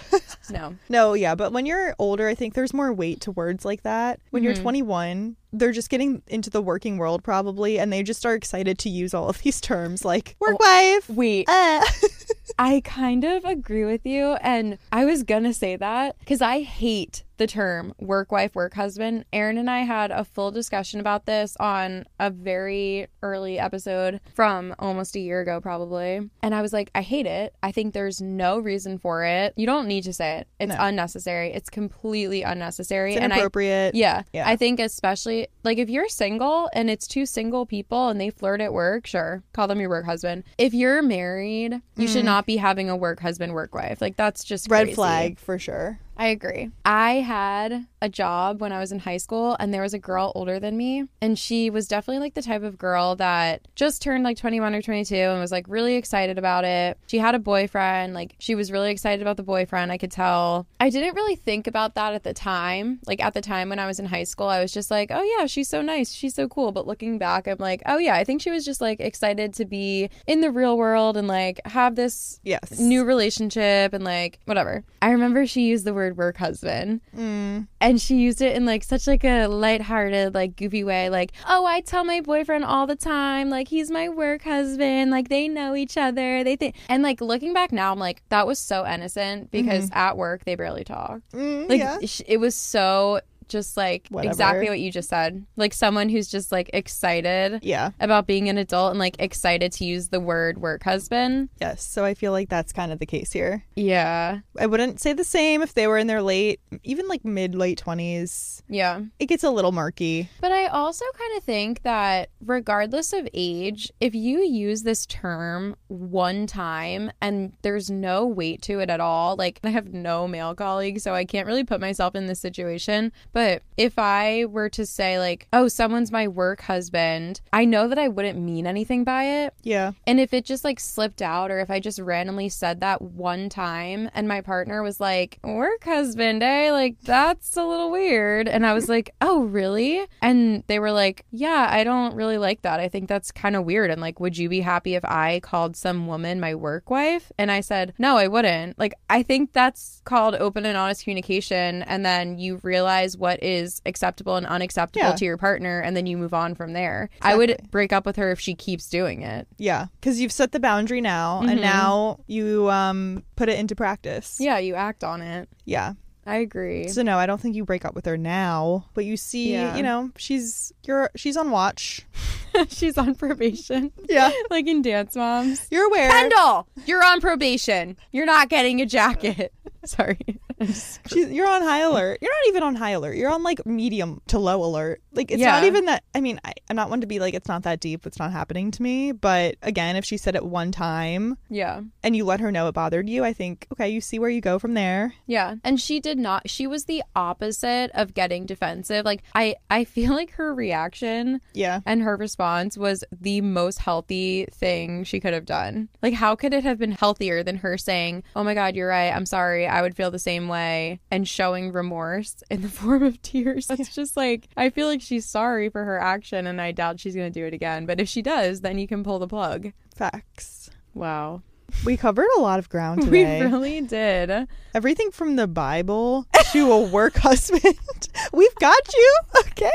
No. 0.51 0.77
No, 0.89 1.15
yeah, 1.15 1.35
but 1.37 1.53
when 1.53 1.65
you're 1.67 1.95
older, 1.99 2.27
I 2.29 2.35
think 2.35 2.55
there's 2.55 2.75
more 2.75 2.93
weight 2.93 3.21
to 3.23 3.31
words 3.31 3.65
like 3.65 3.83
that. 3.83 4.19
When 4.31 4.43
you're 4.43 4.55
Mhm. 4.55 4.63
21, 4.63 5.37
they're 5.53 5.73
just 5.73 5.91
getting 5.91 6.23
into 6.27 6.51
the 6.51 6.61
working 6.63 6.99
world 6.99 7.23
probably, 7.23 7.79
and 7.79 7.93
they 7.93 8.03
just 8.03 8.25
are 8.27 8.35
excited 8.35 8.79
to 8.81 8.89
use 8.89 9.15
all 9.15 9.29
of 9.29 9.39
these 9.43 9.61
terms 9.61 10.05
like 10.05 10.37
work 10.41 10.59
wife. 10.59 11.09
Wait, 11.09 11.49
Uh. 11.49 11.85
I 12.59 12.81
kind 12.85 13.23
of 13.25 13.45
agree 13.45 13.85
with 13.85 14.05
you. 14.05 14.33
And 14.41 14.79
I 14.91 15.05
was 15.05 15.23
to 15.45 15.55
say 15.55 15.77
that 15.77 16.19
because 16.19 16.43
I 16.43 16.63
hate 16.63 17.23
the 17.39 17.47
term 17.47 17.95
work 17.99 18.31
wife, 18.31 18.55
work 18.55 18.75
husband. 18.75 19.25
Erin 19.33 19.59
and 19.59 19.71
I 19.71 19.81
had 19.81 20.11
a 20.11 20.25
full 20.25 20.51
discussion 20.51 21.01
about 21.01 21.27
this 21.27 21.57
on 21.59 22.05
a 22.21 22.31
very 22.31 23.07
early 23.23 23.59
episode 23.59 24.21
from 24.35 24.75
almost 24.79 25.17
a 25.17 25.21
year 25.21 25.41
ago, 25.41 25.61
probably. 25.61 26.29
And 26.43 26.55
I 26.55 26.63
was 26.63 26.73
like, 26.73 26.91
I 26.95 27.03
hate 27.03 27.27
it. 27.27 27.55
I 27.63 27.73
think 27.73 27.95
there's 27.95 28.21
no 28.21 28.59
reason 28.59 28.99
for 28.99 29.25
it. 29.25 29.55
You 29.57 29.67
don't 29.67 29.89
need 29.89 30.05
to 30.05 30.13
say 30.13 30.39
it, 30.39 30.49
it's 30.61 30.71
No. 30.75 30.77
unnecessary. 30.79 31.53
It's 31.53 31.71
completely 31.71 32.43
unnecessary. 32.43 33.15
It's 33.15 33.21
and 33.23 33.33
I 33.33 33.37
inappropriate. 33.37 33.95
yeah. 33.95 34.23
Yeah. 34.33 34.49
I 34.49 34.57
think 34.57 34.81
especially 34.81 35.49
like 35.65 35.79
if 35.79 35.89
you're 35.89 36.09
single 36.09 36.69
and 36.73 36.91
it's 36.91 37.07
two 37.07 37.27
single 37.27 37.67
people 37.67 38.09
and 38.09 38.21
they 38.21 38.31
flirt 38.31 38.61
at 38.61 38.73
work, 38.73 39.07
sure, 39.07 39.43
call 39.53 39.69
them 39.69 39.81
your 39.81 39.89
work 39.91 40.05
husband. 40.07 40.45
If 40.59 40.75
you're 40.75 41.03
married, 41.03 41.81
you 41.97 42.09
should 42.09 42.25
not 42.25 42.47
be 42.47 42.57
having 42.57 42.91
a 42.91 42.97
work 42.97 43.21
husband, 43.21 43.55
work 43.55 43.75
wife. 43.75 44.01
Like 44.01 44.17
that's 44.17 44.45
just 44.45 44.69
Mm. 44.69 44.73
Red 44.73 44.83
crazy. 44.87 44.95
flag 44.95 45.39
for 45.39 45.59
sure. 45.59 45.99
I 46.19 46.27
agree. 46.29 46.71
I 46.85 47.15
had 47.21 47.87
a 48.01 48.09
job 48.09 48.61
when 48.61 48.73
I 48.73 48.79
was 48.79 48.93
in 48.93 49.01
high 49.01 49.17
school, 49.17 49.57
and 49.59 49.73
there 49.75 49.83
was 49.83 49.95
a 49.95 49.99
girl 49.99 50.33
older 50.35 50.61
than 50.61 50.77
me, 50.77 51.05
and 51.21 51.39
she 51.39 51.71
was 51.71 51.89
definitely 51.89 52.21
like 52.21 52.35
the 52.35 52.43
type 52.43 52.63
of 52.63 52.79
girl 52.79 53.17
that 53.17 53.67
just 53.75 54.03
turned 54.03 54.25
like 54.25 54.37
21 54.37 54.75
or 54.75 54.83
22 54.83 55.15
and 55.15 55.41
was 55.41 55.53
like 55.53 55.67
really 55.69 55.95
excited 55.97 56.39
about 56.39 56.65
it. 56.65 56.99
She 57.07 57.19
had 57.19 57.35
a 57.35 57.39
boyfriend, 57.39 58.15
like 58.15 58.35
she 58.39 58.55
was 58.55 58.71
really 58.73 58.91
excited 58.91 59.21
about 59.23 59.37
the 59.37 59.43
boyfriend. 59.43 59.91
I 59.93 59.99
could 59.99 60.11
tell. 60.13 60.67
I 60.81 60.91
didn't 60.91 61.15
really 61.15 61.37
think 61.37 61.67
about 61.67 61.95
that 61.97 62.15
at 62.15 62.23
the 62.25 62.35
time. 62.35 63.01
Like 63.07 63.23
at 63.23 63.35
the 63.35 63.41
time 63.41 63.69
when 63.69 63.79
I 63.79 63.87
was 63.87 63.99
in 63.99 64.07
high 64.07 64.25
school, 64.25 64.49
I 64.49 64.61
was 64.61 64.73
just 64.73 64.91
like, 64.91 65.11
oh 65.13 65.23
yeah, 65.39 65.47
she's 65.47 65.69
so 65.69 65.83
nice, 65.83 66.13
she's 66.13 66.35
so 66.35 66.49
cool. 66.49 66.73
But 66.73 66.87
looking 66.87 67.19
back, 67.19 67.47
I'm 67.49 67.59
like, 67.59 67.83
oh 67.87 67.99
yeah, 67.99 68.15
I 68.15 68.25
think 68.25 68.41
she 68.43 68.51
was 68.51 68.65
just 68.65 68.81
like 68.81 69.01
excited 69.01 69.55
to 69.55 69.65
be 69.65 70.09
in 70.27 70.41
the 70.41 70.51
real 70.51 70.77
world 70.79 71.17
and 71.17 71.27
like 71.29 71.61
have 71.67 71.97
this 71.97 72.41
Yes. 72.45 72.79
new 72.79 73.05
relationship 73.05 73.93
and 73.93 74.05
like 74.05 74.39
whatever. 74.45 74.85
I 75.03 75.11
remember 75.11 75.47
she 75.47 75.63
used 75.63 75.85
the 75.85 75.95
word 75.95 76.17
work 76.17 76.37
husband 76.37 77.01
Mm. 77.17 77.67
And 77.89 78.01
she 78.01 78.17
used 78.17 78.43
it 78.43 78.55
in 78.55 78.67
like 78.67 78.85
such 78.85 79.07
like 79.07 79.25
a 79.25 79.47
lighthearted 79.47 80.35
like 80.35 80.57
goofy 80.57 80.85
way 80.85 81.09
like 81.09 81.33
oh 81.49 81.65
I 81.65 81.81
tell 81.81 82.05
my 82.05 82.21
boyfriend 82.21 82.65
all 82.65 82.87
the 82.87 82.97
time 82.97 83.49
like 83.51 83.69
he's 83.69 83.91
my 83.91 84.09
work 84.09 84.43
husband 84.43 85.11
like 85.11 85.29
they 85.29 85.49
know 85.49 85.75
each 85.75 85.97
other 85.97 86.45
they 86.45 86.57
think 86.57 86.75
and 86.89 87.03
like 87.03 87.21
looking 87.21 87.53
back 87.55 87.73
now 87.73 87.93
I'm 87.93 87.99
like 87.99 88.23
that 88.29 88.47
was 88.47 88.59
so 88.59 88.87
innocent 88.87 89.51
because 89.51 89.89
at 89.93 90.17
work 90.17 90.45
they 90.45 90.55
barely 90.55 90.85
talk 90.85 91.21
Mm, 91.33 91.69
like 91.69 91.81
yeah. 91.81 91.99
it 92.27 92.39
was 92.39 92.55
so 92.55 93.21
just 93.49 93.77
like 93.77 94.07
Whatever. 94.11 94.31
exactly 94.31 94.69
what 94.69 94.81
you 94.81 94.91
just 94.91 95.09
said 95.09 95.45
like 95.57 95.73
someone 95.75 96.09
who's 96.09 96.29
just 96.29 96.53
like 96.53 96.71
excited 96.73 97.61
Yeah. 97.63 97.91
about 98.01 98.27
being 98.27 98.49
an 98.49 98.59
adult 98.59 98.91
and 98.91 98.99
like 98.99 99.17
excited 99.19 99.73
to 99.73 99.85
use 99.85 100.09
the 100.09 100.21
word 100.21 100.59
work 100.59 100.83
husband 100.83 101.49
Yes. 101.61 101.83
So 101.83 102.05
I 102.05 102.15
feel 102.15 102.33
like 102.33 102.49
that's 102.49 102.73
kind 102.73 102.93
of 102.93 102.99
the 102.99 103.07
case 103.07 103.33
here. 103.33 103.65
yeah 103.77 104.41
I 104.59 104.67
wouldn't 104.67 105.01
say 105.01 105.13
the 105.13 105.25
same 105.25 105.63
if 105.63 105.75
they 105.75 105.87
were 105.87 105.99
in 105.99 106.07
their 106.07 106.23
late, 106.23 106.61
even 106.83 107.07
like 107.09 107.25
mid 107.25 107.55
late 107.55 107.83
20s. 107.85 108.63
yeah 108.69 109.01
It 109.19 109.27
gets 109.27 109.45
a 109.45 109.51
little 109.51 109.73
murky. 109.73 110.29
But 110.41 110.53
I 110.53 110.67
also 110.67 111.05
kind 111.17 111.37
of 111.39 111.45
think 111.45 111.83
that 111.83 112.31
regardless 112.45 113.13
of 113.13 113.29
age, 113.35 113.91
if 114.01 114.15
you 114.15 114.41
use 114.41 114.83
this 114.83 115.07
term 115.07 115.77
one 115.89 116.47
time 116.47 117.11
and 117.21 117.53
there's 117.63 117.91
no 117.91 118.27
weight 118.27 118.63
to 118.63 118.81
it 118.81 118.91
at 118.91 119.01
all, 119.01 119.37
like 119.37 119.61
I 119.65 119.71
have 119.71 119.93
no 119.93 120.27
male 120.29 120.55
colleagues, 120.55 121.03
so 121.03 121.15
I 121.15 121.25
can't 121.25 121.47
really 121.47 121.65
put 121.65 121.81
myself 121.81 122.15
in 122.15 122.27
this 122.27 122.41
situation. 122.41 123.13
But 123.33 123.38
if 123.77 123.99
I 123.99 124.45
were 124.47 124.69
to 124.71 124.85
say, 124.85 125.19
like, 125.19 125.47
oh, 125.53 125.69
someone's 125.69 126.11
my 126.11 126.27
work 126.27 126.63
husband, 126.63 127.41
I 127.53 127.65
know 127.65 127.89
that 127.89 127.99
I 127.99 128.09
wouldn't 128.09 128.39
mean 128.39 128.67
anything 128.67 129.05
by 129.05 129.45
it. 129.45 129.55
Yeah. 129.63 129.93
And 130.07 130.19
if 130.19 130.35
it 130.35 130.45
just 130.45 130.65
like 130.65 130.81
slipped 130.81 131.23
out, 131.23 131.51
or 131.51 131.61
if 131.61 131.71
I 131.71 131.79
just 131.79 132.01
randomly 132.01 132.49
said 132.49 132.81
that 132.81 133.01
one 133.01 133.49
time 133.49 134.11
and 134.15 134.27
my 134.27 134.41
partner 134.41 134.83
was 134.83 134.99
like, 134.99 135.39
work 135.45 135.85
husband, 135.85 136.43
eh? 136.43 136.73
Like, 136.73 137.01
that's 137.03 137.57
a 137.57 137.65
little 137.65 137.91
weird. 137.91 138.49
And 138.49 138.67
I 138.67 138.73
was 138.73 138.89
like, 138.89 139.15
oh, 139.21 139.45
really? 139.45 140.05
And 140.21 140.65
they 140.67 140.81
were 140.81 140.93
like, 140.93 141.25
yeah, 141.31 141.69
I 141.71 141.85
don't 141.85 142.17
really 142.17 142.39
like 142.39 142.63
that. 142.63 142.81
I 142.81 142.89
think 142.89 143.09
that's 143.09 143.31
kind 143.31 143.55
of 143.55 143.65
weird. 143.65 143.91
And 143.91 144.01
like, 144.01 144.19
would 144.19 144.37
you 144.37 144.49
be 144.49 144.61
happy 144.61 144.97
if 144.97 145.05
I 145.05 145.41
called 145.41 145.77
some 145.77 146.09
woman 146.09 146.41
my 146.41 146.55
work 146.55 146.91
wife? 146.91 147.31
And 147.39 147.51
I 147.53 147.61
said, 147.61 147.95
no, 147.99 148.17
I 148.17 148.27
wouldn't. 148.27 148.79
Like, 148.79 148.95
I 149.09 149.23
think 149.23 149.53
that's 149.53 150.03
called 150.05 150.35
open 150.35 150.67
and 150.67 150.77
honest 150.77 151.05
communication. 151.05 151.83
And 151.85 152.05
then 152.05 152.39
you 152.39 152.59
realize 152.63 153.17
what 153.17 153.28
is 153.43 153.81
acceptable 153.87 154.37
and 154.37 154.47
unacceptable 154.47 155.09
Yeah. 155.09 155.15
to 155.15 155.25
your 155.25 155.37
partner. 155.37 155.81
And 155.81 155.97
then 155.97 156.07
you 156.07 156.17
move 156.17 156.35
on 156.35 156.55
from 156.55 156.73
there. 156.73 157.11
I 157.23 157.37
would 157.37 157.57
break 157.71 157.93
up 157.93 158.07
with 158.07 158.17
her 158.17 158.31
if 158.31 158.41
she 158.41 158.55
keeps 158.55 158.89
doing 158.89 159.23
it. 159.23 159.47
Yeah. 159.59 159.87
Because 160.01 160.21
you've 160.21 160.33
set 160.33 160.53
the 160.53 160.61
boundary 160.61 161.01
now, 161.01 161.41
and 161.41 161.59
Mhm. 161.59 161.63
now 161.63 162.21
you 162.27 162.71
um 162.71 163.23
put 163.37 163.49
it 163.49 163.59
into 163.59 163.75
practice. 163.77 164.37
Yeah, 164.41 164.59
you 164.59 164.75
act 164.75 165.05
on 165.05 165.21
it. 165.23 165.49
Yeah. 165.65 165.93
I 166.27 166.37
agree. 166.37 166.89
So 166.89 167.01
no, 167.03 167.17
I 167.17 167.25
don't 167.25 167.41
think 167.41 167.57
you 167.57 167.65
break 167.65 167.87
up 167.87 167.95
with 167.95 168.05
her 168.05 168.19
now, 168.19 168.85
but 168.93 169.07
you 169.07 169.17
see, 169.17 169.53
Yeah. 169.53 169.75
you 169.77 169.83
know, 169.83 170.11
she's 170.19 170.73
you're 170.87 171.09
she's 171.17 171.37
on 171.39 171.51
watch. 171.51 172.07
She's 172.71 172.99
on 172.99 173.15
probation. 173.15 173.93
Yeah. 174.09 174.33
like 174.51 174.67
in 174.67 174.83
Dance 174.83 175.15
Moms. 175.15 175.67
You're 175.71 175.87
aware. 175.87 176.11
Kendall, 176.11 176.67
you're 176.87 177.05
on 177.05 177.21
probation. 177.21 177.97
You're 178.11 178.27
not 178.27 178.49
getting 178.49 178.81
a 178.81 178.87
jacket. 178.87 179.53
Sorry. 179.85 180.19
She's, 181.09 181.31
you're 181.31 181.49
on 181.49 181.63
high 181.63 181.81
alert. 181.81 182.19
You're 182.21 182.31
not 182.33 182.49
even 182.49 182.63
on 182.63 182.75
high 182.75 182.91
alert. 182.91 183.17
You're 183.17 183.31
on 183.31 183.43
like 183.43 183.65
medium 183.67 184.21
to 184.29 184.39
low 184.39 184.65
alert. 184.65 185.01
Like 185.13 185.31
it's 185.31 185.41
Yeah. 185.41 185.53
not 185.53 185.65
even 185.65 185.85
that. 185.87 186.05
I 186.15 186.21
mean, 186.21 186.41
I, 186.45 186.53
I'm 186.69 186.77
not 186.77 186.91
one 186.91 187.01
to 187.01 187.07
be 187.07 187.19
like 187.21 187.35
it's 187.35 187.49
not 187.49 187.63
that 187.65 187.81
deep. 187.81 188.07
It's 188.07 188.19
not 188.19 188.33
happening 188.33 188.71
to 188.73 188.83
me. 188.83 189.13
But 189.13 189.57
again, 189.63 189.97
if 189.97 190.05
she 190.05 190.17
said 190.17 190.35
it 190.35 190.45
one 190.45 190.73
time 190.73 191.37
yeah. 191.49 191.81
and 192.03 192.17
you 192.17 192.25
let 192.25 192.41
her 192.41 192.51
know 192.53 192.69
it 192.69 192.73
bothered 192.73 193.09
you, 193.09 193.25
I 193.25 193.33
think 193.33 193.67
okay, 193.73 193.89
you 193.89 194.01
see 194.01 194.19
where 194.19 194.31
you 194.31 194.41
go 194.41 194.59
from 194.59 194.75
there. 194.75 195.15
Yeah. 195.27 195.57
And 195.65 195.81
she 195.81 196.01
did 196.01 196.19
not 196.19 196.49
she 196.51 196.67
was 196.67 196.85
the 196.87 197.03
opposite 197.15 197.91
of 197.95 198.15
getting 198.15 198.47
defensive. 198.47 199.05
Like 199.05 199.23
I 199.35 199.57
I 199.71 199.85
feel 199.85 200.13
like 200.13 200.33
her 200.33 200.55
reaction 200.55 201.41
Yeah. 201.55 201.81
and 201.87 202.03
her 202.03 202.17
response 202.17 202.77
was 202.79 203.05
the 203.13 203.41
most 203.41 203.79
healthy 203.79 204.47
thing 204.53 205.05
she 205.05 205.21
could 205.21 205.35
have 205.35 205.47
done. 205.47 205.89
Like 206.03 206.15
how 206.15 206.35
could 206.35 206.55
it 206.55 206.65
have 206.65 206.79
been 206.79 206.93
healthier 206.93 207.43
than 207.43 207.57
her 207.59 207.77
saying, 207.79 208.23
"Oh 208.35 208.43
my 208.45 208.55
god, 208.55 208.75
you're 208.77 208.89
right. 208.89 209.11
I'm 209.15 209.27
sorry. 209.27 209.67
I 209.67 209.83
would 209.83 209.95
feel 209.97 210.11
the 210.11 210.19
same 210.19 210.48
way." 210.49 211.01
and 211.11 211.27
showing 211.27 211.73
remorse 211.73 212.43
in 212.51 212.63
the 212.63 212.69
form 212.79 213.03
of 213.03 213.21
tears. 213.23 213.67
That's 213.67 213.95
just 213.95 214.17
like 214.17 214.49
I 214.57 214.71
feel 214.71 214.87
like 214.87 215.01
she's 215.01 215.27
sorry 215.27 215.69
for 215.69 215.85
her 215.85 215.99
action 216.01 216.47
and 216.47 216.61
I 216.61 216.73
doubt 216.73 217.01
she's 217.01 217.15
going 217.15 217.33
to 217.33 217.41
do 217.41 217.47
it 217.47 217.55
again. 217.55 217.87
But 217.87 218.01
if 218.01 218.09
she 218.09 218.23
does, 218.23 218.61
then 218.61 218.79
you 218.79 218.87
can 218.87 219.05
pull 219.05 219.19
the 219.19 219.29
plug. 219.29 219.73
Facts. 219.95 220.71
Wow. 220.95 221.43
We 221.85 221.97
covered 221.97 222.27
a 222.37 222.41
lot 222.41 222.59
of 222.59 222.69
ground 222.69 223.03
today. 223.05 223.41
We 223.41 223.47
really 223.47 223.81
did. 223.83 224.49
Everything 224.75 225.11
from 225.11 225.37
the 225.37 225.47
Bible 225.47 226.27
to 226.53 226.73
a 226.73 226.83
work 226.83 227.17
husband. 227.19 227.63
We've 228.33 228.55
got 228.57 228.93
you. 228.95 229.17
Okay. 229.41 229.71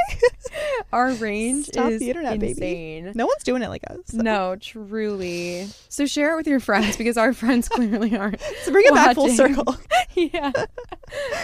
Our 0.91 1.13
range 1.13 1.67
Stop 1.67 1.91
is 1.91 1.99
the 1.99 2.09
internet, 2.09 2.39
baby. 2.39 2.51
insane. 2.51 3.11
No 3.15 3.25
one's 3.25 3.43
doing 3.43 3.61
it 3.63 3.69
like 3.69 3.83
us. 3.89 4.13
No, 4.13 4.55
truly. 4.59 5.67
So 5.89 6.05
share 6.05 6.33
it 6.33 6.35
with 6.35 6.47
your 6.47 6.59
friends 6.59 6.97
because 6.97 7.17
our 7.17 7.33
friends 7.33 7.69
clearly 7.69 8.15
aren't. 8.15 8.39
So 8.63 8.71
bring 8.71 8.85
it 8.85 8.93
back 8.93 9.15
full 9.15 9.29
circle. 9.29 9.75
yeah. 10.15 10.51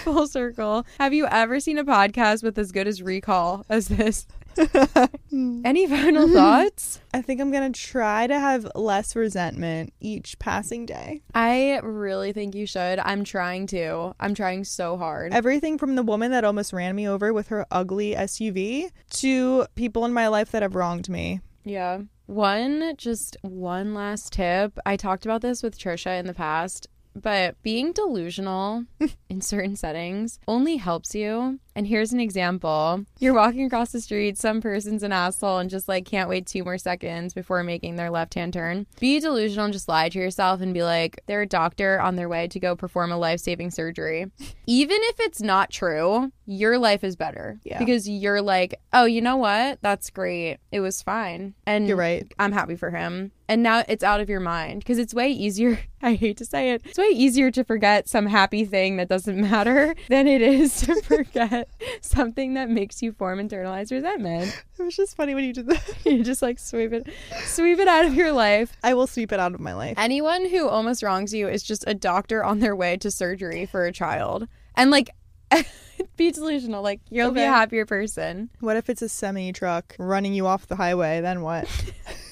Full 0.03 0.27
circle. 0.27 0.85
Have 0.99 1.13
you 1.13 1.25
ever 1.27 1.59
seen 1.59 1.77
a 1.77 1.83
podcast 1.85 2.43
with 2.43 2.57
as 2.57 2.71
good 2.71 2.87
as 2.87 3.01
recall 3.01 3.65
as 3.69 3.87
this? 3.87 4.27
Any 5.32 5.88
final 5.88 6.28
thoughts? 6.34 6.99
I 7.14 7.22
think 7.22 7.39
I'm 7.41 7.51
gonna 7.51 7.72
try 7.72 8.28
to 8.28 8.39
have 8.39 8.70
less 8.76 9.16
resentment 9.16 9.93
each 9.99 10.38
passing 10.39 10.86
day. 10.86 11.22
I 11.34 11.80
really 11.84 12.34
think 12.34 12.55
you 12.55 12.66
should. 12.66 12.99
I'm 12.99 13.24
trying 13.24 13.68
to. 13.68 14.16
I'm 14.20 14.34
trying 14.36 14.64
so 14.64 14.97
hard. 14.97 15.34
Everything 15.34 15.78
from 15.78 15.95
the 15.95 16.03
woman 16.03 16.32
that 16.32 16.43
almost 16.43 16.74
ran 16.74 16.95
me 16.95 17.07
over 17.07 17.34
with 17.34 17.47
her 17.47 17.66
ugly 17.72 18.16
SUV 18.16 18.91
to 19.12 19.66
people 19.76 20.05
in 20.05 20.14
my 20.14 20.28
life 20.28 20.51
that 20.51 20.62
have 20.62 20.76
wronged 20.76 21.10
me. 21.10 21.41
Yeah. 21.64 22.01
One, 22.26 22.95
just 22.97 23.38
one 23.41 23.93
last 23.93 24.34
tip. 24.34 24.78
I 24.86 24.97
talked 24.97 25.26
about 25.26 25.41
this 25.41 25.64
with 25.64 25.80
Tricia 25.80 26.20
in 26.20 26.28
the 26.28 26.34
past, 26.34 26.88
but 27.16 27.55
being 27.64 27.91
delusional 27.91 28.86
in 29.30 29.41
certain 29.41 29.76
settings 29.76 30.39
only 30.47 30.78
helps 30.78 31.16
you. 31.16 31.60
And 31.80 31.88
here's 31.88 32.11
an 32.11 32.19
example 32.19 33.05
you're 33.19 33.34
walking 33.34 33.63
across 33.63 33.93
the 33.93 34.01
street, 34.01 34.38
some 34.38 34.59
person's 34.59 35.01
an 35.01 35.13
asshole 35.13 35.59
and 35.59 35.69
just 35.69 35.88
like 35.88 36.03
can't 36.05 36.27
wait 36.27 36.45
two 36.45 36.65
more 36.65 36.77
seconds 36.77 37.34
before 37.34 37.63
making 37.63 37.95
their 37.95 38.09
left 38.09 38.34
hand 38.34 38.51
turn. 38.51 38.86
Be 38.99 39.21
delusional 39.21 39.63
and 39.63 39.73
just 39.73 39.88
lie 39.88 40.09
to 40.09 40.19
yourself 40.19 40.59
and 40.59 40.73
be 40.73 40.84
like, 40.84 41.21
they're 41.25 41.43
a 41.43 41.47
doctor 41.47 42.01
on 42.01 42.17
their 42.17 42.27
way 42.27 42.49
to 42.49 42.59
go 42.59 42.75
perform 42.75 43.13
a 43.13 43.17
life 43.17 43.39
saving 43.39 43.71
surgery. 43.71 44.25
Even 44.67 44.97
if 45.03 45.21
it's 45.21 45.41
not 45.41 45.71
true, 45.71 46.34
your 46.45 46.77
life 46.77 47.05
is 47.05 47.15
better 47.15 47.57
Yeah. 47.63 47.80
because 47.80 48.09
you're 48.09 48.41
like, 48.41 48.75
oh, 48.91 49.05
you 49.05 49.21
know 49.21 49.38
what? 49.38 49.80
That's 49.82 50.09
great. 50.09 50.57
It 50.73 50.82
was 50.82 51.01
fine. 51.01 51.53
And 51.65 51.88
You're 51.88 51.95
right. 51.95 52.30
I'm 52.39 52.51
happy 52.51 52.75
for 52.75 52.89
him. 52.91 53.32
And 53.47 53.63
now 53.63 53.84
it's 53.88 54.03
out 54.03 54.19
of 54.21 54.30
your 54.30 54.39
mind 54.39 54.80
because 54.82 54.99
it's 54.99 55.13
way 55.13 55.30
easier. 55.32 55.80
I 56.01 56.13
hate 56.13 56.38
to 56.38 56.45
say 56.45 56.71
it. 56.71 56.82
It's 56.86 56.97
way 56.99 57.07
easier 57.13 57.49
to 57.51 57.63
forget 57.63 58.07
some 58.07 58.25
happy 58.27 58.63
thing 58.65 58.97
that 58.97 59.09
doesn't 59.09 59.39
matter 59.49 59.95
than 60.07 60.27
it 60.27 60.41
is 60.41 60.82
to 60.82 61.01
forget 61.03 61.68
something 62.01 62.53
that 62.55 62.70
makes 62.70 63.01
you 63.01 63.11
form 63.11 63.39
internalized 63.39 63.91
resentment. 63.91 64.63
It 64.78 64.84
was 64.84 64.95
just 64.95 65.15
funny 65.15 65.36
when 65.36 65.43
you 65.43 65.53
did 65.53 65.67
that. 65.67 65.84
You 66.05 66.24
just 66.24 66.41
like 66.41 66.59
sweep 66.59 66.93
it, 66.93 67.07
sweep 67.43 67.80
it 67.80 67.88
out 67.88 68.05
of 68.05 68.15
your 68.15 68.32
life. 68.32 68.72
I 68.84 68.93
will 68.93 69.07
sweep 69.07 69.32
it 69.32 69.39
out 69.39 69.53
of 69.53 69.59
my 69.59 69.74
life. 69.74 69.95
Anyone 69.97 70.49
who 70.49 70.67
almost 70.67 71.03
wrongs 71.03 71.34
you 71.34 71.47
is 71.47 71.63
just 71.63 71.84
a 71.88 71.93
doctor 71.93 72.43
on 72.43 72.59
their 72.59 72.76
way 72.76 72.97
to 72.97 73.11
surgery 73.11 73.65
for 73.65 73.86
a 73.86 73.91
child. 73.91 74.47
And 74.76 74.91
like, 74.91 75.09
be 76.20 76.32
delusional. 76.32 76.84
Like, 76.84 76.99
you'll 77.09 77.32
be 77.32 77.41
a 77.41 77.47
happier 77.47 77.86
person. 77.88 78.49
What 78.59 78.78
if 78.78 78.89
it's 78.89 79.01
a 79.01 79.09
semi 79.09 79.51
truck 79.51 79.95
running 79.97 80.34
you 80.36 80.45
off 80.45 80.67
the 80.67 80.76
highway? 80.76 81.22
Then 81.22 81.41
what? 81.41 81.67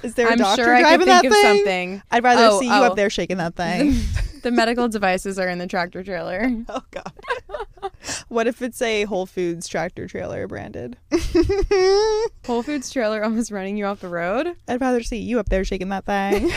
Is 0.03 0.13
there 0.13 0.27
a 0.27 0.31
I'm 0.33 0.37
doctor 0.37 0.65
sure 0.65 0.75
I 0.75 0.81
driving 0.81 1.07
could 1.07 1.07
think 1.07 1.21
that 1.23 1.25
of 1.25 1.31
thing? 1.31 1.57
something. 1.57 2.01
I'd 2.11 2.23
rather 2.23 2.47
Oh, 2.51 2.59
see 2.59 2.67
you 2.67 2.73
oh. 2.73 2.83
up 2.83 2.95
there 2.95 3.09
shaking 3.09 3.37
that 3.37 3.55
thing. 3.55 3.95
the 4.43 4.51
medical 4.51 4.87
devices 4.87 5.39
are 5.39 5.47
in 5.47 5.57
the 5.57 5.65
tractor 5.65 6.03
trailer. 6.03 6.51
oh 6.69 6.81
god. 6.91 7.11
what 8.27 8.45
if 8.45 8.61
it's 8.61 8.81
a 8.81 9.05
Whole 9.05 9.25
Foods 9.25 9.67
tractor 9.67 10.05
trailer 10.07 10.47
branded? 10.47 10.97
Whole 12.45 12.61
Foods 12.63 12.91
trailer 12.91 13.23
almost 13.23 13.51
running 13.51 13.77
you 13.77 13.85
off 13.85 14.01
the 14.01 14.09
road. 14.09 14.55
I'd 14.67 14.81
rather 14.81 15.01
see 15.01 15.17
you 15.17 15.39
up 15.39 15.49
there 15.49 15.63
shaking 15.63 15.89
that 15.89 16.05
thing. 16.05 16.51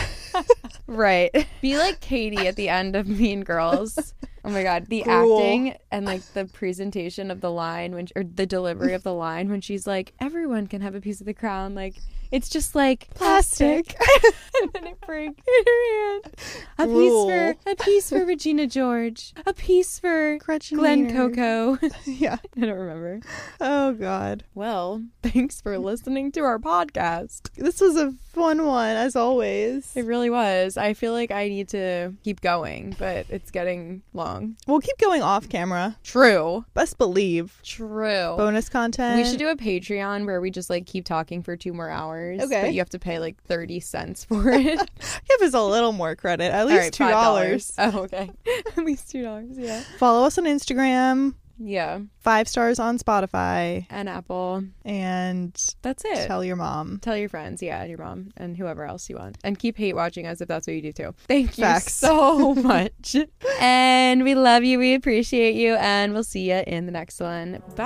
Right. 0.91 1.47
Be 1.63 1.79
like 1.79 2.01
Cady 2.01 2.49
at 2.49 2.57
the 2.57 2.69
end 2.69 2.97
of 2.97 3.07
Mean 3.07 3.45
Girls. 3.45 4.13
Oh 4.45 4.51
my 4.51 4.63
god, 4.63 4.87
the 4.87 5.03
acting 5.03 5.77
and 5.91 6.07
like 6.07 6.23
the 6.33 6.47
presentation 6.47 7.31
of 7.31 7.41
the 7.41 7.51
line 7.51 7.95
when 7.95 8.09
or 8.17 8.25
the 8.25 8.47
delivery 8.47 8.95
of 8.95 9.03
the 9.03 9.15
line 9.15 9.51
when 9.51 9.61
she's 9.61 9.87
like, 9.87 10.13
"Everyone 10.21 10.67
can 10.67 10.81
have 10.81 10.95
a 10.95 11.01
piece 11.01 11.21
of 11.21 11.27
the 11.27 11.35
crown." 11.35 11.75
Like 11.75 11.97
it's 12.33 12.49
just 12.49 12.75
like 12.75 13.09
plastic, 13.15 13.95
and 14.63 14.73
then 14.73 14.87
it 14.87 15.01
breaks 15.01 15.43
in 15.47 15.65
her 15.67 16.13
hand. 16.13 16.35
A 16.79 16.87
piece 16.87 17.25
for 17.27 17.71
a 17.71 17.77
piece 17.77 18.09
for 18.09 18.25
Regina 18.25 18.67
George, 18.67 19.35
a 19.45 19.53
piece 19.53 19.99
for 19.99 20.39
Gretchen 20.39 20.79
Glenn 20.79 21.07
Wiener. 21.07 21.31
Coco. 21.31 21.79
Yeah. 22.07 22.37
I 22.57 22.61
don't 22.61 22.79
remember. 22.79 23.21
Oh 23.61 23.93
God. 23.93 24.45
Well, 24.55 25.05
thanks 25.23 25.61
for 25.61 25.79
listening 25.79 26.33
to 26.33 26.41
our 26.41 26.59
podcast. 26.59 27.51
This 27.57 27.81
was 27.81 27.97
a 27.97 28.15
fun 28.33 28.65
one 28.65 28.97
as 28.97 29.17
always. 29.17 29.91
It 29.97 30.05
really 30.05 30.31
was. 30.31 30.77
I 30.77 30.95
feel 30.95 31.13
like 31.13 31.31
I 31.31 31.49
need 31.49 31.69
to 31.71 32.15
keep 32.25 32.41
going, 32.41 32.95
but 32.99 33.27
it's 33.29 33.51
getting 33.51 34.03
long. 34.13 34.57
We'll 34.67 34.81
keep 34.81 34.99
going 34.99 35.23
off 35.23 35.49
camera. 35.49 35.97
True. 36.05 36.65
Best 36.75 36.99
believe. 36.99 37.59
True. 37.63 38.35
Bonus 38.37 38.69
content. 38.69 39.17
We 39.17 39.29
should 39.29 39.39
do 39.39 39.49
a 39.49 39.57
Patreon 39.57 40.27
where 40.27 40.41
we 40.41 40.51
just 40.51 40.71
like 40.71 40.87
keep 40.87 41.05
talking 41.05 41.43
for 41.43 41.57
two 41.57 41.73
more 41.73 41.91
hours. 41.91 42.41
Okay. 42.41 42.63
But 42.63 42.73
you 42.73 42.81
have 42.81 42.91
to 42.91 42.99
pay 42.99 43.19
like 43.19 43.43
30 43.45 43.81
cents 43.81 44.25
for 44.25 44.49
it. 44.49 44.65
give 45.29 45.43
us 45.43 45.55
a 45.55 45.63
little 45.63 45.93
more 45.93 46.15
credit. 46.17 46.53
At 46.53 46.67
least 46.67 46.79
right, 46.79 46.93
two 46.93 47.05
$5. 47.05 47.11
dollars. 47.11 47.73
Oh, 47.79 48.01
okay. 48.05 48.31
At 48.77 48.85
least 48.85 49.13
$2. 49.13 49.49
Yeah. 49.57 49.83
Follow 49.99 50.27
us 50.27 50.39
on 50.39 50.45
Instagram. 50.45 51.35
Yeah. 51.63 52.01
Five 52.21 52.49
stars 52.49 52.79
on 52.79 52.99
Spotify. 52.99 53.87
And 53.91 54.09
Apple. 54.09 54.65
And 54.85 55.53
That's 55.83 56.03
it. 56.07 56.27
tell 56.27 56.43
your 56.43 56.57
mom. 56.57 56.99
Tell 57.03 57.17
your 57.17 57.29
friends, 57.29 57.63
yeah, 57.63 57.81
and 57.83 57.91
your 57.91 57.99
mom, 57.99 58.31
and 58.39 58.57
whoever 58.57 58.85
else 58.85 59.11
you 59.11 59.17
want. 59.17 59.37
And 59.45 59.59
keep 59.59 59.77
hate 59.77 59.95
watching 59.95 60.27
us 60.27 60.41
if 60.41 60.49
that's 60.49 60.67
what 60.67 60.75
you 60.75 60.83
do 60.83 60.93
too. 60.93 61.15
Thank 61.29 61.59
you 61.59 61.65
Facts. 61.65 61.93
so 61.95 62.55
much. 62.57 63.15
and 63.61 64.25
we 64.25 64.35
love 64.35 64.65
you. 64.65 64.79
We 64.79 64.95
appreciate 64.95 65.55
you. 65.55 65.75
And 65.75 66.15
we'll 66.15 66.25
see 66.25 66.51
you 66.51 66.63
in 66.67 66.87
the 66.87 66.93
next 66.93 67.21
one. 67.21 67.63
Bye. 67.77 67.85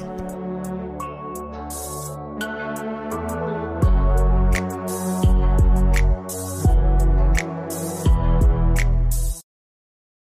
Bye. 0.00 0.38